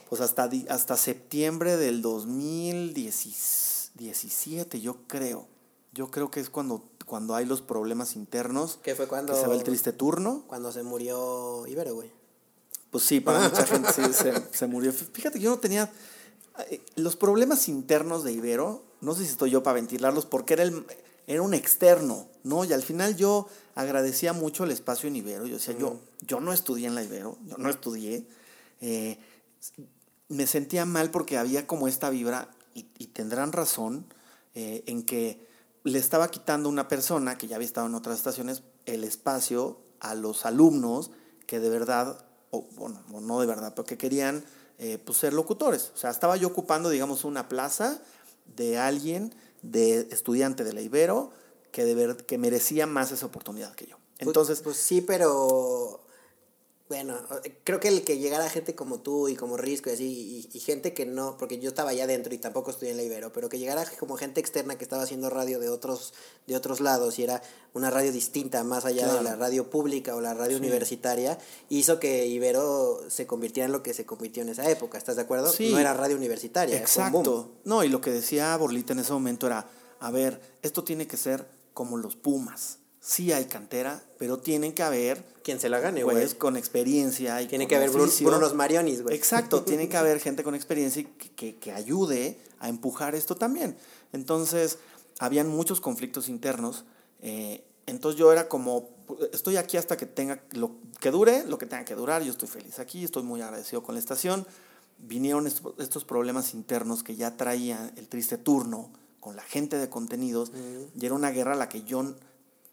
pues 0.09 0.21
hasta, 0.21 0.49
hasta 0.69 0.97
septiembre 0.97 1.77
del 1.77 2.01
2017, 2.01 4.81
yo 4.81 4.97
creo. 5.07 5.47
Yo 5.93 6.11
creo 6.11 6.29
que 6.29 6.39
es 6.39 6.49
cuando, 6.49 6.83
cuando 7.05 7.35
hay 7.35 7.45
los 7.45 7.61
problemas 7.61 8.15
internos. 8.15 8.79
Que 8.83 8.95
fue 8.95 9.07
cuando- 9.07 9.33
Que 9.33 9.39
se 9.39 9.47
va 9.47 9.55
el 9.55 9.63
triste 9.63 9.93
turno. 9.93 10.43
Cuando 10.47 10.71
se 10.71 10.83
murió 10.83 11.65
Ibero, 11.67 11.95
güey. 11.95 12.11
Pues 12.91 13.03
sí, 13.03 13.19
para 13.19 13.39
mucha 13.49 13.65
gente 13.65 13.91
sí, 13.93 14.01
se, 14.13 14.33
se 14.53 14.67
murió. 14.67 14.93
Fíjate, 14.93 15.39
yo 15.39 15.49
no 15.49 15.57
tenía... 15.59 15.91
eh, 16.69 16.81
Los 16.95 17.15
problemas 17.15 17.67
internos 17.67 18.23
de 18.23 18.31
Ibero, 18.33 18.83
no 19.01 19.13
sé 19.15 19.25
si 19.25 19.31
estoy 19.31 19.49
yo 19.51 19.63
para 19.63 19.75
ventilarlos, 19.75 20.25
porque 20.25 20.53
era, 20.53 20.63
el, 20.63 20.85
era 21.27 21.41
un 21.41 21.53
externo, 21.53 22.27
¿no? 22.43 22.65
Y 22.65 22.73
al 22.73 22.83
final 22.83 23.15
yo 23.15 23.47
agradecía 23.73 24.33
mucho 24.33 24.63
el 24.63 24.71
espacio 24.71 25.07
en 25.07 25.15
Ibero. 25.15 25.45
Yo 25.45 25.55
decía, 25.55 25.77
yo, 25.77 25.99
yo 26.21 26.39
no 26.39 26.53
estudié 26.53 26.87
en 26.87 26.95
la 26.95 27.03
Ibero, 27.03 27.37
yo 27.45 27.57
no 27.57 27.69
estudié. 27.69 28.27
Eh, 28.81 29.17
me 30.27 30.47
sentía 30.47 30.85
mal 30.85 31.11
porque 31.11 31.37
había 31.37 31.67
como 31.67 31.87
esta 31.87 32.09
vibra, 32.09 32.49
y, 32.73 32.87
y 32.97 33.07
tendrán 33.07 33.51
razón, 33.51 34.05
eh, 34.53 34.83
en 34.87 35.03
que 35.03 35.45
le 35.83 35.99
estaba 35.99 36.29
quitando 36.29 36.69
una 36.69 36.87
persona 36.87 37.37
que 37.37 37.47
ya 37.47 37.55
había 37.55 37.67
estado 37.67 37.87
en 37.87 37.95
otras 37.95 38.17
estaciones 38.17 38.63
el 38.85 39.03
espacio 39.03 39.79
a 39.99 40.15
los 40.15 40.45
alumnos 40.45 41.11
que 41.45 41.59
de 41.59 41.69
verdad, 41.69 42.25
o 42.51 42.63
bueno, 42.75 43.03
no 43.21 43.39
de 43.39 43.47
verdad, 43.47 43.73
pero 43.75 43.85
que 43.85 43.97
querían 43.97 44.43
eh, 44.77 44.97
pues, 44.97 45.19
ser 45.19 45.33
locutores. 45.33 45.91
O 45.93 45.97
sea, 45.97 46.09
estaba 46.09 46.37
yo 46.37 46.47
ocupando, 46.47 46.89
digamos, 46.89 47.23
una 47.23 47.47
plaza 47.47 48.01
de 48.55 48.77
alguien, 48.77 49.33
de 49.71 50.07
estudiante 50.11 50.63
de 50.63 50.73
la 50.73 50.81
Ibero, 50.81 51.31
que, 51.71 51.83
de 51.85 51.95
ver, 51.95 52.17
que 52.25 52.37
merecía 52.37 52.87
más 52.87 53.11
esa 53.11 53.25
oportunidad 53.25 53.73
que 53.75 53.87
yo. 53.87 53.97
Pues- 54.17 54.27
Entonces, 54.27 54.61
Pues, 54.61 54.77
sí, 54.77 55.01
pero. 55.01 56.01
Bueno, 56.87 57.17
creo 57.63 57.79
que 57.79 57.87
el 57.87 58.03
que 58.03 58.19
llegara 58.19 58.47
gente 58.47 58.75
como 58.75 58.99
tú 58.99 59.27
y 59.27 59.35
como 59.35 59.57
Risco 59.57 59.89
y 59.89 59.93
así, 59.93 60.49
y, 60.53 60.59
gente 60.59 60.93
que 60.93 61.07
no, 61.07 61.35
porque 61.35 61.57
yo 61.57 61.69
estaba 61.69 61.89
allá 61.89 62.03
adentro 62.03 62.31
y 62.31 62.37
tampoco 62.37 62.69
estudié 62.69 62.91
en 62.91 62.97
la 62.97 63.03
Ibero, 63.03 63.33
pero 63.33 63.49
que 63.49 63.57
llegara 63.57 63.83
como 63.99 64.17
gente 64.17 64.39
externa 64.39 64.77
que 64.77 64.83
estaba 64.83 65.01
haciendo 65.01 65.31
radio 65.31 65.59
de 65.59 65.69
otros, 65.69 66.13
de 66.45 66.55
otros 66.55 66.81
lados 66.81 67.17
y 67.17 67.23
era 67.23 67.41
una 67.73 67.89
radio 67.89 68.11
distinta, 68.11 68.63
más 68.63 68.85
allá 68.85 69.11
de 69.11 69.23
la 69.23 69.35
radio 69.35 69.67
pública 69.67 70.15
o 70.15 70.21
la 70.21 70.35
radio 70.35 70.57
universitaria, 70.57 71.39
hizo 71.69 71.99
que 71.99 72.27
Ibero 72.27 72.99
se 73.09 73.25
convirtiera 73.25 73.65
en 73.65 73.71
lo 73.71 73.81
que 73.81 73.95
se 73.95 74.05
convirtió 74.05 74.43
en 74.43 74.49
esa 74.49 74.69
época, 74.69 74.99
¿estás 74.99 75.15
de 75.15 75.23
acuerdo? 75.23 75.51
Sí. 75.51 75.71
No 75.71 75.79
era 75.79 75.95
radio 75.95 76.15
universitaria. 76.15 76.77
Exacto. 76.77 77.49
No, 77.63 77.83
y 77.83 77.89
lo 77.89 77.99
que 77.99 78.11
decía 78.11 78.55
Borlita 78.57 78.93
en 78.93 78.99
ese 78.99 79.11
momento 79.11 79.47
era, 79.47 79.67
a 79.99 80.11
ver, 80.11 80.39
esto 80.61 80.83
tiene 80.83 81.07
que 81.07 81.17
ser 81.17 81.47
como 81.73 81.97
los 81.97 82.15
Pumas 82.15 82.77
sí 83.05 83.31
hay 83.31 83.45
cantera, 83.45 84.01
pero 84.17 84.39
tienen 84.39 84.73
que 84.73 84.81
haber... 84.81 85.23
Quien 85.43 85.59
se 85.59 85.69
la 85.69 85.79
gane, 85.79 86.03
güey. 86.03 86.17
Pues, 86.17 86.33
con 86.33 86.57
experiencia 86.57 87.39
y 87.39 87.47
Tiene 87.47 87.67
que 87.67 87.75
haber 87.75 87.91
Brunos 87.91 88.55
Marionis, 88.55 89.03
güey. 89.03 89.15
Exacto, 89.15 89.61
tiene 89.65 89.87
que 89.87 89.95
haber 89.95 90.19
gente 90.19 90.43
con 90.43 90.55
experiencia 90.55 91.05
que, 91.35 91.55
que, 91.55 91.71
ayude 91.71 92.39
a 92.59 92.67
empujar 92.67 93.13
esto 93.13 93.35
también. 93.35 93.77
Entonces, 94.11 94.79
habían 95.19 95.47
muchos 95.47 95.81
conflictos 95.81 96.29
internos. 96.29 96.85
Eh, 97.21 97.63
entonces 97.85 98.17
yo 98.17 98.31
era 98.31 98.47
como, 98.47 98.89
estoy 99.31 99.57
aquí 99.57 99.77
hasta 99.77 99.97
que 99.97 100.07
tenga 100.07 100.41
lo 100.53 100.71
que 100.99 101.11
dure, 101.11 101.45
lo 101.45 101.59
que 101.59 101.67
tenga 101.67 101.85
que 101.85 101.93
durar, 101.93 102.23
yo 102.23 102.31
estoy 102.31 102.47
feliz 102.47 102.79
aquí, 102.79 103.03
estoy 103.03 103.21
muy 103.21 103.39
agradecido 103.43 103.83
con 103.83 103.93
la 103.93 103.99
estación. 103.99 104.47
Vinieron 104.97 105.45
estos 105.45 106.05
problemas 106.05 106.55
internos 106.55 107.03
que 107.03 107.15
ya 107.15 107.37
traía 107.37 107.93
el 107.97 108.07
triste 108.07 108.39
turno 108.39 108.89
con 109.19 109.35
la 109.35 109.43
gente 109.43 109.77
de 109.77 109.89
contenidos 109.89 110.51
y 110.99 111.05
era 111.05 111.13
una 111.13 111.29
guerra 111.29 111.53
a 111.53 111.55
la 111.55 111.69
que 111.69 111.83
yo 111.83 112.15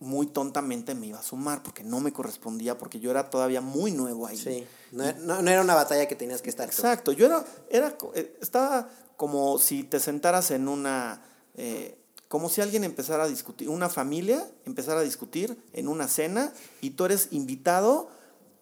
muy 0.02 0.26
tontamente 0.26 0.94
me 0.94 1.06
iba 1.06 1.20
a 1.20 1.22
sumar 1.22 1.62
porque 1.62 1.84
no 1.84 2.00
me 2.00 2.12
correspondía, 2.12 2.76
porque 2.76 3.00
yo 3.00 3.10
era 3.10 3.30
todavía 3.30 3.60
muy 3.60 3.92
nuevo 3.92 4.26
ahí. 4.26 4.36
Sí, 4.36 4.66
no, 4.90 5.04
era 5.48 5.62
una 5.62 5.74
batalla 5.74 6.06
que 6.08 6.16
tenías 6.16 6.42
que 6.42 6.50
estar. 6.50 6.68
Exacto, 6.68 7.12
yo 7.12 7.26
era, 7.26 7.44
era, 7.70 7.96
eh, 8.14 8.36
estaba 8.42 8.88
como 9.16 9.58
si 9.58 9.84
te 9.84 10.00
sentaras 10.00 10.50
en 10.50 10.66
una, 10.66 11.22
eh, 11.54 11.96
como 12.26 12.48
si 12.48 12.60
alguien 12.60 12.82
empezara 12.82 13.24
a 13.24 13.28
discutir, 13.28 13.68
una 13.68 13.88
familia 13.88 14.44
empezara 14.66 15.00
a 15.00 15.04
discutir 15.04 15.56
en 15.72 15.86
una 15.86 16.08
cena 16.08 16.52
y 16.80 16.90
tú 16.90 17.04
eres 17.04 17.28
invitado 17.30 18.10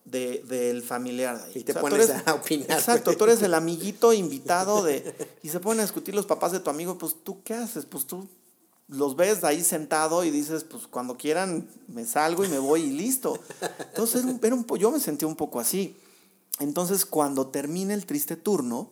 de, 0.05 0.45
del 0.47 0.83
familiar 0.83 1.39
de 1.39 1.45
ahí. 1.45 1.53
Y 1.55 1.65
te 1.65 1.75
pones 1.75 2.11
a 2.11 2.35
opinar. 2.35 2.71
Exacto, 2.71 3.17
tú 3.17 3.25
eres 3.25 3.41
el 3.43 3.55
amiguito 3.55 4.13
invitado 4.13 4.83
de, 4.83 5.15
y 5.43 5.49
se 5.49 5.59
ponen 5.59 5.81
a 5.81 5.83
discutir 5.85 6.15
los 6.15 6.27
papás 6.27 6.53
de 6.53 6.61
tu 6.61 6.69
amigo, 6.69 6.99
pues 6.99 7.17
tú 7.25 7.43
qué 7.43 7.55
haces, 7.55 7.87
pues 7.87 8.07
tú 8.07 8.29
los 8.91 9.15
ves 9.17 9.45
ahí 9.45 9.63
sentado 9.63 10.25
y 10.25 10.31
dices, 10.31 10.65
pues 10.65 10.87
cuando 10.89 11.17
quieran 11.17 11.69
me 11.89 12.05
salgo 12.05 12.45
y 12.45 12.49
me 12.49 12.59
voy 12.59 12.83
y 12.83 12.91
listo. 12.91 13.39
Entonces 13.89 14.25
era 14.43 14.55
un, 14.55 14.67
yo 14.79 14.91
me 14.91 15.01
sentí 15.01 15.25
un 15.25 15.37
poco 15.37 15.61
así. 15.61 15.97
Entonces 16.59 17.07
cuando 17.07 17.47
termina 17.49 17.95
el 17.95 18.05
triste 18.05 18.37
turno, 18.37 18.91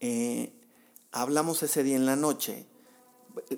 eh, 0.00 0.52
hablamos 1.12 1.62
ese 1.62 1.82
día 1.82 1.96
en 1.96 2.06
la 2.06 2.16
noche. 2.16 2.66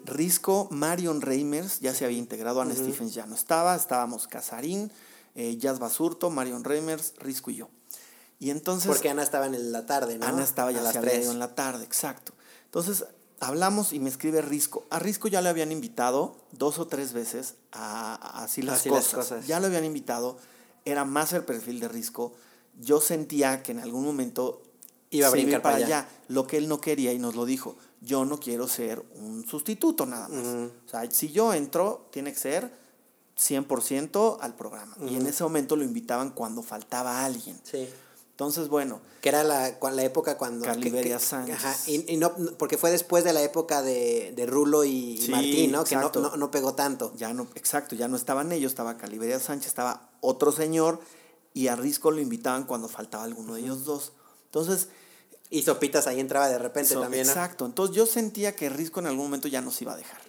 Risco, 0.05 0.69
Marion 0.71 1.23
Reimers 1.23 1.81
ya 1.81 1.95
se 1.95 2.05
había 2.05 2.19
integrado, 2.19 2.61
Ana 2.61 2.75
Stephens 2.75 3.15
ya 3.15 3.25
no 3.25 3.35
estaba, 3.35 3.75
estábamos 3.75 4.29
Casarín, 4.29 4.93
eh, 5.35 5.57
Jazz 5.57 5.79
Basurto, 5.79 6.29
Marion 6.29 6.63
Reimers, 6.63 7.15
Risco 7.19 7.51
y 7.51 7.57
yo. 7.57 7.71
Y 8.39 8.51
entonces... 8.51 8.89
Porque 8.89 9.09
Ana 9.09 9.23
estaba 9.23 9.47
en 9.47 9.73
la 9.73 9.87
tarde, 9.87 10.19
¿no? 10.19 10.27
Ana 10.27 10.45
estaba 10.45 10.71
ya 10.71 10.81
a 10.81 10.83
las 10.83 10.93
se 10.93 11.31
en 11.31 11.39
la 11.39 11.55
tarde, 11.55 11.85
exacto. 11.85 12.35
Entonces 12.67 13.07
hablamos 13.43 13.93
y 13.93 13.99
me 13.99 14.09
escribe 14.09 14.41
Risco. 14.41 14.87
A 14.89 14.99
Risco 14.99 15.29
ya 15.29 15.43
le 15.43 15.49
habían 15.49 15.73
invitado 15.73 16.37
dos 16.53 16.79
o 16.79 16.87
tres 16.87 17.13
veces 17.13 17.57
a, 17.73 18.43
así, 18.43 18.63
las, 18.63 18.85
cosas. 18.85 19.47
Ya 19.47 19.61
lo 19.61 19.67
habían 19.67 19.85
invitado, 19.85 20.39
era 20.85 21.05
más 21.05 21.33
el 21.33 21.45
perfil 21.45 21.81
de 21.81 21.89
Risco. 21.89 22.33
Yo 22.81 23.01
sentía 23.01 23.63
que 23.63 23.73
en 23.73 23.81
algún 23.81 24.05
momento 24.05 24.63
iba 25.11 25.27
a 25.27 25.31
brincar 25.31 25.61
para 25.61 25.77
allá. 25.77 26.09
Lo 26.29 26.47
que 26.47 26.57
él 26.57 26.69
no 26.69 26.81
quería 26.81 27.13
y 27.13 27.19
nos 27.19 27.35
lo 27.35 27.45
dijo, 27.45 27.77
yo 28.01 28.25
no 28.25 28.39
quiero 28.39 28.69
ser 28.69 29.05
un 29.17 29.45
sustituto 29.47 30.07
nada 30.07 30.29
más. 30.29 30.47
O 30.87 30.89
sea, 30.89 31.11
si 31.11 31.33
yo 31.33 31.53
entro, 31.53 32.09
tiene 32.13 32.33
que 32.33 32.39
ser 32.39 32.71
100% 33.37 34.39
al 34.41 34.55
programa. 34.55 34.97
Y 35.01 35.17
en 35.17 35.27
ese 35.27 35.43
momento 35.43 35.75
lo 35.75 35.83
invitaban 35.83 36.31
cuando 36.31 36.63
faltaba 36.63 37.25
alguien. 37.25 37.59
Sí. 37.65 37.89
Entonces, 38.43 38.69
bueno. 38.69 39.01
Que 39.21 39.29
era 39.29 39.45
la, 39.45 39.79
la 39.81 40.03
época 40.03 40.37
cuando... 40.37 40.65
Caliberia 40.65 41.21
Sánchez. 41.21 41.55
Ajá, 41.55 41.77
y, 41.87 42.17
no, 42.17 42.35
porque 42.59 42.77
fue 42.77 42.91
después 42.91 43.23
de 43.23 43.33
la 43.33 43.41
época 43.41 43.81
de, 43.81 44.35
Rulo 44.49 44.83
y, 44.85 45.25
Martín, 45.31 45.71
¿no? 45.71 45.85
Que 45.85 45.95
no, 45.95 46.51
pegó 46.51 46.75
tanto. 46.75 47.13
Ya 47.15 47.33
no, 47.33 47.47
exacto, 47.55 47.95
ya 47.95 48.09
no 48.09 48.17
estaban 48.17 48.51
ellos, 48.51 48.73
estaba 48.73 48.97
Caliberia 48.97 49.39
Sánchez, 49.39 49.69
estaba 49.69 50.11
otro 50.21 50.51
señor, 50.51 51.01
y 51.55 51.69
a 51.69 51.77
Risco 51.77 52.11
lo 52.11 52.21
invitaban 52.21 52.65
cuando 52.65 52.89
faltaba 52.89 53.23
alguno 53.23 53.55
de 53.55 53.61
ellos 53.61 53.85
dos. 53.85 54.13
Entonces... 54.47 54.89
Y 55.51 55.63
Sopitas 55.63 56.07
ahí 56.07 56.19
entraba 56.19 56.49
de 56.49 56.57
repente 56.57 56.95
también, 56.95 57.27
Exacto, 57.27 57.67
entonces 57.67 57.95
yo 57.95 58.07
sentía 58.07 58.57
que 58.57 58.71
Risco 58.71 59.01
en 59.01 59.07
algún 59.07 59.27
momento 59.27 59.49
ya 59.49 59.61
nos 59.61 59.81
iba 59.83 59.93
a 59.93 59.97
dejar. 59.97 60.21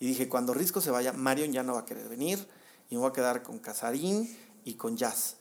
Y 0.00 0.06
dije, 0.06 0.28
cuando 0.28 0.54
Risco 0.54 0.80
se 0.80 0.90
vaya, 0.90 1.12
Marion 1.12 1.52
ya 1.52 1.62
no 1.62 1.74
va 1.74 1.80
a 1.80 1.84
querer 1.84 2.08
venir, 2.08 2.48
y 2.88 2.94
me 2.94 3.02
voy 3.02 3.10
a 3.10 3.12
quedar 3.12 3.42
con 3.42 3.58
Casarín 3.58 4.34
y 4.64 4.74
con 4.74 4.96
Jazz 4.96 5.36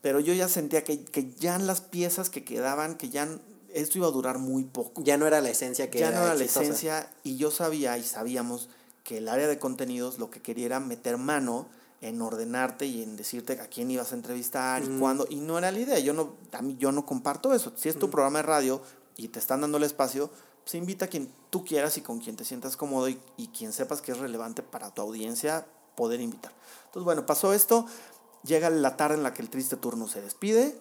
pero 0.00 0.20
yo 0.20 0.32
ya 0.32 0.48
sentía 0.48 0.84
que, 0.84 1.04
que 1.04 1.32
ya 1.34 1.58
las 1.58 1.80
piezas 1.80 2.30
que 2.30 2.44
quedaban, 2.44 2.96
que 2.96 3.10
ya 3.10 3.28
esto 3.72 3.98
iba 3.98 4.06
a 4.06 4.10
durar 4.10 4.38
muy 4.38 4.64
poco. 4.64 5.02
Ya 5.02 5.16
no 5.16 5.26
era 5.26 5.40
la 5.40 5.50
esencia 5.50 5.90
que 5.90 5.98
ya 5.98 6.10
no 6.10 6.22
era 6.22 6.34
la 6.34 6.44
esencia 6.44 7.10
y 7.22 7.36
yo 7.36 7.50
sabía 7.50 7.98
y 7.98 8.02
sabíamos 8.02 8.68
que 9.04 9.18
el 9.18 9.28
área 9.28 9.46
de 9.46 9.58
contenidos 9.58 10.18
lo 10.18 10.30
que 10.30 10.42
quería 10.42 10.66
era 10.66 10.80
meter 10.80 11.16
mano 11.16 11.66
en 12.00 12.22
ordenarte 12.22 12.86
y 12.86 13.02
en 13.02 13.16
decirte 13.16 13.54
a 13.60 13.66
quién 13.66 13.90
ibas 13.90 14.12
a 14.12 14.14
entrevistar 14.14 14.82
y 14.84 14.98
cuándo 14.98 15.26
y 15.28 15.36
no 15.36 15.58
era 15.58 15.70
la 15.72 15.78
idea. 15.78 15.98
Yo 15.98 16.12
no 16.12 16.34
a 16.52 16.62
mí 16.62 16.76
yo 16.78 16.92
no 16.92 17.04
comparto 17.04 17.54
eso. 17.54 17.72
Si 17.76 17.88
es 17.88 17.98
tu 17.98 18.10
programa 18.10 18.40
de 18.40 18.44
radio 18.44 18.82
y 19.16 19.28
te 19.28 19.38
están 19.38 19.60
dando 19.60 19.78
el 19.78 19.84
espacio 19.84 20.30
pues 20.62 20.74
invita 20.74 21.06
a 21.06 21.08
quien 21.08 21.30
tú 21.50 21.64
quieras 21.64 21.96
y 21.96 22.02
con 22.02 22.20
quien 22.20 22.36
te 22.36 22.44
sientas 22.44 22.76
cómodo 22.76 23.08
y, 23.08 23.18
y 23.36 23.48
quien 23.48 23.72
sepas 23.72 24.02
que 24.02 24.12
es 24.12 24.18
relevante 24.18 24.62
para 24.62 24.90
tu 24.92 25.02
audiencia 25.02 25.66
poder 25.96 26.20
invitar. 26.20 26.52
Entonces 26.86 27.04
bueno 27.04 27.26
pasó 27.26 27.52
esto 27.52 27.86
Llega 28.44 28.70
la 28.70 28.96
tarde 28.96 29.16
en 29.16 29.22
la 29.22 29.34
que 29.34 29.42
el 29.42 29.50
triste 29.50 29.76
turno 29.76 30.08
se 30.08 30.20
despide. 30.20 30.80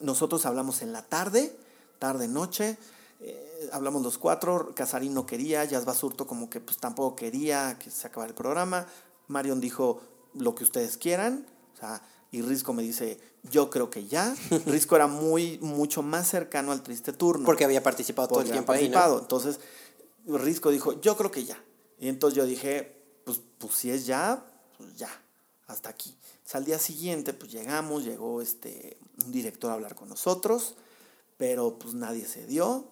Nosotros 0.00 0.46
hablamos 0.46 0.82
en 0.82 0.92
la 0.92 1.02
tarde, 1.02 1.56
tarde, 1.98 2.28
noche. 2.28 2.78
Eh, 3.20 3.68
hablamos 3.72 4.02
los 4.02 4.18
cuatro. 4.18 4.72
Casarín 4.74 5.14
no 5.14 5.26
quería. 5.26 5.64
Jazz 5.64 5.84
Basurto 5.84 6.26
como 6.26 6.48
que 6.48 6.60
pues 6.60 6.78
tampoco 6.78 7.16
quería 7.16 7.78
que 7.78 7.90
se 7.90 8.06
acabara 8.06 8.30
el 8.30 8.34
programa. 8.34 8.86
Marion 9.26 9.60
dijo 9.60 10.00
lo 10.34 10.54
que 10.54 10.64
ustedes 10.64 10.96
quieran. 10.96 11.46
O 11.74 11.76
sea, 11.76 12.02
y 12.30 12.42
Risco 12.42 12.72
me 12.72 12.82
dice, 12.82 13.18
yo 13.50 13.70
creo 13.70 13.90
que 13.90 14.06
ya. 14.06 14.34
Risco 14.66 14.96
era 14.96 15.06
muy, 15.06 15.58
mucho 15.58 16.02
más 16.02 16.28
cercano 16.28 16.72
al 16.72 16.82
triste 16.82 17.12
turno. 17.12 17.44
Porque 17.44 17.64
había 17.64 17.82
participado 17.82 18.28
todo 18.28 18.40
el 18.40 18.50
tiempo 18.50 18.72
ahí, 18.72 18.86
Entonces, 18.86 19.60
Risco 20.26 20.70
dijo, 20.70 21.00
yo 21.00 21.16
creo 21.16 21.30
que 21.30 21.44
ya. 21.44 21.62
Y 21.98 22.08
entonces 22.08 22.36
yo 22.36 22.46
dije, 22.46 23.02
pues, 23.24 23.40
pues 23.58 23.74
si 23.74 23.90
es 23.90 24.06
ya, 24.06 24.44
pues 24.76 24.96
ya, 24.96 25.10
hasta 25.68 25.90
aquí 25.90 26.16
al 26.54 26.64
día 26.64 26.78
siguiente, 26.78 27.32
pues 27.32 27.52
llegamos, 27.52 28.04
llegó 28.04 28.40
este, 28.40 28.96
un 29.24 29.32
director 29.32 29.70
a 29.70 29.74
hablar 29.74 29.94
con 29.94 30.08
nosotros, 30.08 30.74
pero 31.36 31.78
pues 31.78 31.94
nadie 31.94 32.26
se 32.26 32.46
dio. 32.46 32.86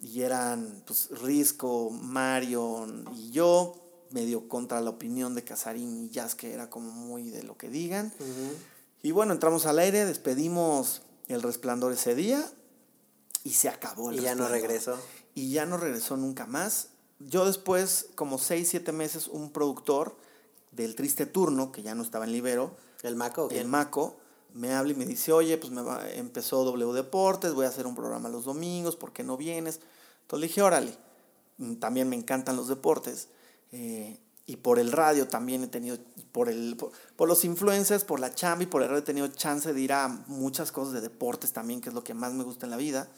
Y 0.00 0.22
eran 0.22 0.82
pues 0.86 1.10
Risco, 1.10 1.90
Marion 1.90 3.04
y 3.14 3.30
yo, 3.30 3.74
medio 4.10 4.48
contra 4.48 4.80
la 4.80 4.90
opinión 4.90 5.34
de 5.34 5.44
Casarín 5.44 6.04
y 6.04 6.10
Jazz, 6.10 6.34
que 6.34 6.52
era 6.52 6.70
como 6.70 6.90
muy 6.90 7.30
de 7.30 7.42
lo 7.42 7.56
que 7.56 7.68
digan. 7.68 8.12
Y 9.02 9.10
bueno, 9.10 9.32
entramos 9.32 9.66
al 9.66 9.78
aire, 9.78 10.06
despedimos 10.06 11.02
el 11.28 11.42
resplandor 11.42 11.92
ese 11.92 12.14
día 12.14 12.50
y 13.44 13.50
se 13.50 13.68
acabó 13.68 14.10
el 14.10 14.20
Y 14.20 14.22
ya 14.22 14.34
no 14.34 14.48
regresó. 14.48 14.98
Y 15.34 15.50
ya 15.50 15.66
no 15.66 15.76
regresó 15.76 16.16
nunca 16.16 16.46
más. 16.46 16.88
Yo 17.18 17.44
después, 17.44 18.06
como 18.14 18.38
seis, 18.38 18.68
siete 18.70 18.92
meses, 18.92 19.28
un 19.28 19.52
productor 19.52 20.16
del 20.72 20.94
Triste 20.94 21.26
Turno, 21.26 21.72
que 21.72 21.82
ya 21.82 21.94
no 21.94 22.02
estaba 22.02 22.24
en 22.24 22.32
Libero, 22.32 22.76
¿El 23.02 23.16
Maco? 23.16 23.48
El 23.50 23.66
Maco 23.66 24.16
me 24.54 24.72
habla 24.72 24.92
y 24.92 24.96
me 24.96 25.06
dice, 25.06 25.32
oye, 25.32 25.56
pues 25.58 25.72
me 25.72 25.82
va, 25.82 26.08
empezó 26.10 26.64
W 26.64 26.92
Deportes, 26.92 27.54
voy 27.54 27.66
a 27.66 27.68
hacer 27.68 27.86
un 27.86 27.94
programa 27.94 28.28
los 28.28 28.44
domingos, 28.44 28.96
¿por 28.96 29.12
qué 29.12 29.22
no 29.22 29.36
vienes? 29.36 29.80
Entonces 30.22 30.40
le 30.40 30.46
dije, 30.48 30.62
órale, 30.62 30.96
mm, 31.58 31.74
también 31.74 32.08
me 32.08 32.16
encantan 32.16 32.56
los 32.56 32.68
deportes. 32.68 33.28
Eh, 33.72 34.18
y 34.46 34.56
por 34.56 34.80
el 34.80 34.90
radio 34.90 35.28
también 35.28 35.62
he 35.62 35.68
tenido, 35.68 35.96
por, 36.32 36.48
el, 36.48 36.76
por, 37.16 37.28
los 37.28 37.44
influencers, 37.44 38.04
por 38.04 38.18
la 38.18 38.34
chamba 38.34 38.64
y 38.64 38.66
por 38.66 38.82
el 38.82 38.88
radio 38.88 39.02
he 39.02 39.06
tenido 39.06 39.28
chance 39.28 39.72
de 39.72 39.80
ir 39.80 39.92
a 39.92 40.08
muchas 40.26 40.72
cosas 40.72 40.92
de 40.92 41.00
deportes 41.00 41.52
también, 41.52 41.80
que 41.80 41.88
es 41.88 41.94
lo 41.94 42.02
que 42.02 42.14
más 42.14 42.32
me 42.32 42.42
gusta 42.42 42.66
en 42.66 42.70
la 42.70 42.76
vida. 42.76 43.08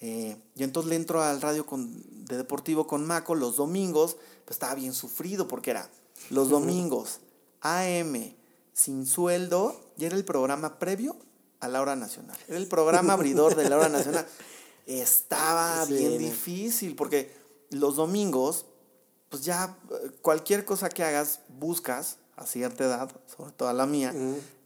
Eh, 0.00 0.36
y 0.54 0.62
entonces 0.62 0.88
le 0.90 0.94
entro 0.94 1.20
al 1.20 1.40
radio 1.40 1.66
con, 1.66 2.24
de 2.26 2.36
deportivo 2.36 2.86
con 2.86 3.04
Maco 3.04 3.34
los 3.34 3.56
domingos, 3.56 4.16
pues 4.44 4.54
estaba 4.54 4.76
bien 4.76 4.92
sufrido 4.92 5.48
porque 5.48 5.72
era 5.72 5.90
los 6.30 6.48
domingos, 6.50 7.20
AM, 7.60 8.34
sin 8.72 9.06
sueldo 9.06 9.78
y 9.96 10.04
era 10.04 10.16
el 10.16 10.24
programa 10.24 10.78
previo 10.78 11.16
a 11.60 11.68
la 11.68 11.80
hora 11.80 11.96
nacional. 11.96 12.36
Era 12.46 12.58
el 12.58 12.68
programa 12.68 13.14
abridor 13.14 13.56
de 13.56 13.68
la 13.68 13.76
hora 13.76 13.88
nacional. 13.88 14.26
Estaba 14.86 15.84
bien 15.86 16.18
difícil 16.18 16.94
porque 16.94 17.36
los 17.70 17.96
domingos, 17.96 18.66
pues 19.28 19.44
ya 19.44 19.76
cualquier 20.22 20.64
cosa 20.64 20.88
que 20.88 21.04
hagas, 21.04 21.40
buscas 21.48 22.18
a 22.36 22.46
cierta 22.46 22.84
edad, 22.84 23.10
sobre 23.36 23.52
todo 23.52 23.68
a 23.68 23.72
la 23.72 23.84
mía, 23.84 24.14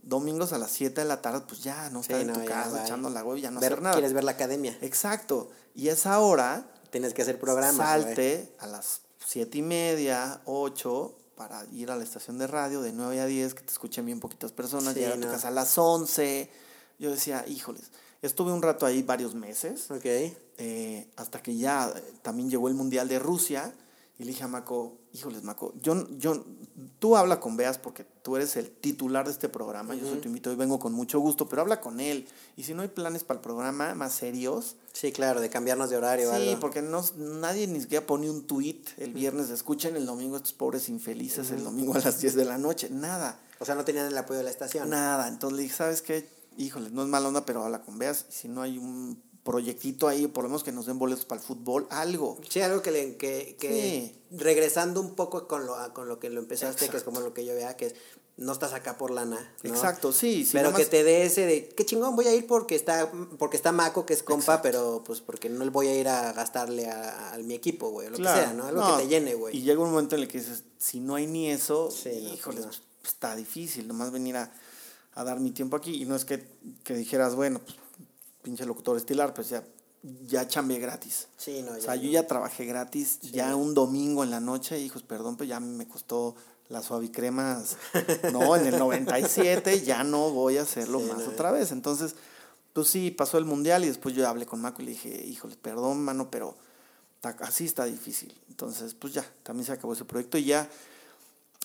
domingos 0.03 0.53
a 0.53 0.59
las 0.59 0.70
7 0.72 1.00
de 1.00 1.07
la 1.09 1.22
tarde, 1.22 1.40
pues 1.48 1.62
ya 1.62 1.88
no 1.90 2.00
estar 2.00 2.20
en 2.20 2.32
tu 2.32 2.44
casa 2.44 2.84
echando 2.84 3.09
la 3.09 3.24
web, 3.24 3.38
ya 3.38 3.50
no 3.50 3.61
ver, 3.61 3.72
hacer 3.72 3.82
nada. 3.82 3.94
Quieres 3.94 4.12
ver 4.12 4.24
la 4.24 4.32
academia. 4.32 4.76
Exacto. 4.82 5.50
Y 5.74 5.88
esa 5.88 6.20
hora. 6.20 6.68
Tienes 6.90 7.14
que 7.14 7.22
hacer 7.22 7.40
programas. 7.40 7.76
Salte 7.76 8.55
a 8.59 8.66
las 8.66 9.00
siete 9.26 9.59
y 9.59 9.62
media, 9.62 10.42
8, 10.44 11.16
para 11.43 11.64
ir 11.72 11.90
a 11.90 11.97
la 11.97 12.05
estación 12.05 12.38
de 12.38 12.47
radio 12.47 12.82
de 12.82 12.93
9 12.93 13.20
a 13.20 13.26
10, 13.26 13.55
que 13.55 13.62
te 13.62 13.72
escuchen 13.72 14.07
bien 14.07 14.20
poquitas 14.20 14.53
personas, 14.53 14.95
llegar 14.95 15.14
a 15.14 15.20
tu 15.20 15.26
casa 15.26 15.49
a 15.49 15.51
las 15.51 15.76
11. 15.76 16.49
Yo 17.01 17.11
decía, 17.11 17.45
híjoles, 17.49 17.90
estuve 18.22 18.53
un 18.53 18.62
rato 18.62 18.86
ahí 18.86 19.03
varios 19.03 19.34
meses. 19.34 19.90
Ok. 19.90 20.05
Eh, 20.05 21.09
hasta 21.16 21.43
que 21.43 21.57
ya 21.57 21.88
eh, 21.88 22.01
también 22.22 22.49
llegó 22.49 22.68
el 22.68 22.74
Mundial 22.74 23.09
de 23.09 23.18
Rusia. 23.18 23.74
Y 24.22 24.24
le 24.24 24.30
dije 24.30 24.44
a 24.44 24.48
Maco, 24.48 25.00
híjoles, 25.12 25.42
Maco, 25.42 25.74
yo, 25.82 26.08
yo, 26.16 26.44
tú 27.00 27.16
habla 27.16 27.40
con 27.40 27.56
Beas 27.56 27.76
porque 27.76 28.04
tú 28.04 28.36
eres 28.36 28.54
el 28.54 28.70
titular 28.70 29.26
de 29.26 29.32
este 29.32 29.48
programa. 29.48 29.96
Yo 29.96 30.06
soy 30.06 30.20
tu 30.20 30.28
invitado 30.28 30.54
y 30.54 30.56
vengo 30.56 30.78
con 30.78 30.92
mucho 30.92 31.18
gusto, 31.18 31.48
pero 31.48 31.62
habla 31.62 31.80
con 31.80 31.98
él. 31.98 32.28
Y 32.56 32.62
si 32.62 32.72
no 32.72 32.82
hay 32.82 32.88
planes 32.88 33.24
para 33.24 33.38
el 33.38 33.42
programa 33.42 33.96
más 33.96 34.12
serios. 34.12 34.76
Sí, 34.92 35.10
claro, 35.10 35.40
de 35.40 35.50
cambiarnos 35.50 35.90
de 35.90 35.96
horario. 35.96 36.32
Sí, 36.36 36.56
porque 36.60 36.82
no, 36.82 37.04
nadie 37.16 37.66
ni 37.66 37.80
siquiera 37.80 38.06
pone 38.06 38.30
un 38.30 38.46
tweet 38.46 38.84
el 38.98 39.12
viernes. 39.12 39.50
Escuchen 39.50 39.96
el 39.96 40.06
domingo 40.06 40.36
estos 40.36 40.52
pobres 40.52 40.88
infelices 40.88 41.50
el 41.50 41.64
domingo 41.64 41.96
a 41.96 41.98
las 41.98 42.20
10 42.20 42.36
de 42.36 42.44
la 42.44 42.58
noche. 42.58 42.90
Nada. 42.90 43.40
O 43.58 43.64
sea, 43.64 43.74
no 43.74 43.84
tenían 43.84 44.06
el 44.06 44.16
apoyo 44.16 44.38
de 44.38 44.44
la 44.44 44.50
estación. 44.50 44.88
Nada. 44.88 45.26
Entonces 45.26 45.56
le 45.56 45.62
dije, 45.64 45.74
¿sabes 45.74 46.00
qué? 46.00 46.28
Híjole, 46.56 46.90
no 46.90 47.02
es 47.02 47.08
mala 47.08 47.26
onda, 47.26 47.44
pero 47.44 47.64
habla 47.64 47.82
con 47.82 47.98
Beas. 47.98 48.26
Y 48.28 48.32
si 48.32 48.48
no 48.48 48.62
hay 48.62 48.78
un 48.78 49.20
proyectito 49.45 50.07
ahí, 50.07 50.26
por 50.28 50.45
lo 50.45 50.51
menos 50.51 50.62
que 50.62 50.72
nos 50.72 50.86
den 50.86 50.99
boletos 50.99 51.24
para 51.24 51.40
el 51.40 51.47
fútbol, 51.47 51.86
algo. 51.90 52.38
Sí, 52.49 52.61
algo 52.61 52.80
que, 52.80 52.90
le, 52.90 53.16
que, 53.16 53.57
que 53.59 54.14
regresando 54.30 55.01
un 55.01 55.14
poco 55.14 55.49
con 55.49 55.66
lo, 55.66 55.76
con 55.95 56.09
lo 56.09 56.20
que 56.20 56.30
lo 56.30 56.40
empezaste, 56.40 56.88
que 56.88 56.97
es 56.97 57.03
como 57.03 57.20
lo 57.20 57.34
que 57.34 57.45
yo 57.45 57.55
vea, 57.55 57.76
que 57.76 57.86
es, 57.86 57.95
no 58.36 58.53
estás 58.53 58.72
acá 58.72 58.97
por 58.97 59.11
lana. 59.11 59.55
Exacto, 59.62 60.12
sí. 60.12 60.45
sí 60.45 60.53
pero 60.53 60.72
que 60.72 60.86
te 60.86 61.03
dé 61.05 61.24
ese 61.24 61.45
de, 61.47 61.68
qué 61.68 61.84
chingón, 61.84 62.14
voy 62.14 62.26
a 62.26 62.34
ir 62.34 62.47
porque 62.47 62.74
está, 62.74 63.11
porque 63.38 63.57
está 63.57 63.72
Maco, 63.72 64.07
que 64.07 64.14
es 64.14 64.22
compa, 64.22 64.62
pero 64.62 65.03
pues 65.05 65.20
porque 65.20 65.49
no 65.49 65.64
le 65.64 65.70
voy 65.70 65.88
a 65.88 65.99
ir 65.99 66.09
a 66.09 66.32
gastarle 66.32 66.88
a, 66.88 67.36
mi 67.43 67.55
equipo, 67.55 67.90
güey, 67.90 68.09
lo 68.09 68.16
que 68.16 68.24
sea, 68.24 68.53
¿no? 68.53 68.66
Algo 68.66 68.97
que 68.97 69.03
te 69.03 69.09
llene, 69.09 69.34
güey. 69.34 69.57
Y 69.57 69.62
llega 69.62 69.80
un 69.80 69.90
momento 69.90 70.14
en 70.14 70.22
el 70.22 70.28
que 70.28 70.38
dices, 70.38 70.64
si 70.78 71.01
no 71.01 71.16
hay 71.16 71.26
ni 71.26 71.51
eso, 71.51 71.88
híjole, 72.07 72.62
pues, 72.62 72.82
está 73.05 73.34
difícil, 73.34 73.88
nomás 73.88 74.12
venir 74.12 74.36
a, 74.36 74.53
a, 75.14 75.24
dar 75.24 75.40
mi 75.40 75.51
tiempo 75.51 75.76
aquí. 75.76 76.01
Y 76.01 76.05
no 76.05 76.14
es 76.14 76.24
que, 76.24 76.47
que 76.84 76.95
dijeras, 76.95 77.34
bueno, 77.34 77.61
pues 77.61 77.76
pinche 78.43 78.66
locutor 78.66 78.97
estilar, 78.97 79.32
pues 79.32 79.49
ya, 79.51 79.64
ya 80.26 80.47
chambeé 80.47 80.78
gratis. 80.78 81.28
Sí, 81.36 81.62
no, 81.62 81.72
o 81.72 81.80
sea, 81.80 81.97
yo 81.97 82.11
ya 82.11 82.26
trabajé 82.26 82.64
gratis, 82.64 83.20
ya 83.20 83.55
un 83.57 83.72
domingo 83.74 84.24
en 84.24 84.30
la 84.30 84.40
noche, 84.40 84.78
hijos, 84.78 85.03
perdón, 85.03 85.36
pero 85.36 85.49
ya 85.49 85.61
me 85.61 85.86
costó 85.86 86.34
las 86.68 86.86
suavicremas, 86.86 87.76
no, 88.32 88.57
en 88.57 88.66
el 88.66 88.78
97 88.78 89.82
ya 89.82 90.05
no 90.05 90.30
voy 90.30 90.59
a 90.59 90.62
hacerlo 90.62 91.01
más 91.01 91.26
otra 91.28 91.53
vez. 91.53 91.70
Entonces, 91.70 92.14
pues 92.72 92.88
sí, 92.88 93.11
pasó 93.11 93.38
el 93.38 93.45
mundial 93.45 93.84
y 93.84 93.88
después 93.88 94.14
yo 94.14 94.26
hablé 94.26 94.47
con 94.47 94.61
Maco 94.61 94.82
y 94.82 94.86
le 94.86 94.90
dije, 94.93 95.24
híjole, 95.26 95.57
perdón, 95.57 96.03
mano, 96.03 96.30
pero 96.30 96.57
así 97.40 97.66
está 97.66 97.84
difícil. 97.84 98.34
Entonces, 98.49 98.95
pues 98.95 99.12
ya, 99.12 99.24
también 99.43 99.66
se 99.66 99.72
acabó 99.72 99.93
ese 99.93 100.05
proyecto 100.05 100.38
y 100.38 100.45
ya, 100.45 100.68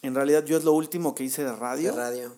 en 0.02 0.14
realidad 0.14 0.46
yo 0.46 0.58
es 0.58 0.64
lo 0.64 0.74
último 0.74 1.16
que 1.16 1.24
hice 1.24 1.44
de 1.44 1.54
radio. 1.54 1.92
De 1.92 1.98
radio. 1.98 2.36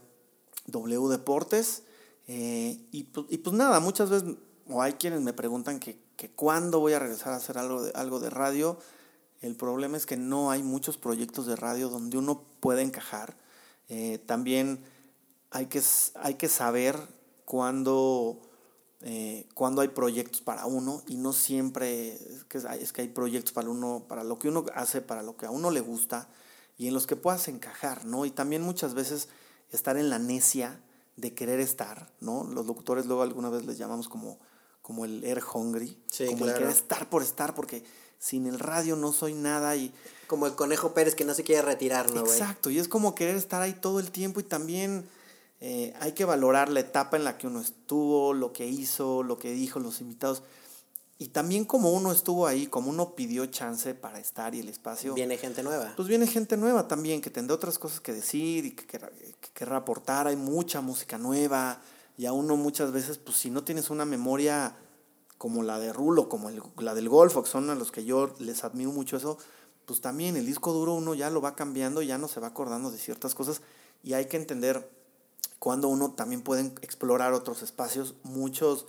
W 0.67 1.09
Deportes. 1.09 1.83
Eh, 2.31 2.77
y, 2.91 3.05
pues, 3.05 3.25
y, 3.29 3.39
pues 3.39 3.55
nada, 3.55 3.79
muchas 3.79 4.11
veces, 4.11 4.35
o 4.67 4.83
hay 4.83 4.93
quienes 4.93 5.21
me 5.21 5.33
preguntan 5.33 5.79
que, 5.79 5.99
que 6.15 6.29
cuándo 6.29 6.79
voy 6.79 6.93
a 6.93 6.99
regresar 6.99 7.33
a 7.33 7.37
hacer 7.37 7.57
algo 7.57 7.81
de, 7.81 7.91
algo 7.95 8.19
de 8.19 8.29
radio. 8.29 8.77
El 9.41 9.55
problema 9.55 9.97
es 9.97 10.05
que 10.05 10.15
no 10.15 10.51
hay 10.51 10.61
muchos 10.61 10.95
proyectos 10.97 11.47
de 11.47 11.55
radio 11.55 11.89
donde 11.89 12.19
uno 12.19 12.43
pueda 12.59 12.83
encajar. 12.83 13.35
Eh, 13.87 14.19
también 14.27 14.83
hay 15.49 15.65
que, 15.65 15.81
hay 16.21 16.35
que 16.35 16.49
saber 16.49 16.99
cuándo, 17.45 18.39
eh, 19.01 19.47
cuándo 19.55 19.81
hay 19.81 19.87
proyectos 19.87 20.41
para 20.41 20.67
uno 20.67 21.01
y 21.07 21.17
no 21.17 21.33
siempre 21.33 22.13
es 22.13 22.43
que, 22.43 22.59
es 22.79 22.93
que 22.93 23.01
hay 23.01 23.07
proyectos 23.07 23.53
para 23.53 23.71
uno, 23.71 24.05
para 24.07 24.23
lo 24.23 24.37
que 24.37 24.49
uno 24.49 24.65
hace, 24.75 25.01
para 25.01 25.23
lo 25.23 25.35
que 25.35 25.47
a 25.47 25.51
uno 25.51 25.71
le 25.71 25.79
gusta 25.79 26.29
y 26.77 26.89
en 26.89 26.93
los 26.93 27.07
que 27.07 27.15
puedas 27.15 27.47
encajar, 27.47 28.05
¿no? 28.05 28.25
Y 28.25 28.29
también 28.29 28.61
muchas 28.61 28.93
veces 28.93 29.29
estar 29.71 29.97
en 29.97 30.11
la 30.11 30.19
necia 30.19 30.79
de 31.19 31.33
querer 31.33 31.59
estar, 31.59 32.11
¿no? 32.19 32.43
Los 32.43 32.65
locutores 32.65 33.05
luego 33.05 33.21
alguna 33.21 33.49
vez 33.49 33.65
les 33.65 33.77
llamamos 33.77 34.07
como, 34.07 34.39
como 34.81 35.05
el 35.05 35.23
air 35.23 35.41
hungry, 35.53 35.97
como 36.29 36.45
el 36.45 36.53
querer 36.53 36.69
estar 36.69 37.09
por 37.09 37.23
estar, 37.23 37.55
porque 37.55 37.83
sin 38.17 38.47
el 38.47 38.59
radio 38.59 38.95
no 38.95 39.11
soy 39.11 39.33
nada 39.33 39.75
y... 39.75 39.93
Como 40.27 40.45
el 40.45 40.53
conejo 40.53 40.93
Pérez 40.93 41.15
que 41.15 41.25
no 41.25 41.33
se 41.33 41.43
quiere 41.43 41.61
retirar, 41.63 42.11
¿no, 42.11 42.21
Exacto, 42.21 42.69
y 42.69 42.77
es 42.77 42.87
como 42.87 43.15
querer 43.15 43.35
estar 43.35 43.61
ahí 43.61 43.73
todo 43.73 43.99
el 43.99 44.11
tiempo 44.11 44.39
y 44.39 44.43
también 44.43 45.09
eh, 45.61 45.93
hay 45.99 46.13
que 46.13 46.25
valorar 46.25 46.69
la 46.69 46.79
etapa 46.81 47.17
en 47.17 47.23
la 47.23 47.37
que 47.37 47.47
uno 47.47 47.59
estuvo, 47.59 48.33
lo 48.33 48.53
que 48.53 48.67
hizo, 48.67 49.23
lo 49.23 49.39
que 49.39 49.51
dijo, 49.51 49.79
los 49.79 50.01
invitados. 50.01 50.43
Y 51.21 51.27
también 51.27 51.65
como 51.65 51.91
uno 51.91 52.13
estuvo 52.13 52.47
ahí, 52.47 52.67
como 52.67 52.89
uno 52.89 53.13
pidió 53.13 53.45
chance 53.47 53.93
para 53.93 54.19
estar 54.19 54.55
y 54.55 54.61
el 54.61 54.69
espacio. 54.69 55.13
Viene 55.15 55.37
gente 55.37 55.61
nueva. 55.63 55.91
Pues 55.97 56.07
viene 56.07 56.25
gente 56.25 56.55
nueva 56.55 56.87
también, 56.87 57.19
que 57.19 57.29
tendrá 57.29 57.55
otras 57.55 57.77
cosas 57.77 57.99
que 57.99 58.13
decir 58.13 58.65
y 58.65 58.71
que 58.71 58.87
querrá, 59.53 59.75
aportar. 59.75 60.27
Hay 60.27 60.37
mucha 60.37 60.79
música 60.79 61.17
nueva 61.17 61.81
y 62.17 62.25
a 62.25 62.31
uno 62.31 62.55
muchas 62.55 62.93
veces, 62.93 63.17
pues 63.17 63.35
si 63.35 63.49
no 63.49 63.65
tienes 63.65 63.89
una 63.89 64.05
memoria 64.05 64.77
como 65.37 65.61
la 65.61 65.77
de 65.77 65.91
Rulo, 65.91 66.29
como 66.29 66.49
la 66.77 66.95
del 66.95 67.09
Golfo, 67.09 67.43
que 67.43 67.49
son 67.49 67.69
a 67.69 67.75
los 67.75 67.91
que 67.91 68.05
yo 68.05 68.33
les 68.39 68.63
admiro 68.63 68.93
mucho 68.93 69.17
eso, 69.17 69.37
pues 69.83 69.99
también 69.99 70.37
el 70.37 70.45
disco 70.45 70.71
duro 70.71 70.93
uno 70.93 71.15
ya 71.15 71.29
lo 71.29 71.41
va 71.41 71.53
cambiando, 71.53 72.01
ya 72.01 72.17
no 72.17 72.29
se 72.29 72.39
va 72.39 72.47
acordando 72.47 72.91
de 72.91 72.97
ciertas 72.97 73.35
cosas 73.35 73.61
y 74.03 74.13
hay 74.13 74.27
que 74.27 74.37
entender 74.37 74.89
cuando 75.59 75.89
uno 75.89 76.13
también 76.13 76.43
puede 76.43 76.61
explorar 76.81 77.33
otros 77.33 77.61
espacios. 77.61 78.15
Muchos 78.23 78.85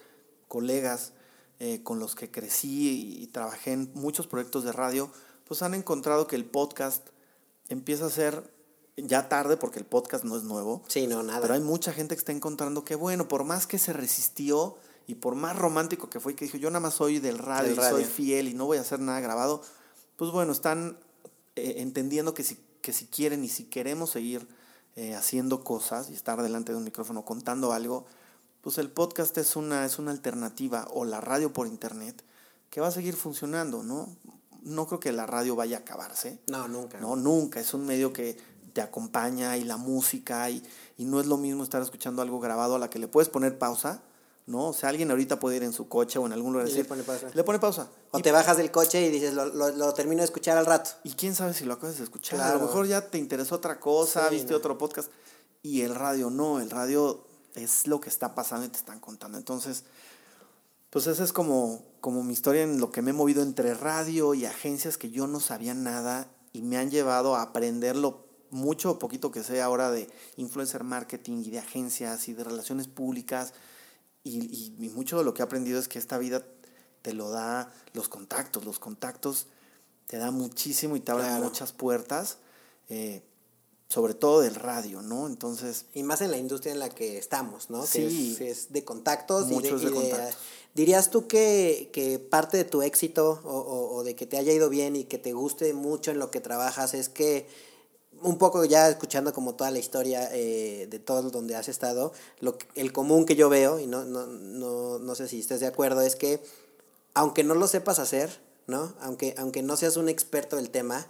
colegas 0.46 1.12
eh, 1.60 1.82
con 1.82 2.00
los 2.00 2.14
que 2.16 2.30
crecí 2.30 3.20
y, 3.20 3.26
trabajé 3.28 3.72
en 3.72 3.90
muchos 3.94 4.26
proyectos 4.26 4.64
de 4.64 4.72
radio, 4.72 5.12
pues 5.46 5.62
han 5.62 5.74
encontrado 5.74 6.26
que 6.26 6.34
el 6.34 6.44
podcast 6.44 7.08
empieza 7.68 8.06
a 8.06 8.10
ser 8.10 8.52
ya 8.96 9.28
tarde 9.28 9.56
porque 9.56 9.78
el 9.78 9.86
podcast 9.86 10.24
no 10.24 10.36
es 10.36 10.42
nuevo. 10.42 10.82
Sí, 10.88 11.06
no, 11.06 11.22
nada. 11.22 11.40
Pero 11.40 11.54
hay 11.54 11.60
mucha 11.60 11.92
gente 11.92 12.14
que 12.14 12.18
está 12.18 12.32
encontrando 12.32 12.84
que, 12.84 12.96
bueno, 12.96 13.28
por 13.28 13.44
más 13.44 13.66
que 13.66 13.78
se 13.78 13.92
resistió, 13.92 14.76
y 15.10 15.16
por 15.16 15.34
más 15.34 15.58
romántico 15.58 16.08
que 16.08 16.20
fue, 16.20 16.36
que 16.36 16.44
dijo, 16.44 16.56
yo 16.56 16.70
nada 16.70 16.80
más 16.80 16.94
soy 16.94 17.18
del 17.18 17.38
radio, 17.38 17.72
y 17.72 17.76
soy 17.76 18.04
fiel 18.04 18.46
y 18.46 18.54
no 18.54 18.66
voy 18.66 18.78
a 18.78 18.82
hacer 18.82 19.00
nada 19.00 19.18
grabado, 19.20 19.60
pues 20.16 20.30
bueno, 20.30 20.52
están 20.52 20.98
eh, 21.56 21.74
entendiendo 21.78 22.32
que 22.32 22.44
si, 22.44 22.58
que 22.80 22.92
si 22.92 23.06
quieren 23.06 23.42
y 23.42 23.48
si 23.48 23.64
queremos 23.64 24.10
seguir 24.10 24.46
eh, 24.94 25.14
haciendo 25.14 25.64
cosas 25.64 26.10
y 26.10 26.14
estar 26.14 26.40
delante 26.42 26.72
de 26.72 26.78
un 26.78 26.84
micrófono 26.84 27.24
contando 27.24 27.72
algo, 27.72 28.06
pues 28.60 28.78
el 28.78 28.90
podcast 28.90 29.36
es 29.38 29.56
una, 29.56 29.84
es 29.84 29.98
una 29.98 30.10
alternativa 30.10 30.88
o 30.92 31.04
la 31.04 31.20
radio 31.20 31.52
por 31.52 31.66
internet 31.66 32.22
que 32.70 32.80
va 32.80 32.88
a 32.88 32.92
seguir 32.92 33.14
funcionando, 33.14 33.82
¿no? 33.82 34.08
No 34.62 34.86
creo 34.86 35.00
que 35.00 35.12
la 35.12 35.26
radio 35.26 35.56
vaya 35.56 35.78
a 35.78 35.80
acabarse. 35.80 36.38
No, 36.48 36.68
nunca. 36.68 37.00
No, 37.00 37.16
nunca. 37.16 37.60
Es 37.60 37.74
un 37.74 37.86
medio 37.86 38.12
que 38.12 38.36
te 38.72 38.80
acompaña 38.80 39.56
y 39.56 39.64
la 39.64 39.76
música 39.76 40.48
y, 40.50 40.62
y 40.96 41.04
no 41.04 41.20
es 41.20 41.26
lo 41.26 41.36
mismo 41.36 41.64
estar 41.64 41.82
escuchando 41.82 42.22
algo 42.22 42.40
grabado 42.40 42.76
a 42.76 42.78
la 42.78 42.90
que 42.90 42.98
le 42.98 43.08
puedes 43.08 43.28
poner 43.28 43.58
pausa 43.58 44.02
¿no? 44.50 44.68
O 44.68 44.72
sea, 44.72 44.88
alguien 44.88 45.10
ahorita 45.10 45.38
puede 45.38 45.56
ir 45.56 45.62
en 45.62 45.72
su 45.72 45.88
coche 45.88 46.18
o 46.18 46.26
en 46.26 46.32
algún 46.32 46.52
lugar 46.52 46.66
y 46.66 46.70
decir, 46.70 46.84
le 46.84 46.88
pone 46.88 47.02
pausa. 47.04 47.30
Le 47.32 47.44
pone 47.44 47.58
pausa. 47.58 47.88
O 48.10 48.20
te 48.20 48.32
bajas 48.32 48.56
del 48.56 48.70
coche 48.70 49.00
y 49.00 49.10
dices, 49.10 49.32
lo, 49.32 49.46
lo, 49.46 49.94
termino 49.94 50.20
de 50.20 50.24
escuchar 50.24 50.58
al 50.58 50.66
rato. 50.66 50.90
Y 51.04 51.12
quién 51.12 51.34
sabe 51.34 51.54
si 51.54 51.64
lo 51.64 51.74
acabas 51.74 51.98
de 51.98 52.04
escuchar. 52.04 52.40
A 52.40 52.54
lo 52.54 52.60
mejor 52.60 52.86
ya 52.86 53.08
te 53.08 53.18
interesó 53.18 53.54
otra 53.54 53.78
cosa, 53.78 54.28
viste 54.28 54.54
otro 54.54 54.76
podcast. 54.76 55.10
Y 55.62 55.82
el 55.82 55.94
radio 55.94 56.30
no, 56.30 56.60
el 56.60 56.70
radio 56.70 57.24
es 57.54 57.86
lo 57.86 58.00
que 58.00 58.08
está 58.08 58.34
pasando 58.34 58.66
y 58.66 58.68
te 58.68 58.78
están 58.78 59.00
contando. 59.00 59.38
Entonces, 59.38 59.84
pues 60.90 61.06
esa 61.06 61.24
es 61.24 61.32
como, 61.32 61.84
como 62.00 62.22
mi 62.22 62.32
historia 62.32 62.62
en 62.62 62.80
lo 62.80 62.90
que 62.90 63.02
me 63.02 63.10
he 63.10 63.14
movido 63.14 63.42
entre 63.42 63.74
radio 63.74 64.34
y 64.34 64.44
agencias 64.44 64.98
que 64.98 65.10
yo 65.10 65.26
no 65.26 65.40
sabía 65.40 65.74
nada 65.74 66.30
y 66.52 66.62
me 66.62 66.76
han 66.76 66.90
llevado 66.90 67.36
a 67.36 67.42
aprender 67.42 67.96
lo 67.96 68.28
mucho 68.50 68.90
o 68.90 68.98
poquito 68.98 69.30
que 69.30 69.44
sé 69.44 69.62
ahora 69.62 69.90
de 69.90 70.08
influencer 70.36 70.82
marketing 70.82 71.44
y 71.44 71.50
de 71.50 71.60
agencias 71.60 72.28
y 72.28 72.34
de 72.34 72.44
relaciones 72.44 72.88
públicas. 72.88 73.52
Y, 74.24 74.74
y, 74.78 74.88
mucho 74.90 75.18
de 75.18 75.24
lo 75.24 75.32
que 75.32 75.42
he 75.42 75.44
aprendido 75.44 75.78
es 75.78 75.88
que 75.88 75.98
esta 75.98 76.18
vida 76.18 76.44
te 77.02 77.14
lo 77.14 77.30
da 77.30 77.72
los 77.94 78.08
contactos, 78.08 78.64
los 78.64 78.78
contactos 78.78 79.46
te 80.06 80.18
da 80.18 80.30
muchísimo 80.30 80.96
y 80.96 81.00
te 81.00 81.12
abren 81.12 81.40
muchas 81.40 81.72
puertas, 81.72 82.38
eh, 82.88 83.22
sobre 83.90 84.14
todo 84.14 84.40
del 84.40 84.54
radio, 84.54 85.02
¿no? 85.02 85.26
Entonces... 85.26 85.86
Y 85.94 86.04
más 86.04 86.20
en 86.20 86.30
la 86.30 86.36
industria 86.38 86.72
en 86.72 86.78
la 86.78 86.90
que 86.90 87.18
estamos, 87.18 87.70
¿no? 87.70 87.84
Sí. 87.84 88.36
Que 88.38 88.50
es, 88.50 88.72
de 88.72 88.84
contactos. 88.84 89.48
Muchos 89.48 89.82
de, 89.82 89.90
contactos. 89.90 90.36
¿Dirías 90.74 91.10
tú 91.10 91.26
que, 91.26 91.90
que, 91.92 92.20
parte 92.20 92.56
de 92.56 92.64
tu 92.64 92.82
éxito 92.82 93.40
o, 93.42 93.48
o, 93.48 93.96
o 93.96 94.04
de 94.04 94.14
que 94.14 94.26
te 94.26 94.38
haya 94.38 94.52
ido 94.52 94.68
bien 94.68 94.94
y 94.94 95.04
que 95.04 95.18
te 95.18 95.32
guste 95.32 95.74
mucho 95.74 96.12
en 96.12 96.20
lo 96.20 96.30
que 96.30 96.40
trabajas 96.40 96.94
es 96.94 97.08
que 97.08 97.48
un 98.22 98.38
poco 98.38 98.64
ya 98.64 98.88
escuchando 98.88 99.32
como 99.32 99.56
toda 99.56 99.72
la 99.72 99.80
historia 99.80 100.28
eh, 100.32 100.86
de 100.88 100.98
todo 101.00 101.28
donde 101.30 101.56
has 101.56 101.68
estado, 101.68 102.12
lo 102.38 102.56
el 102.76 102.92
común 102.92 103.26
que 103.26 103.34
yo 103.34 103.48
veo, 103.48 103.80
y 103.80 103.88
no, 103.88 104.04
no, 104.04 104.26
no, 104.26 105.00
no 105.00 105.14
sé 105.16 105.26
si 105.26 105.40
estés 105.40 105.58
de 105.58 105.66
acuerdo, 105.66 106.02
es 106.02 106.14
que 106.14 106.40
aunque 107.14 107.42
no 107.42 107.54
lo 107.56 107.66
sepas 107.66 107.98
hacer, 107.98 108.40
¿no? 108.68 108.94
Aunque, 109.00 109.34
aunque 109.36 109.62
no 109.62 109.76
seas 109.76 109.96
un 109.96 110.08
experto 110.08 110.56
del 110.56 110.70
tema, 110.70 111.08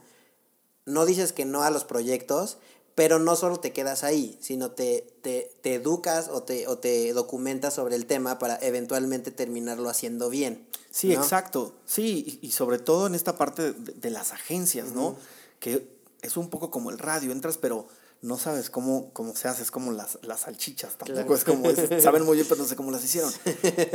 no 0.86 1.06
dices 1.06 1.32
que 1.32 1.44
no 1.44 1.62
a 1.62 1.70
los 1.70 1.84
proyectos, 1.84 2.58
Pero 2.96 3.18
no 3.18 3.34
solo 3.36 3.60
te 3.60 3.72
quedas 3.72 4.02
ahí, 4.04 4.36
sino 4.42 4.72
te, 4.72 5.06
te, 5.22 5.50
te 5.62 5.74
educas 5.76 6.28
o 6.28 6.42
te, 6.42 6.66
o 6.66 6.76
te 6.76 7.12
documentas 7.14 7.72
sobre 7.74 7.94
el 7.94 8.04
tema 8.04 8.38
para 8.38 8.58
eventualmente 8.60 9.30
terminarlo 9.30 9.88
haciendo 9.88 10.28
bien. 10.28 10.66
Sí, 10.90 11.14
¿no? 11.14 11.22
exacto. 11.22 11.72
Sí, 11.86 12.40
y, 12.42 12.50
sobre 12.50 12.78
todo 12.78 13.06
en 13.06 13.14
esta 13.14 13.38
parte 13.38 13.72
de, 13.72 13.92
de 13.94 14.10
las 14.10 14.32
agencias, 14.32 14.92
¿no? 14.92 15.16
Que 15.60 15.86
es 16.20 16.36
un 16.36 16.50
poco 16.50 16.70
como 16.70 16.90
el 16.90 16.98
radio, 16.98 17.30
entras, 17.32 17.56
pero 17.58 17.86
no 18.22 18.36
sabes 18.36 18.68
cómo, 18.68 19.10
cómo 19.14 19.34
se 19.34 19.48
hace, 19.48 19.62
es 19.62 19.70
como 19.70 19.92
las, 19.92 20.18
las 20.22 20.40
salchichas, 20.40 20.98
tampoco 20.98 21.14
Claro. 21.14 21.34
es 21.36 21.44
como, 21.44 21.70
es- 21.70 22.02
saben 22.02 22.24
muy 22.24 22.36
bien, 22.36 22.46
pero 22.48 22.60
no 22.60 22.68
sé 22.68 22.76
cómo 22.76 22.90
las 22.90 23.04
hicieron. 23.04 23.32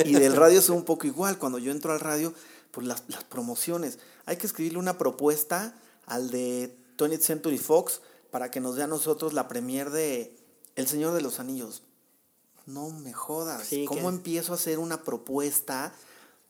Y 0.06 0.14
del 0.14 0.36
radio 0.36 0.58
es 0.58 0.70
un 0.70 0.84
poco 0.84 1.06
igual, 1.06 1.38
cuando 1.38 1.60
yo 1.60 1.72
entro 1.72 1.92
al 1.92 2.00
radio, 2.00 2.34
pues 2.72 2.88
las, 2.88 3.04
las 3.10 3.24
promociones, 3.26 4.00
hay 4.26 4.38
que 4.38 4.48
escribirle 4.48 4.80
una 4.80 4.98
propuesta 4.98 5.76
al 6.06 6.30
de 6.32 6.76
20th 6.98 7.22
Century 7.22 7.58
Fox 7.58 8.02
para 8.32 8.52
que 8.52 8.60
nos 8.60 8.76
dé 8.76 8.84
a 8.84 8.88
nosotros 8.88 9.34
la 9.34 9.48
premier 9.48 9.90
de 9.92 10.36
El 10.76 10.88
Señor 10.88 11.14
de 11.14 11.22
los 11.22 11.40
Anillos. 11.40 11.84
No 12.66 12.90
me 12.90 13.14
jodas, 13.14 13.66
Sí, 13.68 13.86
¿cómo 13.86 14.02
que- 14.02 14.08
empiezo 14.16 14.52
a 14.54 14.56
hacer 14.56 14.80
una 14.80 15.04
propuesta? 15.04 15.94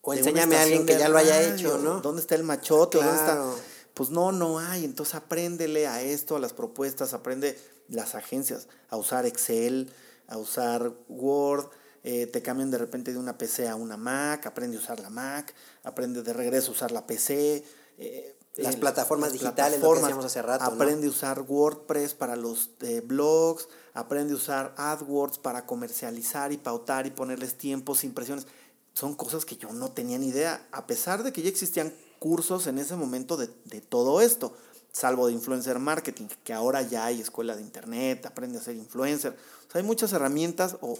O 0.01 0.13
enséñame 0.13 0.55
a 0.55 0.61
alguien 0.63 0.85
que 0.85 0.97
ya 0.97 1.09
lo 1.09 1.17
haya 1.17 1.41
hecho, 1.41 1.77
¿no? 1.79 1.99
¿Dónde 1.99 2.21
está 2.21 2.35
el 2.35 2.43
machote? 2.43 2.97
¿Dónde 2.99 3.11
está? 3.13 3.33
Claro. 3.33 3.55
Pues 3.95 4.09
no, 4.11 4.31
no 4.31 4.59
hay. 4.59 4.85
Entonces 4.85 5.15
apréndele 5.15 5.87
a 5.87 6.01
esto, 6.01 6.35
a 6.35 6.39
las 6.39 6.53
propuestas, 6.53 7.13
aprende 7.13 7.57
las 7.87 8.13
agencias, 8.15 8.67
a 8.89 8.97
usar 8.97 9.25
Excel, 9.25 9.91
a 10.27 10.37
usar 10.37 10.91
Word, 11.09 11.69
eh, 12.03 12.27
te 12.27 12.41
cambian 12.41 12.69
de 12.71 12.77
repente 12.77 13.11
de 13.13 13.17
una 13.19 13.37
PC 13.37 13.67
a 13.67 13.75
una 13.75 13.97
Mac, 13.97 14.45
aprende 14.45 14.77
a 14.77 14.79
usar 14.79 14.99
la 14.99 15.09
Mac, 15.09 15.53
aprende 15.83 16.21
de 16.23 16.33
regreso 16.33 16.69
a 16.71 16.73
usar 16.75 16.91
la 16.91 17.05
PC. 17.07 17.63
eh, 17.97 18.34
Las 18.57 18.77
plataformas 18.77 19.31
las 19.31 19.41
digitales, 19.41 19.81
lo 19.81 19.93
que 19.93 19.99
decíamos 19.99 20.25
hace 20.25 20.41
rato. 20.41 20.63
Aprende 20.63 21.07
a 21.07 21.09
usar 21.09 21.41
WordPress 21.41 22.13
para 22.13 22.37
los 22.37 22.69
eh, 22.81 23.01
blogs, 23.01 23.67
aprende 23.93 24.33
a 24.33 24.37
usar 24.37 24.73
AdWords 24.77 25.39
para 25.39 25.65
comercializar 25.65 26.53
y 26.53 26.57
pautar 26.57 27.05
y 27.05 27.11
ponerles 27.11 27.57
tiempos, 27.57 28.05
impresiones. 28.05 28.47
Son 28.93 29.13
cosas 29.13 29.43
que 29.43 29.57
yo 29.57 29.73
no 29.73 29.91
tenía 29.91 30.17
ni 30.17 30.27
idea, 30.27 30.65
a 30.71 30.87
pesar 30.87 31.23
de 31.23 31.33
que 31.33 31.41
ya 31.41 31.49
existían 31.49 31.93
cursos 32.19 32.67
en 32.67 32.77
ese 32.77 32.95
momento 32.95 33.35
de, 33.35 33.49
de 33.65 33.81
todo 33.81 34.21
esto, 34.21 34.53
salvo 34.93 35.27
de 35.27 35.33
influencer 35.33 35.77
marketing, 35.79 36.27
que 36.45 36.53
ahora 36.53 36.81
ya 36.81 37.05
hay 37.05 37.19
escuela 37.19 37.57
de 37.57 37.61
internet, 37.61 38.25
aprende 38.25 38.57
a 38.57 38.61
ser 38.61 38.75
influencer. 38.75 39.33
O 39.67 39.71
sea, 39.71 39.81
hay 39.81 39.83
muchas 39.83 40.13
herramientas, 40.13 40.77
o 40.79 40.97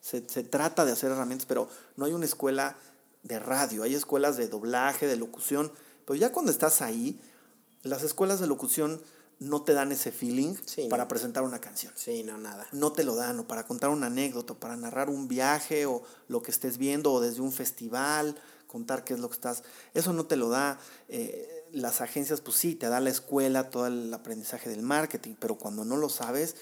se, 0.00 0.26
se 0.26 0.42
trata 0.42 0.86
de 0.86 0.92
hacer 0.92 1.10
herramientas, 1.10 1.44
pero 1.46 1.68
no 1.96 2.06
hay 2.06 2.14
una 2.14 2.24
escuela 2.24 2.76
de 3.22 3.38
radio, 3.38 3.82
hay 3.82 3.94
escuelas 3.94 4.38
de 4.38 4.48
doblaje, 4.48 5.06
de 5.06 5.16
locución, 5.16 5.70
pero 6.06 6.16
ya 6.16 6.32
cuando 6.32 6.50
estás 6.52 6.80
ahí, 6.82 7.20
las 7.82 8.02
escuelas 8.02 8.40
de 8.40 8.46
locución 8.46 9.02
no 9.40 9.62
te 9.62 9.72
dan 9.72 9.90
ese 9.92 10.12
feeling 10.12 10.54
Sí, 10.64 10.86
para 10.88 11.04
no. 11.04 11.08
presentar 11.08 11.42
una 11.42 11.60
canción. 11.60 11.92
Sí, 11.96 12.22
no, 12.22 12.38
nada. 12.38 12.66
No 12.72 12.92
te 12.92 13.04
lo 13.04 13.14
dan, 13.16 13.38
o 13.40 13.48
para 13.48 13.66
contar 13.66 13.90
una 13.90 14.06
anécdota, 14.06 14.52
o 14.54 14.58
para 14.58 14.76
narrar 14.76 15.10
un 15.10 15.28
viaje, 15.28 15.86
o 15.86 16.02
lo 16.28 16.40
que 16.42 16.50
estés 16.50 16.78
viendo, 16.78 17.12
o 17.12 17.20
desde 17.20 17.40
un 17.42 17.52
festival, 17.52 18.36
contar 18.68 19.04
qué 19.04 19.14
es 19.14 19.20
lo 19.20 19.28
que 19.28 19.34
estás. 19.34 19.62
Eso 19.92 20.12
no 20.12 20.26
te 20.26 20.36
lo 20.36 20.48
da. 20.48 20.78
eh, 21.08 21.50
las 21.72 22.00
agencias, 22.00 22.40
pues 22.40 22.56
sí, 22.56 22.76
te 22.76 22.86
da 22.88 23.00
la 23.00 23.10
escuela, 23.10 23.68
todo 23.70 23.88
el 23.88 24.14
aprendizaje 24.14 24.70
del 24.70 24.82
marketing, 24.82 25.34
pero 25.40 25.56
cuando 25.56 25.84
no 25.84 25.96
lo 25.96 26.08
sabes, 26.08 26.54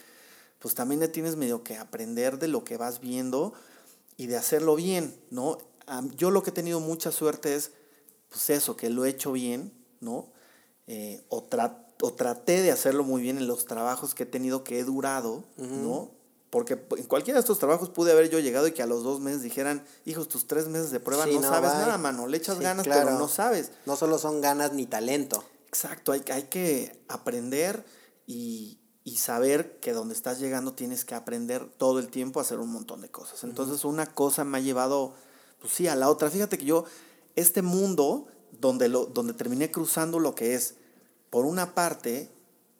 pues 0.58 0.74
también 0.74 1.02
ya 1.02 1.12
tienes 1.12 1.36
medio 1.36 1.62
que 1.62 1.76
aprender 1.76 2.38
de 2.38 2.48
lo 2.48 2.64
que 2.64 2.78
vas 2.78 2.98
viendo 3.00 3.52
y 4.16 4.26
de 4.26 4.38
hacerlo 4.38 4.74
bien, 4.74 5.14
¿no? 5.30 5.58
Yo 6.16 6.30
lo 6.30 6.42
que 6.42 6.48
he 6.48 6.52
tenido 6.54 6.80
mucha 6.80 7.12
suerte 7.12 7.54
es, 7.56 7.72
pues 8.32 8.50
eso, 8.50 8.76
que 8.76 8.90
lo 8.90 9.04
he 9.04 9.10
hecho 9.10 9.30
bien, 9.32 9.72
¿no? 10.00 10.32
Eh, 10.88 11.24
o, 11.28 11.48
tra- 11.48 11.84
o 12.00 12.12
traté 12.12 12.60
de 12.62 12.72
hacerlo 12.72 13.04
muy 13.04 13.22
bien 13.22 13.38
en 13.38 13.46
los 13.46 13.66
trabajos 13.66 14.14
que 14.14 14.24
he 14.24 14.26
tenido 14.26 14.64
que 14.64 14.80
he 14.80 14.84
durado, 14.84 15.44
¿no? 15.58 16.10
Porque 16.50 16.74
en 16.98 17.04
cualquiera 17.06 17.38
de 17.38 17.40
estos 17.40 17.58
trabajos 17.58 17.88
pude 17.88 18.12
haber 18.12 18.28
yo 18.28 18.38
llegado 18.40 18.66
y 18.66 18.72
que 18.72 18.82
a 18.82 18.86
los 18.86 19.02
dos 19.04 19.20
meses 19.20 19.42
dijeran, 19.42 19.84
hijos, 20.04 20.28
tus 20.28 20.46
tres 20.46 20.68
meses 20.68 20.90
de 20.90 21.00
prueba 21.00 21.24
Sí, 21.24 21.34
no, 21.36 21.40
no, 21.42 21.48
sabes 21.48 21.70
bye. 21.70 21.80
nada, 21.80 21.96
mano, 21.98 22.26
le 22.26 22.36
echas 22.36 22.58
Sí, 22.58 22.62
ganas, 22.64 22.84
claro. 22.84 23.06
pero 23.06 23.18
no 23.18 23.28
sabes. 23.28 23.70
No 23.86 23.96
solo 23.96 24.18
son 24.18 24.40
ganas 24.42 24.72
ni 24.74 24.84
talento. 24.86 25.44
Exacto, 25.68 26.12
hay, 26.12 26.20
que- 26.20 26.32
hay 26.34 26.42
que 26.44 27.00
aprender 27.08 27.84
y, 28.26 28.78
y 29.04 29.16
saber 29.16 29.78
que 29.80 29.92
donde 29.94 30.12
estás 30.14 30.40
llegando 30.40 30.74
tienes 30.74 31.06
que 31.06 31.14
aprender 31.14 31.66
todo 31.78 31.98
el 32.00 32.08
tiempo 32.08 32.38
a 32.38 32.42
hacer 32.42 32.58
un 32.58 32.70
montón 32.70 33.00
de 33.00 33.10
cosas. 33.10 33.44
Entonces 33.44 33.84
una 33.86 34.06
cosa 34.12 34.44
me 34.44 34.58
ha 34.58 34.60
llevado, 34.60 35.14
pues 35.58 35.72
sí, 35.72 35.88
a 35.88 35.94
la 35.96 36.10
otra. 36.10 36.28
Fíjate 36.28 36.58
que 36.58 36.66
yo, 36.66 36.84
este 37.36 37.62
mundo 37.62 38.26
donde, 38.60 38.88
lo, 38.88 39.06
donde 39.06 39.34
terminé 39.34 39.70
cruzando 39.70 40.18
lo 40.18 40.34
que 40.34 40.54
es, 40.54 40.74
por 41.30 41.46
una 41.46 41.74
parte, 41.74 42.30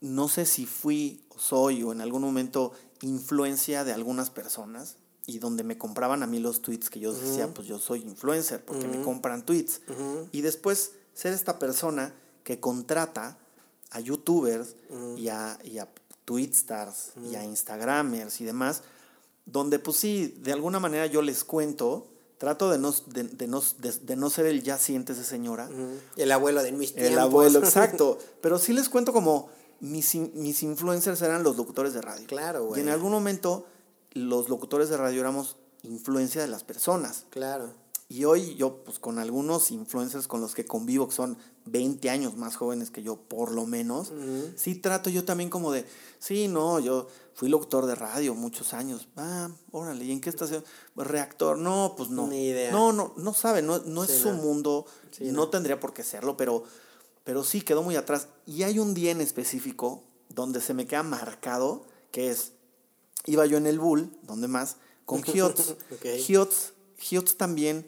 no 0.00 0.28
sé 0.28 0.46
si 0.46 0.66
fui 0.66 1.24
o 1.30 1.38
soy 1.38 1.82
o 1.82 1.92
en 1.92 2.00
algún 2.00 2.22
momento 2.22 2.72
influencia 3.00 3.84
de 3.84 3.92
algunas 3.92 4.30
personas 4.30 4.96
y 5.26 5.38
donde 5.38 5.64
me 5.64 5.78
compraban 5.78 6.22
a 6.22 6.26
mí 6.26 6.38
los 6.38 6.62
tweets 6.62 6.90
que 6.90 7.00
yo 7.00 7.12
decía, 7.12 7.52
pues 7.54 7.66
yo 7.68 7.78
soy 7.78 8.00
influencer 8.02 8.64
porque 8.64 8.88
me 8.88 9.02
compran 9.02 9.44
tweets. 9.44 9.80
Y 10.32 10.40
después 10.40 10.92
ser 11.14 11.32
esta 11.32 11.58
persona 11.58 12.14
que 12.44 12.60
contrata 12.60 13.38
a 13.90 14.00
youtubers 14.00 14.74
y, 15.16 15.28
a, 15.28 15.58
y 15.64 15.78
a 15.78 15.88
tweetstars 16.24 17.12
y 17.30 17.34
a 17.36 17.44
instagramers 17.44 18.40
y 18.40 18.44
demás, 18.44 18.82
donde 19.46 19.78
pues 19.78 19.96
sí, 19.96 20.38
de 20.40 20.52
alguna 20.52 20.80
manera 20.80 21.06
yo 21.06 21.22
les 21.22 21.44
cuento, 21.44 22.08
trato 22.42 22.68
de 22.72 22.76
no, 22.78 22.92
de, 23.06 23.22
de 23.22 23.46
no, 23.46 23.62
de, 23.78 23.92
de 23.92 24.16
no 24.16 24.28
ser 24.28 24.46
el 24.46 24.64
ya 24.64 24.76
sientes 24.76 25.16
de 25.16 25.22
señora, 25.22 25.70
El 26.16 26.32
abuelo 26.32 26.60
de 26.64 26.72
mis 26.72 26.92
tiempos. 26.92 27.12
el 27.12 27.18
abuelo, 27.20 27.58
exacto. 27.64 28.18
Pero 28.40 28.58
sí 28.58 28.72
les 28.72 28.88
cuento 28.88 29.12
como 29.12 29.48
mis, 29.78 30.12
mis 30.16 30.64
influencers 30.64 31.22
eran 31.22 31.44
los 31.44 31.56
locutores 31.56 31.94
de 31.94 32.02
radio. 32.02 32.26
Claro, 32.26 32.64
Y 32.64 32.66
güey. 32.66 32.80
en 32.82 32.88
algún 32.88 33.12
momento 33.12 33.64
los 34.14 34.48
locutores 34.48 34.88
de 34.88 34.96
radio 34.96 35.20
éramos 35.20 35.56
influencia 35.84 36.40
de 36.42 36.48
las 36.48 36.64
personas. 36.64 37.26
Claro. 37.30 37.70
Y 38.08 38.24
hoy 38.24 38.56
yo, 38.56 38.82
pues 38.82 38.98
con 38.98 39.20
algunos 39.20 39.70
influencers 39.70 40.26
con 40.26 40.40
los 40.40 40.56
que 40.56 40.66
convivo, 40.66 41.06
que 41.08 41.14
son 41.14 41.38
20 41.66 42.10
años 42.10 42.36
más 42.36 42.56
jóvenes 42.56 42.90
que 42.90 43.04
yo, 43.04 43.16
por 43.16 43.52
lo 43.52 43.66
menos, 43.66 44.12
sí 44.56 44.74
trato 44.74 45.10
yo 45.10 45.24
también 45.24 45.48
como 45.48 45.70
de, 45.70 45.86
sí, 46.18 46.48
no, 46.48 46.80
yo 46.80 47.06
fui 47.34 47.48
locutor 47.48 47.86
de 47.86 47.94
radio 47.94 48.34
muchos 48.34 48.74
años. 48.74 49.08
Ah, 49.16 49.50
órale, 49.70 50.04
¿y 50.04 50.12
en 50.12 50.20
qué 50.20 50.30
estación? 50.30 50.64
Reactor, 50.96 51.58
no, 51.58 51.94
pues 51.96 52.10
no. 52.10 52.26
Ni 52.26 52.48
idea. 52.48 52.70
No, 52.72 52.92
no, 52.92 53.12
no 53.16 53.32
sabe, 53.34 53.62
no, 53.62 53.78
no 53.80 54.04
Sí, 54.04 54.12
es 54.12 54.18
su 54.18 54.32
no. 54.32 54.34
mundo, 54.42 54.86
Sí, 55.10 55.24
no, 55.26 55.32
no. 55.32 55.48
tendría 55.48 55.80
por 55.80 55.92
qué 55.92 56.02
serlo, 56.02 56.36
pero, 56.36 56.64
pero 57.24 57.44
sí 57.44 57.60
quedó 57.62 57.82
muy 57.82 57.96
atrás. 57.96 58.28
Y 58.46 58.62
hay 58.64 58.78
un 58.78 58.94
día 58.94 59.10
en 59.10 59.20
específico 59.20 60.02
donde 60.28 60.60
se 60.60 60.74
me 60.74 60.86
queda 60.86 61.02
marcado, 61.02 61.84
que 62.10 62.30
es, 62.30 62.52
iba 63.26 63.46
yo 63.46 63.56
en 63.56 63.66
el 63.66 63.78
Bull, 63.78 64.10
donde 64.22 64.48
más, 64.48 64.76
con 65.04 65.22
Hiots. 65.26 65.76
Ok. 65.90 66.04
Hiots, 66.28 66.72
Hiots 67.10 67.36
también, 67.36 67.86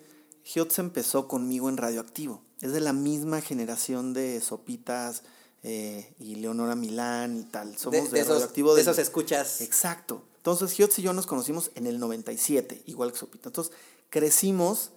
Hiots 0.54 0.78
empezó 0.78 1.28
conmigo 1.28 1.68
en 1.68 1.76
Radioactivo. 1.76 2.42
Es 2.60 2.72
de 2.72 2.80
la 2.80 2.92
misma 2.92 3.40
generación 3.42 4.14
de 4.14 4.40
Sopitas 4.40 5.22
eh, 5.64 6.14
y 6.20 6.36
Leonora 6.36 6.76
Milán 6.76 7.36
y 7.36 7.42
tal. 7.44 7.76
Somos 7.76 7.92
De, 7.92 8.02
de, 8.02 8.10
de 8.10 8.20
esos, 8.20 8.34
Radioactivo. 8.34 8.74
de 8.74 8.82
esos 8.82 8.98
escuchas. 8.98 9.60
Exacto. 9.60 10.22
Entonces, 10.36 10.78
Hiots 10.78 10.98
y 10.98 11.02
yo 11.02 11.12
nos 11.14 11.26
conocimos 11.26 11.70
en 11.74 11.86
el 11.86 11.98
97, 11.98 12.82
igual 12.86 13.10
que 13.12 13.18
Sopita. 13.18 13.48
Entonces, 13.48 13.72
crecimos 14.10 14.90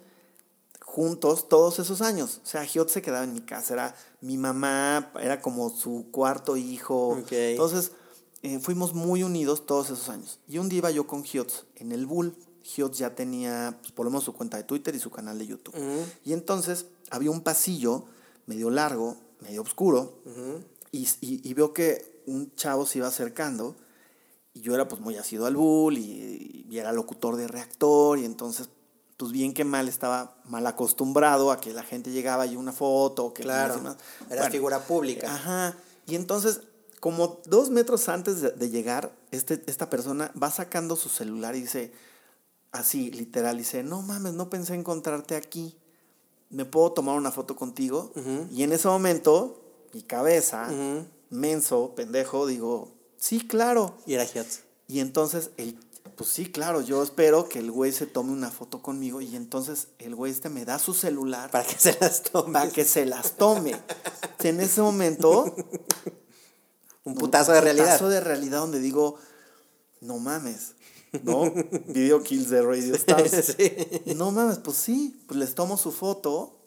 juntos 0.81 1.47
todos 1.49 1.79
esos 1.79 2.01
años. 2.01 2.41
O 2.43 2.47
sea, 2.47 2.65
Hiots 2.65 2.91
se 2.91 3.01
quedaba 3.01 3.23
en 3.23 3.33
mi 3.33 3.41
casa, 3.41 3.73
era 3.73 3.95
mi 4.21 4.37
mamá, 4.37 5.11
era 5.21 5.41
como 5.41 5.69
su 5.69 6.07
cuarto 6.11 6.57
hijo. 6.57 7.17
Entonces, 7.31 7.91
eh, 8.41 8.59
fuimos 8.59 8.93
muy 8.93 9.23
unidos 9.23 9.65
todos 9.65 9.87
esos 9.87 10.09
años. 10.09 10.39
Y 10.47 10.57
un 10.57 10.69
día 10.69 10.79
iba 10.79 10.91
yo 10.91 11.07
con 11.07 11.23
Hiots 11.23 11.65
en 11.75 11.91
el 11.91 12.05
Bull. 12.05 12.35
Hiots 12.75 12.97
ya 12.97 13.15
tenía, 13.15 13.77
pues, 13.79 13.93
por 13.93 14.05
lo 14.05 14.11
menos, 14.11 14.25
su 14.25 14.33
cuenta 14.33 14.57
de 14.57 14.63
Twitter 14.63 14.93
y 14.95 14.99
su 14.99 15.11
canal 15.11 15.37
de 15.39 15.47
YouTube. 15.47 15.75
Y 16.25 16.33
entonces 16.33 16.87
había 17.09 17.31
un 17.31 17.41
pasillo 17.41 18.03
medio 18.45 18.69
largo, 18.69 19.15
medio 19.41 19.61
oscuro, 19.61 20.19
y, 20.91 21.07
y- 21.21 21.41
y 21.49 21.53
veo 21.53 21.73
que 21.73 22.21
un 22.25 22.53
chavo 22.55 22.85
se 22.85 22.99
iba 22.99 23.07
acercando, 23.07 23.75
y 24.53 24.61
yo 24.61 24.73
era 24.75 24.87
pues 24.87 25.01
muy 25.01 25.15
asido 25.17 25.45
al 25.45 25.55
bull, 25.55 25.97
y, 25.97 26.65
y 26.69 26.77
era 26.77 26.91
locutor 26.91 27.35
de 27.35 27.47
reactor, 27.47 28.17
y 28.19 28.25
entonces, 28.25 28.69
pues 29.17 29.31
bien 29.31 29.53
que 29.53 29.63
mal, 29.65 29.87
estaba 29.87 30.35
mal 30.45 30.65
acostumbrado 30.67 31.51
a 31.51 31.59
que 31.59 31.73
la 31.73 31.83
gente 31.83 32.11
llegaba 32.11 32.45
y 32.45 32.55
una 32.55 32.71
foto, 32.71 33.33
que 33.33 33.43
Claro. 33.43 33.75
más 33.75 33.83
más. 33.83 33.97
Eras 34.29 34.37
Bueno, 34.45 34.51
figura 34.51 34.79
pública. 34.79 35.33
Ajá. 35.33 35.77
Y 36.05 36.15
entonces, 36.15 36.61
como 36.99 37.39
dos 37.45 37.69
metros 37.69 38.09
antes 38.09 38.41
de, 38.41 38.51
de 38.51 38.69
llegar, 38.69 39.11
este, 39.31 39.61
esta 39.67 39.89
persona 39.89 40.31
va 40.41 40.49
sacando 40.51 40.95
su 40.95 41.09
celular 41.09 41.55
y 41.55 41.61
dice, 41.61 41.91
así, 42.71 43.11
literal, 43.11 43.57
dice, 43.57 43.83
no 43.83 44.01
mames, 44.01 44.33
no 44.33 44.49
pensé 44.49 44.73
encontrarte 44.75 45.35
aquí. 45.35 45.75
¿Me 46.49 46.65
puedo 46.65 46.91
tomar 46.93 47.15
una 47.17 47.31
foto 47.31 47.55
contigo? 47.55 48.11
Y 48.51 48.63
en 48.63 48.71
ese 48.73 48.87
momento, 48.87 49.61
mi 49.93 50.01
cabeza, 50.01 50.69
menso, 51.29 51.93
pendejo, 51.95 52.47
digo, 52.47 52.93
sí, 53.17 53.45
claro. 53.45 53.97
Y 54.05 54.13
era 54.13 54.23
Hiots. 54.25 54.61
Y 54.87 55.01
entonces, 55.01 55.51
el, 55.57 55.77
pues 56.15 56.29
sí, 56.29 56.49
claro, 56.49 56.81
yo 56.81 57.03
espero 57.03 57.49
que 57.49 57.59
el 57.59 57.69
güey 57.71 57.91
se 57.91 58.05
tome 58.07 58.31
una 58.31 58.49
foto 58.49 58.81
conmigo 58.81 59.19
y 59.21 59.35
entonces 59.35 59.89
el 59.99 60.15
güey 60.15 60.31
este 60.31 60.47
me 60.49 60.63
da 60.63 60.79
su 60.79 60.93
celular 60.93 61.51
Para 61.51 61.67
que 61.67 61.77
se 61.77 61.97
las 61.99 62.23
tome. 62.23 62.53
para 62.53 62.71
que 62.71 62.85
se 62.85 63.05
las 63.05 63.33
tome. 63.37 63.75
En 64.43 64.61
ese 64.61 64.81
momento, 64.81 65.53
Un 67.03 67.15
putazo 67.15 67.51
de 67.51 67.59
realidad. 67.59 67.85
Un 67.87 67.91
putazo 67.91 68.09
de 68.09 68.21
realidad 68.21 68.59
donde 68.59 68.79
digo, 68.79 69.17
no 69.99 70.19
mames, 70.19 70.75
¿no? 71.23 71.51
Video 71.87 72.21
kills 72.21 72.49
de 72.49 72.61
Radio 72.61 72.95
Stars. 72.95 73.55
No 74.15 74.31
mames, 74.31 74.59
pues 74.59 74.77
sí, 74.77 75.23
pues 75.27 75.39
les 75.39 75.55
tomo 75.55 75.77
su 75.77 75.91
foto 75.91 76.57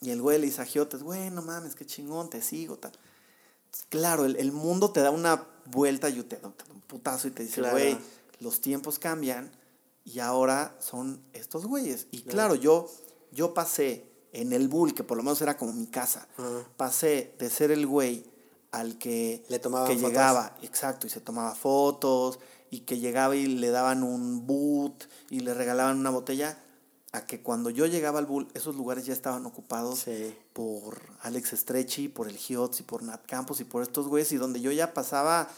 y 0.00 0.10
el 0.10 0.22
güey 0.22 0.38
le 0.38 0.46
dice 0.46 0.62
a 0.62 0.64
Giotes, 0.64 1.02
güey, 1.02 1.30
no 1.30 1.42
mames, 1.42 1.74
qué 1.74 1.84
chingón, 1.84 2.30
te 2.30 2.42
sigo, 2.42 2.78
tal. 2.78 2.92
Claro, 3.88 4.24
el, 4.24 4.36
el 4.36 4.52
mundo 4.52 4.90
te 4.90 5.00
da 5.00 5.10
una 5.10 5.46
vuelta 5.66 6.08
y 6.08 6.22
te 6.22 6.36
da 6.36 6.48
un 6.48 6.80
putazo 6.82 7.28
y 7.28 7.30
te 7.30 7.42
dice, 7.42 7.62
güey, 7.62 7.98
los 8.40 8.60
tiempos 8.60 8.98
cambian 8.98 9.50
y 10.04 10.18
ahora 10.18 10.76
son 10.80 11.22
estos 11.32 11.66
güeyes. 11.66 12.06
Y 12.10 12.22
claro, 12.22 12.54
yo, 12.54 12.90
yo 13.30 13.54
pasé 13.54 14.10
en 14.32 14.52
el 14.52 14.68
bull, 14.68 14.94
que 14.94 15.04
por 15.04 15.16
lo 15.16 15.22
menos 15.22 15.40
era 15.42 15.56
como 15.56 15.72
mi 15.72 15.86
casa, 15.86 16.26
pasé 16.76 17.34
de 17.38 17.50
ser 17.50 17.70
el 17.70 17.86
güey 17.86 18.24
al 18.72 18.98
que, 18.98 19.44
le 19.48 19.60
que 19.60 19.96
llegaba, 19.96 20.56
exacto, 20.62 21.06
y 21.06 21.10
se 21.10 21.20
tomaba 21.20 21.54
fotos, 21.54 22.38
y 22.70 22.80
que 22.80 22.98
llegaba 22.98 23.36
y 23.36 23.46
le 23.46 23.70
daban 23.70 24.02
un 24.02 24.46
boot 24.46 25.08
y 25.28 25.40
le 25.40 25.54
regalaban 25.54 25.98
una 25.98 26.10
botella, 26.10 26.58
a 27.12 27.26
que 27.26 27.42
cuando 27.42 27.70
yo 27.70 27.86
llegaba 27.86 28.20
al 28.20 28.26
Bull, 28.26 28.48
esos 28.54 28.76
lugares 28.76 29.04
ya 29.04 29.12
estaban 29.12 29.44
ocupados 29.44 30.04
por 30.52 31.00
Alex 31.22 31.50
Stretchy, 31.50 32.08
por 32.08 32.28
el 32.28 32.36
Giotz 32.36 32.80
y 32.80 32.82
por 32.84 33.02
Nat 33.02 33.26
Campos 33.26 33.60
y 33.60 33.64
por 33.64 33.82
estos 33.82 34.06
güeyes, 34.06 34.30
y 34.32 34.36
donde 34.36 34.60
yo 34.60 34.70
ya 34.70 34.94
pasaba, 34.94 35.48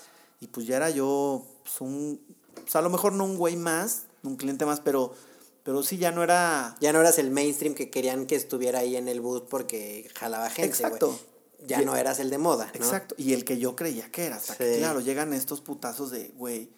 y 0.40 0.46
pues 0.46 0.66
ya 0.66 0.76
era 0.76 0.88
yo 0.88 1.44
pues, 1.62 1.80
un, 1.82 2.20
pues, 2.54 2.74
a 2.74 2.80
lo 2.80 2.88
mejor 2.88 3.12
no 3.12 3.24
un 3.24 3.36
güey 3.36 3.56
más, 3.56 4.04
un 4.22 4.36
cliente 4.36 4.64
más, 4.64 4.80
pero, 4.80 5.14
pero 5.62 5.82
sí 5.82 5.98
ya 5.98 6.10
no 6.10 6.22
era... 6.22 6.74
Ya 6.80 6.92
no 6.92 7.00
eras 7.00 7.18
el 7.18 7.30
mainstream 7.30 7.74
que 7.74 7.90
querían 7.90 8.26
que 8.26 8.36
estuviera 8.36 8.78
ahí 8.78 8.96
en 8.96 9.08
el 9.08 9.20
booth 9.20 9.46
porque 9.48 10.10
jalaba 10.14 10.48
gente, 10.48 10.70
Exacto. 10.70 11.18
Ya 11.66 11.82
no 11.82 11.94
eras 11.94 12.18
el 12.18 12.30
de 12.30 12.38
moda, 12.38 12.66
¿no? 12.66 12.84
Exacto, 12.84 13.14
y 13.18 13.34
el 13.34 13.44
que 13.44 13.58
yo 13.58 13.76
creía 13.76 14.10
que 14.10 14.24
era, 14.24 14.36
hasta 14.36 14.56
que 14.56 14.78
claro, 14.78 15.00
llegan 15.00 15.32
estos 15.32 15.60
putazos 15.60 16.10
de, 16.10 16.32
güey, 16.36 16.70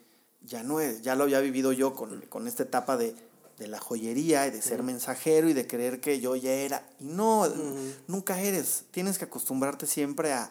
ya 0.45 0.63
no 0.63 0.81
es, 0.81 1.03
ya 1.03 1.15
lo 1.15 1.25
había 1.25 1.41
vivido 1.41 1.73
yo 1.73 1.95
con, 1.95 2.21
con 2.23 2.47
esta 2.47 2.63
etapa 2.63 2.97
de, 2.97 3.15
de 3.59 3.69
la 3.69 3.79
joyería 3.79 4.47
y 4.47 4.51
de 4.51 4.63
ser 4.63 4.83
mensajero 4.83 5.49
y 5.49 5.53
de 5.53 5.67
creer 5.67 6.01
que 6.01 6.21
yo 6.21 6.37
ya 6.37 6.53
era. 6.53 6.89
Y 6.99 7.05
no, 7.05 7.47
nunca 8.07 8.41
eres. 8.41 8.85
Tienes 8.91 9.19
que 9.19 9.27
acostumbrarte 9.27 9.87
siempre 9.87 10.33
a, 10.33 10.51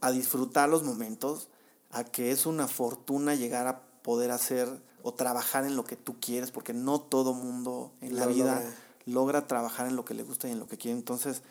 a, 0.00 0.10
disfrutar 0.10 0.68
los 0.68 0.82
momentos, 0.82 1.48
a 1.90 2.04
que 2.04 2.30
es 2.32 2.46
una 2.46 2.66
fortuna 2.68 3.34
llegar 3.34 3.66
a 3.66 3.82
poder 4.02 4.30
hacer 4.30 4.68
o 5.02 5.14
trabajar 5.14 5.64
en 5.64 5.76
lo 5.76 5.84
que 5.84 5.96
tú 5.96 6.16
quieres, 6.20 6.50
porque 6.50 6.74
no 6.74 7.00
todo 7.00 7.34
mundo 7.34 7.92
en 8.00 8.16
la 8.16 8.26
vida 8.26 8.62
logra. 9.06 9.46
trabajar 9.46 9.86
en 9.86 9.96
lo 9.96 10.04
que 10.04 10.14
le 10.14 10.24
gusta 10.24 10.48
y 10.48 10.52
en 10.52 10.58
lo 10.58 10.66
que 10.66 10.76
quiere. 10.76 10.98
Entonces, 10.98 11.42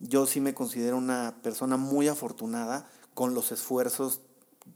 yo 0.00 0.26
sí 0.26 0.40
me 0.40 0.54
considero 0.54 0.96
una 0.96 1.36
persona 1.42 1.76
muy 1.76 2.08
afortunada 2.08 2.88
con 3.12 3.34
los 3.34 3.52
esfuerzos 3.52 4.20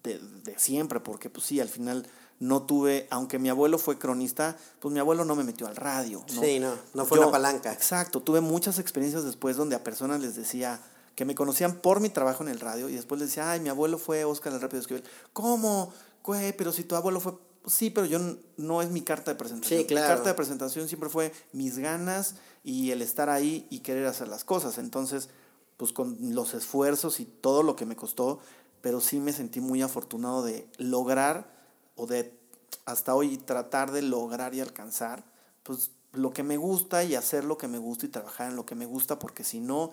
de, 0.02 0.18
de 0.18 0.58
siempre, 0.58 1.00
porque 1.00 1.30
pues 1.30 1.46
sí, 1.46 1.58
al 1.58 1.68
final 1.68 2.06
no 2.40 2.62
tuve, 2.62 3.06
aunque 3.10 3.38
mi 3.38 3.48
abuelo 3.48 3.78
fue 3.78 3.98
cronista, 3.98 4.56
pues 4.80 4.92
mi 4.92 5.00
abuelo 5.00 5.24
no 5.24 5.34
me 5.34 5.44
metió 5.44 5.66
al 5.66 5.76
radio. 5.76 6.24
¿no? 6.34 6.42
Sí, 6.42 6.60
no, 6.60 6.72
no 6.94 7.04
fue 7.04 7.18
una 7.18 7.30
palanca. 7.30 7.72
Exacto, 7.72 8.20
tuve 8.20 8.40
muchas 8.40 8.78
experiencias 8.78 9.24
después 9.24 9.56
donde 9.56 9.76
a 9.76 9.82
personas 9.82 10.20
les 10.20 10.36
decía 10.36 10.80
que 11.14 11.24
me 11.24 11.34
conocían 11.34 11.80
por 11.80 12.00
mi 12.00 12.10
trabajo 12.10 12.44
en 12.44 12.48
el 12.48 12.60
radio 12.60 12.88
y 12.88 12.94
después 12.94 13.20
les 13.20 13.30
decía, 13.30 13.50
ay, 13.50 13.58
mi 13.58 13.68
abuelo 13.68 13.98
fue 13.98 14.24
Oscar 14.24 14.52
el 14.52 14.60
Rápido 14.60 14.80
Esquivel. 14.80 15.02
¿Cómo? 15.32 15.92
Güey, 16.22 16.56
pero 16.56 16.72
si 16.72 16.84
tu 16.84 16.94
abuelo 16.94 17.20
fue... 17.20 17.34
Sí, 17.66 17.90
pero 17.90 18.06
yo 18.06 18.20
no 18.56 18.82
es 18.82 18.90
mi 18.90 19.02
carta 19.02 19.32
de 19.32 19.36
presentación. 19.36 19.80
Sí, 19.80 19.86
claro. 19.86 20.06
Mi 20.06 20.14
carta 20.14 20.28
de 20.30 20.34
presentación 20.34 20.86
siempre 20.86 21.10
fue 21.10 21.32
mis 21.52 21.78
ganas 21.78 22.36
y 22.62 22.92
el 22.92 23.02
estar 23.02 23.28
ahí 23.30 23.66
y 23.68 23.80
querer 23.80 24.06
hacer 24.06 24.28
las 24.28 24.44
cosas. 24.44 24.78
Entonces, 24.78 25.28
pues 25.76 25.92
con 25.92 26.16
los 26.20 26.54
esfuerzos 26.54 27.18
y 27.18 27.24
todo 27.24 27.64
lo 27.64 27.74
que 27.74 27.84
me 27.84 27.96
costó, 27.96 28.38
pero 28.80 29.00
sí 29.00 29.18
me 29.18 29.32
sentí 29.32 29.60
muy 29.60 29.82
afortunado 29.82 30.44
de 30.44 30.68
lograr 30.78 31.57
o 31.98 32.06
de 32.06 32.32
hasta 32.84 33.14
hoy 33.14 33.36
tratar 33.36 33.92
de 33.92 34.02
lograr 34.02 34.54
y 34.54 34.60
alcanzar, 34.60 35.24
pues 35.62 35.90
lo 36.12 36.32
que 36.32 36.42
me 36.42 36.56
gusta 36.56 37.04
y 37.04 37.14
hacer 37.14 37.44
lo 37.44 37.58
que 37.58 37.68
me 37.68 37.78
gusta 37.78 38.06
y 38.06 38.08
trabajar 38.08 38.50
en 38.50 38.56
lo 38.56 38.64
que 38.64 38.74
me 38.74 38.86
gusta, 38.86 39.18
porque 39.18 39.44
si 39.44 39.60
no, 39.60 39.92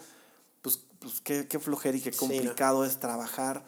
pues, 0.62 0.80
pues 1.00 1.20
qué, 1.22 1.48
qué 1.48 1.60
flojera 1.60 1.98
y 1.98 2.02
qué 2.02 2.12
complicado 2.12 2.86
es 2.86 3.00
trabajar 3.00 3.64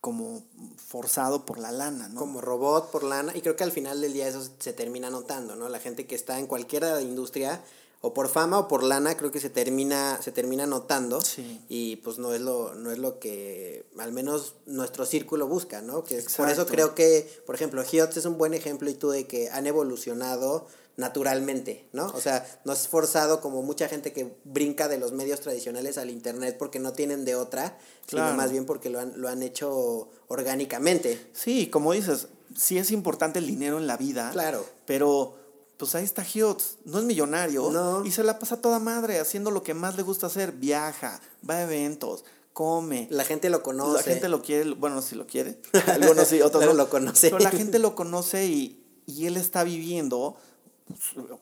como 0.00 0.42
forzado 0.78 1.44
por 1.44 1.58
la 1.58 1.72
lana, 1.72 2.08
¿no? 2.08 2.18
Como 2.18 2.40
robot 2.40 2.90
por 2.90 3.04
lana, 3.04 3.36
y 3.36 3.42
creo 3.42 3.56
que 3.56 3.64
al 3.64 3.72
final 3.72 4.00
del 4.00 4.14
día 4.14 4.26
eso 4.26 4.48
se 4.58 4.72
termina 4.72 5.10
notando, 5.10 5.56
¿no? 5.56 5.68
La 5.68 5.78
gente 5.78 6.06
que 6.06 6.14
está 6.14 6.38
en 6.38 6.46
cualquier 6.46 6.84
industria 7.02 7.62
o 8.02 8.14
por 8.14 8.28
fama 8.28 8.58
o 8.58 8.68
por 8.68 8.82
lana 8.82 9.16
creo 9.16 9.30
que 9.30 9.40
se 9.40 9.50
termina 9.50 10.18
se 10.22 10.32
termina 10.32 10.66
notando 10.66 11.20
y 11.68 11.96
pues 11.96 12.18
no 12.18 12.32
es 12.32 12.40
lo 12.40 12.74
no 12.74 12.90
es 12.90 12.98
lo 12.98 13.18
que 13.18 13.84
al 13.98 14.12
menos 14.12 14.54
nuestro 14.66 15.04
círculo 15.04 15.46
busca 15.46 15.82
no 15.82 16.04
que 16.04 16.24
por 16.36 16.48
eso 16.48 16.66
creo 16.66 16.94
que 16.94 17.28
por 17.46 17.54
ejemplo 17.54 17.82
Hiots 17.84 18.16
es 18.16 18.24
un 18.24 18.38
buen 18.38 18.54
ejemplo 18.54 18.88
y 18.88 18.94
tú 18.94 19.10
de 19.10 19.26
que 19.26 19.50
han 19.50 19.66
evolucionado 19.66 20.66
naturalmente 20.96 21.88
no 21.92 22.06
o 22.06 22.20
sea 22.20 22.46
no 22.64 22.72
es 22.72 22.88
forzado 22.88 23.42
como 23.42 23.62
mucha 23.62 23.86
gente 23.86 24.14
que 24.14 24.34
brinca 24.44 24.88
de 24.88 24.98
los 24.98 25.12
medios 25.12 25.40
tradicionales 25.40 25.98
al 25.98 26.08
internet 26.08 26.56
porque 26.58 26.78
no 26.78 26.94
tienen 26.94 27.26
de 27.26 27.34
otra 27.34 27.78
sino 28.06 28.32
más 28.32 28.50
bien 28.50 28.64
porque 28.64 28.88
lo 28.88 28.98
han 28.98 29.12
lo 29.20 29.28
han 29.28 29.42
hecho 29.42 30.08
orgánicamente. 30.28 31.30
Sí 31.32 31.68
como 31.68 31.92
dices 31.92 32.28
sí 32.56 32.78
es 32.78 32.90
importante 32.90 33.38
el 33.38 33.46
dinero 33.46 33.78
en 33.78 33.86
la 33.86 33.96
vida 33.96 34.30
claro. 34.32 34.64
pero 34.86 35.36
pues 35.80 35.94
ahí 35.94 36.04
está 36.04 36.22
Hiots, 36.22 36.76
no 36.84 36.98
es 36.98 37.04
millonario 37.06 38.04
y 38.04 38.10
se 38.10 38.22
la 38.22 38.38
pasa 38.38 38.60
toda 38.60 38.78
madre 38.78 39.18
haciendo 39.18 39.50
lo 39.50 39.62
que 39.62 39.72
más 39.72 39.96
le 39.96 40.02
gusta 40.02 40.26
hacer, 40.26 40.52
viaja, 40.52 41.22
va 41.48 41.54
a 41.54 41.62
eventos, 41.62 42.26
come. 42.52 43.08
La 43.10 43.24
gente 43.24 43.48
lo 43.48 43.62
conoce. 43.62 43.94
La 43.94 44.02
gente 44.02 44.28
lo 44.28 44.42
quiere, 44.42 44.72
bueno, 44.72 45.00
si 45.00 45.14
lo 45.14 45.26
quiere, 45.26 45.58
algunos 45.86 46.28
sí, 46.28 46.42
otros 46.42 46.66
no 46.66 46.74
lo 46.74 46.90
conoce. 46.90 47.30
Pero 47.30 47.42
la 47.42 47.50
gente 47.50 47.78
lo 47.78 47.94
conoce 47.94 48.44
y, 48.44 48.84
y 49.06 49.24
él 49.24 49.38
está 49.38 49.64
viviendo 49.64 50.36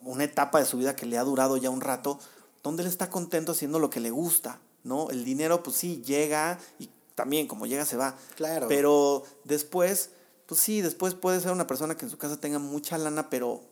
una 0.02 0.23
etapa 0.23 0.60
de 0.60 0.66
su 0.66 0.77
vida 0.77 0.94
que 0.94 1.05
le 1.05 1.19
ha 1.19 1.24
durado 1.24 1.56
ya 1.56 1.70
un 1.70 1.81
rato, 1.81 2.20
donde 2.62 2.85
él 2.85 2.89
está 2.89 3.10
contento 3.10 3.51
haciendo 3.51 3.81
lo 3.81 3.90
que 3.90 3.98
le 3.98 4.12
gusta, 4.12 4.60
¿no? 4.85 5.10
El 5.10 5.24
dinero, 5.24 5.65
pues 5.65 5.77
sí, 5.78 6.01
llega 6.06 6.60
y 6.78 6.89
también 7.16 7.48
como 7.48 7.66
llega 7.66 7.85
se 7.85 7.97
va. 7.97 8.15
Claro. 8.36 8.69
Pero 8.69 9.24
después, 9.43 10.10
pues 10.47 10.60
sí, 10.60 10.81
después 10.81 11.15
puede 11.15 11.40
ser 11.40 11.51
una 11.51 11.66
persona 11.66 11.97
que 11.97 12.05
en 12.05 12.10
su 12.12 12.19
casa 12.19 12.39
tenga 12.39 12.60
mucha 12.60 12.98
lana, 12.98 13.31
pero 13.31 13.62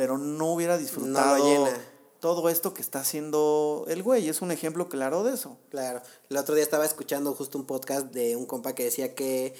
pero 0.00 0.16
no 0.16 0.54
hubiera 0.54 0.78
disfrutado 0.78 1.68
todo 2.20 2.48
esto 2.48 2.72
que 2.72 2.80
está 2.80 3.00
haciendo 3.00 3.84
el 3.86 4.02
güey. 4.02 4.30
Es 4.30 4.40
un 4.40 4.50
ejemplo 4.50 4.88
claro 4.88 5.24
de 5.24 5.34
eso. 5.34 5.58
Claro. 5.68 6.00
El 6.30 6.38
otro 6.38 6.54
día 6.54 6.64
estaba 6.64 6.86
escuchando 6.86 7.34
justo 7.34 7.58
un 7.58 7.66
podcast 7.66 8.06
de 8.06 8.34
un 8.34 8.46
compa 8.46 8.74
que 8.74 8.84
decía 8.84 9.14
que 9.14 9.54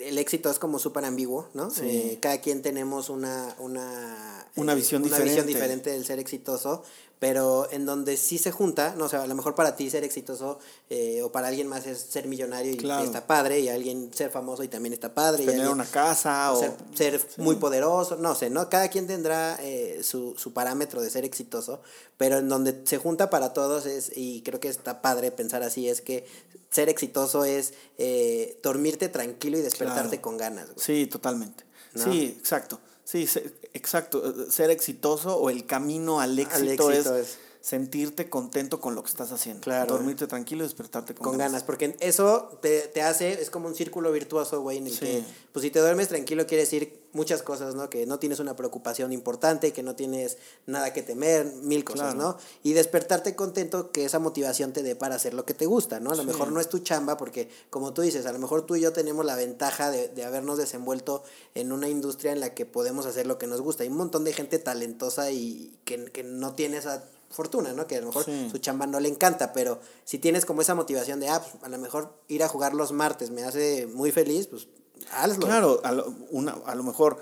el 0.00 0.18
éxito 0.18 0.50
es 0.50 0.58
como 0.58 0.80
súper 0.80 1.04
ambiguo, 1.04 1.48
¿no? 1.54 1.70
Sí. 1.70 1.82
Eh, 1.84 2.18
cada 2.20 2.40
quien 2.40 2.60
tenemos 2.60 3.08
una, 3.08 3.54
una, 3.60 4.48
una, 4.56 4.74
visión, 4.74 5.02
una 5.02 5.10
diferente. 5.10 5.30
visión 5.30 5.46
diferente 5.46 5.90
del 5.90 6.04
ser 6.04 6.18
exitoso 6.18 6.82
pero 7.22 7.68
en 7.70 7.86
donde 7.86 8.16
sí 8.16 8.36
se 8.36 8.50
junta, 8.50 8.96
no 8.98 9.04
o 9.04 9.08
sea, 9.08 9.22
a 9.22 9.28
lo 9.28 9.36
mejor 9.36 9.54
para 9.54 9.76
ti 9.76 9.88
ser 9.88 10.02
exitoso 10.02 10.58
eh, 10.90 11.22
o 11.22 11.30
para 11.30 11.46
alguien 11.46 11.68
más 11.68 11.86
es 11.86 12.00
ser 12.00 12.26
millonario 12.26 12.72
y 12.72 13.04
está 13.04 13.28
padre, 13.28 13.60
y 13.60 13.68
alguien 13.68 14.12
ser 14.12 14.32
famoso 14.32 14.64
y 14.64 14.68
también 14.68 14.92
está 14.92 15.14
padre. 15.14 15.46
Tener 15.46 15.68
una 15.68 15.84
casa 15.84 16.52
o... 16.52 16.60
Ser, 16.96 17.24
muy 17.36 17.54
poderoso, 17.54 18.16
no 18.16 18.34
sé, 18.34 18.50
¿no? 18.50 18.68
Cada 18.68 18.88
quien 18.88 19.06
tendrá 19.06 19.56
eh, 19.62 20.00
su, 20.02 20.34
su 20.36 20.52
parámetro 20.52 21.00
de 21.00 21.10
ser 21.10 21.24
exitoso, 21.24 21.80
pero 22.18 22.38
en 22.38 22.48
donde 22.48 22.82
se 22.86 22.98
junta 22.98 23.30
para 23.30 23.52
todos 23.52 23.86
es, 23.86 24.10
y 24.16 24.42
creo 24.42 24.58
que 24.58 24.66
está 24.66 25.00
padre 25.00 25.30
pensar 25.30 25.62
así, 25.62 25.88
es 25.88 26.00
que 26.00 26.26
ser 26.70 26.88
exitoso 26.88 27.44
es 27.44 27.74
eh, 27.98 28.58
dormirte 28.64 29.08
tranquilo 29.08 29.58
y 29.58 29.62
despertarte 29.62 30.20
con 30.20 30.38
ganas. 30.38 30.70
Sí, 30.74 31.06
totalmente. 31.06 31.62
Sí, 31.94 32.34
exacto. 32.36 32.80
Sí, 33.12 33.28
exacto. 33.74 34.26
Eh, 34.26 34.50
ser 34.50 34.70
exitoso 34.70 35.36
o 35.36 35.50
el 35.50 35.66
camino 35.66 36.22
al 36.22 36.38
éxito, 36.38 36.90
es, 36.90 37.38
sentirte 37.62 38.28
contento 38.28 38.80
con 38.80 38.96
lo 38.96 39.04
que 39.04 39.08
estás 39.08 39.30
haciendo. 39.30 39.62
Claro. 39.62 39.94
Dormirte 39.94 40.26
tranquilo 40.26 40.64
y 40.64 40.66
despertarte 40.66 41.14
con, 41.14 41.38
ganas. 41.38 41.62
Porque 41.62 41.96
eso 42.00 42.58
te, 42.60 42.80
te, 42.88 43.02
hace, 43.02 43.40
es 43.40 43.50
como 43.50 43.68
un 43.68 43.76
círculo 43.76 44.10
virtuoso, 44.10 44.60
güey, 44.60 44.78
en 44.78 44.88
el 44.88 44.98
que, 44.98 45.22
pues 45.52 45.62
si 45.62 45.70
te 45.70 45.78
duermes 45.78 46.08
tranquilo 46.08 46.44
quiere 46.46 46.64
decir 46.64 47.00
muchas 47.12 47.42
cosas, 47.42 47.76
¿no? 47.76 47.88
Que 47.88 48.04
no 48.04 48.18
tienes 48.18 48.40
una 48.40 48.56
preocupación 48.56 49.12
importante, 49.12 49.72
que 49.72 49.84
no 49.84 49.94
tienes 49.94 50.38
nada 50.66 50.92
que 50.92 51.02
temer, 51.02 51.46
mil 51.62 51.84
cosas, 51.84 52.16
¿no? 52.16 52.36
Y 52.64 52.72
despertarte 52.72 53.36
contento 53.36 53.92
que 53.92 54.06
esa 54.06 54.18
motivación 54.18 54.72
te 54.72 54.82
dé 54.82 54.96
para 54.96 55.14
hacer 55.14 55.32
lo 55.32 55.44
que 55.44 55.54
te 55.54 55.66
gusta, 55.66 56.00
¿no? 56.00 56.10
A 56.10 56.16
lo 56.16 56.24
mejor 56.24 56.50
no 56.50 56.58
es 56.58 56.68
tu 56.68 56.80
chamba, 56.80 57.16
porque 57.16 57.48
como 57.70 57.92
tú 57.92 58.02
dices, 58.02 58.26
a 58.26 58.32
lo 58.32 58.40
mejor 58.40 58.66
tú 58.66 58.74
y 58.74 58.80
yo 58.80 58.92
tenemos 58.92 59.24
la 59.24 59.36
ventaja 59.36 59.92
de, 59.92 60.08
de 60.08 60.24
habernos 60.24 60.58
desenvuelto 60.58 61.22
en 61.54 61.70
una 61.70 61.88
industria 61.88 62.32
en 62.32 62.40
la 62.40 62.54
que 62.54 62.66
podemos 62.66 63.06
hacer 63.06 63.26
lo 63.26 63.38
que 63.38 63.46
nos 63.46 63.60
gusta. 63.60 63.84
Hay 63.84 63.88
un 63.88 63.98
montón 63.98 64.24
de 64.24 64.32
gente 64.32 64.58
talentosa 64.58 65.30
y 65.30 65.78
que, 65.84 66.06
que 66.06 66.24
no 66.24 66.54
tiene 66.54 66.78
esa 66.78 67.04
fortuna, 67.32 67.72
¿no? 67.72 67.86
Que 67.86 67.96
a 67.96 68.00
lo 68.00 68.06
mejor 68.08 68.24
su 68.24 68.58
chamba 68.58 68.86
no 68.86 69.00
le 69.00 69.08
encanta, 69.08 69.52
pero 69.52 69.80
si 70.04 70.18
tienes 70.18 70.44
como 70.44 70.62
esa 70.62 70.74
motivación 70.74 71.18
de, 71.20 71.28
ah, 71.28 71.40
pues, 71.40 71.62
a 71.62 71.68
lo 71.68 71.78
mejor 71.78 72.12
ir 72.28 72.42
a 72.42 72.48
jugar 72.48 72.74
los 72.74 72.92
martes 72.92 73.30
me 73.30 73.42
hace 73.42 73.86
muy 73.86 74.12
feliz, 74.12 74.46
pues 74.46 74.68
hazlo. 75.10 75.46
Claro, 75.46 75.80
a 75.84 75.92
lo, 75.92 76.14
una, 76.30 76.52
a 76.66 76.74
lo 76.74 76.82
mejor 76.82 77.18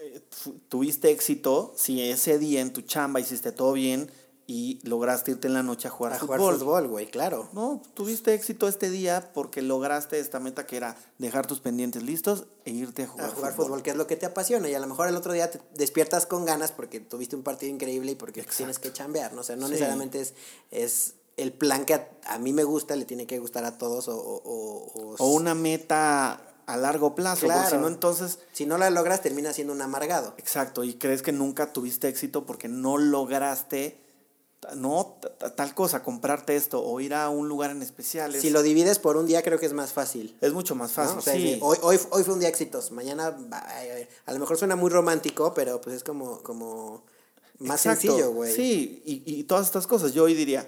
eh, 0.00 0.20
tuviste 0.68 1.10
éxito 1.10 1.72
si 1.76 2.02
ese 2.10 2.38
día 2.38 2.60
en 2.60 2.72
tu 2.72 2.82
chamba 2.82 3.20
hiciste 3.20 3.52
todo 3.52 3.72
bien 3.72 4.10
y 4.52 4.80
lograste 4.82 5.30
irte 5.30 5.46
en 5.46 5.54
la 5.54 5.62
noche 5.62 5.86
a 5.86 5.92
jugar 5.92 6.14
A 6.14 6.18
fútbol. 6.18 6.38
jugar 6.38 6.54
fútbol, 6.58 6.88
güey, 6.88 7.06
claro. 7.06 7.48
No, 7.52 7.80
tuviste 7.94 8.34
éxito 8.34 8.66
este 8.66 8.90
día 8.90 9.30
porque 9.32 9.62
lograste 9.62 10.18
esta 10.18 10.40
meta 10.40 10.66
que 10.66 10.76
era 10.76 10.96
dejar 11.18 11.46
tus 11.46 11.60
pendientes 11.60 12.02
listos 12.02 12.46
e 12.64 12.72
irte 12.72 13.04
a 13.04 13.06
jugar, 13.06 13.26
a 13.26 13.30
jugar 13.32 13.52
fútbol. 13.54 13.82
que 13.84 13.90
es 13.90 13.96
lo 13.96 14.08
que 14.08 14.16
te 14.16 14.26
apasiona. 14.26 14.68
Y 14.68 14.74
a 14.74 14.80
lo 14.80 14.88
mejor 14.88 15.06
el 15.06 15.14
otro 15.14 15.32
día 15.32 15.52
te 15.52 15.60
despiertas 15.76 16.26
con 16.26 16.44
ganas 16.44 16.72
porque 16.72 16.98
tuviste 16.98 17.36
un 17.36 17.44
partido 17.44 17.72
increíble 17.72 18.10
y 18.10 18.14
porque 18.16 18.42
tienes 18.42 18.80
que 18.80 18.92
chambear, 18.92 19.32
¿no? 19.34 19.42
O 19.42 19.44
sea, 19.44 19.54
no 19.54 19.66
Sí. 19.66 19.74
necesariamente 19.74 20.20
es, 20.20 20.34
es 20.72 21.14
el 21.36 21.52
plan 21.52 21.84
que 21.84 21.94
a, 21.94 22.08
a 22.26 22.38
mí 22.40 22.52
me 22.52 22.64
gusta, 22.64 22.96
le 22.96 23.04
tiene 23.04 23.28
que 23.28 23.38
gustar 23.38 23.64
a 23.64 23.78
todos 23.78 24.08
o... 24.08 24.16
O, 24.16 24.90
o- 24.94 25.14
o- 25.16 25.26
una 25.32 25.54
meta 25.54 26.42
a 26.66 26.76
largo 26.76 27.14
plazo, 27.14 27.46
porque 27.46 27.54
Claro. 27.54 27.70
si 27.70 27.76
no 27.80 27.86
entonces 27.86 28.40
Si 28.52 28.66
no 28.66 28.78
la 28.78 28.90
logras, 28.90 29.22
termina 29.22 29.52
siendo 29.52 29.72
un 29.72 29.80
amargado. 29.82 30.34
Exacto, 30.38 30.82
y 30.82 30.94
crees 30.94 31.22
que 31.22 31.30
nunca 31.32 31.72
tuviste 31.72 32.08
éxito 32.08 32.46
porque 32.46 32.66
no 32.68 32.96
lograste, 32.98 34.09
no, 34.76 35.16
tal 35.56 35.74
cosa, 35.74 36.02
comprarte 36.02 36.54
esto 36.54 36.82
o 36.84 37.00
ir 37.00 37.14
a 37.14 37.28
un 37.30 37.48
lugar 37.48 37.70
en 37.70 37.80
especial. 37.82 38.34
es- 38.34 38.42
Si 38.42 38.50
lo 38.50 38.62
divides 38.62 38.98
por 38.98 39.16
un 39.16 39.26
día, 39.26 39.42
creo 39.42 39.58
que 39.58 39.66
es 39.66 39.72
más 39.72 39.92
fácil. 39.92 40.36
Es 40.40 40.52
mucho 40.52 40.74
más 40.74 40.90
¿no? 40.90 40.94
fácil, 40.96 41.18
O 41.18 41.22
sea, 41.22 41.34
sí. 41.34 41.42
de, 41.54 41.58
hoy, 41.62 41.78
hoy, 41.82 41.98
hoy 42.10 42.22
fue 42.24 42.34
un 42.34 42.40
día 42.40 42.48
exitoso, 42.48 42.92
mañana 42.94 43.36
a 44.26 44.32
lo 44.32 44.38
mejor 44.38 44.58
suena 44.58 44.76
muy 44.76 44.90
romántico, 44.90 45.54
pero 45.54 45.80
pues 45.80 45.96
es 45.96 46.04
como, 46.04 46.42
como 46.42 47.02
más 47.58 47.84
Exacto, 47.86 48.02
sencillo, 48.08 48.32
güey. 48.32 48.54
Sí, 48.54 49.02
y, 49.06 49.22
y 49.40 49.44
todas 49.44 49.66
estas 49.66 49.86
cosas. 49.86 50.12
Yo 50.12 50.24
hoy 50.24 50.34
diría, 50.34 50.66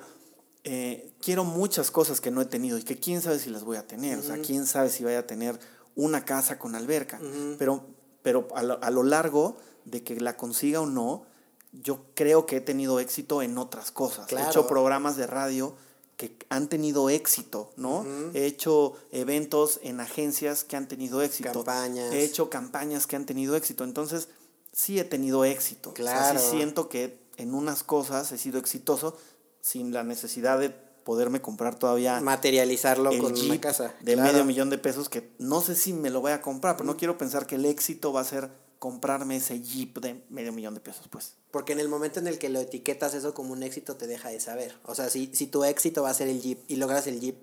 eh, 0.64 1.12
quiero 1.20 1.44
muchas 1.44 1.90
cosas 1.90 2.20
que 2.20 2.30
no 2.30 2.40
he 2.40 2.46
tenido 2.46 2.78
y 2.78 2.82
que 2.84 2.98
quién 2.98 3.20
sabe 3.20 3.38
si 3.38 3.50
las 3.50 3.64
voy 3.64 3.76
a 3.76 3.86
tener. 3.86 4.18
O 4.18 4.22
sea, 4.22 4.38
quién 4.40 4.66
sabe 4.66 4.90
si 4.90 5.04
vaya 5.04 5.20
a 5.20 5.26
tener 5.26 5.58
una 5.96 6.24
casa 6.24 6.58
con 6.58 6.74
alberca. 6.74 7.20
Pero, 7.58 7.84
pero 8.22 8.48
a, 8.54 8.62
lo, 8.62 8.82
a 8.82 8.90
lo 8.90 9.02
largo 9.02 9.56
de 9.84 10.02
que 10.02 10.18
la 10.20 10.36
consiga 10.36 10.80
o 10.80 10.86
no, 10.86 11.24
yo 11.72 12.04
creo 12.14 12.46
que 12.46 12.56
he 12.58 12.60
tenido 12.60 13.00
éxito 13.00 13.42
en 13.42 13.56
otras 13.58 13.90
cosas. 13.90 14.26
Claro. 14.26 14.46
He 14.46 14.50
hecho 14.50 14.66
programas 14.66 15.16
de 15.16 15.26
radio 15.26 15.74
que 16.16 16.36
han 16.50 16.68
tenido 16.68 17.08
éxito, 17.10 17.72
¿no? 17.76 18.04
He 18.34 18.44
hecho 18.46 18.92
eventos 19.10 19.80
en 19.82 19.98
agencias 20.00 20.62
que 20.64 20.76
han 20.76 20.86
tenido 20.86 21.22
éxito. 21.22 21.52
Campañas. 21.64 22.12
He 22.12 22.22
hecho 22.24 22.50
campañas 22.50 23.06
que 23.06 23.16
han 23.16 23.26
tenido 23.26 23.56
éxito. 23.56 23.82
Entonces, 23.84 24.28
sí 24.72 24.98
he 25.00 25.04
tenido 25.04 25.44
éxito. 25.44 25.90
O 25.90 25.96
sea, 25.96 26.04
Claro. 26.04 26.38
sí 26.38 26.46
siento 26.56 26.88
que 26.88 27.18
en 27.38 27.54
unas 27.54 27.82
cosas 27.82 28.30
he 28.32 28.38
sido 28.38 28.58
exitoso 28.58 29.16
sin 29.60 29.92
la 29.92 30.04
necesidad 30.04 30.58
de 30.60 30.70
poderme 30.70 31.40
comprar 31.40 31.76
todavía 31.76 32.20
Materializarlo 32.20 33.10
el 33.10 33.18
con 33.20 33.32
una 33.32 33.40
Jeep 33.40 33.60
casa. 33.60 33.94
de 34.02 34.14
Claro. 34.14 34.30
medio 34.32 34.44
millón 34.44 34.70
de 34.70 34.78
pesos 34.78 35.08
que 35.08 35.32
no 35.38 35.60
sé 35.60 35.74
si 35.74 35.92
me 35.92 36.10
lo 36.10 36.20
voy 36.20 36.30
a 36.32 36.42
comprar, 36.42 36.76
pero 36.76 36.86
no 36.86 36.96
quiero 36.96 37.18
pensar 37.18 37.46
que 37.46 37.56
el 37.56 37.64
éxito 37.64 38.12
va 38.12 38.20
a 38.20 38.24
ser 38.24 38.50
comprarme 38.82 39.36
ese 39.36 39.60
Jeep 39.60 40.00
de 40.00 40.24
medio 40.28 40.52
millón 40.52 40.74
de 40.74 40.80
pesos, 40.80 41.06
pues. 41.08 41.34
Porque 41.52 41.72
en 41.72 41.78
el 41.78 41.88
momento 41.88 42.18
en 42.18 42.26
el 42.26 42.40
que 42.40 42.48
lo 42.48 42.58
etiquetas 42.58 43.14
eso 43.14 43.32
como 43.32 43.52
un 43.52 43.62
éxito, 43.62 43.94
te 43.94 44.08
deja 44.08 44.28
de 44.30 44.40
saber. 44.40 44.74
O 44.82 44.96
sea, 44.96 45.08
si, 45.08 45.30
si 45.32 45.46
tu 45.46 45.62
éxito 45.62 46.02
va 46.02 46.10
a 46.10 46.14
ser 46.14 46.26
el 46.26 46.42
Jeep 46.42 46.58
y 46.66 46.74
logras 46.74 47.06
el 47.06 47.20
Jeep 47.20 47.36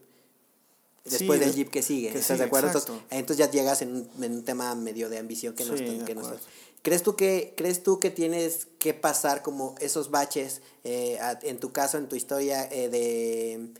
después 1.05 1.39
Sí, 1.39 1.45
del 1.45 1.51
de- 1.51 1.55
Jeep 1.55 1.69
que 1.69 1.81
sigue, 1.81 2.11
que 2.11 2.19
¿estás 2.19 2.39
de 2.39 2.43
acuerdo? 2.43 2.67
Entonces, 2.67 2.91
entonces 3.09 3.37
ya 3.45 3.49
llegas 3.49 3.81
en 3.81 3.95
un, 4.17 4.23
en 4.23 4.33
un 4.33 4.43
tema 4.43 4.75
medio 4.75 5.07
de 5.07 5.17
ambición 5.17 5.55
que 5.55 5.63
no 5.63 5.77
Sí, 5.77 5.85
está- 5.85 6.03
que 6.05 6.13
no 6.13 6.21
está-. 6.23 6.39
¿Crees 6.81 7.03
tú 7.03 7.15
que, 7.15 7.53
crees 7.55 7.83
tú 7.83 8.01
que 8.01 8.09
tienes 8.09 8.67
que 8.77 8.93
pasar 8.93 9.41
como 9.41 9.75
esos 9.79 10.11
baches, 10.11 10.61
eh, 10.83 11.19
a- 11.21 11.39
en 11.43 11.57
tu 11.61 11.71
caso, 11.71 11.97
en 11.97 12.09
tu 12.09 12.17
historia, 12.17 12.67
eh, 12.69 12.89
de 12.89 13.71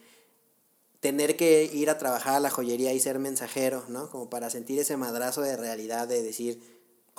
tener 1.02 1.36
que 1.36 1.70
ir 1.74 1.90
a 1.90 1.98
trabajar 1.98 2.36
a 2.36 2.40
la 2.40 2.50
joyería 2.50 2.94
y 2.94 3.02
ser 3.02 3.20
mensajero, 3.20 3.84
¿no? 3.90 4.10
Como 4.10 4.30
para 4.30 4.50
sentir 4.50 4.80
ese 4.80 4.96
madrazo 4.96 5.42
de 5.42 5.58
realidad 5.58 6.08
de 6.08 6.24
decir, 6.24 6.69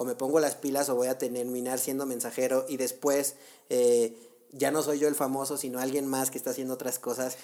o 0.01 0.05
me 0.07 0.15
pongo 0.15 0.41
las 0.41 0.55
pilas 0.55 0.89
o 0.89 0.95
voy 0.95 1.09
a 1.09 1.19
terminar 1.19 1.79
siendo 1.79 2.07
mensajero 2.07 2.65
y 2.71 2.79
después 2.79 3.35
eh, 3.69 4.17
ya 4.51 4.71
no 4.71 4.83
soy 4.83 4.99
yo 4.99 5.09
el 5.09 5.15
famoso, 5.15 5.59
sino 5.59 5.79
alguien 5.79 6.07
más 6.07 6.31
que 6.31 6.39
está 6.39 6.51
haciendo 6.51 6.73
otras 6.73 6.99
cosas 6.99 7.37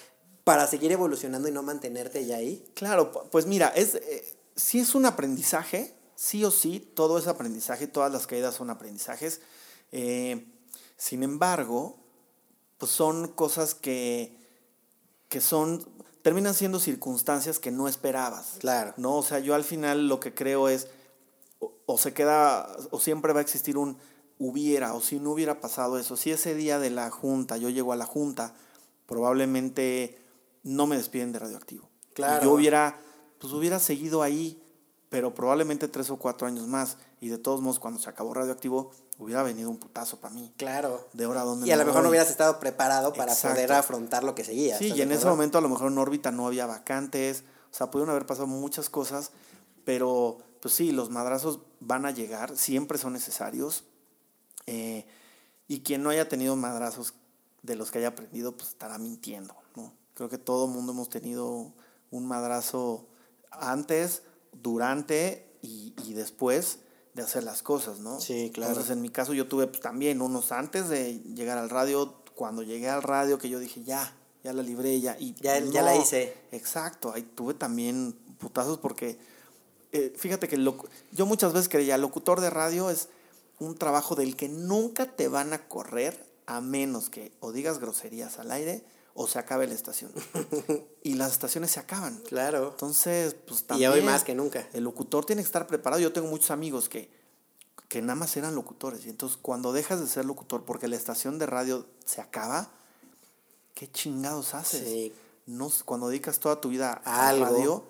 para 0.43 0.65
seguir 0.65 0.91
evolucionando 0.91 1.47
y 1.47 1.51
no 1.51 1.61
mantenerte 1.61 2.25
ya 2.25 2.37
ahí. 2.37 2.65
Claro, 2.73 3.11
pu- 3.13 3.29
pues 3.29 3.45
mira, 3.45 3.67
es, 3.75 3.93
eh, 3.93 4.35
sí 4.55 4.79
es 4.79 4.95
un 4.95 5.05
aprendizaje, 5.05 5.93
sí 6.15 6.43
o 6.45 6.49
sí, 6.49 6.79
todo 6.95 7.19
es 7.19 7.27
aprendizaje, 7.27 7.85
todas 7.85 8.11
las 8.11 8.25
caídas 8.25 8.55
son 8.55 8.71
aprendizajes. 8.71 9.39
Eh, 9.91 10.47
sin 10.97 11.21
embargo, 11.21 11.97
pues 12.79 12.91
son 12.91 13.27
cosas 13.27 13.75
que, 13.75 14.35
que 15.29 15.41
son, 15.41 15.87
terminan 16.23 16.55
siendo 16.55 16.79
circunstancias 16.79 17.59
que 17.59 17.69
no 17.69 17.87
esperabas. 17.87 18.55
Claro. 18.57 18.95
¿no? 18.97 19.17
O 19.17 19.21
sea, 19.23 19.37
yo 19.37 19.53
al 19.53 19.63
final 19.63 20.07
lo 20.07 20.19
que 20.19 20.33
creo 20.33 20.69
es, 20.69 20.87
o, 21.87 21.97
se 21.97 22.13
queda, 22.13 22.69
o 22.91 22.99
siempre 22.99 23.33
va 23.33 23.39
a 23.39 23.41
existir 23.41 23.77
un 23.77 23.97
hubiera, 24.37 24.93
o 24.93 25.01
si 25.01 25.19
no 25.19 25.31
hubiera 25.31 25.59
pasado 25.59 25.97
eso, 25.97 26.15
si 26.15 26.31
ese 26.31 26.53
día 26.53 26.77
de 26.79 26.91
la 26.91 27.09
junta, 27.09 27.57
yo 27.57 27.69
llego 27.69 27.93
a 27.93 27.95
la 27.95 28.05
junta, 28.05 28.53
probablemente 29.07 30.21
no 30.63 30.85
me 30.85 30.97
despiden 30.97 31.31
de 31.31 31.39
radioactivo. 31.39 31.89
Claro. 32.13 32.43
Yo 32.43 32.51
hubiera, 32.51 32.99
pues 33.39 33.53
hubiera 33.53 33.79
seguido 33.79 34.21
ahí, 34.21 34.61
pero 35.09 35.33
probablemente 35.33 35.87
tres 35.87 36.09
o 36.09 36.17
cuatro 36.17 36.45
años 36.45 36.67
más. 36.67 36.97
Y 37.21 37.29
de 37.29 37.37
todos 37.37 37.61
modos, 37.61 37.79
cuando 37.79 37.99
se 37.99 38.09
acabó 38.09 38.33
radioactivo, 38.33 38.91
hubiera 39.17 39.41
venido 39.41 39.69
un 39.69 39.77
putazo 39.77 40.19
para 40.19 40.33
mí. 40.33 40.53
Claro. 40.57 41.07
De 41.13 41.23
ahora 41.23 41.41
a 41.41 41.45
dónde 41.45 41.67
Y 41.67 41.71
a 41.71 41.77
me 41.77 41.83
lo 41.83 41.87
mejor 41.87 42.03
no 42.03 42.09
hubieras 42.09 42.29
estado 42.29 42.59
preparado 42.59 43.13
para 43.13 43.31
Exacto. 43.31 43.55
poder 43.55 43.71
afrontar 43.71 44.23
lo 44.23 44.35
que 44.35 44.43
seguía. 44.43 44.77
Sí, 44.77 44.85
¿estás 44.85 44.99
y 44.99 45.01
en 45.03 45.11
ese 45.13 45.25
momento 45.25 45.57
a 45.57 45.61
lo 45.61 45.69
mejor 45.69 45.91
en 45.91 45.97
órbita 45.97 46.31
no 46.31 46.45
había 46.45 46.65
vacantes, 46.65 47.43
o 47.71 47.75
sea, 47.75 47.89
pudieron 47.89 48.09
haber 48.09 48.25
pasado 48.25 48.47
muchas 48.47 48.89
cosas, 48.89 49.31
pero 49.85 50.39
pues 50.61 50.73
sí, 50.73 50.91
los 50.91 51.09
madrazos 51.09 51.59
van 51.79 52.05
a 52.05 52.11
llegar, 52.11 52.55
siempre 52.57 52.97
son 52.97 53.13
necesarios. 53.13 53.83
eh, 54.65 55.05
y 55.69 55.81
quien 55.81 56.01
no 56.03 56.09
haya 56.09 56.29
tenido 56.29 56.55
madrazos 56.55 57.13
de 57.61 57.75
los 57.75 57.91
que 57.91 57.99
haya 57.99 58.09
aprendido, 58.09 58.55
pues 58.55 58.69
estará 58.69 58.97
mintiendo, 58.97 59.53
¿no? 59.75 59.91
Creo 60.13 60.29
que 60.29 60.37
todo 60.37 60.67
mundo 60.67 60.93
hemos 60.93 61.09
tenido 61.09 61.73
un 62.11 62.25
madrazo 62.25 63.05
antes, 63.51 64.23
durante 64.53 65.57
y, 65.61 65.93
y 66.05 66.13
después 66.13 66.79
de 67.13 67.21
hacer 67.23 67.43
las 67.43 67.63
cosas, 67.63 67.99
¿no? 67.99 68.19
Sí, 68.21 68.51
claro. 68.53 68.71
Entonces, 68.71 68.91
en 68.93 69.01
mi 69.01 69.09
caso 69.09 69.33
yo 69.33 69.47
tuve 69.47 69.67
pues, 69.67 69.81
también 69.81 70.21
unos 70.21 70.51
antes 70.51 70.87
de 70.89 71.19
llegar 71.19 71.57
al 71.57 71.69
radio, 71.69 72.23
cuando 72.35 72.63
llegué 72.63 72.89
al 72.89 73.03
radio 73.03 73.37
que 73.37 73.49
yo 73.49 73.59
dije, 73.59 73.83
ya, 73.83 74.15
ya 74.43 74.53
la 74.53 74.61
libré, 74.63 74.99
ya. 75.01 75.17
Y 75.19 75.33
Ya- 75.35 75.59
ya 75.59 75.81
la 75.81 75.95
hice. 75.97 76.33
Exacto, 76.51 77.11
ahí 77.13 77.23
tuve 77.23 77.53
también 77.55 78.13
putazos 78.37 78.77
porque, 78.77 79.17
eh, 79.97 80.13
fíjate 80.15 80.47
que 80.47 80.57
yo 81.11 81.25
muchas 81.25 81.53
veces 81.53 81.69
creía, 81.69 81.97
locutor 81.97 82.41
de 82.41 82.49
radio 82.49 82.89
es 82.89 83.09
un 83.59 83.75
trabajo 83.77 84.15
del 84.15 84.35
que 84.35 84.49
nunca 84.49 85.05
te 85.15 85.27
van 85.27 85.53
a 85.53 85.67
correr 85.67 86.25
a 86.45 86.61
menos 86.61 87.09
que 87.09 87.31
o 87.39 87.51
digas 87.51 87.79
groserías 87.79 88.39
al 88.39 88.51
aire 88.51 88.83
o 89.13 89.27
se 89.27 89.39
acabe 89.39 89.67
la 89.67 89.73
estación. 89.73 90.11
y 91.03 91.15
las 91.15 91.31
estaciones 91.31 91.71
se 91.71 91.79
acaban. 91.79 92.17
Claro. 92.27 92.69
Entonces, 92.71 93.35
pues 93.47 93.61
Y 93.61 93.63
también. 93.63 93.91
hoy 93.91 94.01
más 94.01 94.23
que 94.23 94.35
nunca. 94.35 94.67
El 94.73 94.83
locutor 94.83 95.25
tiene 95.25 95.41
que 95.41 95.47
estar 95.47 95.65
preparado. 95.65 95.99
Yo 96.01 96.13
tengo 96.13 96.27
muchos 96.27 96.51
amigos 96.51 96.87
que, 96.87 97.09
que 97.89 98.01
nada 98.01 98.13
más 98.15 98.37
eran 98.37 98.53
locutores. 98.53 99.05
Y 99.07 99.09
entonces, 99.09 99.39
cuando 99.41 99.73
dejas 99.73 99.99
de 99.99 100.07
ser 100.07 100.25
locutor 100.25 100.65
porque 100.65 100.87
la 100.87 100.95
estación 100.95 101.39
de 101.39 101.47
radio 101.47 101.87
se 102.05 102.21
acaba, 102.21 102.69
¿qué 103.73 103.91
chingados 103.91 104.53
haces? 104.53 104.83
Sí. 104.87 105.13
No, 105.47 105.71
cuando 105.85 106.09
dedicas 106.09 106.39
toda 106.39 106.61
tu 106.61 106.69
vida 106.69 107.01
A 107.03 107.25
a 107.25 107.29
algo. 107.29 107.45
radio 107.45 107.83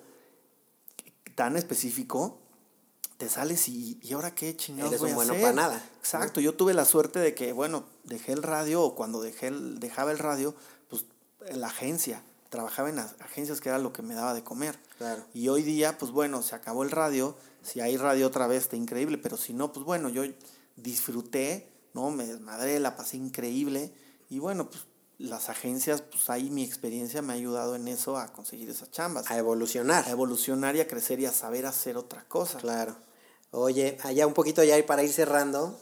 tan 1.38 1.56
específico, 1.56 2.40
te 3.16 3.28
sales 3.28 3.68
y, 3.68 3.96
¿y 4.02 4.12
ahora 4.12 4.34
qué 4.34 4.56
chingados 4.56 4.90
Eres 4.90 5.00
voy 5.00 5.10
un 5.10 5.12
a 5.12 5.16
bueno 5.16 5.32
hacer? 5.34 5.44
pa' 5.44 5.52
nada. 5.52 5.88
Exacto, 6.00 6.40
yo 6.40 6.54
tuve 6.56 6.74
la 6.74 6.84
suerte 6.84 7.20
de 7.20 7.32
que, 7.32 7.52
bueno, 7.52 7.84
dejé 8.02 8.32
el 8.32 8.42
radio 8.42 8.82
o 8.82 8.96
cuando 8.96 9.22
dejé 9.22 9.46
el- 9.46 9.78
dejaba 9.78 10.10
el 10.10 10.18
radio, 10.18 10.52
pues 10.90 11.04
en 11.46 11.60
la 11.60 11.68
agencia, 11.68 12.24
trabajaba 12.48 12.88
en 12.90 12.96
las 12.96 13.14
agencias 13.20 13.60
que 13.60 13.68
era 13.68 13.78
lo 13.78 13.92
que 13.92 14.02
me 14.02 14.14
daba 14.16 14.34
de 14.34 14.42
comer. 14.42 14.80
Claro. 14.98 15.24
Y 15.32 15.46
hoy 15.48 15.62
día, 15.62 15.96
pues 15.96 16.10
bueno, 16.10 16.42
se 16.42 16.56
acabó 16.56 16.82
el 16.82 16.90
radio, 16.90 17.36
si 17.62 17.80
hay 17.80 17.96
radio 17.96 18.26
otra 18.26 18.48
vez 18.48 18.64
está 18.64 18.74
increíble, 18.74 19.16
pero 19.16 19.36
si 19.36 19.52
no, 19.52 19.72
pues 19.72 19.86
bueno, 19.86 20.08
yo 20.08 20.24
disfruté, 20.74 21.70
¿no? 21.94 22.10
Me 22.10 22.26
desmadré, 22.26 22.80
la 22.80 22.96
pasé 22.96 23.16
increíble 23.16 23.92
y 24.28 24.40
bueno, 24.40 24.68
pues 24.70 24.84
las 25.18 25.48
agencias, 25.48 26.02
pues 26.02 26.30
ahí 26.30 26.48
mi 26.50 26.62
experiencia 26.64 27.22
me 27.22 27.32
ha 27.32 27.36
ayudado 27.36 27.74
en 27.74 27.88
eso 27.88 28.16
a 28.16 28.32
conseguir 28.32 28.70
esas 28.70 28.90
chambas, 28.90 29.30
A 29.30 29.36
evolucionar. 29.36 30.06
a 30.06 30.10
evolucionar 30.10 30.76
y 30.76 30.80
a 30.80 30.86
crecer 30.88 31.18
y 31.20 31.26
a 31.26 31.32
saber 31.32 31.66
hacer 31.66 31.96
otra 31.96 32.24
cosa. 32.28 32.58
Claro. 32.58 32.96
Oye, 33.50 33.98
allá 34.02 34.26
un 34.26 34.34
poquito 34.34 34.62
ya 34.62 34.84
para 34.86 35.02
ir 35.02 35.12
cerrando. 35.12 35.76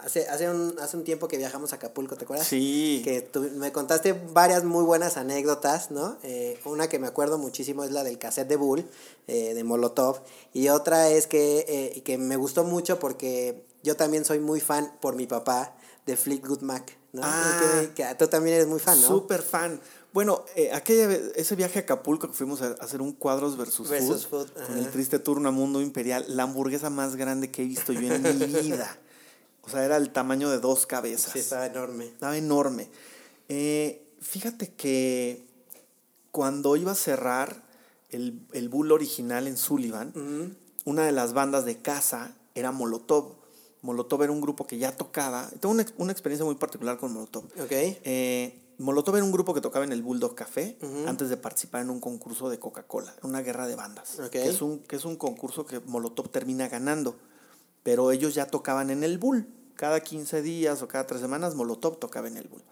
Hace, 0.00 0.28
hace, 0.28 0.48
un, 0.50 0.76
hace 0.80 0.96
un 0.96 1.04
tiempo 1.04 1.26
que 1.28 1.38
viajamos 1.38 1.72
a 1.72 1.76
Acapulco, 1.76 2.16
¿te 2.16 2.24
acuerdas? 2.24 2.46
Sí. 2.46 3.00
Que 3.04 3.20
tú- 3.20 3.48
me 3.56 3.72
contaste 3.72 4.12
varias 4.12 4.62
muy 4.64 4.84
buenas 4.84 5.16
anécdotas, 5.16 5.90
¿no? 5.90 6.16
Eh, 6.22 6.60
una 6.64 6.88
que 6.88 6.98
me 6.98 7.06
acuerdo 7.06 7.38
muchísimo 7.38 7.84
es 7.84 7.90
la 7.92 8.04
del 8.04 8.18
cassette 8.18 8.48
de 8.48 8.56
Bull, 8.56 8.88
eh, 9.26 9.54
de 9.54 9.64
Molotov. 9.64 10.20
Y 10.52 10.68
otra 10.68 11.08
es 11.10 11.26
que, 11.26 11.64
eh, 11.68 12.02
que 12.02 12.18
me 12.18 12.36
gustó 12.36 12.64
mucho 12.64 12.98
porque 12.98 13.64
yo 13.82 13.96
también 13.96 14.24
soy 14.24 14.40
muy 14.40 14.60
fan 14.60 14.92
por 15.00 15.14
mi 15.16 15.26
papá 15.26 15.74
de 16.06 16.16
Fleetwood 16.16 16.60
Mac, 16.62 16.96
¿no? 17.12 17.22
Ah. 17.24 17.82
que, 17.94 18.02
que 18.02 18.14
tú 18.14 18.28
también 18.28 18.56
eres 18.56 18.66
muy 18.68 18.80
fan, 18.80 19.00
¿no? 19.00 19.06
Súper 19.06 19.42
fan. 19.42 19.80
Bueno, 20.12 20.44
eh, 20.56 20.72
aquella 20.72 21.12
ese 21.36 21.54
viaje 21.54 21.80
a 21.80 21.82
Acapulco 21.82 22.28
que 22.28 22.34
fuimos 22.34 22.62
a 22.62 22.70
hacer 22.80 23.02
un 23.02 23.12
cuadros 23.12 23.56
versus, 23.56 23.88
Versus 23.88 24.26
food, 24.26 24.48
food, 24.48 24.66
con 24.66 24.78
el 24.78 24.90
triste 24.90 25.18
turno 25.18 25.50
a 25.50 25.52
Mundo 25.52 25.82
Imperial, 25.82 26.24
la 26.28 26.44
hamburguesa 26.44 26.90
más 26.90 27.16
grande 27.16 27.50
que 27.50 27.62
he 27.62 27.66
visto 27.66 27.92
yo 27.92 28.12
en 28.12 28.38
mi 28.38 28.46
vida. 28.62 28.98
O 29.62 29.70
sea, 29.70 29.84
era 29.84 29.98
el 29.98 30.10
tamaño 30.10 30.48
de 30.48 30.60
dos 30.60 30.86
cabezas. 30.86 31.32
Sí, 31.32 31.40
estaba 31.40 31.66
enorme. 31.66 32.06
Estaba 32.06 32.36
enorme. 32.38 32.88
Eh, 33.50 34.02
fíjate 34.20 34.72
que 34.72 35.44
cuando 36.30 36.74
iba 36.76 36.92
a 36.92 36.94
cerrar 36.94 37.62
el, 38.08 38.40
el 38.52 38.70
Bull 38.70 38.92
original 38.92 39.46
en 39.46 39.58
Sullivan, 39.58 40.56
una 40.84 41.04
de 41.04 41.12
las 41.12 41.34
bandas 41.34 41.66
de 41.66 41.76
casa 41.78 42.34
era 42.54 42.72
Molotov. 42.72 43.34
Molotov 43.82 44.22
era 44.22 44.32
un 44.32 44.40
grupo 44.40 44.66
que 44.66 44.78
ya 44.78 44.96
tocaba. 44.96 45.48
Tengo 45.60 45.74
una, 45.74 45.86
una 45.98 46.12
experiencia 46.12 46.44
muy 46.44 46.56
particular 46.56 46.98
con 46.98 47.12
Molotov. 47.12 47.44
Ok. 47.44 47.70
Eh, 47.70 48.58
Molotov 48.78 49.16
era 49.16 49.24
un 49.24 49.32
grupo 49.32 49.54
que 49.54 49.60
tocaba 49.60 49.84
en 49.84 49.92
el 49.92 50.02
Bulldog 50.02 50.34
Café 50.36 50.78
antes 51.06 51.28
de 51.28 51.36
participar 51.36 51.82
en 51.82 51.90
un 51.90 51.98
concurso 51.98 52.48
de 52.48 52.60
Coca-Cola, 52.60 53.12
una 53.22 53.42
guerra 53.42 53.66
de 53.66 53.74
bandas. 53.74 54.20
Ok. 54.20 54.30
Que, 54.30 54.48
es 54.48 54.62
un, 54.62 54.78
que 54.80 54.96
es 54.96 55.04
un 55.04 55.16
concurso 55.16 55.66
que 55.66 55.80
Molotov 55.80 56.28
termina 56.28 56.68
ganando. 56.68 57.16
Pero 57.82 58.12
ellos 58.12 58.34
ya 58.34 58.46
tocaban 58.46 58.90
en 58.90 59.02
el 59.02 59.18
Bull. 59.18 59.48
Cada 59.74 60.00
15 60.00 60.42
días 60.42 60.82
o 60.82 60.88
cada 60.88 61.06
3 61.06 61.20
semanas 61.20 61.54
Molotov 61.54 61.98
tocaba 61.98 62.28
en 62.28 62.36
el 62.36 62.48
Bull. 62.48 62.62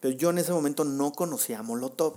Pero 0.00 0.14
yo 0.14 0.30
en 0.30 0.38
ese 0.38 0.52
momento 0.52 0.84
no 0.84 1.12
conocía 1.12 1.58
a 1.58 1.62
Molotov. 1.62 2.14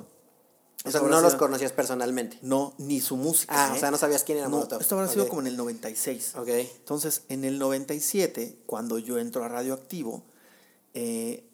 O 0.85 0.91
sea, 0.91 1.01
no 1.01 1.21
los 1.21 1.35
conocías 1.35 1.71
personalmente. 1.71 2.37
No, 2.41 2.73
ni 2.77 2.99
su 2.99 3.15
música. 3.15 3.53
Ah, 3.55 3.73
¿eh? 3.73 3.77
o 3.77 3.79
sea, 3.79 3.89
no 3.91 3.97
sabías 3.97 4.23
quién 4.23 4.37
era 4.39 4.47
No, 4.49 4.57
Molotov. 4.57 4.81
esto 4.81 4.95
habrá 4.95 5.07
sido 5.07 5.27
como 5.29 5.41
en 5.41 5.47
el 5.47 5.55
96. 5.57 6.33
Ok. 6.35 6.47
Entonces, 6.49 7.21
en 7.29 7.45
el 7.45 7.57
97, 7.57 8.59
cuando 8.65 8.99
yo 8.99 9.17
entro 9.17 9.43
a 9.45 9.47
Radioactivo, 9.47 10.23
eh, 10.93 11.49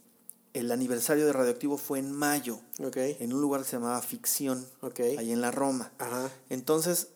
el 0.54 0.72
aniversario 0.72 1.28
de 1.28 1.34
Radioactivo 1.34 1.78
fue 1.78 2.00
en 2.00 2.12
mayo, 2.12 2.60
Ok. 2.84 2.98
en 2.98 3.34
un 3.34 3.40
lugar 3.42 3.62
que 3.62 3.68
se 3.68 3.76
llamaba 3.78 4.02
Ficción, 4.02 4.66
Ok. 4.82 5.00
ahí 5.20 5.32
en 5.32 5.42
la 5.42 5.52
Roma. 5.52 5.92
Ajá. 6.00 6.32
Entonces, 6.50 7.10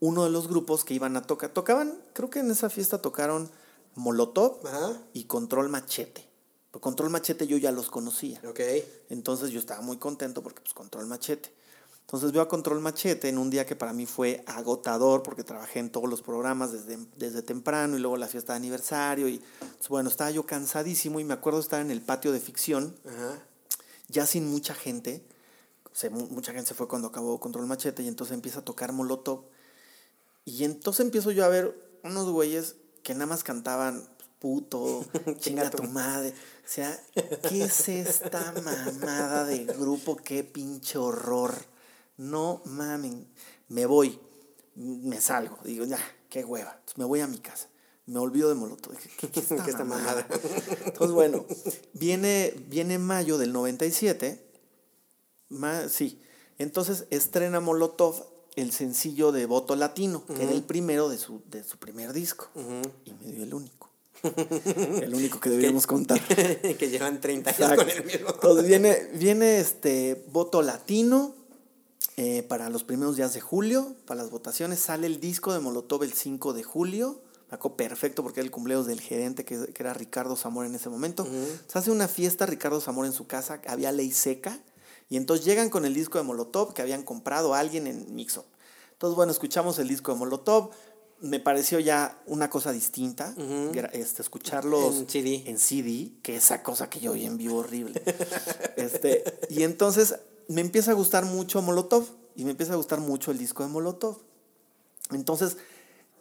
uno 0.00 0.22
de 0.24 0.30
los 0.30 0.46
grupos 0.46 0.84
que 0.84 0.94
iban 0.94 1.16
a 1.16 1.22
tocar, 1.22 1.50
tocaban, 1.50 1.98
creo 2.12 2.30
que 2.30 2.38
en 2.38 2.52
esa 2.52 2.70
fiesta 2.70 3.02
tocaron 3.02 3.50
Molotov 3.96 4.64
Ajá. 4.64 4.92
y 5.12 5.24
Control 5.24 5.68
Machete. 5.68 6.27
Pero 6.70 6.80
Control 6.80 7.10
Machete 7.10 7.46
yo 7.46 7.56
ya 7.56 7.72
los 7.72 7.88
conocía. 7.90 8.40
Ok. 8.48 8.60
Entonces 9.08 9.50
yo 9.50 9.58
estaba 9.58 9.80
muy 9.80 9.96
contento 9.98 10.42
porque 10.42 10.60
pues 10.60 10.74
Control 10.74 11.06
Machete. 11.06 11.52
Entonces 12.02 12.32
veo 12.32 12.40
a 12.42 12.48
Control 12.48 12.80
Machete 12.80 13.28
en 13.28 13.36
un 13.36 13.50
día 13.50 13.66
que 13.66 13.76
para 13.76 13.92
mí 13.92 14.06
fue 14.06 14.42
agotador 14.46 15.22
porque 15.22 15.44
trabajé 15.44 15.78
en 15.78 15.90
todos 15.90 16.08
los 16.08 16.22
programas 16.22 16.72
desde, 16.72 16.98
desde 17.16 17.42
temprano 17.42 17.96
y 17.98 18.00
luego 18.00 18.16
la 18.16 18.26
fiesta 18.28 18.54
de 18.54 18.56
aniversario 18.58 19.28
y 19.28 19.42
pues, 19.76 19.88
bueno, 19.90 20.08
estaba 20.08 20.30
yo 20.30 20.46
cansadísimo 20.46 21.20
y 21.20 21.24
me 21.24 21.34
acuerdo 21.34 21.60
estar 21.60 21.80
en 21.82 21.90
el 21.90 22.00
patio 22.00 22.32
de 22.32 22.40
ficción 22.40 22.96
Ajá. 23.06 23.42
ya 24.08 24.26
sin 24.26 24.46
mucha 24.50 24.74
gente. 24.74 25.22
Se, 25.92 26.08
mu- 26.08 26.28
mucha 26.28 26.52
gente 26.52 26.68
se 26.68 26.74
fue 26.74 26.88
cuando 26.88 27.08
acabó 27.08 27.38
Control 27.40 27.66
Machete 27.66 28.02
y 28.02 28.08
entonces 28.08 28.32
empieza 28.34 28.60
a 28.60 28.64
tocar 28.64 28.92
Molotov. 28.92 29.44
Y 30.46 30.64
entonces 30.64 31.04
empiezo 31.04 31.30
yo 31.30 31.44
a 31.44 31.48
ver 31.48 31.78
unos 32.04 32.30
güeyes 32.30 32.76
que 33.02 33.12
nada 33.12 33.26
más 33.26 33.44
cantaban 33.44 34.02
pues, 34.16 34.28
puto, 34.38 35.04
chinga 35.40 35.68
tu 35.68 35.82
madre. 35.82 36.32
O 36.68 36.70
sea, 36.70 37.00
¿qué 37.48 37.64
es 37.64 37.88
esta 37.88 38.52
mamada 38.62 39.46
de 39.46 39.64
grupo? 39.64 40.16
Qué 40.16 40.44
pinche 40.44 40.98
horror. 40.98 41.54
No 42.18 42.60
mamen. 42.66 43.26
Me 43.68 43.86
voy, 43.86 44.20
me 44.74 45.18
salgo. 45.18 45.56
Digo, 45.64 45.86
ya, 45.86 45.98
qué 46.28 46.44
hueva. 46.44 46.72
Entonces 46.72 46.98
me 46.98 47.06
voy 47.06 47.20
a 47.20 47.26
mi 47.26 47.38
casa. 47.38 47.68
Me 48.04 48.18
olvido 48.18 48.50
de 48.50 48.54
Molotov. 48.54 48.94
¿Qué, 49.18 49.30
qué 49.30 49.40
es 49.40 49.50
esta 49.50 49.64
¿Qué 49.64 49.70
esta 49.70 49.84
mamada? 49.84 50.26
Entonces, 50.84 51.12
bueno, 51.14 51.46
viene, 51.94 52.52
viene 52.68 52.98
mayo 52.98 53.38
del 53.38 53.52
97. 53.54 54.44
Ma- 55.48 55.88
sí. 55.88 56.20
Entonces 56.58 57.06
estrena 57.08 57.60
Molotov 57.60 58.26
el 58.56 58.72
sencillo 58.72 59.32
de 59.32 59.46
Voto 59.46 59.74
Latino, 59.74 60.26
que 60.26 60.42
era 60.42 60.52
el 60.52 60.64
primero 60.64 61.08
de 61.08 61.16
su, 61.16 61.40
de 61.46 61.64
su 61.64 61.78
primer 61.78 62.12
disco. 62.12 62.48
Y 63.06 63.12
me 63.12 63.32
dio 63.32 63.44
el 63.44 63.54
único. 63.54 63.77
el 65.02 65.14
único 65.14 65.40
que 65.40 65.50
deberíamos 65.50 65.86
contar. 65.86 66.20
que 66.78 66.88
llevan 66.90 67.20
30 67.20 67.50
años 67.50 67.76
con 67.76 67.90
el 67.90 68.04
mismo. 68.04 68.28
Entonces 68.30 68.66
viene, 68.66 69.08
viene 69.14 69.58
este 69.58 70.24
voto 70.32 70.62
latino 70.62 71.34
eh, 72.16 72.42
para 72.42 72.70
los 72.70 72.84
primeros 72.84 73.16
días 73.16 73.34
de 73.34 73.40
julio, 73.40 73.94
para 74.06 74.22
las 74.22 74.30
votaciones. 74.30 74.80
Sale 74.80 75.06
el 75.06 75.20
disco 75.20 75.52
de 75.52 75.60
Molotov 75.60 76.02
el 76.02 76.12
5 76.12 76.52
de 76.52 76.62
julio. 76.62 77.20
Me 77.50 77.56
perfecto 77.70 78.22
porque 78.22 78.40
era 78.40 78.44
el 78.44 78.50
cumpleaños 78.50 78.86
del 78.86 79.00
gerente 79.00 79.44
que, 79.44 79.72
que 79.72 79.82
era 79.82 79.94
Ricardo 79.94 80.36
Zamora 80.36 80.68
en 80.68 80.74
ese 80.74 80.90
momento. 80.90 81.26
Se 81.66 81.78
hace 81.78 81.90
una 81.90 82.06
fiesta 82.06 82.44
Ricardo 82.44 82.78
Zamora 82.80 83.08
en 83.08 83.14
su 83.14 83.26
casa, 83.26 83.62
había 83.66 83.90
ley 83.90 84.12
seca. 84.12 84.60
Y 85.08 85.16
entonces 85.16 85.46
llegan 85.46 85.70
con 85.70 85.86
el 85.86 85.94
disco 85.94 86.18
de 86.18 86.24
Molotov 86.24 86.74
que 86.74 86.82
habían 86.82 87.02
comprado 87.02 87.54
a 87.54 87.60
alguien 87.60 87.86
en 87.86 88.14
Mixup. 88.14 88.44
Entonces, 88.98 89.14
bueno, 89.14 89.30
escuchamos 89.30 89.78
el 89.78 89.86
disco 89.86 90.12
de 90.12 90.18
Molotov. 90.18 90.70
Me 91.20 91.40
pareció 91.40 91.80
ya 91.80 92.16
una 92.26 92.48
cosa 92.48 92.70
distinta. 92.72 93.34
este, 93.92 94.22
escucharlos 94.22 94.96
En 94.96 95.08
CD. 95.08 95.42
en 95.46 95.58
CD, 95.58 96.12
que 96.22 96.36
esa 96.36 96.62
cosa 96.62 96.88
que 96.88 97.00
yo 97.00 97.12
oí 97.12 97.24
en 97.26 97.36
vivo 97.36 97.56
horrible. 97.58 98.00
este, 98.76 99.24
y 99.50 99.62
entonces 99.64 100.16
me 100.48 100.60
empieza 100.60 100.92
a 100.92 100.94
gustar 100.94 101.24
mucho 101.24 101.60
Molotov 101.62 102.04
y 102.36 102.44
me 102.44 102.52
empieza 102.52 102.72
a 102.74 102.76
gustar 102.76 103.00
mucho 103.00 103.30
el 103.32 103.38
disco 103.38 103.62
de 103.64 103.68
Molotov. 103.68 104.18
Entonces 105.10 105.56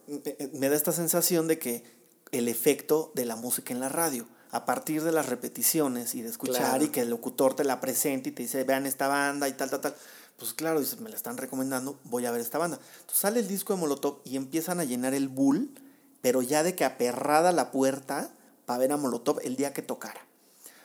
me- 0.07 0.23
me 0.53 0.69
da 0.69 0.75
esta 0.75 0.91
sensación 0.91 1.47
de 1.47 1.59
que 1.59 1.83
el 2.31 2.47
efecto 2.47 3.11
de 3.15 3.25
la 3.25 3.35
música 3.35 3.73
en 3.73 3.79
la 3.79 3.89
radio, 3.89 4.27
a 4.51 4.65
partir 4.65 5.03
de 5.03 5.11
las 5.11 5.27
repeticiones 5.27 6.15
y 6.15 6.21
de 6.21 6.29
escuchar 6.29 6.55
Claro. 6.69 6.83
y 6.85 6.89
que 6.89 7.01
el 7.01 7.09
locutor 7.09 7.53
te 7.55 7.63
la 7.63 7.79
presente 7.79 8.29
y 8.29 8.31
te 8.31 8.43
dice, 8.43 8.63
vean 8.63 8.85
esta 8.85 9.07
banda 9.07 9.47
y 9.47 9.53
tal, 9.53 9.69
tal, 9.69 9.81
tal, 9.81 9.95
pues 10.37 10.53
claro, 10.53 10.79
dices, 10.79 10.99
me 11.01 11.09
la 11.09 11.15
están 11.15 11.37
recomendando, 11.37 11.99
voy 12.03 12.25
a 12.25 12.31
ver 12.31 12.41
esta 12.41 12.57
banda. 12.57 12.79
Entonces 12.99 13.17
sale 13.17 13.39
el 13.39 13.47
disco 13.47 13.73
de 13.73 13.79
Molotov 13.79 14.19
y 14.23 14.37
empiezan 14.37 14.79
a 14.79 14.83
llenar 14.83 15.13
el 15.13 15.27
bull, 15.29 15.71
pero 16.21 16.41
ya 16.41 16.63
de 16.63 16.75
que 16.75 16.85
aperrada 16.85 17.51
la 17.51 17.71
puerta 17.71 18.31
para 18.65 18.79
ver 18.79 18.91
a 18.91 18.97
Molotov 18.97 19.39
el 19.43 19.55
día 19.55 19.73
que 19.73 19.81
tocara. 19.81 20.21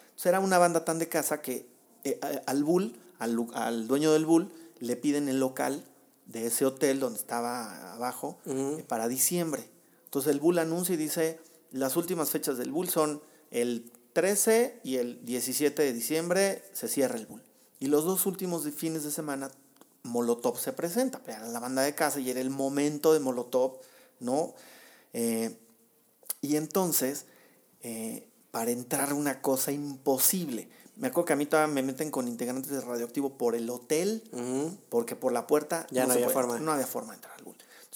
Entonces 0.05 0.27
era 0.27 0.41
una 0.41 0.59
banda 0.59 0.85
tan 0.85 0.99
de 0.99 1.09
casa 1.09 1.43
que 1.43 1.67
eh, 2.05 2.19
al 2.47 2.65
Bull, 2.65 2.97
al 3.19 3.87
dueño 3.87 4.13
del 4.13 4.27
Bull, 4.27 4.51
le 4.79 4.97
piden 4.97 5.29
el 5.29 5.39
local 5.39 5.85
de 6.27 6.47
ese 6.47 6.65
hotel 6.65 6.99
donde 6.99 7.19
estaba 7.19 7.93
abajo 7.93 8.39
eh, 8.47 8.85
para 8.89 9.09
diciembre. 9.09 9.69
Entonces 10.05 10.33
el 10.33 10.41
Bull 10.41 10.59
anuncia 10.59 10.95
y 10.95 10.99
dice, 10.99 11.41
las 11.71 11.97
últimas 11.97 12.31
fechas 12.31 12.59
del 12.59 12.73
Bull 12.73 12.89
son 12.89 13.23
el 13.51 13.91
13 14.13 14.81
y 14.83 14.97
el 14.97 15.25
17 15.25 15.83
de 15.83 15.93
diciembre 15.93 16.65
se 16.73 16.89
cierra 16.89 17.17
el 17.17 17.27
Bull. 17.27 17.43
Y 17.83 17.89
los 17.89 18.05
dos 18.05 18.27
últimos 18.27 18.63
de- 18.63 18.71
fines 18.71 19.03
de 19.03 19.11
semana 19.11 19.51
Molotov 20.05 20.57
se 20.57 20.73
presenta, 20.73 21.21
era 21.27 21.49
la 21.49 21.59
banda 21.59 21.83
de 21.83 21.97
casa 21.97 22.21
y 22.21 22.31
era 22.31 22.41
el 22.41 22.49
momento 22.49 23.13
de 23.13 23.19
Molotov, 23.19 23.81
¿no? 24.21 24.55
Eh, 25.13 25.59
y 26.41 26.55
entonces, 26.55 27.25
eh, 27.81 28.29
para 28.53 28.71
entrar 28.71 29.13
una 29.13 29.43
cosa 29.43 29.73
imposible. 29.73 30.69
Me 30.95 31.09
acuerdo 31.09 31.25
que 31.25 31.33
a 31.33 31.37
mí 31.37 31.47
todavía 31.47 31.75
me 31.75 31.83
meten 31.83 32.13
con 32.13 32.29
integrantes 32.29 32.71
de 32.71 32.81
Radioactivo 32.81 33.37
por 33.37 33.57
el 33.57 33.69
hotel, 33.69 34.23
porque 34.89 35.17
por 35.17 35.33
la 35.33 35.49
puerta 35.49 35.89
Ya 35.91 36.07
no 36.07 36.13
había 36.13 36.27
puede, 36.27 36.35
forma. 36.35 36.61
No 36.61 36.71
había 36.71 36.87
forma 36.87 37.11
de 37.11 37.17
entrar 37.17 37.35
al 37.37 37.43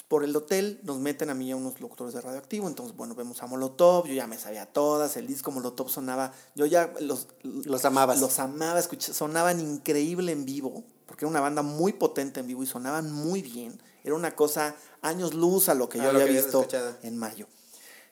por 0.09 0.23
el 0.23 0.35
hotel 0.37 0.78
nos 0.85 0.99
meten 0.99 1.31
a 1.31 1.35
mí 1.35 1.51
a 1.51 1.57
unos 1.57 1.81
locutores 1.81 2.15
de 2.15 2.20
Radioactivo. 2.20 2.69
Entonces, 2.69 2.97
bueno, 2.97 3.15
vemos 3.15 3.43
a 3.43 3.47
Molotov, 3.47 4.07
yo 4.07 4.15
ya 4.15 4.27
me 4.27 4.39
sabía 4.39 4.66
todas, 4.66 5.16
el 5.16 5.27
disco 5.27 5.51
Molotov 5.51 5.89
sonaba, 5.91 6.33
yo 6.55 6.65
ya 6.66 6.93
los, 7.01 7.28
Los 7.43 7.85
amabas. 7.85 8.20
los 8.20 8.39
amaba, 8.39 8.78
escuché- 8.81 9.12
sonaban 9.12 9.61
increíble 9.61 10.31
en 10.33 10.45
vivo, 10.45 10.85
porque 11.07 11.24
era 11.24 11.31
una 11.31 11.41
banda 11.41 11.62
muy 11.62 11.93
potente 11.93 12.41
en 12.41 12.47
vivo 12.47 12.62
y 12.62 12.66
sonaban 12.66 13.11
muy 13.12 13.43
bien. 13.43 13.81
Era 14.05 14.15
una 14.15 14.37
cosa 14.37 14.77
años 15.03 15.35
luz 15.35 15.69
a 15.69 15.74
lo 15.74 15.89
que 15.89 15.99
yo 15.99 16.05
lo 16.12 16.20
había 16.20 16.27
que 16.27 16.33
visto 16.35 16.65
en 17.03 17.16
mayo. 17.16 17.49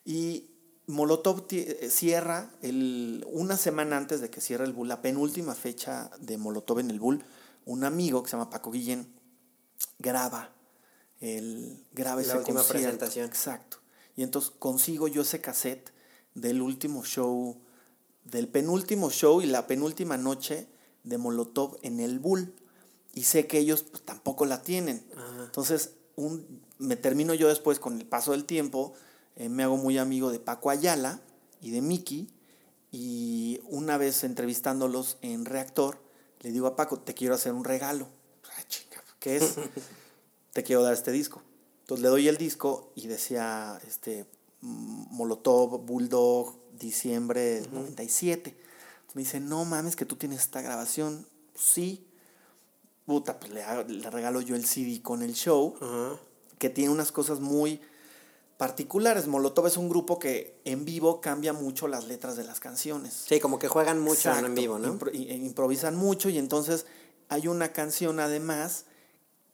Y 0.05 0.51
Molotov 0.89 1.47
eh, 1.51 1.89
cierra 1.91 2.51
el, 2.61 3.25
una 3.31 3.57
semana 3.57 3.97
antes 3.97 4.21
de 4.21 4.29
que 4.31 4.41
cierre 4.41 4.65
el 4.65 4.73
Bull, 4.73 4.89
la 4.89 5.01
penúltima 5.01 5.55
fecha 5.55 6.11
de 6.19 6.37
Molotov 6.39 6.81
en 6.81 6.91
el 6.91 6.99
Bull, 6.99 7.25
un 7.65 7.85
amigo 7.85 8.23
que 8.25 8.31
se 8.31 8.37
llama 8.37 8.51
Paco 8.51 8.73
Guillén 8.73 9.15
graba 9.99 10.51
el 11.24 11.82
graba 11.92 12.16
La 12.16 12.22
ese 12.22 12.36
última 12.36 12.60
concierto. 12.60 12.82
presentación. 12.82 13.26
Exacto. 13.26 13.78
Y 14.14 14.22
entonces 14.22 14.52
consigo 14.59 15.09
yo 15.09 15.22
ese 15.22 15.40
cassette 15.40 15.90
del 16.34 16.60
último 16.60 17.05
show, 17.05 17.56
del 18.24 18.46
penúltimo 18.48 19.10
show 19.10 19.40
y 19.40 19.46
la 19.46 19.66
penúltima 19.66 20.18
noche 20.18 20.68
de 21.02 21.18
Molotov 21.18 21.78
en 21.82 22.01
el 22.01 22.18
Bull. 22.18 22.55
Y 23.14 23.24
sé 23.24 23.46
que 23.46 23.59
ellos 23.59 23.84
pues, 23.84 24.05
tampoco 24.05 24.44
la 24.44 24.62
tienen. 24.62 25.05
Entonces, 25.44 25.92
un, 26.16 26.62
me 26.78 26.96
termino 26.96 27.32
yo 27.32 27.48
después 27.48 27.78
con 27.78 27.98
el 27.98 28.06
paso 28.06 28.32
del 28.32 28.44
tiempo, 28.44 28.92
eh, 29.36 29.48
me 29.48 29.62
hago 29.62 29.76
muy 29.76 29.98
amigo 29.98 30.30
de 30.30 30.40
Paco 30.40 30.70
Ayala 30.70 31.20
y 31.60 31.70
de 31.70 31.80
Miki. 31.80 32.28
Y 32.90 33.60
una 33.64 33.96
vez 33.98 34.24
entrevistándolos 34.24 35.16
en 35.22 35.46
Reactor, 35.46 36.01
le 36.40 36.52
digo 36.52 36.66
a 36.66 36.76
Paco, 36.76 37.01
te 37.01 37.14
quiero 37.14 37.34
hacer 37.34 37.52
un 37.52 37.64
regalo. 37.64 38.09
Ah, 38.44 38.62
chinga, 38.68 39.02
¿qué 39.18 39.36
es? 39.36 39.55
te 40.55 40.62
quiero 40.62 40.82
dar 40.82 40.94
este 40.94 41.12
disco. 41.12 41.43
Entonces 41.82 42.02
le 42.02 42.09
doy 42.09 42.28
el 42.28 42.39
disco 42.39 42.90
y 42.94 43.06
decía 43.09 43.78
este 43.86 44.24
Molotov, 44.62 45.81
Bulldog, 45.85 46.55
diciembre 46.78 47.60
del 47.60 47.72
97. 47.74 48.51
Entonces 48.51 49.14
me 49.14 49.22
dice, 49.22 49.40
no 49.40 49.64
mames 49.66 49.94
que 49.97 50.06
tú 50.06 50.16
tienes 50.16 50.40
esta 50.40 50.62
grabación. 50.62 51.26
Sí. 51.55 52.06
Puta, 53.05 53.39
pues 53.39 53.52
le, 53.52 53.62
hago- 53.62 53.86
le 53.86 54.09
regalo 54.09 54.40
yo 54.40 54.56
el 54.56 54.64
CD 54.64 55.02
con 55.02 55.22
el 55.22 55.35
show 55.35 55.74
Ajá. 55.81 56.18
que 56.59 56.70
tiene 56.70 56.90
unas 56.90 57.12
cosas 57.12 57.40
muy 57.40 57.81
particulares. 58.56 59.26
Molotov 59.26 59.66
es 59.66 59.76
un 59.76 59.89
grupo 59.90 60.18
que 60.18 60.59
en 60.64 60.85
vivo 60.86 61.20
cambia 61.20 61.52
mucho 61.52 61.86
las 61.89 62.06
letras 62.06 62.36
de 62.36 62.44
las 62.44 62.60
canciones. 62.60 63.12
Sí, 63.28 63.40
como 63.40 63.59
que 63.59 63.68
juegan 63.68 64.01
mucho 64.01 64.31
en 64.31 64.36
Exacto, 64.39 64.55
vivo, 64.60 64.78
¿no? 64.78 64.98
impro- 64.98 65.10
e 65.12 65.35
improvisan 65.36 65.97
mucho 65.97 66.31
y 66.31 66.39
entonces 66.39 66.86
hay 67.28 67.47
una 67.48 67.72
canción 67.72 68.20
además 68.20 68.86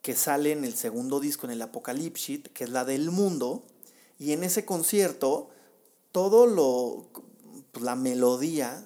que 0.01 0.15
sale 0.15 0.51
en 0.51 0.63
el 0.65 0.75
segundo 0.75 1.19
disco, 1.19 1.45
en 1.45 1.51
el 1.51 1.61
Apocalypse, 1.61 2.41
que 2.53 2.63
es 2.63 2.69
la 2.69 2.85
del 2.85 3.11
mundo, 3.11 3.63
y 4.17 4.31
en 4.33 4.43
ese 4.43 4.65
concierto 4.65 5.49
todo 6.11 6.45
lo, 6.47 7.07
pues, 7.71 7.83
la 7.85 7.95
melodía 7.95 8.83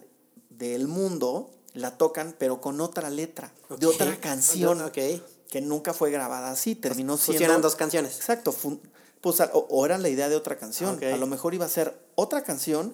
del 0.49 0.87
mundo 0.87 1.51
la 1.73 1.97
tocan, 1.97 2.35
pero 2.37 2.61
con 2.61 2.79
otra 2.81 3.09
letra, 3.09 3.53
de 3.77 3.85
otra 3.87 4.19
canción, 4.19 4.79
que 4.91 5.61
nunca 5.61 5.93
fue 5.93 6.11
grabada 6.11 6.51
así, 6.51 6.75
terminó 6.75 7.17
siendo... 7.17 7.39
Funcionan 7.39 7.61
dos 7.61 7.75
canciones. 7.75 8.15
Exacto, 8.17 8.51
fun- 8.51 8.81
pues, 9.21 9.39
o, 9.41 9.67
o 9.69 9.85
era 9.85 9.97
la 9.97 10.09
idea 10.09 10.29
de 10.29 10.35
otra 10.35 10.57
canción. 10.57 11.01
A 11.03 11.17
lo 11.17 11.27
mejor 11.27 11.53
iba 11.53 11.65
a 11.65 11.69
ser 11.69 11.97
otra 12.15 12.43
canción, 12.43 12.93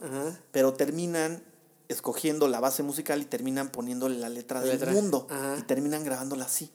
pero 0.52 0.74
terminan 0.74 1.44
escogiendo 1.90 2.48
la 2.48 2.60
base 2.60 2.84
musical 2.84 3.22
y 3.22 3.26
terminan 3.26 3.70
poniéndole 3.70 4.18
la 4.18 4.30
letra 4.30 4.60
La 4.62 4.66
del 4.68 4.80
letra. 4.80 4.94
mundo. 4.94 5.28
Y 5.60 5.64
terminan 5.64 6.04
grabándola 6.06 6.46
así. 6.46 6.72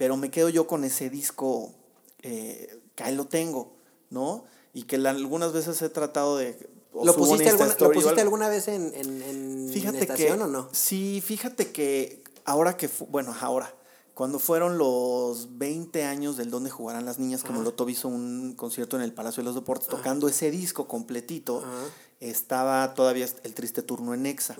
Pero 0.00 0.16
me 0.16 0.30
quedo 0.30 0.48
yo 0.48 0.66
con 0.66 0.84
ese 0.84 1.10
disco 1.10 1.74
eh, 2.22 2.80
que 2.94 3.02
ahí 3.04 3.14
lo 3.14 3.26
tengo, 3.26 3.74
¿no? 4.08 4.44
Y 4.72 4.84
que 4.84 4.96
la- 4.96 5.10
algunas 5.10 5.52
veces 5.52 5.82
he 5.82 5.90
tratado 5.90 6.38
de... 6.38 6.70
¿Lo 6.94 7.14
pusiste, 7.14 7.50
alguna, 7.50 7.66
¿lo 7.66 7.72
Story 7.72 7.90
o 7.90 7.92
pusiste 7.92 8.08
algo. 8.22 8.22
alguna 8.22 8.48
vez 8.48 8.66
en, 8.68 8.94
en, 8.94 9.20
en 9.22 9.68
Fíjate 9.70 10.00
estación 10.00 10.38
que, 10.38 10.44
o 10.44 10.46
no? 10.46 10.70
Sí, 10.72 11.22
fíjate 11.22 11.70
que 11.70 12.22
ahora 12.46 12.78
que, 12.78 12.88
bueno, 13.10 13.36
ahora, 13.42 13.74
cuando 14.14 14.38
fueron 14.38 14.78
los 14.78 15.58
20 15.58 16.02
años 16.04 16.38
del 16.38 16.48
Donde 16.50 16.70
Jugarán 16.70 17.04
las 17.04 17.18
Niñas, 17.18 17.44
que 17.44 17.52
Molotov 17.52 17.90
hizo 17.90 18.08
un 18.08 18.54
concierto 18.56 18.96
en 18.96 19.02
el 19.02 19.12
Palacio 19.12 19.42
de 19.42 19.44
los 19.44 19.54
Deportes, 19.54 19.86
tocando 19.88 20.28
ese 20.28 20.50
disco 20.50 20.88
completito, 20.88 21.58
Ajá. 21.58 21.84
estaba 22.20 22.94
todavía 22.94 23.28
el 23.44 23.52
triste 23.54 23.82
turno 23.82 24.14
en 24.14 24.24
Exa. 24.24 24.56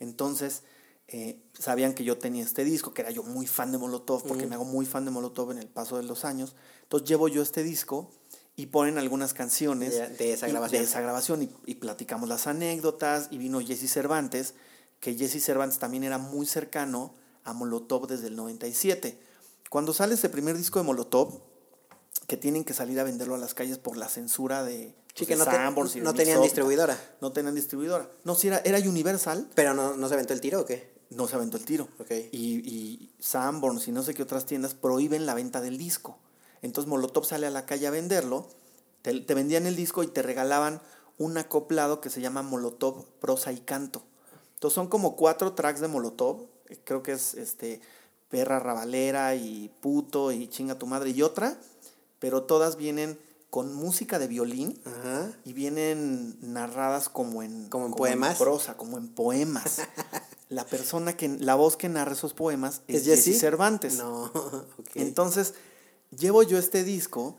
Entonces, 0.00 0.64
eh, 1.08 1.40
sabían 1.58 1.94
que 1.94 2.04
yo 2.04 2.18
tenía 2.18 2.42
este 2.44 2.64
disco, 2.64 2.92
que 2.92 3.02
era 3.02 3.10
yo 3.10 3.22
muy 3.22 3.46
fan 3.46 3.70
de 3.72 3.78
Molotov, 3.78 4.24
porque 4.26 4.46
me 4.46 4.54
hago 4.56 4.64
muy 4.64 4.86
fan 4.86 5.04
de 5.04 5.10
Molotov 5.10 5.52
en 5.52 5.58
el 5.58 5.68
paso 5.68 5.96
de 5.96 6.02
los 6.02 6.24
años. 6.24 6.54
Entonces 6.82 7.08
llevo 7.08 7.28
yo 7.28 7.42
este 7.42 7.62
disco 7.62 8.10
y 8.56 8.66
ponen 8.66 8.98
algunas 8.98 9.34
canciones 9.34 9.92
De- 9.94 10.08
de 10.08 10.32
esa 10.32 10.48
y- 10.48 10.50
grabación. 10.52 10.82
de 10.82 10.88
esa 10.88 11.00
grabación 11.00 11.42
y, 11.42 11.50
y 11.66 11.74
platicamos 11.76 12.28
las 12.28 12.46
anécdotas 12.46 13.28
y 13.30 13.38
vino 13.38 13.60
Jesse 13.60 13.90
Cervantes, 13.90 14.54
que 15.00 15.14
Jesse 15.14 15.42
Cervantes 15.44 15.78
también 15.78 16.04
era 16.04 16.18
muy 16.18 16.46
cercano 16.46 17.14
a 17.44 17.52
Molotov 17.52 18.06
desde 18.08 18.26
el 18.28 18.36
97. 18.36 19.18
Cuando 19.70 19.92
sale 19.92 20.14
ese 20.14 20.28
primer 20.28 20.56
disco 20.56 20.78
de 20.80 20.84
Molotov, 20.86 21.40
que 22.26 22.36
tienen 22.36 22.64
que 22.64 22.74
salir 22.74 22.98
a 22.98 23.04
venderlo 23.04 23.34
a 23.34 23.38
las 23.38 23.54
calles 23.54 23.78
por 23.78 23.96
la 23.96 24.08
censura 24.08 24.64
de, 24.64 24.94
Sí, 25.14 25.24
pues, 25.24 25.28
que 25.28 25.36
no, 25.36 25.44
te- 25.44 26.00
no 26.00 26.14
tenían 26.14 26.42
distribuidora. 26.42 26.98
No 27.20 27.30
tenían 27.32 27.54
distribuidora. 27.54 28.10
No, 28.24 28.34
si 28.34 28.48
era, 28.48 28.58
era 28.64 28.78
Universal, 28.78 29.48
Pero 29.54 29.74
no, 29.74 29.96
no 29.96 30.08
se 30.08 30.14
aventó 30.14 30.32
el 30.32 30.40
tiro 30.40 30.62
o 30.62 30.64
qué? 30.66 30.95
No 31.10 31.26
se 31.28 31.36
aventó 31.36 31.56
el 31.56 31.64
tiro. 31.64 31.88
Y, 32.32 32.58
y 32.68 33.14
Sanborns 33.20 33.88
y 33.88 33.92
no 33.92 34.02
sé 34.02 34.14
qué 34.14 34.22
otras 34.22 34.46
tiendas 34.46 34.74
prohíben 34.74 35.26
la 35.26 35.34
venta 35.34 35.60
del 35.60 35.78
disco. 35.78 36.18
Entonces 36.62 36.88
Molotov 36.88 37.24
sale 37.24 37.46
a 37.46 37.50
la 37.50 37.66
calle 37.66 37.86
a 37.86 37.90
venderlo, 37.90 38.48
te, 39.02 39.20
te 39.20 39.34
vendían 39.34 39.66
el 39.66 39.76
disco 39.76 40.02
y 40.02 40.08
te 40.08 40.22
regalaban 40.22 40.80
un 41.18 41.38
acoplado 41.38 42.00
que 42.00 42.10
se 42.10 42.20
llama 42.20 42.42
Molotov 42.42 43.04
Prosa 43.20 43.52
y 43.52 43.60
Canto. 43.60 44.02
Entonces 44.54 44.74
son 44.74 44.88
como 44.88 45.16
cuatro 45.16 45.52
tracks 45.52 45.80
de 45.80 45.88
Molotov, 45.88 46.46
eh, 46.68 46.78
creo 46.82 47.02
que 47.02 47.12
es 47.12 47.34
este 47.34 47.80
Perra 48.28 48.58
Rabalera 48.58 49.34
y 49.34 49.70
Puto 49.80 50.32
y 50.32 50.48
Chinga 50.48 50.78
tu 50.78 50.86
madre 50.86 51.10
y 51.10 51.22
otra, 51.22 51.58
pero 52.18 52.42
todas 52.44 52.76
vienen 52.76 53.18
con 53.50 53.72
música 53.72 54.18
de 54.18 54.26
violín 54.26 54.80
Ajá. 54.84 55.30
y 55.44 55.52
vienen 55.52 56.36
narradas 56.40 57.08
como 57.08 57.42
en, 57.42 57.68
¿Como 57.68 57.86
en 57.86 57.92
poemas? 57.92 58.38
prosa, 58.38 58.76
como 58.76 58.98
en 58.98 59.08
poemas. 59.08 59.82
la 60.48 60.64
persona 60.64 61.16
que, 61.16 61.28
la 61.28 61.54
voz 61.54 61.76
que 61.76 61.88
narra 61.88 62.12
esos 62.12 62.34
poemas 62.34 62.82
es, 62.86 62.96
¿Es 62.96 63.04
Jesse 63.04 63.24
Jesse? 63.24 63.40
Cervantes. 63.40 63.96
No, 63.98 64.24
ok. 64.78 64.90
Entonces, 64.94 65.54
llevo 66.16 66.42
yo 66.42 66.58
este 66.58 66.84
disco 66.84 67.36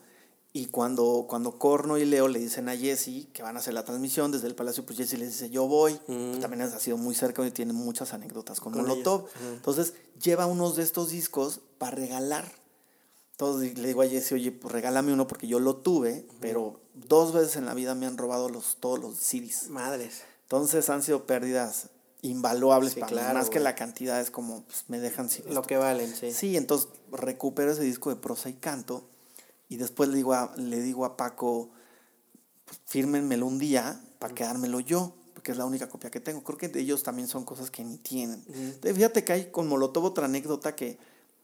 y 0.54 0.68
cuando, 0.68 1.26
cuando 1.30 1.60
Corno 1.60 1.98
y 1.98 2.06
Leo 2.06 2.28
le 2.28 2.40
dicen 2.40 2.68
a 2.68 2.76
Jesse 2.76 3.28
que 3.32 3.44
van 3.44 3.56
a 3.56 3.60
hacer 3.60 3.74
la 3.74 3.86
transmisión 3.86 4.32
desde 4.32 4.48
el 4.48 4.56
Palacio, 4.56 4.86
pues 4.86 4.98
Jesse 4.98 5.18
les 5.18 5.30
dice, 5.30 5.50
yo 5.50 5.68
voy. 5.68 6.00
Pues 6.06 6.40
también 6.40 6.64
ha 6.64 6.80
sido 6.80 6.98
muy 6.98 7.16
cerca 7.16 7.46
y 7.46 7.52
tiene 7.52 7.74
muchas 7.74 8.14
anécdotas 8.14 8.60
con, 8.60 8.74
Mm. 8.74 8.76
Con 8.76 8.88
Molotov. 8.88 9.26
Entonces, 9.54 9.94
lleva 10.22 10.46
unos 10.46 10.76
de 10.76 10.84
estos 10.84 11.10
discos 11.10 11.62
para 11.78 11.96
regalar. 11.96 12.52
Entonces 13.32 13.78
le 13.78 13.90
digo 13.90 14.02
a 14.02 14.08
Jesse, 14.08 14.32
oye, 14.32 14.52
pues 14.52 14.72
regálame 14.72 15.14
uno 15.14 15.28
porque 15.28 15.48
yo 15.48 15.60
lo 15.60 15.76
tuve, 15.76 16.26
pero 16.42 16.82
dos 16.96 17.34
veces 17.34 17.56
en 17.56 17.66
la 17.66 17.76
vida 17.76 17.94
me 17.94 18.08
han 18.08 18.18
robado 18.18 18.50
los, 18.50 18.78
todos 18.78 18.98
los 18.98 19.18
CDs. 19.18 19.70
Madres. 19.70 20.24
Entonces 20.42 20.90
han 20.90 21.04
sido 21.04 21.28
pérdidas 21.28 21.90
invaluables 22.22 22.94
Sí, 22.94 23.00
para 23.00 23.12
mí. 23.12 23.18
claro, 23.18 23.40
Más 23.40 23.50
que 23.50 23.60
la 23.60 23.76
cantidad 23.76 24.20
es 24.20 24.32
como, 24.32 24.64
pues, 24.64 24.86
me 24.88 25.00
dejan 25.00 25.30
sin 25.30 25.54
Lo 25.54 25.62
que 25.62 25.78
valen, 25.78 26.14
sí. 26.16 26.32
Sí, 26.32 26.58
entonces 26.58 26.90
recupero 27.12 27.72
ese 27.72 27.84
disco 27.84 28.10
de 28.10 28.16
prosa 28.16 28.50
y 28.50 28.54
canto 28.54 29.08
y 29.70 29.78
después 29.78 30.10
le 30.10 30.16
digo 30.18 30.34
a, 30.34 30.54
le 30.58 30.82
digo 30.82 31.06
a 31.06 31.18
Paco, 31.18 31.70
pues, 32.66 32.80
fírmenmelo 32.86 33.46
un 33.46 33.60
día 33.60 34.02
para 34.20 34.34
quedármelo 34.34 34.80
yo, 34.80 35.14
porque 35.34 35.52
es 35.52 35.58
la 35.58 35.66
única 35.66 35.88
copia 35.90 36.10
que 36.10 36.20
tengo. 36.20 36.44
Creo 36.44 36.58
que 36.58 36.68
de 36.70 36.80
ellos 36.80 37.04
también 37.04 37.28
son 37.28 37.46
cosas 37.46 37.70
que 37.70 37.84
ni 37.84 37.98
tienen. 37.98 38.44
Entonces, 38.48 38.96
fíjate 38.96 39.24
que 39.24 39.34
hay 39.34 39.52
con 39.52 39.68
Molotov 39.68 40.06
otra 40.06 40.26
anécdota 40.26 40.76
que 40.76 40.98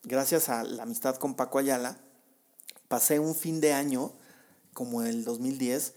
gracias 0.03 0.49
a 0.49 0.63
la 0.63 0.83
amistad 0.83 1.15
con 1.17 1.35
Paco 1.35 1.59
Ayala, 1.59 1.97
pasé 2.87 3.19
un 3.19 3.35
fin 3.35 3.61
de 3.61 3.73
año, 3.73 4.11
como 4.73 5.03
el 5.03 5.23
2010, 5.23 5.93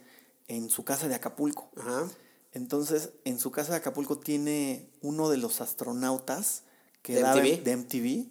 en 0.49 0.69
su 0.71 0.85
casa 0.85 1.09
de 1.09 1.15
Acapulco. 1.15 1.71
Ajá. 1.77 2.09
Entonces, 2.57 3.11
en 3.25 3.39
su 3.39 3.51
casa 3.51 3.73
de 3.73 3.79
Acapulco 3.79 4.19
tiene 4.19 4.89
uno 5.03 5.29
de 5.29 5.37
los 5.37 5.61
astronautas 5.61 6.63
que 7.03 7.15
¿De 7.17 7.21
daba- 7.23 7.41
MTV? 7.43 7.63
de 7.63 7.73
MTV, 7.77 8.31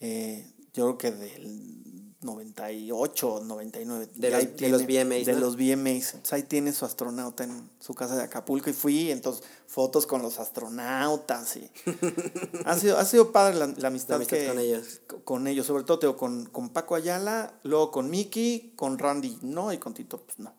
eh, 0.00 0.52
yo 0.74 0.96
creo 0.96 0.98
que 0.98 1.12
del 1.12 2.14
98, 2.22 3.42
99. 3.44 4.08
De 4.14 4.28
Y 4.28 4.30
los- 4.30 4.40
ahí 4.40 4.46
de 4.58 4.68
los 4.70 4.82
VMAs, 4.86 5.24
De 5.26 5.32
¿no? 5.34 5.38
los 5.40 5.56
VMAs. 5.56 6.14
Entonces, 6.14 6.32
ahí 6.32 6.42
tiene 6.42 6.72
su 6.72 6.84
astronauta 6.84 7.44
en 7.44 7.70
su 7.78 7.94
casa 7.94 8.16
de 8.16 8.22
Acapulco 8.24 8.68
y 8.70 8.72
fui, 8.72 9.10
entonces, 9.10 9.44
fotos 9.66 10.04
con 10.06 10.20
los 10.20 10.38
astronautas. 10.40 11.56
Y... 11.56 11.70
ha, 12.66 12.76
sido, 12.76 12.98
ha 12.98 13.04
sido 13.04 13.30
padre 13.32 13.54
la, 13.54 13.68
la 13.68 13.88
amistad, 13.88 14.10
La 14.10 14.16
amistad 14.16 14.36
que- 14.36 14.48
con 14.48 14.58
ellos. 14.58 15.00
co- 15.06 15.24
Con 15.24 15.46
ellos, 15.46 15.66
sobre 15.66 15.84
todo 15.84 16.16
con, 16.16 16.46
con 16.46 16.70
Paco 16.70 16.96
Ayala, 16.96 17.54
luego 17.62 17.90
con 17.92 18.10
Miki, 18.10 18.72
con 18.76 18.98
Randy, 18.98 19.38
no, 19.42 19.72
y 19.72 19.78
con 19.78 19.94
Tito, 19.94 20.22
pues 20.24 20.38
no. 20.40 20.58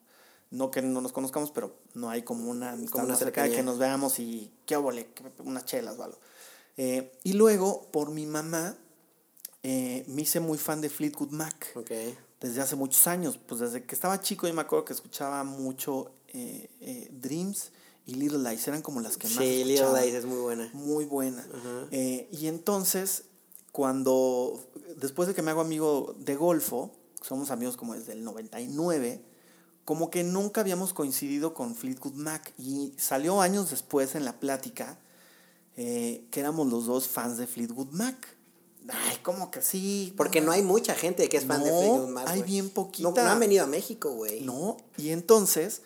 No 0.51 0.69
que 0.69 0.81
no 0.81 1.01
nos 1.01 1.11
conozcamos, 1.13 1.51
pero 1.51 1.75
no 1.93 2.09
hay 2.09 2.23
como 2.23 2.49
una 2.51 2.71
amistad 2.73 2.91
Como 2.93 3.03
una 3.05 3.13
más 3.13 3.19
cercana 3.19 3.47
de 3.47 3.55
que 3.55 3.63
nos 3.63 3.77
veamos 3.79 4.19
y 4.19 4.51
qué 4.65 4.75
qué- 5.15 5.23
unas 5.43 5.65
chelas 5.65 5.97
o 5.97 6.03
algo. 6.03 6.17
Eh, 6.77 7.11
y 7.23 7.33
luego, 7.33 7.89
por 7.91 8.11
mi 8.11 8.25
mamá, 8.25 8.75
eh, 9.63 10.03
me 10.07 10.23
hice 10.23 10.39
muy 10.39 10.57
fan 10.57 10.81
de 10.81 10.89
Fleetwood 10.89 11.29
Mac 11.31 11.71
Ok. 11.75 11.91
desde 12.41 12.61
hace 12.61 12.75
muchos 12.75 13.07
años. 13.07 13.39
Pues 13.47 13.61
desde 13.61 13.83
que 13.85 13.95
estaba 13.95 14.19
chico 14.21 14.47
yo 14.47 14.53
me 14.53 14.61
acuerdo 14.61 14.85
que 14.85 14.93
escuchaba 14.93 15.43
mucho 15.43 16.11
eh, 16.33 16.69
eh, 16.81 17.09
Dreams 17.11 17.71
y 18.05 18.15
Little 18.15 18.39
Lies. 18.49 18.67
Eran 18.67 18.81
como 18.81 18.99
las 19.01 19.17
que 19.17 19.27
más 19.27 19.37
Sí, 19.37 19.63
Little 19.63 19.73
escuchaba. 19.75 20.01
Lies 20.01 20.15
es 20.15 20.25
muy 20.25 20.39
buena. 20.41 20.69
Muy 20.73 21.05
buena. 21.05 21.41
Ajá. 21.53 21.87
Eh, 21.91 22.27
y 22.31 22.47
entonces, 22.47 23.23
cuando, 23.71 24.67
después 24.97 25.27
de 25.27 25.33
que 25.35 25.41
me 25.41 25.51
hago 25.51 25.61
amigo 25.61 26.15
de 26.19 26.35
Golfo, 26.35 26.91
somos 27.21 27.51
amigos 27.51 27.77
como 27.77 27.93
desde 27.93 28.13
el 28.13 28.23
99, 28.23 29.21
como 29.91 30.09
que 30.09 30.23
nunca 30.23 30.61
habíamos 30.61 30.93
coincidido 30.93 31.53
con 31.53 31.75
Fleetwood 31.75 32.13
Mac. 32.13 32.53
Y 32.57 32.93
salió 32.95 33.41
años 33.41 33.71
después 33.71 34.15
en 34.15 34.23
la 34.23 34.39
plática 34.39 34.97
eh, 35.75 36.23
que 36.31 36.39
éramos 36.39 36.67
los 36.71 36.85
dos 36.85 37.09
fans 37.09 37.35
de 37.35 37.45
Fleetwood 37.45 37.89
Mac. 37.91 38.15
Ay, 38.87 39.17
¿cómo 39.21 39.51
que 39.51 39.61
sí? 39.61 40.13
Porque 40.15 40.39
no 40.39 40.53
hay 40.53 40.61
mucha 40.61 40.95
gente 40.95 41.27
que 41.27 41.35
es 41.35 41.45
fan 41.45 41.61
de 41.61 41.69
Fleetwood 41.71 42.07
Mac. 42.07 42.23
hay 42.29 42.41
bien 42.41 42.67
No, 42.67 42.73
poquita. 42.73 43.09
no 43.21 43.31
han 43.31 43.39
venido 43.41 43.65
a 43.65 43.67
México, 43.67 44.13
güey. 44.13 44.39
No, 44.45 44.77
y 44.95 45.09
entonces, 45.09 45.81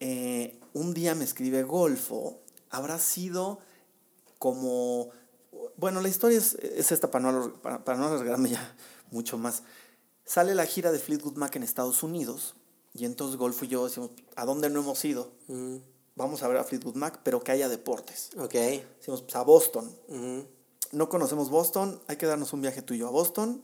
eh, 0.00 0.58
un 0.72 0.94
día 0.94 1.14
me 1.14 1.24
escribe 1.24 1.62
Golfo, 1.62 2.38
habrá 2.70 2.98
sido 2.98 3.58
como, 4.38 5.10
bueno, 5.76 6.00
la 6.00 6.08
historia 6.08 6.38
es, 6.38 6.54
es 6.54 6.90
esta 6.90 7.10
para 7.10 7.30
no, 7.30 7.52
para, 7.60 7.84
para 7.84 7.98
no 7.98 8.06
alargarme 8.06 8.48
ya 8.48 8.74
mucho 9.10 9.36
más. 9.36 9.62
Sale 10.24 10.54
la 10.54 10.64
gira 10.64 10.90
de 10.90 10.98
Fleetwood 10.98 11.36
Mac 11.36 11.54
en 11.56 11.64
Estados 11.64 12.02
Unidos, 12.02 12.54
y 12.94 13.04
entonces 13.04 13.36
Golfo 13.36 13.64
y 13.64 13.68
yo 13.68 13.84
decimos, 13.84 14.10
¿a 14.36 14.44
dónde 14.44 14.68
no 14.70 14.80
hemos 14.80 15.04
ido? 15.04 15.32
Vamos 16.14 16.42
a 16.42 16.48
ver 16.48 16.58
a 16.58 16.64
Fleetwood 16.64 16.94
Mac, 16.96 17.20
pero 17.22 17.42
que 17.42 17.52
haya 17.52 17.68
deportes. 17.68 18.30
ok. 18.36 18.52
Decimos, 18.52 19.22
pues 19.22 19.34
a 19.36 19.42
Boston. 19.42 19.90
No 20.92 21.08
conocemos 21.08 21.48
Boston, 21.48 22.00
hay 22.06 22.16
que 22.16 22.26
darnos 22.26 22.52
un 22.52 22.60
viaje 22.60 22.82
tuyo 22.82 23.08
a 23.08 23.10
Boston. 23.10 23.62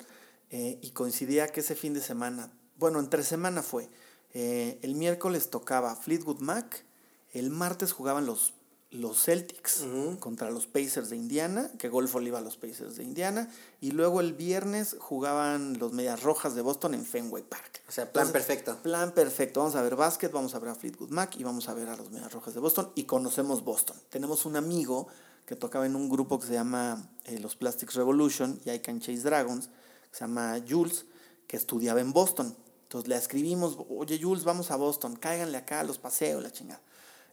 eh, 0.51 0.79
y 0.81 0.93
coincidía 0.93 1.49
que 1.49 1.61
ese 1.61 1.75
fin 1.75 1.93
de 1.93 2.01
semana, 2.01 2.51
bueno, 2.79 3.01
entre 3.01 3.23
semana 3.23 3.63
fue. 3.63 3.91
eh, 4.33 4.79
el 4.83 4.95
miércoles 4.95 5.51
tocaba 5.51 5.95
Fleetwood 5.95 6.41
Mac, 6.41 6.85
el 7.33 7.51
martes 7.51 7.93
jugaban 7.93 8.25
los 8.25 8.55
los 8.91 9.23
Celtics 9.23 9.85
contra 10.19 10.51
los 10.51 10.67
Pacers 10.67 11.11
de 11.11 11.17
Indiana, 11.17 11.71
que 11.79 11.91
Golfo 11.91 12.21
le 12.21 12.29
iba 12.29 12.39
a 12.39 12.43
los 12.43 12.57
Pacers 12.57 12.97
de 12.97 13.05
Indiana, 13.05 13.51
y 13.81 13.91
luego 13.91 14.21
el 14.21 14.33
viernes 14.33 14.97
jugaban 14.99 15.79
los 15.79 15.93
Medias 15.93 16.23
Rojas 16.23 16.55
de 16.55 16.63
Boston 16.63 16.95
en 16.95 17.05
Fenway 17.05 17.43
Park. 17.43 17.83
O 17.87 17.93
sea, 17.93 18.11
plan 18.11 18.33
perfecto. 18.33 18.77
Plan 18.83 19.13
perfecto. 19.13 19.61
Vamos 19.61 19.77
a 19.77 19.83
ver 19.83 19.95
básquet, 19.95 20.33
vamos 20.33 20.55
a 20.55 20.59
ver 20.59 20.71
a 20.71 20.75
Fleetwood 20.75 21.11
Mac 21.11 21.37
y 21.37 21.45
vamos 21.45 21.69
a 21.69 21.75
ver 21.75 21.89
a 21.89 21.97
los 21.97 22.11
Medias 22.11 22.33
Rojas 22.33 22.55
de 22.55 22.61
Boston 22.61 22.91
y 22.95 23.05
conocemos 23.05 23.63
Boston. 23.63 23.97
Tenemos 24.09 24.47
un 24.47 24.57
amigo 24.57 25.09
que 25.45 25.55
tocaba 25.57 25.85
en 25.87 25.95
un 25.95 26.09
grupo 26.09 26.39
que 26.39 26.47
se 26.47 26.55
llama 26.55 27.11
eh, 27.25 27.39
los 27.41 27.57
Plastics 27.57 27.95
Revolution 27.95 28.59
y 28.65 28.71
I 28.71 28.81
Can 28.81 29.01
Chase 29.01 29.21
Dragons, 29.21 29.69
que 30.11 30.19
se 30.19 30.21
llama 30.21 30.59
Jules, 30.67 31.05
que 31.47 31.59
estudiaba 31.59 32.01
en 32.01 32.13
Boston. 32.13 32.57
Entonces 32.85 33.09
le 33.09 33.17
escribimos, 33.17 33.77
oye 33.91 34.19
Jules, 34.21 34.45
vamos 34.45 34.71
a 34.71 34.77
Boston, 34.77 35.17
cáiganle 35.17 35.59
acá 35.59 35.81
a 35.81 35.85
los 35.85 35.99
paseos, 35.99 36.43
la 36.43 36.51
chingada. 36.51 36.81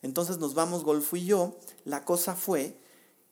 Entonces 0.05 0.37
nos 0.37 0.53
vamos 0.53 0.83
Golfo 0.83 1.15
y 1.15 1.25
yo. 1.25 1.57
La 1.83 2.05
cosa 2.05 2.35
fue 2.35 2.77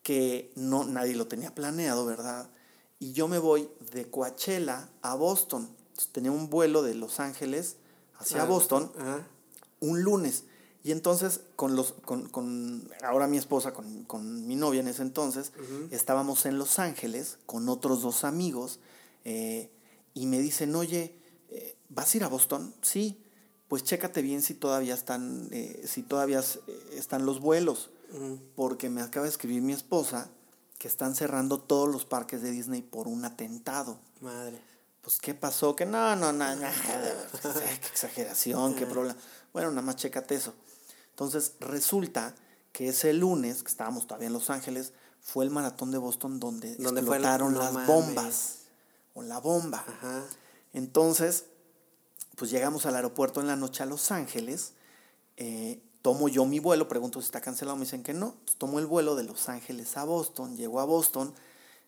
que 0.01 0.51
no, 0.55 0.83
nadie 0.85 1.15
lo 1.15 1.27
tenía 1.27 1.53
planeado, 1.53 2.03
¿verdad? 2.05 2.49
Y 2.99 3.13
yo 3.13 3.27
me 3.27 3.37
voy 3.37 3.69
de 3.91 4.09
Coachella 4.09 4.89
a 5.03 5.13
Boston. 5.13 5.69
tenía 6.11 6.31
un 6.31 6.49
vuelo 6.49 6.81
de 6.81 6.95
Los 6.95 7.19
Ángeles 7.19 7.75
hacia 8.17 8.41
Ah, 8.41 8.45
Boston 8.45 8.91
un 9.81 10.01
lunes. 10.01 10.45
Y 10.83 10.91
entonces, 10.91 11.41
con 11.55 11.75
los, 11.75 11.93
con, 12.05 12.27
con 12.29 12.89
ahora 13.03 13.27
mi 13.27 13.37
esposa, 13.37 13.73
con, 13.73 14.03
con 14.05 14.47
mi 14.47 14.55
novia 14.55 14.81
en 14.81 14.87
ese 14.87 15.03
entonces, 15.03 15.51
estábamos 15.91 16.45
en 16.47 16.57
Los 16.57 16.79
Ángeles 16.79 17.37
con 17.45 17.69
otros 17.69 18.01
dos 18.01 18.23
amigos 18.23 18.79
eh, 19.25 19.69
y 20.15 20.25
me 20.25 20.39
dicen, 20.39 20.75
oye, 20.75 21.15
eh, 21.49 21.77
¿vas 21.89 22.13
a 22.13 22.17
ir 22.17 22.23
a 22.23 22.27
Boston? 22.29 22.73
Sí, 22.81 23.23
pues 23.73 23.83
chécate 23.83 24.21
bien 24.21 24.43
si 24.43 24.53
todavía 24.53 24.93
están, 24.93 25.47
eh, 25.49 25.83
si 25.87 26.03
todavía 26.03 26.41
eh, 26.41 26.89
están 26.95 27.25
los 27.25 27.39
vuelos, 27.39 27.89
porque 28.55 28.87
me 28.91 29.01
acaba 29.01 29.23
de 29.23 29.31
escribir 29.31 29.63
mi 29.63 29.73
esposa 29.73 30.29
que 30.77 30.87
están 30.87 31.15
cerrando 31.15 31.59
todos 31.59 31.89
los 31.91 32.05
parques 32.05 32.43
de 32.43 32.51
Disney 32.51 32.83
por 32.83 33.07
un 33.07 33.25
atentado. 33.25 33.97
Madre. 34.21 34.61
Pues, 35.01 35.17
¿qué 35.17 35.33
pasó? 35.33 35.75
Que 35.75 35.87
no, 35.87 36.15
no, 36.15 36.31
no, 36.31 36.55
no, 36.55 36.61
qué 37.41 37.87
exageración, 37.91 38.75
qué 38.75 38.85
problema. 38.85 39.17
Bueno, 39.53 39.71
nada 39.71 39.81
más 39.81 39.95
chécate 39.95 40.35
eso. 40.35 40.53
Entonces, 41.09 41.53
resulta 41.59 42.35
que 42.73 42.89
ese 42.89 43.11
lunes, 43.13 43.63
que 43.63 43.69
estábamos 43.69 44.05
todavía 44.05 44.27
en 44.27 44.33
Los 44.33 44.51
Ángeles, 44.51 44.93
fue 45.19 45.45
el 45.45 45.49
maratón 45.49 45.89
de 45.89 45.97
Boston 45.97 46.39
donde, 46.39 46.75
la- 46.77 46.89
explotaron 46.91 47.53
no 47.53 47.59
las 47.59 47.73
mames. 47.73 47.87
bombas. 47.87 48.55
O 49.15 49.23
la 49.23 49.39
bomba. 49.39 49.83
Ajá. 49.87 50.23
Entonces, 50.73 51.45
pues 52.35 52.51
llegamos 52.51 52.85
al 52.85 52.95
aeropuerto 52.95 53.41
en 53.41 53.47
la 53.47 53.55
noche 53.55 53.83
a 53.83 53.85
Los 53.85 54.11
Ángeles. 54.11 54.73
eh, 55.37 55.81
tomo 56.01 56.27
yo 56.27 56.45
mi 56.45 56.59
vuelo, 56.59 56.87
pregunto 56.89 57.21
si 57.21 57.25
está 57.25 57.39
cancelado, 57.39 57.77
me 57.77 57.85
dicen 57.85 58.03
que 58.03 58.13
no. 58.13 58.35
Pues 58.43 58.57
tomo 58.57 58.77
el 58.79 58.85
vuelo 58.85 59.15
de 59.15 59.23
Los 59.23 59.47
Ángeles 59.49 59.95
a 59.97 60.03
Boston, 60.03 60.57
llego 60.57 60.79
a 60.81 60.85
Boston, 60.85 61.33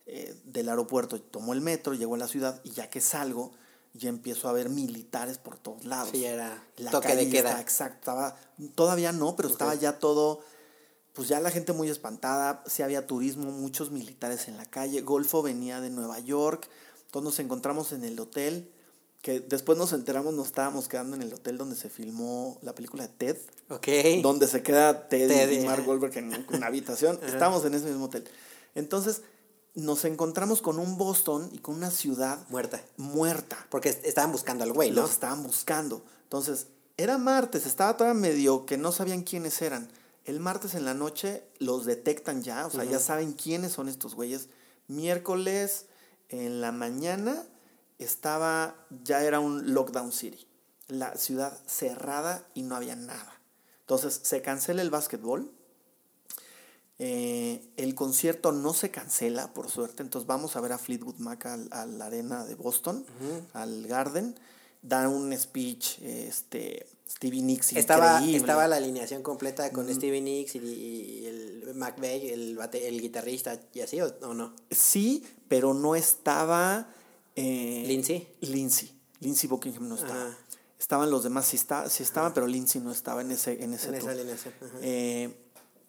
eh, 0.05 0.39
del 0.45 0.69
aeropuerto 0.69 1.19
tomo 1.21 1.51
el 1.53 1.59
metro, 1.61 1.93
llego 1.93 2.15
a 2.15 2.17
la 2.17 2.27
ciudad 2.27 2.61
y 2.63 2.71
ya 2.71 2.89
que 2.89 3.01
salgo, 3.01 3.51
ya 3.93 4.07
empiezo 4.09 4.47
a 4.47 4.53
ver 4.53 4.69
militares 4.69 5.37
por 5.37 5.57
todos 5.57 5.83
lados. 5.85 6.09
Sí, 6.11 6.23
era 6.25 6.63
La 6.77 6.91
toque 6.91 7.09
calle 7.09 7.25
de 7.25 7.29
queda. 7.31 7.49
está- 7.49 7.61
exacto, 7.61 7.97
estaba, 7.99 8.37
todavía 8.75 9.11
no, 9.11 9.35
pero 9.35 9.49
estaba 9.49 9.75
ya 9.75 9.99
todo, 9.99 10.41
pues 11.13 11.27
ya 11.27 11.39
la 11.39 11.51
gente 11.51 11.73
muy 11.73 11.89
espantada, 11.89 12.63
sí 12.67 12.83
había 12.83 13.07
turismo, 13.07 13.51
muchos 13.51 13.91
militares 13.91 14.47
en 14.47 14.57
la 14.57 14.65
calle, 14.65 15.01
Golfo 15.01 15.41
venía 15.41 15.81
de 15.81 15.89
Nueva 15.89 16.19
York, 16.19 16.69
entonces 17.05 17.23
nos 17.23 17.39
encontramos 17.39 17.91
en 17.93 18.03
el 18.05 18.19
hotel, 18.19 18.71
que 19.25 19.39
después 19.39 19.75
nos 19.75 19.91
enteramos, 19.91 20.35
nos 20.35 20.45
estábamos 20.45 20.87
quedando 20.87 21.15
en 21.15 21.23
el 21.23 21.33
hotel 21.33 21.57
donde 21.57 21.75
se 21.75 21.89
filmó 21.89 22.59
la 22.61 22.75
película 22.75 23.07
de 23.07 23.09
Ted, 23.09 23.37
Ok. 23.69 23.87
donde 24.21 24.45
se 24.47 24.61
queda 24.61 25.09
Ted, 25.09 25.27
Ted, 25.27 25.49
y 25.51 25.65
Mark. 25.65 25.83
Wahlberg 25.87 26.15
en 26.19 26.45
una 26.53 26.67
habitación, 26.67 27.19
estábamos 27.25 27.65
en 27.65 27.73
ese 27.73 27.87
mismo 27.87 28.05
hotel. 28.05 28.23
Entonces 28.75 29.23
nos 29.73 30.05
encontramos 30.05 30.61
con 30.61 30.77
un 30.77 30.95
Boston 30.99 31.49
y 31.51 31.57
con 31.57 31.73
una 31.73 31.89
ciudad 31.89 32.37
Muerta. 32.49 32.83
muerta 32.97 33.57
Porque 33.71 33.89
est- 33.89 34.05
estaban 34.05 34.31
buscando 34.31 34.63
al 34.63 34.73
güey, 34.73 34.91
¿no? 34.91 35.01
los 35.01 35.09
estaban 35.11 35.41
buscando. 35.41 36.05
Entonces, 36.21 36.67
era 36.95 37.17
martes, 37.17 37.65
estaba 37.65 37.97
todavía 37.97 38.21
medio 38.21 38.67
que 38.67 38.77
no 38.77 38.91
sabían 38.91 39.23
quiénes 39.23 39.59
eran. 39.63 39.89
El 40.25 40.39
martes 40.39 40.75
en 40.75 40.85
la 40.85 40.93
noche 40.93 41.43
los 41.57 41.85
detectan 41.85 42.43
ya, 42.43 42.67
o 42.67 42.69
sea, 42.69 42.83
ya 42.83 42.99
saben 42.99 43.33
quiénes 43.33 43.71
son 43.71 43.89
estos 43.89 44.13
güeyes. 44.13 44.49
Miércoles 44.87 45.87
en 46.29 46.61
la 46.61 46.71
mañana 46.71 47.43
estaba, 47.99 48.75
ya 49.03 49.23
era 49.23 49.39
un 49.39 49.73
lockdown 49.73 50.11
city. 50.11 50.45
La 50.87 51.15
ciudad 51.15 51.57
cerrada 51.65 52.45
y 52.53 52.61
no 52.63 52.75
había 52.75 52.95
nada. 52.95 53.39
Entonces, 53.81 54.19
se 54.23 54.41
cancela 54.41 54.81
el 54.81 54.89
básquetbol. 54.89 55.51
Eh, 56.97 57.61
el 57.75 57.93
concierto 57.93 58.51
no 58.53 58.73
se 58.73 58.89
cancela, 58.89 59.53
por 59.53 59.69
suerte. 59.69 60.01
Entonces 60.03 60.25
vamos 60.27 60.55
a 60.55 60.61
ver 60.61 60.71
a 60.71 60.77
Fleetwood 60.77 61.17
Mac 61.17 61.45
al- 61.45 61.67
a 61.71 61.85
la 61.85 62.05
arena 62.05 62.45
de 62.45 62.55
Boston, 62.55 63.05
al 63.53 63.85
Garden. 63.87 64.35
Da 64.81 65.09
un 65.09 65.35
speech, 65.35 65.99
este, 66.03 66.85
Stevie 67.09 67.41
Nicks 67.41 67.73
Estaba, 67.73 68.17
increíble. 68.19 68.37
estaba 68.37 68.67
la 68.67 68.75
alineación 68.75 69.23
completa 69.23 69.71
con 69.71 69.91
Stevie 69.93 70.21
Nicks 70.21 70.55
y, 70.55 70.59
y 70.59 71.25
el 71.25 71.71
McVeigh, 71.75 72.29
el, 72.29 72.59
el 72.73 73.01
guitarrista 73.01 73.59
y 73.73 73.79
así, 73.81 73.99
¿o, 74.01 74.15
o 74.21 74.33
no? 74.35 74.53
Sí, 74.69 75.25
pero 75.47 75.73
no 75.73 75.95
estaba... 75.95 76.87
eh, 77.35 77.83
¿Lindsey? 77.87 78.27
Lindsay. 78.41 78.91
Lindsay 79.19 79.49
Buckingham 79.49 79.87
no 79.87 79.95
estaba. 79.95 80.27
Ajá. 80.27 80.37
Estaban 80.79 81.09
los 81.09 81.23
demás, 81.23 81.47
sí, 81.47 81.55
está, 81.55 81.89
sí 81.89 82.03
estaban, 82.03 82.33
pero 82.33 82.47
Lindsay 82.47 82.81
no 82.81 82.91
estaba 82.91 83.21
en 83.21 83.31
ese, 83.31 83.63
en 83.63 83.73
ese 83.73 83.87
En 83.87 83.95
esa 83.95 84.51
tour. 84.51 84.69
ajá. 84.69 84.77
Eh, 84.81 85.33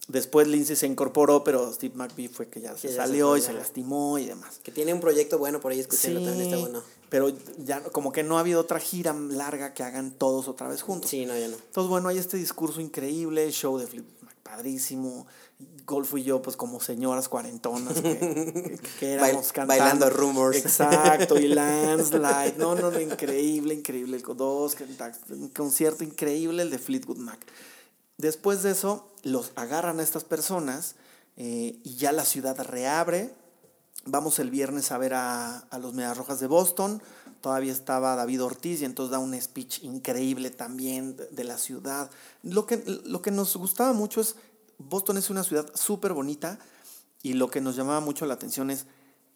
después 0.08 0.46
Lindsay 0.48 0.76
se 0.76 0.86
incorporó, 0.86 1.44
pero 1.44 1.72
Steve 1.72 1.94
McVie 1.96 2.28
fue 2.28 2.48
que 2.48 2.60
ya 2.60 2.76
se 2.76 2.88
ya 2.88 2.96
salió 2.96 3.36
y 3.36 3.40
se 3.42 3.52
lastimó 3.52 4.18
y 4.18 4.26
demás. 4.26 4.60
Que 4.62 4.70
tiene 4.72 4.94
un 4.94 5.00
proyecto 5.00 5.38
bueno, 5.38 5.60
por 5.60 5.72
ahí 5.72 5.80
escucharlo 5.80 6.22
también 6.22 6.42
está 6.42 6.56
bueno. 6.58 6.82
pero 7.10 7.30
ya 7.58 7.82
como 7.82 8.12
que 8.12 8.22
no 8.22 8.36
ha 8.38 8.40
habido 8.40 8.60
otra 8.60 8.78
gira 8.78 9.12
larga 9.12 9.74
que 9.74 9.82
hagan 9.82 10.12
todos 10.12 10.48
otra 10.48 10.68
vez 10.68 10.82
juntos. 10.82 11.10
Sí, 11.10 11.26
no, 11.26 11.36
ya 11.36 11.48
no. 11.48 11.56
Entonces, 11.56 11.90
bueno, 11.90 12.08
hay 12.08 12.18
este 12.18 12.36
discurso 12.36 12.80
increíble, 12.80 13.50
show 13.50 13.76
de 13.78 13.86
Flip 13.86 14.06
padrísimo. 14.42 15.26
Golfo 15.86 16.18
y 16.18 16.24
yo, 16.24 16.42
pues 16.42 16.56
como 16.56 16.80
señoras 16.80 17.28
cuarentonas 17.28 18.00
que, 18.00 18.18
que- 18.18 18.78
que 19.00 19.12
éramos 19.14 19.46
Bail- 19.46 19.52
cantando. 19.52 19.66
bailando 19.68 20.10
Rumors. 20.10 20.56
Exacto, 20.58 21.38
y 21.38 21.48
Landslide. 21.48 22.54
No, 22.58 22.74
no, 22.74 22.90
no, 22.90 23.00
increíble, 23.00 23.72
increíble. 23.74 24.16
El 24.18 24.22
dos, 24.36 24.76
un 25.30 25.48
concierto 25.48 26.04
increíble 26.04 26.62
el 26.62 26.70
de 26.70 26.78
Fleetwood 26.78 27.18
Mac. 27.18 27.38
Después 28.18 28.62
de 28.62 28.72
eso, 28.72 29.08
los 29.22 29.52
agarran 29.56 30.00
a 30.00 30.02
estas 30.02 30.24
personas 30.24 30.96
eh, 31.36 31.78
y 31.84 31.96
ya 31.96 32.12
la 32.12 32.24
ciudad 32.24 32.58
reabre. 32.64 33.32
Vamos 34.04 34.38
el 34.38 34.50
viernes 34.50 34.92
a 34.92 34.98
ver 34.98 35.14
a, 35.14 35.58
a 35.58 35.78
los 35.78 35.94
Medias 35.94 36.16
Rojas 36.16 36.40
de 36.40 36.46
Boston. 36.46 37.02
Todavía 37.40 37.72
estaba 37.72 38.16
David 38.16 38.42
Ortiz 38.42 38.80
y 38.80 38.84
entonces 38.84 39.10
da 39.12 39.18
un 39.18 39.38
speech 39.40 39.82
increíble 39.84 40.50
también 40.50 41.16
de, 41.16 41.26
de 41.28 41.44
la 41.44 41.58
ciudad. 41.58 42.10
Lo 42.42 42.66
que, 42.66 42.82
lo 43.04 43.20
que 43.22 43.30
nos 43.30 43.56
gustaba 43.56 43.92
mucho 43.92 44.20
es, 44.20 44.36
Boston 44.78 45.16
es 45.18 45.30
una 45.30 45.44
ciudad 45.44 45.70
súper 45.74 46.12
bonita 46.12 46.58
y 47.22 47.34
lo 47.34 47.50
que 47.50 47.60
nos 47.60 47.76
llamaba 47.76 48.00
mucho 48.00 48.26
la 48.26 48.34
atención 48.34 48.70
es 48.70 48.86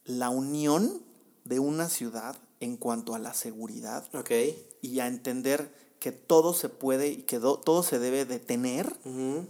la 0.05 0.29
unión 0.31 1.03
de 1.45 1.59
una 1.59 1.89
ciudad 1.89 2.37
en 2.61 2.77
cuanto 2.77 3.15
a 3.15 3.19
la 3.19 3.33
seguridad 3.35 4.05
Ok. 4.15 4.31
y 4.83 5.01
a 5.01 5.07
entender 5.07 5.75
que 5.99 6.13
todo 6.13 6.53
se 6.55 6.69
puede 6.69 7.09
y 7.09 7.17
que 7.23 7.39
do- 7.39 7.59
todo 7.59 7.83
se 7.83 7.99
debe 7.99 8.25
de 8.25 8.39
tener 8.39 8.87
Ujú. 9.05 9.47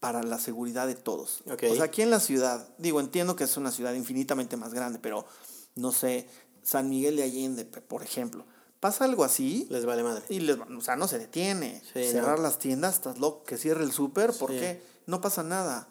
para 0.00 0.22
la 0.22 0.38
seguridad 0.38 0.86
de 0.86 0.94
todos. 0.94 1.42
O 1.46 1.74
sea, 1.74 1.84
aquí 1.84 2.02
en 2.02 2.10
la 2.10 2.20
ciudad, 2.20 2.68
digo, 2.78 2.98
entiendo 3.00 3.36
que 3.36 3.44
es 3.44 3.56
una 3.56 3.70
ciudad 3.70 3.94
infinitamente 3.94 4.56
más 4.56 4.74
grande, 4.74 4.98
pero 5.00 5.24
no 5.76 5.92
sé, 5.92 6.28
San 6.62 6.88
Miguel 6.90 7.16
de 7.16 7.22
Allende, 7.24 7.64
por 7.64 8.02
ejemplo, 8.02 8.44
pasa 8.82 9.04
algo 9.04 9.22
así 9.22 9.66
Les 9.70 9.86
vale 9.86 10.02
madre. 10.02 10.24
y 10.28 10.40
les, 10.40 10.58
o 10.58 10.80
sea, 10.80 10.96
no 10.96 11.06
se 11.06 11.18
detiene. 11.20 11.80
Sí, 11.94 12.04
Cerrar 12.10 12.38
no. 12.38 12.42
las 12.42 12.58
tiendas, 12.58 12.94
estás 12.96 13.18
loco, 13.18 13.44
que 13.44 13.56
cierre 13.56 13.84
el 13.84 13.92
súper, 13.92 14.32
¿por 14.32 14.50
Sí. 14.50 14.58
qué? 14.58 14.82
No 15.06 15.20
pasa 15.20 15.44
nada. 15.44 15.86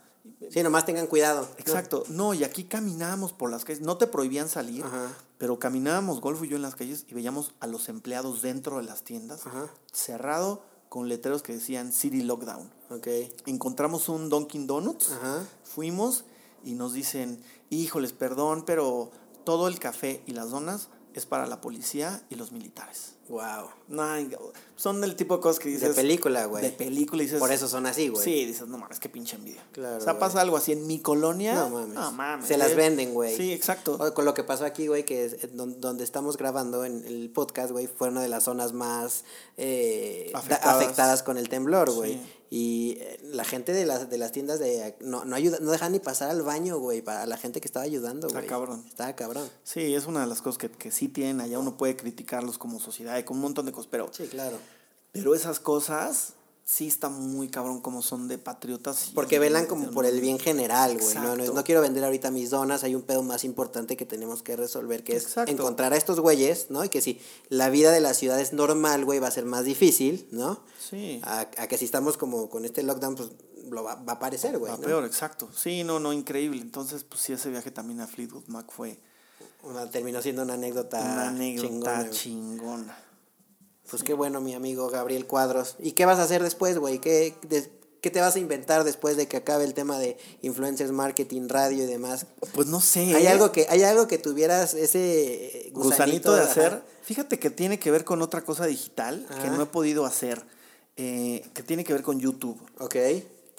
Sí, 0.51 0.61
nomás 0.61 0.85
tengan 0.85 1.07
cuidado. 1.07 1.47
Exacto. 1.57 2.03
No, 2.09 2.33
y 2.33 2.43
aquí 2.43 2.65
caminábamos 2.65 3.31
por 3.33 3.49
las 3.49 3.63
calles. 3.65 3.81
No 3.81 3.97
te 3.97 4.05
prohibían 4.07 4.49
salir, 4.49 4.83
Ajá. 4.83 5.07
pero 5.37 5.57
caminábamos 5.57 6.19
Golfo 6.21 6.43
y 6.45 6.49
yo 6.49 6.57
en 6.57 6.61
las 6.63 6.75
calles 6.75 7.05
y 7.07 7.13
veíamos 7.13 7.53
a 7.61 7.65
los 7.67 7.87
empleados 7.89 8.41
dentro 8.41 8.77
de 8.77 8.83
las 8.83 9.03
tiendas, 9.03 9.47
Ajá. 9.47 9.67
cerrado 9.93 10.61
con 10.89 11.07
letreros 11.07 11.41
que 11.43 11.53
decían 11.53 11.93
City 11.93 12.21
Lockdown. 12.23 12.69
Ok. 12.89 13.07
Encontramos 13.45 14.09
un 14.09 14.29
Dunkin' 14.29 14.67
Donuts, 14.67 15.11
Ajá. 15.13 15.45
fuimos 15.63 16.25
y 16.63 16.73
nos 16.75 16.93
dicen, 16.93 17.41
híjoles, 17.69 18.11
perdón, 18.13 18.63
pero 18.65 19.09
todo 19.45 19.67
el 19.69 19.79
café 19.79 20.21
y 20.27 20.33
las 20.33 20.51
donas 20.51 20.89
es 21.13 21.25
para 21.25 21.45
la 21.47 21.61
policía 21.61 22.21
y 22.29 22.35
los 22.35 22.51
militares. 22.51 23.13
Wow. 23.29 23.69
No, 23.87 24.03
son 24.75 24.99
del 24.99 25.15
tipo 25.15 25.35
de 25.37 25.41
cosas 25.41 25.59
que 25.59 25.69
dices. 25.69 25.89
De 25.89 25.93
película, 25.95 26.45
güey. 26.45 26.63
De 26.63 26.71
película 26.71 27.21
y 27.23 27.25
dices. 27.27 27.39
Por 27.39 27.51
eso 27.51 27.67
son 27.69 27.85
así, 27.85 28.09
güey. 28.09 28.23
Sí, 28.23 28.45
dices, 28.45 28.67
no 28.67 28.77
mames, 28.77 28.99
qué 28.99 29.07
pinche 29.07 29.37
envidia. 29.37 29.63
Claro, 29.71 29.97
O 29.97 30.01
sea, 30.01 30.13
güey. 30.13 30.19
pasa 30.19 30.41
algo 30.41 30.57
así 30.57 30.73
en 30.73 30.85
mi 30.87 30.99
colonia. 30.99 31.55
No 31.55 31.69
mames. 31.69 31.93
No 31.95 32.11
mames. 32.11 32.47
Se 32.47 32.57
las 32.57 32.71
eh. 32.71 32.75
venden, 32.75 33.13
güey. 33.13 33.37
Sí, 33.37 33.53
exacto. 33.53 33.93
O 33.99 34.13
con 34.13 34.25
lo 34.25 34.33
que 34.33 34.43
pasó 34.43 34.65
aquí, 34.65 34.87
güey, 34.87 35.05
que 35.05 35.23
es 35.25 35.33
eh, 35.43 35.49
don- 35.53 35.79
donde 35.79 36.03
estamos 36.03 36.35
grabando 36.35 36.83
en 36.83 37.05
el 37.05 37.29
podcast, 37.29 37.71
güey, 37.71 37.87
fue 37.87 38.09
una 38.09 38.21
de 38.21 38.27
las 38.27 38.43
zonas 38.43 38.73
más 38.73 39.23
eh, 39.57 40.29
da- 40.33 40.39
Afectadas. 40.39 40.75
afectadas. 40.75 41.23
con 41.23 41.37
el 41.37 41.47
temblor, 41.47 41.91
güey. 41.91 42.13
Sí. 42.15 42.21
Y 42.53 42.97
eh, 42.99 43.17
la 43.31 43.45
gente 43.45 43.71
de 43.71 43.85
las, 43.85 44.09
de 44.09 44.17
las 44.17 44.33
tiendas 44.33 44.59
de 44.59 44.97
no, 44.99 45.23
no 45.23 45.37
ayuda, 45.37 45.59
no 45.61 45.71
dejan 45.71 45.93
ni 45.93 45.99
pasar 45.99 46.29
al 46.29 46.41
baño, 46.41 46.79
güey, 46.79 47.01
para 47.01 47.25
la 47.25 47.37
gente 47.37 47.61
que 47.61 47.67
estaba 47.67 47.85
ayudando, 47.85 48.27
Está 48.27 48.39
güey. 48.39 48.49
cabrón. 48.49 48.83
Estaba 48.89 49.15
cabrón. 49.15 49.49
Sí, 49.63 49.95
es 49.95 50.05
una 50.05 50.19
de 50.19 50.27
las 50.27 50.41
cosas 50.41 50.57
que, 50.57 50.69
que 50.69 50.91
sí 50.91 51.07
tienen 51.07 51.39
allá. 51.39 51.59
Uno 51.59 51.77
puede 51.77 51.95
criticarlos 51.95 52.57
como 52.57 52.81
sociedad 52.81 53.17
y 53.17 53.23
con 53.23 53.37
un 53.37 53.43
montón 53.43 53.65
de 53.67 53.71
cosas, 53.71 53.87
pero, 53.89 54.09
Sí, 54.13 54.27
claro. 54.27 54.57
pero 55.13 55.33
esas 55.33 55.61
cosas 55.61 56.33
sí 56.63 56.87
está 56.87 57.09
muy 57.09 57.49
cabrón 57.49 57.81
como 57.81 58.01
son 58.01 58.27
de 58.27 58.37
patriotas. 58.37 59.09
y- 59.09 59.11
Porque 59.13 59.39
velan 59.39 59.65
como 59.65 59.91
por 59.91 60.05
el 60.05 60.21
bien 60.21 60.39
general, 60.39 60.97
güey. 60.97 61.15
No, 61.15 61.35
no, 61.35 61.53
no 61.53 61.63
quiero 61.63 61.81
vender 61.81 62.03
ahorita 62.05 62.31
mis 62.31 62.49
donas, 62.49 62.83
hay 62.83 62.95
un 62.95 63.01
pedo 63.01 63.23
más 63.23 63.43
importante 63.43 63.97
que 63.97 64.05
tenemos 64.05 64.41
que 64.41 64.55
resolver, 64.55 65.03
que 65.03 65.17
es 65.17 65.35
encontrar 65.47 65.91
a 65.93 65.97
estos 65.97 66.19
güeyes, 66.19 66.67
¿no? 66.69 66.85
Y 66.85 66.89
que 66.89 67.01
si 67.01 67.19
la 67.49 67.69
vida 67.69 67.91
de 67.91 67.99
la 67.99 68.13
ciudad 68.13 68.39
es 68.39 68.53
normal, 68.53 69.03
güey, 69.05 69.19
va 69.19 69.27
a 69.27 69.31
ser 69.31 69.45
más 69.45 69.65
difícil, 69.65 70.27
¿no? 70.31 70.61
Sí. 70.89 71.19
A, 71.23 71.41
a 71.57 71.67
que 71.67 71.77
si 71.77 71.85
estamos 71.85 72.15
como 72.17 72.49
con 72.49 72.63
este 72.65 72.83
lockdown, 72.83 73.15
pues 73.15 73.29
lo 73.69 73.83
va, 73.83 73.95
va 73.95 74.13
a 74.13 74.15
aparecer, 74.15 74.57
güey. 74.57 74.71
Va 74.71 74.77
¿no? 74.77 74.83
peor, 74.83 75.05
exacto. 75.05 75.49
Sí, 75.55 75.83
no, 75.83 75.99
no, 75.99 76.13
increíble. 76.13 76.61
Entonces, 76.61 77.03
pues 77.03 77.21
sí, 77.21 77.33
ese 77.33 77.49
viaje 77.49 77.71
también 77.71 78.01
a 78.01 78.07
Fleetwood 78.07 78.47
Mac 78.47 78.71
fue 78.71 78.97
Una- 79.63 79.89
terminó 79.89 80.21
siendo 80.21 80.41
una 80.41 80.53
anécdota, 80.55 80.99
una 80.99 81.27
anécdota 81.29 82.09
chingona. 82.09 82.97
Pues 83.91 84.03
qué 84.03 84.13
bueno, 84.13 84.41
mi 84.41 84.53
amigo 84.55 84.89
Gabriel 84.89 85.27
Cuadros. 85.27 85.75
¿Y 85.79 85.91
qué 85.91 86.05
vas 86.05 86.17
a 86.17 86.23
hacer 86.23 86.41
después, 86.41 86.77
güey? 86.77 86.99
¿Qué, 86.99 87.35
des- 87.47 87.69
¿Qué 88.01 88.09
te 88.09 88.19
vas 88.21 88.35
a 88.35 88.39
inventar 88.39 88.83
después 88.83 89.17
de 89.17 89.27
que 89.27 89.37
acabe 89.37 89.63
el 89.65 89.73
tema 89.75 89.99
de 89.99 90.17
influencers, 90.41 90.91
marketing, 90.91 91.49
radio 91.49 91.83
y 91.83 91.87
demás? 91.87 92.25
Pues 92.53 92.67
no 92.67 92.79
sé. 92.81 93.13
¿Hay 93.15 93.25
¿eh? 93.25 93.29
algo 93.29 93.51
que, 93.51 93.67
hay 93.69 93.83
algo 93.83 94.07
que 94.07 94.17
tuvieras 94.17 94.73
ese 94.73 95.67
eh, 95.67 95.71
gusanito, 95.73 96.33
de 96.33 96.41
ajá. 96.41 96.49
hacer. 96.51 96.83
Fíjate 97.03 97.37
que 97.37 97.49
tiene 97.49 97.79
que 97.79 97.91
ver 97.91 98.05
con 98.05 98.21
otra 98.21 98.43
cosa 98.43 98.65
digital 98.65 99.27
que 99.41 99.49
no 99.49 99.61
he 99.61 99.65
podido 99.65 100.05
hacer, 100.05 100.43
eh, 100.95 101.45
que 101.53 101.61
tiene 101.61 101.83
que 101.83 101.93
ver 101.93 102.01
con 102.01 102.19
YouTube. 102.19 102.59
Ok. 102.79 102.95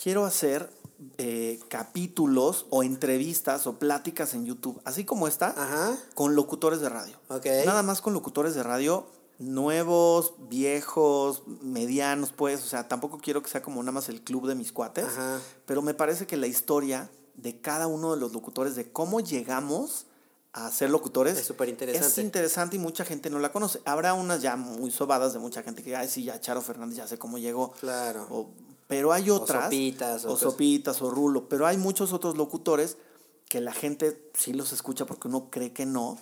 Quiero 0.02 0.24
hacer 0.24 0.70
eh, 1.18 1.60
capítulos 1.68 2.66
o 2.70 2.82
entrevistas 2.82 3.66
o 3.66 3.78
pláticas 3.78 4.34
en 4.34 4.46
YouTube, 4.46 4.80
así 4.84 5.04
como 5.04 5.28
esta, 5.28 5.48
Ajá. 5.50 5.96
con 6.14 6.34
locutores 6.34 6.80
de 6.80 6.88
radio. 6.88 7.16
Ok. 7.28 7.46
Nada 7.66 7.82
más 7.82 8.00
con 8.00 8.12
locutores 8.14 8.54
de 8.54 8.62
radio 8.62 9.06
nuevos, 9.42 10.34
viejos, 10.48 11.42
medianos, 11.62 12.32
pues, 12.32 12.62
o 12.62 12.66
sea, 12.66 12.88
tampoco 12.88 13.18
quiero 13.18 13.42
que 13.42 13.50
sea 13.50 13.62
como 13.62 13.82
nada 13.82 13.92
más 13.92 14.08
el 14.08 14.22
club 14.22 14.46
de 14.46 14.54
mis 14.54 14.72
cuates, 14.72 15.04
Ajá. 15.06 15.40
pero 15.66 15.82
me 15.82 15.94
parece 15.94 16.26
que 16.26 16.36
la 16.36 16.46
historia 16.46 17.10
de 17.34 17.60
cada 17.60 17.86
uno 17.86 18.14
de 18.14 18.20
los 18.20 18.32
locutores, 18.32 18.74
de 18.76 18.90
cómo 18.92 19.20
llegamos 19.20 20.06
a 20.52 20.70
ser 20.70 20.90
locutores, 20.90 21.38
Es 21.38 21.46
superinteresante. 21.46 22.06
Es 22.06 22.18
interesante 22.18 22.76
y 22.76 22.78
mucha 22.78 23.04
gente 23.06 23.30
no 23.30 23.38
la 23.38 23.50
conoce. 23.52 23.80
Habrá 23.86 24.12
unas 24.14 24.42
ya 24.42 24.56
muy 24.56 24.90
sobadas 24.90 25.32
de 25.32 25.38
mucha 25.38 25.62
gente 25.62 25.82
que, 25.82 25.96
ay, 25.96 26.08
sí, 26.08 26.24
ya 26.24 26.38
Charo 26.40 26.60
Fernández 26.60 26.96
ya 26.98 27.06
sé 27.06 27.18
cómo 27.18 27.38
llegó. 27.38 27.72
Claro. 27.80 28.26
O- 28.30 28.50
pero 28.86 29.12
hay 29.14 29.30
otras. 29.30 29.64
Sopitas, 29.64 30.24
o 30.26 30.28
O 30.28 30.30
cosas. 30.32 30.50
Sopitas, 30.52 31.00
o 31.00 31.10
Rulo. 31.10 31.48
Pero 31.48 31.66
hay 31.66 31.78
muchos 31.78 32.12
otros 32.12 32.36
locutores 32.36 32.98
que 33.48 33.62
la 33.62 33.72
gente 33.72 34.30
sí 34.34 34.52
los 34.52 34.72
escucha 34.72 35.06
porque 35.06 35.28
uno 35.28 35.48
cree 35.50 35.72
que 35.72 35.86
no, 35.86 36.18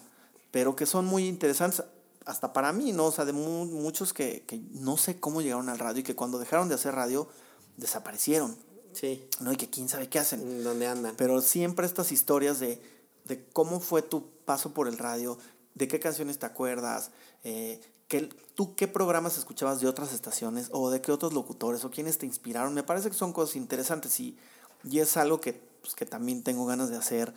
pero 0.53 0.77
que 0.77 0.87
son 0.87 1.07
muy 1.07 1.27
interesantes. 1.27 1.83
Hasta 2.31 2.53
para 2.53 2.73
mí, 2.73 2.93
¿no? 2.93 3.07
O 3.07 3.13
sea, 3.13 3.25
de 3.25 3.33
mu- 3.33 3.67
muchos 3.67 4.13
que, 4.13 4.45
que 4.47 4.61
no 4.71 4.97
sé 4.97 5.19
cómo 5.19 5.43
llegaron 5.43 5.69
al 5.69 5.79
radio 5.79 6.01
y 6.01 6.05
que 6.05 6.15
cuando 6.15 6.39
dejaron 6.39 6.69
de 6.69 6.77
hacer 6.77 6.95
radio 6.95 7.29
desaparecieron, 7.77 8.57
Sí. 8.93 9.25
¿no? 9.41 9.53
Y 9.53 9.57
que 9.57 9.71
quién 9.71 9.89
sabe 9.89 10.09
qué 10.09 10.19
hacen. 10.19 10.65
¿Dónde 10.65 10.87
andan? 10.87 11.15
Pero 11.17 11.41
siempre 11.43 11.87
estas 11.87 12.11
historias 12.13 12.59
de, 12.61 12.83
de 13.25 13.45
cómo 13.53 13.81
fue 13.81 14.03
tu 14.03 14.29
paso 14.45 14.73
por 14.75 14.89
el 14.89 14.99
radio, 14.99 15.39
de 15.75 15.87
qué 15.89 16.01
canciones 16.01 16.39
te 16.41 16.47
acuerdas, 16.47 17.11
eh, 17.45 17.81
qué- 18.09 18.29
tú 18.55 18.75
qué 18.75 18.89
programas 18.89 19.39
escuchabas 19.39 19.81
de 19.81 19.87
otras 19.87 20.13
estaciones 20.13 20.69
o 20.73 20.91
de 20.91 21.01
qué 21.01 21.13
otros 21.13 21.33
locutores 21.33 21.85
o 21.85 21.91
quiénes 21.91 22.19
te 22.19 22.27
inspiraron. 22.27 22.75
Me 22.75 22.83
parece 22.83 23.09
que 23.11 23.17
son 23.17 23.33
cosas 23.33 23.55
interesantes 23.57 24.19
y, 24.21 24.37
y 24.85 24.99
es 24.99 25.17
algo 25.17 25.41
que, 25.41 25.53
pues, 25.81 25.95
que 25.95 26.05
también 26.07 26.43
tengo 26.43 26.67
ganas 26.67 26.91
de 26.91 26.97
hacer, 26.97 27.33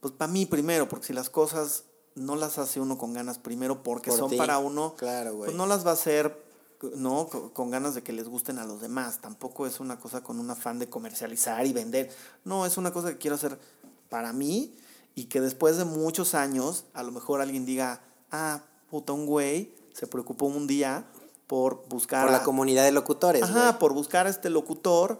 pues 0.00 0.12
para 0.12 0.30
mí 0.32 0.44
primero, 0.46 0.88
porque 0.88 1.06
si 1.06 1.12
las 1.12 1.30
cosas 1.30 1.84
no 2.16 2.34
las 2.36 2.58
hace 2.58 2.80
uno 2.80 2.98
con 2.98 3.12
ganas 3.12 3.38
primero 3.38 3.82
porque 3.82 4.10
Por 4.10 4.18
son 4.18 4.30
ti. 4.30 4.36
para 4.36 4.58
uno, 4.58 4.94
Claro, 4.96 5.34
güey. 5.36 5.46
pues 5.46 5.56
no 5.56 5.66
las 5.66 5.86
va 5.86 5.90
a 5.90 5.94
hacer 5.94 6.44
no 6.96 7.28
Co- 7.28 7.52
con 7.54 7.70
ganas 7.70 7.94
de 7.94 8.02
que 8.02 8.12
les 8.12 8.28
gusten 8.28 8.58
a 8.58 8.66
los 8.66 8.80
demás. 8.82 9.20
Tampoco 9.20 9.66
es 9.66 9.80
una 9.80 9.98
cosa 9.98 10.22
con 10.22 10.38
un 10.38 10.50
afán 10.50 10.78
de 10.78 10.88
comercializar 10.90 11.64
y 11.66 11.72
vender. 11.72 12.10
No, 12.44 12.66
es 12.66 12.76
una 12.76 12.92
cosa 12.92 13.08
que 13.10 13.16
quiero 13.18 13.36
hacer 13.36 13.58
para 14.10 14.32
mí 14.34 14.74
y 15.14 15.24
que 15.24 15.40
después 15.40 15.78
de 15.78 15.84
muchos 15.86 16.34
años 16.34 16.84
a 16.92 17.02
lo 17.02 17.12
mejor 17.12 17.40
alguien 17.40 17.64
diga, 17.64 18.02
ah, 18.30 18.60
puta, 18.90 19.12
un 19.14 19.24
güey 19.26 19.74
se 19.94 20.06
preocupó 20.06 20.46
un 20.46 20.66
día 20.66 21.06
por 21.46 21.88
buscar 21.88 22.24
Por 22.24 22.32
la 22.32 22.38
a- 22.38 22.44
comunidad 22.44 22.84
de 22.84 22.92
locutores, 22.92 23.42
Ajá, 23.42 23.68
güey. 23.68 23.78
por 23.78 23.94
buscar 23.94 24.26
a 24.26 24.30
este 24.30 24.50
locutor 24.50 25.18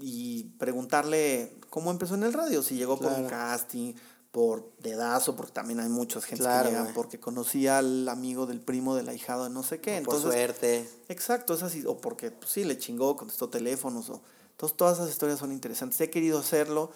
y 0.00 0.44
preguntarle 0.58 1.56
cómo 1.70 1.90
empezó 1.90 2.14
en 2.14 2.22
el 2.22 2.32
radio, 2.32 2.62
si 2.62 2.76
llegó 2.76 2.96
por 2.98 3.08
un 3.12 3.26
Claro. 3.26 3.28
casting, 3.30 3.94
por 4.34 4.72
dedazo, 4.80 5.36
porque 5.36 5.52
también 5.52 5.78
hay 5.78 5.88
muchas 5.88 6.24
gente 6.24 6.42
Claro, 6.42 6.68
que 6.68 6.74
llegan 6.76 6.92
porque 6.92 7.20
conocía 7.20 7.78
al 7.78 8.08
amigo 8.08 8.46
del 8.46 8.60
primo 8.60 8.96
del 8.96 9.08
ahijado 9.08 9.44
de 9.44 9.50
no 9.50 9.62
sé 9.62 9.80
qué. 9.80 9.92
por 10.04 10.16
Entonces, 10.16 10.22
suerte. 10.32 10.90
Exacto, 11.08 11.54
es 11.54 11.62
así, 11.62 11.84
o 11.86 11.98
porque 11.98 12.32
pues, 12.32 12.50
sí 12.50 12.64
le 12.64 12.76
chingó, 12.76 13.16
contestó 13.16 13.48
teléfonos, 13.48 14.10
o 14.10 14.20
entonces 14.50 14.76
todas 14.76 14.98
esas 14.98 15.10
historias 15.10 15.38
son 15.38 15.52
interesantes. 15.52 16.00
He 16.00 16.10
querido 16.10 16.40
hacerlo, 16.40 16.90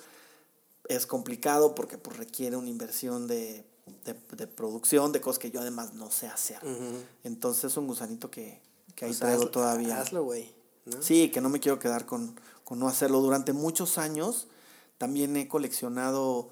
es 0.89 1.07
complicado 1.07 1.77
porque 1.77 1.97
pues, 1.97 2.17
requiere 2.17 2.57
una 2.57 2.71
inversión 2.71 3.29
de, 3.29 3.65
de, 4.05 4.15
de 4.37 4.47
producción, 4.49 5.13
de 5.13 5.21
cosas 5.21 5.39
que 5.39 5.53
yo 5.53 5.61
además 5.61 5.95
no 5.95 6.11
sé 6.11 6.27
hacer. 6.27 6.59
Entonces 7.23 7.67
es 7.71 7.77
un 7.77 7.87
gusanito 7.87 8.33
que, 8.33 8.61
que 8.97 9.05
ahí 9.05 9.11
Pues 9.13 9.21
traigo 9.21 9.45
hazlo- 9.45 9.51
todavía. 9.53 10.01
Hazlo, 10.01 10.25
güey. 10.25 10.53
¿no? 10.87 11.01
Sí, 11.03 11.31
que 11.31 11.41
no 11.41 11.51
me 11.51 11.61
quiero 11.61 11.79
quedar 11.79 12.05
con, 12.05 12.35
con 12.65 12.81
no 12.81 12.89
hacerlo. 12.89 13.21
Durante 13.21 13.53
muchos 13.53 13.97
años 13.97 14.49
también 14.99 15.37
he 15.37 15.47
coleccionado 15.47 16.51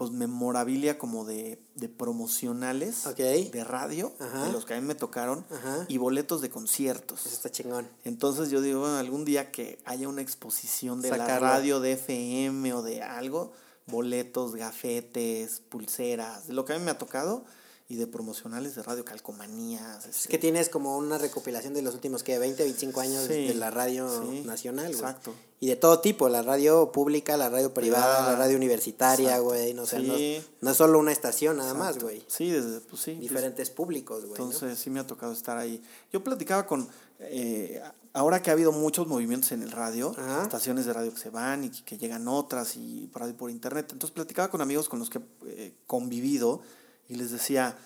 pues 0.00 0.12
memorabilia 0.12 0.96
como 0.96 1.26
de, 1.26 1.62
de 1.74 1.90
promocionales 1.90 3.04
de 3.16 3.64
radio, 3.64 4.14
Ajá. 4.18 4.46
de 4.46 4.52
los 4.52 4.64
que 4.64 4.72
a 4.72 4.80
mí 4.80 4.86
me 4.86 4.94
tocaron, 4.94 5.44
Ajá. 5.50 5.84
y 5.88 5.98
boletos 5.98 6.40
de 6.40 6.48
conciertos. 6.48 7.26
Eso 7.26 7.34
está 7.34 7.50
chingón. 7.50 7.86
Entonces 8.04 8.48
yo 8.48 8.62
digo, 8.62 8.80
bueno, 8.80 8.96
algún 8.96 9.26
día 9.26 9.50
que 9.52 9.78
haya 9.84 10.08
una 10.08 10.22
exposición 10.22 11.02
de 11.02 11.10
la 11.10 11.38
radio 11.38 11.80
de 11.80 11.92
FM 11.92 12.72
o 12.72 12.80
de 12.80 13.02
algo, 13.02 13.52
boletos, 13.86 14.54
gafetes, 14.54 15.60
pulseras, 15.68 16.46
de 16.46 16.54
lo 16.54 16.64
que 16.64 16.72
a 16.72 16.78
mí 16.78 16.84
me 16.86 16.92
ha 16.92 16.96
tocado, 16.96 17.44
y 17.90 17.96
de 17.96 18.06
promocionales 18.06 18.76
de 18.76 18.84
radio, 18.84 19.04
calcomanías. 19.04 20.06
Es 20.06 20.16
este, 20.18 20.28
que 20.28 20.38
tienes 20.38 20.68
como 20.68 20.96
una 20.96 21.18
recopilación 21.18 21.74
de 21.74 21.82
los 21.82 21.92
últimos, 21.94 22.22
que 22.22 22.38
20, 22.38 22.62
25 22.62 23.00
años 23.00 23.24
Sí, 23.26 23.48
de 23.48 23.54
la 23.54 23.72
radio 23.72 24.08
sí, 24.30 24.42
nacional, 24.46 24.86
güey. 24.86 24.94
exacto. 24.96 25.34
Y 25.58 25.66
de 25.66 25.74
todo 25.74 25.98
tipo, 26.00 26.28
la 26.28 26.40
radio 26.42 26.92
pública, 26.92 27.36
la 27.36 27.50
radio 27.50 27.74
privada, 27.74 28.04
Privada. 28.18 28.32
la 28.32 28.38
radio 28.38 28.56
universitaria, 28.56 29.38
güey. 29.40 29.74
No, 29.74 29.86
sé, 29.86 29.98
no, 29.98 30.16
Sí. 30.16 30.40
no 30.60 30.70
es 30.70 30.76
solo 30.76 31.00
una 31.00 31.10
estación 31.10 31.56
nada 31.56 31.74
más, 31.74 31.98
güey. 31.98 32.22
Sí, 32.28 32.50
desde, 32.50 32.80
pues 32.80 33.02
sí. 33.02 33.14
Diferentes 33.16 33.70
públicos, 33.70 34.24
güey. 34.24 34.38
¿no? 34.40 34.44
Entonces 34.46 34.78
sí 34.78 34.88
me 34.88 35.00
ha 35.00 35.06
tocado 35.06 35.32
estar 35.32 35.58
ahí. 35.58 35.82
Yo 36.12 36.22
platicaba 36.22 36.66
con, 36.68 36.88
eh, 37.18 37.82
ahora 38.12 38.40
que 38.40 38.50
ha 38.50 38.52
habido 38.52 38.70
muchos 38.70 39.08
movimientos 39.08 39.50
en 39.50 39.62
el 39.62 39.72
radio, 39.72 40.14
Ajá. 40.16 40.44
estaciones 40.44 40.86
de 40.86 40.92
radio 40.92 41.12
que 41.12 41.18
se 41.20 41.30
van 41.30 41.64
y 41.64 41.70
que 41.70 41.98
llegan 41.98 42.28
otras 42.28 42.76
y 42.76 43.10
radio 43.12 43.36
por 43.36 43.50
internet, 43.50 43.88
entonces 43.90 44.14
platicaba 44.14 44.48
con 44.48 44.60
amigos 44.60 44.88
con 44.88 45.00
los 45.00 45.10
que 45.10 45.18
he 45.18 45.22
eh, 45.66 45.74
convivido 45.88 46.62
y 47.10 47.16
les 47.16 47.32
decía, 47.32 47.76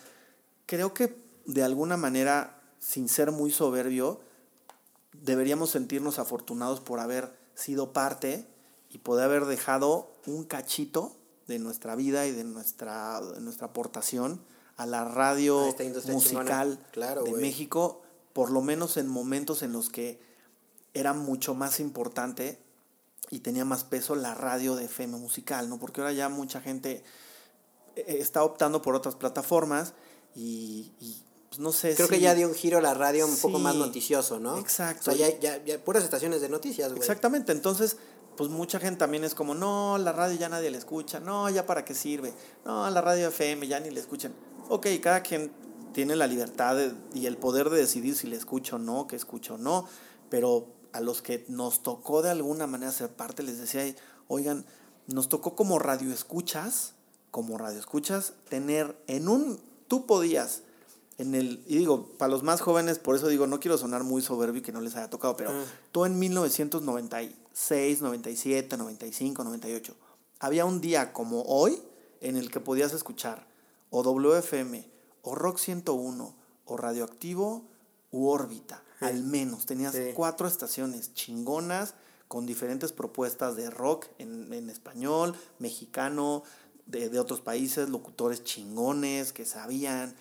creo 0.66 0.92
que 0.92 1.16
de 1.46 1.62
alguna 1.62 1.96
manera, 1.96 2.60
sin 2.78 3.08
ser 3.08 3.32
muy 3.32 3.50
soberbio, 3.50 4.20
deberíamos 5.12 5.70
sentirnos 5.70 6.18
afortunados 6.18 6.80
por 6.80 7.00
haber 7.00 7.34
sido 7.54 7.94
parte 7.94 8.46
y 8.90 8.98
poder 8.98 9.24
haber 9.24 9.46
dejado 9.46 10.12
un 10.26 10.44
cachito 10.44 11.16
de 11.46 11.58
nuestra 11.58 11.96
vida 11.96 12.26
y 12.26 12.32
de 12.32 12.44
nuestra, 12.44 13.20
de 13.22 13.40
nuestra 13.40 13.68
aportación 13.68 14.42
a 14.76 14.84
la 14.84 15.04
radio 15.04 15.70
A 15.70 16.12
musical. 16.12 16.78
Claro, 16.92 17.24
de. 17.24 17.32
México, 17.32 18.02
por 18.34 18.50
lo 18.50 18.60
menos 18.60 18.98
en 18.98 19.08
momentos 19.08 19.62
en 19.62 19.72
los 19.72 19.88
que 19.88 20.20
era 20.92 21.14
mucho 21.14 21.54
más 21.54 21.80
importante 21.80 22.58
y 23.30 23.40
tenía 23.40 23.64
más 23.64 23.84
peso 23.84 24.16
la 24.16 24.34
radio 24.34 24.76
de 24.76 24.84
FM 24.84 25.16
musical, 25.16 25.70
¿no? 25.70 25.78
Porque 25.78 26.02
ahora 26.02 26.12
ya 26.12 26.28
mucha 26.28 26.60
gente 26.60 27.04
está 27.96 28.42
optando 28.44 28.82
por 28.82 28.94
otras 28.94 29.14
plataformas 29.14 29.94
y, 30.34 30.92
y, 31.00 31.22
pues, 31.48 31.60
no 31.60 31.72
sé 31.72 31.94
Creo 31.94 32.08
que 32.08 32.20
ya 32.20 32.34
dio 32.34 32.48
un 32.48 32.54
giro 32.54 32.78
a 32.78 32.80
la 32.80 32.94
radio 32.94 33.26
un 33.26 33.36
poco 33.36 33.58
más 33.58 33.74
noticioso, 33.76 34.40
¿no? 34.40 34.58
exacto. 34.58 35.10
O 35.10 35.14
sea, 35.14 35.28
ya, 35.30 35.38
ya, 35.38 35.64
ya 35.64 35.82
puras 35.84 36.02
estaciones 36.04 36.40
de 36.40 36.48
noticias, 36.48 36.88
güey. 36.90 37.00
Exactamente, 37.00 37.52
entonces, 37.52 37.96
pues 38.36 38.50
mucha 38.50 38.80
gente 38.80 38.98
también 38.98 39.22
es 39.24 39.34
como, 39.34 39.54
no, 39.54 39.96
la 39.98 40.12
radio 40.12 40.36
ya 40.38 40.48
nadie 40.48 40.70
la 40.70 40.78
escucha, 40.78 41.20
no, 41.20 41.48
ya 41.50 41.66
para 41.66 41.84
qué 41.84 41.94
sirve, 41.94 42.32
no, 42.64 42.88
la 42.90 43.00
radio 43.00 43.28
FM 43.28 43.68
ya 43.68 43.78
ni 43.80 43.90
la 43.90 44.00
escuchan. 44.00 44.34
Ok, 44.68 44.86
cada 45.02 45.22
quien 45.22 45.52
tiene 45.92 46.16
la 46.16 46.26
libertad 46.26 46.74
de- 46.74 46.92
y 47.14 47.26
el 47.26 47.36
poder 47.36 47.70
de 47.70 47.76
decidir 47.78 48.16
si 48.16 48.26
le 48.26 48.34
escucho 48.36 48.76
o 48.76 48.78
no, 48.80 49.06
que 49.06 49.14
escucho 49.14 49.54
o 49.54 49.58
no, 49.58 49.86
pero 50.30 50.66
a 50.92 51.00
los 51.00 51.22
que 51.22 51.44
nos 51.48 51.82
tocó 51.84 52.22
de 52.22 52.30
alguna 52.30 52.66
manera 52.66 52.90
ser 52.90 53.10
parte, 53.10 53.44
les 53.44 53.58
decía, 53.58 53.94
oigan, 54.26 54.64
nos 55.06 55.28
tocó 55.28 55.54
como 55.54 55.78
radio 55.78 56.12
escuchas, 56.12 56.93
como 57.34 57.58
radio 57.58 57.80
escuchas, 57.80 58.34
tener 58.48 58.96
en 59.08 59.26
un, 59.28 59.58
tú 59.88 60.06
podías, 60.06 60.62
en 61.18 61.34
el, 61.34 61.64
y 61.66 61.78
digo, 61.78 62.06
para 62.16 62.30
los 62.30 62.44
más 62.44 62.60
jóvenes, 62.60 63.00
por 63.00 63.16
eso 63.16 63.26
digo, 63.26 63.48
no 63.48 63.58
quiero 63.58 63.76
sonar 63.76 64.04
muy 64.04 64.22
soberbio 64.22 64.60
y 64.60 64.62
que 64.62 64.70
no 64.70 64.80
les 64.80 64.94
haya 64.94 65.10
tocado, 65.10 65.36
pero 65.36 65.50
tú 65.90 66.04
en 66.04 66.16
1996, 66.16 68.02
97, 68.02 68.76
95, 68.76 69.42
98, 69.42 69.96
había 70.38 70.64
un 70.64 70.80
día 70.80 71.12
como 71.12 71.42
hoy 71.42 71.82
en 72.20 72.36
el 72.36 72.52
que 72.52 72.60
podías 72.60 72.92
escuchar 72.92 73.48
o 73.90 74.04
WFM, 74.04 74.88
o 75.22 75.34
Rock 75.34 75.58
101, 75.58 76.34
o 76.66 76.76
Radioactivo, 76.76 77.64
u 78.12 78.28
Órbita, 78.28 78.84
al 79.00 79.24
menos. 79.24 79.66
Tenías 79.66 79.92
Sí. 79.92 80.12
cuatro 80.14 80.46
estaciones 80.46 81.14
chingonas 81.14 81.94
con 82.28 82.46
diferentes 82.46 82.92
propuestas 82.92 83.54
de 83.56 83.70
rock 83.70 84.06
en, 84.18 84.52
en 84.52 84.70
español, 84.70 85.36
mexicano, 85.58 86.42
de, 86.86 87.08
de 87.08 87.18
otros 87.18 87.40
países, 87.40 87.88
locutores 87.88 88.44
chingones 88.44 89.32
que 89.32 89.44
sabían. 89.44 90.14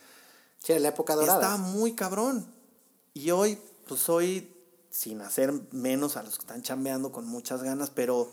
Sí, 0.59 0.77
la 0.79 0.89
época 0.89 1.15
dorada. 1.15 1.39
Estaba 1.39 1.57
muy 1.57 1.93
cabrón. 1.93 2.45
Y 3.13 3.31
hoy, 3.31 3.59
pues 3.87 4.01
soy, 4.01 4.49
sin 4.89 5.21
hacer 5.21 5.53
menos 5.71 6.17
a 6.17 6.23
los 6.23 6.35
que 6.35 6.41
están 6.41 6.61
chambeando 6.63 7.11
con 7.11 7.27
muchas 7.27 7.63
ganas, 7.63 7.89
pero 7.89 8.31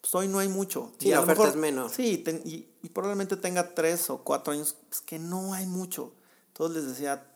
pues 0.00 0.14
hoy 0.14 0.28
no 0.28 0.38
hay 0.38 0.48
mucho. 0.48 0.92
Sí, 0.98 1.08
Y 1.08 1.10
la 1.10 1.20
oferta 1.20 1.42
mejor- 1.42 1.48
es 1.50 1.56
menos. 1.60 1.92
Sí, 1.92 2.18
ten- 2.18 2.42
y, 2.44 2.68
y 2.82 2.88
probablemente 2.88 3.36
tenga 3.36 3.74
tres 3.74 4.08
o 4.10 4.18
cuatro 4.24 4.52
años, 4.52 4.76
pues 4.88 5.00
que 5.00 5.18
no 5.18 5.52
hay 5.54 5.66
mucho. 5.66 6.12
Entonces 6.48 6.76
les 6.82 6.90
decía, 6.92 7.26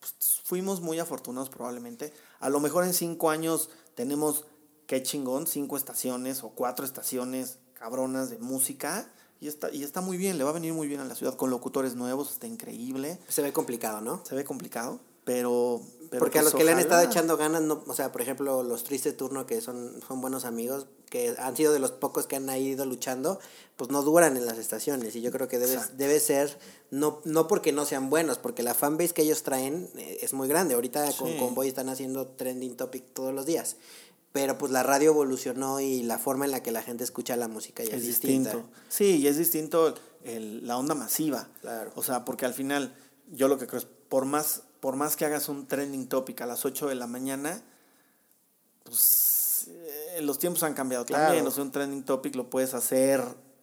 pues, 0.00 0.14
fuimos 0.44 0.80
muy 0.80 0.98
afortunados 0.98 1.50
probablemente. 1.50 2.12
A 2.40 2.48
lo 2.50 2.60
mejor 2.60 2.84
en 2.84 2.94
cinco 2.94 3.30
años 3.30 3.70
tenemos, 3.94 4.44
qué 4.86 5.02
chingón, 5.02 5.46
cinco 5.46 5.76
estaciones 5.76 6.42
o 6.44 6.50
cuatro 6.50 6.84
estaciones 6.84 7.58
cabronas 7.74 8.30
de 8.30 8.38
música. 8.38 9.10
Y 9.40 9.48
está, 9.48 9.70
y 9.70 9.82
está 9.82 10.00
muy 10.00 10.16
bien, 10.16 10.38
le 10.38 10.44
va 10.44 10.50
a 10.50 10.54
venir 10.54 10.72
muy 10.72 10.88
bien 10.88 11.00
a 11.00 11.04
la 11.04 11.14
ciudad 11.14 11.34
con 11.34 11.50
locutores 11.50 11.94
nuevos, 11.94 12.32
está 12.32 12.46
increíble. 12.46 13.18
Se 13.28 13.42
ve 13.42 13.52
complicado, 13.52 14.00
¿no? 14.00 14.22
Se 14.24 14.34
ve 14.34 14.44
complicado, 14.44 14.98
pero... 15.24 15.82
pero 16.10 16.20
Porque 16.20 16.38
a 16.38 16.42
pues 16.42 16.52
los 16.52 16.58
que 16.58 16.64
le 16.64 16.72
han 16.72 16.78
estado 16.78 17.02
echando 17.02 17.36
ganas, 17.36 17.60
no, 17.60 17.82
o 17.86 17.94
sea, 17.94 18.12
por 18.12 18.22
ejemplo, 18.22 18.62
los 18.62 18.84
Tristes 18.84 19.16
Turno, 19.16 19.46
que 19.46 19.60
son, 19.60 20.00
son 20.06 20.22
buenos 20.22 20.46
amigos, 20.46 20.86
que 21.10 21.34
han 21.38 21.54
sido 21.54 21.72
de 21.72 21.78
los 21.78 21.92
pocos 21.92 22.26
que 22.26 22.36
han 22.36 22.48
ido 22.56 22.86
luchando, 22.86 23.38
pues 23.76 23.90
no 23.90 24.02
duran 24.02 24.36
en 24.36 24.46
las 24.46 24.58
estaciones. 24.58 25.14
Y 25.16 25.20
yo 25.20 25.30
creo 25.30 25.48
que 25.48 25.58
debe, 25.58 25.78
debe 25.96 26.18
ser, 26.18 26.58
no, 26.90 27.20
no 27.24 27.46
porque 27.46 27.72
no 27.72 27.84
sean 27.84 28.08
buenos, 28.08 28.38
porque 28.38 28.62
la 28.62 28.74
fanbase 28.74 29.12
que 29.12 29.22
ellos 29.22 29.42
traen 29.42 29.90
eh, 29.96 30.18
es 30.22 30.32
muy 30.32 30.48
grande. 30.48 30.74
Ahorita 30.74 31.04
con 31.12 31.28
Sí. 31.28 31.36
Convoy 31.38 31.68
están 31.68 31.90
haciendo 31.90 32.26
trending 32.28 32.76
topic 32.76 33.04
todos 33.12 33.34
los 33.34 33.44
días. 33.46 33.76
Pero 34.36 34.58
pues 34.58 34.70
la 34.70 34.82
radio 34.82 35.12
evolucionó 35.12 35.80
y 35.80 36.02
la 36.02 36.18
forma 36.18 36.44
en 36.44 36.50
la 36.50 36.62
que 36.62 36.70
la 36.70 36.82
gente 36.82 37.04
escucha 37.04 37.36
la 37.36 37.48
música 37.48 37.82
ya 37.82 37.90
es, 37.96 38.02
es 38.02 38.06
distinta. 38.06 38.50
distinto. 38.50 38.76
Sí, 38.90 39.16
y 39.16 39.26
es 39.28 39.38
distinto 39.38 39.94
el- 40.24 40.66
la 40.66 40.76
onda 40.76 40.94
masiva. 40.94 41.48
Claro. 41.62 41.90
O 41.94 42.02
sea, 42.02 42.24
porque 42.26 42.44
al 42.44 42.52
final, 42.52 42.94
yo 43.32 43.48
lo 43.48 43.56
que 43.58 43.66
creo 43.66 43.78
es, 43.80 43.86
por 44.10 44.26
más, 44.26 44.62
por 44.80 44.94
más 44.96 45.16
que 45.16 45.24
hagas 45.24 45.48
un 45.48 45.66
trending 45.66 46.06
topic 46.08 46.42
a 46.42 46.46
las 46.46 46.66
8 46.66 46.86
de 46.88 46.96
la 46.96 47.06
mañana, 47.06 47.62
pues 48.84 49.68
eh, 49.68 50.20
los 50.22 50.38
tiempos 50.38 50.62
han 50.62 50.74
cambiado 50.74 51.04
Claro. 51.06 51.24
también. 51.26 51.46
O 51.46 51.50
sea, 51.50 51.62
un 51.64 51.72
trending 51.72 52.04
topic 52.04 52.34
lo 52.34 52.50
puedes 52.50 52.74
hacer, 52.74 53.22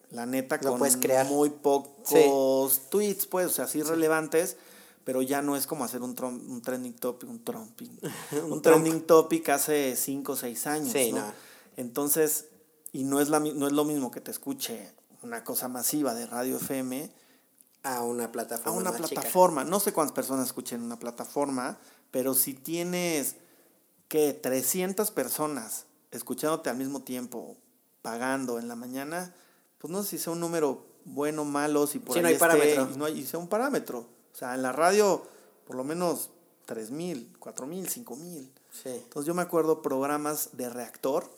la 0.09 0.25
neta, 0.25 0.57
Lo 0.63 0.71
con 0.71 0.79
puedes 0.79 0.97
crear. 0.97 1.25
muy 1.27 1.49
pocos 1.49 2.81
tweets, 2.89 3.25
pues, 3.27 3.47
o 3.47 3.49
sea, 3.49 3.65
así 3.65 3.81
relevantes. 3.83 4.57
Pero 5.03 5.21
ya 5.21 5.41
no 5.41 5.55
es 5.57 5.67
como 5.67 5.83
hacer 5.83 6.01
un, 6.01 6.15
trom- 6.15 6.41
un 6.47 6.61
trending 6.61 6.93
topic, 6.93 7.29
un 7.29 7.43
trumping. 7.43 7.89
un, 8.45 8.53
Un 8.53 8.61
trending 8.61 9.01
topic 9.01 9.49
hace 9.49 9.95
5 9.95 10.31
o 10.31 10.35
6 10.35 10.67
años. 10.67 10.91
Sí, 10.93 11.11
¿no? 11.11 11.19
no. 11.19 11.33
Entonces, 11.77 12.45
y 12.91 13.03
no 13.03 13.19
es, 13.19 13.29
la, 13.29 13.39
no 13.39 13.67
es 13.67 13.73
lo 13.73 13.83
mismo 13.85 14.11
que 14.11 14.21
te 14.21 14.31
escuche 14.31 14.91
una 15.21 15.43
cosa 15.43 15.67
masiva 15.67 16.13
de 16.13 16.25
radio 16.27 16.57
FM 16.57 17.11
A 17.83 18.03
una 18.03 18.25
a 18.25 18.31
plataforma 18.31 18.79
una 18.79 18.91
más 18.91 19.01
chica. 19.01 19.21
plataforma. 19.21 19.63
No 19.63 19.79
sé 19.79 19.91
cuántas 19.93 20.13
personas 20.15 20.47
escuchen 20.47 20.81
una 20.83 20.99
plataforma, 20.99 21.77
pero 22.11 22.33
si 22.33 22.53
tienes 22.53 23.35
que 24.07 24.33
300 24.33 25.11
personas 25.11 25.85
escuchándote 26.11 26.69
al 26.69 26.77
mismo 26.77 27.01
tiempo, 27.01 27.57
pagando 28.03 28.59
en 28.59 28.67
la 28.67 28.75
mañana, 28.75 29.33
pues 29.79 29.91
no 29.91 30.03
sé 30.03 30.11
si 30.11 30.17
sea 30.19 30.33
un 30.33 30.39
número 30.39 30.85
bueno, 31.05 31.43
malo, 31.43 31.87
si 31.87 31.99
por 31.99 32.13
Sí, 32.13 32.19
ahí 32.19 32.23
no 32.23 32.27
hay 32.27 32.33
esté, 32.35 32.45
parámetro. 32.47 32.89
y 32.93 32.97
no 32.97 33.05
hay, 33.05 33.19
y 33.19 33.25
sea 33.25 33.39
un 33.39 33.47
parámetro. 33.49 34.05
O 34.33 34.35
sea, 34.35 34.55
en 34.55 34.61
la 34.63 34.71
radio, 34.71 35.23
por 35.67 35.75
lo 35.75 35.83
menos 35.83 36.29
3.000, 36.67 37.37
4.000, 37.39 37.87
5.000. 37.87 38.49
Sí. 38.71 38.89
Entonces 38.89 39.27
yo 39.27 39.33
me 39.35 39.41
acuerdo 39.43 39.81
programas 39.81 40.49
de 40.53 40.69
reactor, 40.69 41.29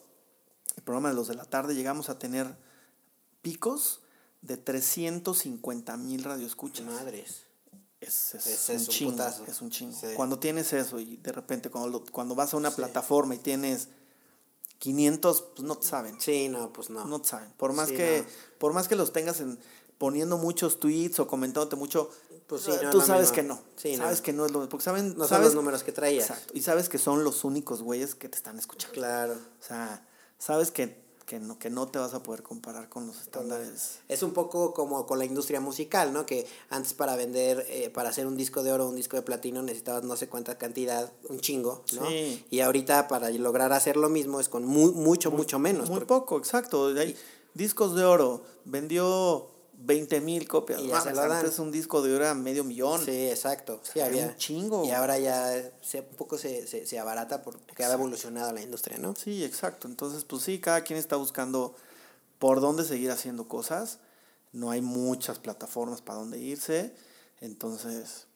el 0.77 0.83
programa 0.83 1.09
de 1.09 1.15
los 1.15 1.27
de 1.27 1.35
la 1.35 1.45
tarde, 1.45 1.75
llegamos 1.75 2.09
a 2.09 2.17
tener 2.19 2.55
picos 3.41 4.01
de 4.41 4.57
350 4.57 5.97
mil 5.97 6.23
radioescuchas. 6.23 6.85
Madres. 6.85 7.43
Es, 8.01 8.35
es, 8.35 8.45
Es- 8.47 8.69
un 8.69 8.75
es 8.75 8.81
un 8.83 8.87
chingo, 8.93 9.11
putazo. 9.13 9.45
es 9.45 9.61
un 9.61 9.69
chingo. 9.71 9.97
Sí. 9.99 10.07
Cuando 10.15 10.37
tienes 10.39 10.71
eso 10.73 10.99
y 10.99 11.17
de 11.17 11.31
repente 11.31 11.69
cuando, 11.69 11.89
lo- 11.89 12.05
cuando 12.11 12.35
vas 12.35 12.53
a 12.53 12.57
una 12.57 12.69
Sí. 12.69 12.75
plataforma 12.77 13.35
y 13.35 13.39
tienes 13.39 13.87
500, 14.79 15.41
pues 15.55 15.63
no 15.67 15.77
te 15.77 15.87
saben. 15.87 16.19
Sí, 16.21 16.49
no, 16.49 16.71
pues 16.71 16.89
no. 16.89 17.05
No 17.05 17.21
te 17.21 17.29
saben. 17.29 17.51
Por 17.57 17.73
más, 17.73 17.89
Sí, 17.89 17.95
que, 17.95 18.21
no. 18.25 18.57
por 18.59 18.73
más 18.73 18.87
que 18.87 18.95
los 18.95 19.11
tengas 19.13 19.39
en, 19.39 19.57
poniendo 19.97 20.37
muchos 20.37 20.79
tweets 20.79 21.19
o 21.19 21.27
comentándote 21.27 21.75
mucho, 21.77 22.09
Pues 22.47 22.61
sí, 22.61 22.71
no, 22.83 22.89
tú 22.91 22.99
no, 22.99 23.05
sabes 23.05 23.29
no. 23.29 23.33
que 23.35 23.43
no. 23.43 23.59
Sí, 23.75 23.95
sabes 23.97 24.21
que 24.21 24.31
no 24.33 24.45
es 24.45 24.51
lo 24.51 24.69
porque 24.69 24.83
saben, 24.85 25.09
No 25.13 25.19
son 25.19 25.27
sabes, 25.29 25.45
los 25.47 25.55
números 25.55 25.83
que 25.83 25.91
traías. 25.91 26.29
Exacto. 26.29 26.53
Y 26.55 26.61
sabes 26.61 26.89
que 26.89 26.97
son 26.99 27.23
los 27.23 27.43
únicos 27.43 27.81
güeyes 27.81 28.13
que 28.15 28.29
te 28.29 28.37
están 28.37 28.59
escuchando. 28.59 28.93
Claro. 28.93 29.33
O 29.33 29.63
sea, 29.67 30.05
sabes 30.37 30.69
que, 30.69 31.03
que, 31.25 31.39
no, 31.39 31.57
que 31.57 31.71
no 31.71 31.87
te 31.87 31.97
vas 31.97 32.13
a 32.13 32.21
poder 32.21 32.43
comparar 32.43 32.87
con 32.87 33.07
los 33.07 33.19
estándares. 33.19 33.97
Es 34.09 34.21
un 34.21 34.31
poco 34.33 34.75
como 34.75 35.07
con 35.07 35.17
la 35.17 35.25
industria 35.25 35.59
musical, 35.59 36.13
¿no? 36.13 36.27
Que 36.27 36.45
antes 36.69 36.93
para 36.93 37.15
vender, 37.15 37.65
eh, 37.67 37.89
para 37.89 38.09
hacer 38.09 38.27
un 38.27 38.37
disco 38.37 38.61
de 38.61 38.71
oro 38.71 38.85
o 38.85 38.89
un 38.89 38.95
disco 38.95 39.15
de 39.15 39.23
platino 39.23 39.63
necesitabas 39.63 40.03
no 40.03 40.15
sé 40.15 40.29
cuánta 40.29 40.55
cantidad, 40.59 41.11
un 41.29 41.39
chingo, 41.39 41.83
¿no? 41.93 42.07
Sí. 42.07 42.45
Y 42.51 42.59
ahorita 42.59 43.07
para 43.07 43.31
lograr 43.31 43.73
hacer 43.73 43.97
lo 43.97 44.09
mismo 44.09 44.39
es 44.39 44.49
con 44.49 44.65
mu- 44.65 44.91
mucho, 44.91 45.31
mucho 45.31 45.57
menos. 45.57 45.89
Muy 45.89 45.95
porque- 45.95 46.05
poco, 46.09 46.37
exacto. 46.37 46.89
Hay 46.89 47.17
discos 47.55 47.95
de 47.95 48.03
oro, 48.03 48.43
vendió 48.65 49.47
20 49.77 50.21
mil 50.21 50.47
copias. 50.47 50.81
Y 50.81 50.87
ya 50.87 50.99
se 51.01 51.09
Mames, 51.09 51.15
lo 51.15 51.21
dan. 51.21 51.31
antes 51.45 51.59
un 51.59 51.71
disco 51.71 52.01
de 52.01 52.15
oro 52.15 52.25
era 52.25 52.33
medio 52.33 52.63
millón. 52.63 53.03
Sí, 53.03 53.29
exacto. 53.29 53.81
Sí, 53.83 53.99
había. 53.99 54.25
un 54.27 54.35
chingo. 54.37 54.85
Y 54.85 54.91
ahora 54.91 55.17
ya 55.19 55.71
se, 55.81 56.01
un 56.01 56.15
poco 56.17 56.37
se, 56.37 56.65
se, 56.67 56.85
se 56.85 56.99
abarata 56.99 57.41
porque 57.43 57.83
ha 57.83 57.91
evolucionado 57.93 58.51
la 58.53 58.61
industria, 58.61 58.97
¿no? 58.97 59.15
Sí, 59.15 59.43
exacto. 59.43 59.87
Entonces, 59.87 60.23
pues 60.25 60.43
sí, 60.43 60.59
cada 60.59 60.81
quien 60.81 60.97
está 60.97 61.15
buscando 61.15 61.75
por 62.39 62.61
dónde 62.61 62.83
seguir 62.83 63.11
haciendo 63.11 63.47
cosas. 63.47 63.99
No 64.51 64.71
hay 64.71 64.81
muchas 64.81 65.39
plataformas 65.39 66.01
para 66.01 66.19
dónde 66.19 66.39
irse. 66.39 66.95
Entonces, 67.41 68.27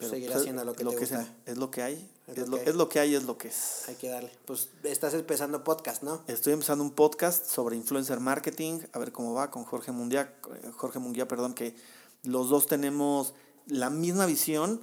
Seguir 0.00 0.30
pues, 0.30 0.40
haciendo 0.42 0.64
lo 0.64 0.74
que 0.74 0.84
te 0.84 0.90
es, 0.94 1.00
gusta. 1.00 1.28
es 1.44 1.56
lo 1.56 1.70
que 1.70 1.82
hay. 1.82 2.10
Es 2.28 2.38
Es, 2.38 2.48
lo 2.48 2.56
lo, 2.56 2.56
que 2.56 2.60
hay. 2.62 2.68
es 2.68 2.74
lo 2.76 2.88
que 2.88 2.98
hay, 3.00 3.14
es 3.14 3.22
lo 3.24 3.38
que 3.38 3.48
es. 3.48 3.88
Hay 3.88 3.94
que 3.96 4.08
darle. 4.08 4.30
Pues 4.44 4.68
estás 4.84 5.14
empezando 5.14 5.64
podcast, 5.64 6.02
¿no? 6.02 6.22
Estoy 6.26 6.52
empezando 6.52 6.84
un 6.84 6.90
podcast 6.92 7.46
sobre 7.46 7.76
influencer 7.76 8.20
marketing, 8.20 8.80
a 8.92 8.98
ver 8.98 9.12
cómo 9.12 9.34
va 9.34 9.50
con 9.50 9.64
Jorge 9.64 9.92
Munguía, 9.92 10.34
Jorge 10.76 10.98
Munguía, 10.98 11.26
perdón, 11.26 11.54
que 11.54 11.74
los 12.22 12.48
dos 12.50 12.66
tenemos 12.66 13.34
la 13.66 13.90
misma 13.90 14.26
visión 14.26 14.80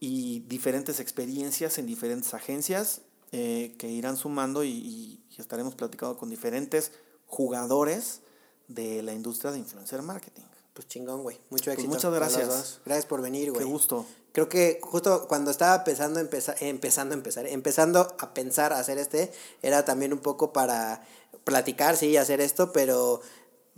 y 0.00 0.40
diferentes 0.40 1.00
experiencias 1.00 1.78
en 1.78 1.86
diferentes 1.86 2.34
agencias 2.34 3.00
eh, 3.32 3.74
que 3.78 3.88
irán 3.88 4.16
sumando 4.16 4.62
y, 4.64 4.70
y- 4.70 5.22
y 5.36 5.40
estaremos 5.40 5.74
platicando 5.74 6.16
con 6.16 6.30
diferentes 6.30 6.92
jugadores 7.26 8.20
de 8.68 9.02
la 9.02 9.12
industria 9.12 9.52
de 9.52 9.58
influencer 9.58 10.00
marketing. 10.02 10.42
Pues 10.72 10.88
chingón, 10.88 11.22
güey. 11.22 11.38
Mucho 11.50 11.70
éxito. 11.70 11.88
muchas 11.88 12.12
gracias. 12.12 12.80
Gracias 12.84 13.06
por 13.06 13.20
venir, 13.22 13.50
güey. 13.50 13.64
Qué 13.64 13.70
gusto. 13.70 14.06
Creo 14.36 14.50
que 14.50 14.80
justo 14.82 15.26
cuando 15.28 15.50
estaba 15.50 15.76
empezando, 15.76 16.20
empeza- 16.20 16.54
empezando, 16.60 17.14
a 17.14 17.16
empezar, 17.16 17.46
empezando 17.46 18.00
a 18.18 18.34
pensar 18.34 18.74
hacer 18.74 18.98
este, 18.98 19.32
era 19.62 19.86
también 19.86 20.12
un 20.12 20.18
poco 20.18 20.52
para 20.52 21.00
platicar, 21.44 21.96
sí, 21.96 22.18
hacer 22.18 22.42
esto, 22.42 22.70
pero 22.70 23.22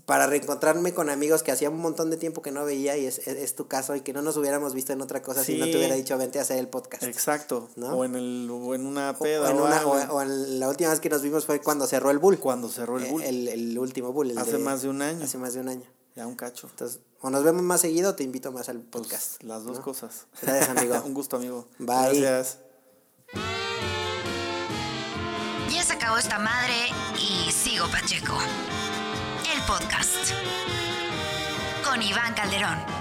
para 0.05 0.26
reencontrarme 0.26 0.93
con 0.93 1.10
amigos 1.10 1.44
que 1.44 1.52
hacía 1.52 1.70
un 1.70 1.78
montón 1.78 2.10
de 2.10 2.16
tiempo 2.16 2.43
que 2.43 2.51
no 2.51 2.64
veía 2.64 2.97
y 2.97 3.06
es, 3.06 3.18
es, 3.18 3.28
es 3.28 3.55
tu 3.55 3.68
caso 3.68 3.94
y 3.94 4.01
que 4.01 4.12
no 4.12 4.20
nos 4.20 4.36
hubiéramos 4.36 4.74
visto 4.74 4.93
en 4.93 5.01
otra 5.01 5.22
cosa 5.22 5.44
si 5.44 5.59
no 5.59 5.66
te 5.66 5.76
hubiera 5.76 5.94
dicho 5.94 6.18
vente 6.18 6.40
a 6.40 6.43
hacer 6.43 6.59
el 6.59 6.66
podcast. 6.66 7.05
Exacto. 7.05 7.68
¿No? 7.76 7.97
O, 7.97 8.05
en 8.05 8.16
el, 8.16 8.51
o 8.51 8.74
en 8.74 8.85
una 8.85 9.16
peda. 9.16 9.43
o 9.47 9.51
en 9.52 9.59
o 9.60 9.64
una- 9.64 9.86
o- 9.86 10.16
o 10.16 10.22
en 10.22 10.59
la 10.59 10.68
última 10.68 10.90
vez 10.90 10.98
que 10.98 11.09
nos 11.09 11.22
vimos 11.22 11.44
fue 11.47 11.60
cuando 11.60 11.86
cerró 11.86 12.10
el 12.10 12.18
Bull. 12.18 12.40
Cuando 12.40 12.68
cerró 12.68 12.98
el 12.98 13.05
Bull. 13.05 13.22
El, 13.22 13.47
el 13.47 13.78
último 13.78 14.12
Bull. 14.12 14.32
el 14.32 14.39
Hace 14.39 14.59
más 14.59 14.82
de 14.82 14.89
un 14.89 15.02
año. 15.02 15.22
Hace 15.24 15.39
más 15.39 15.55
de 15.55 15.60
un 15.60 15.68
año. 15.68 15.85
Ya 16.19 16.27
un 16.27 16.35
cacho. 16.35 16.66
Entonces, 16.69 17.01
o 17.20 17.31
nos 17.31 17.45
vemos 17.45 17.62
más 17.62 17.81
seguido 17.81 18.11
o 18.11 18.15
te 18.16 18.24
invito 18.24 18.51
más 18.51 18.69
al 18.69 18.81
Pues, 18.81 19.05
podcast. 19.07 19.43
las 19.45 19.62
dos 19.65 19.78
¿no? 19.78 19.85
cosas. 19.85 20.27
Gracias, 20.43 20.69
amigo. 20.69 21.01
un 21.05 21.15
gusto, 21.15 21.36
amigo. 21.36 21.69
Bye. 21.78 22.20
Gracias. 22.20 22.59
Ya 25.70 25.85
se 25.85 25.93
acabó 25.93 26.19
esta 26.19 26.40
madre 26.40 26.74
y 27.16 27.53
sigo 27.53 27.86
Pacheco. 27.86 28.36
El 29.55 29.62
podcast. 29.62 30.32
Con 31.89 32.03
Iván 32.03 32.35
Calderón. 32.35 32.98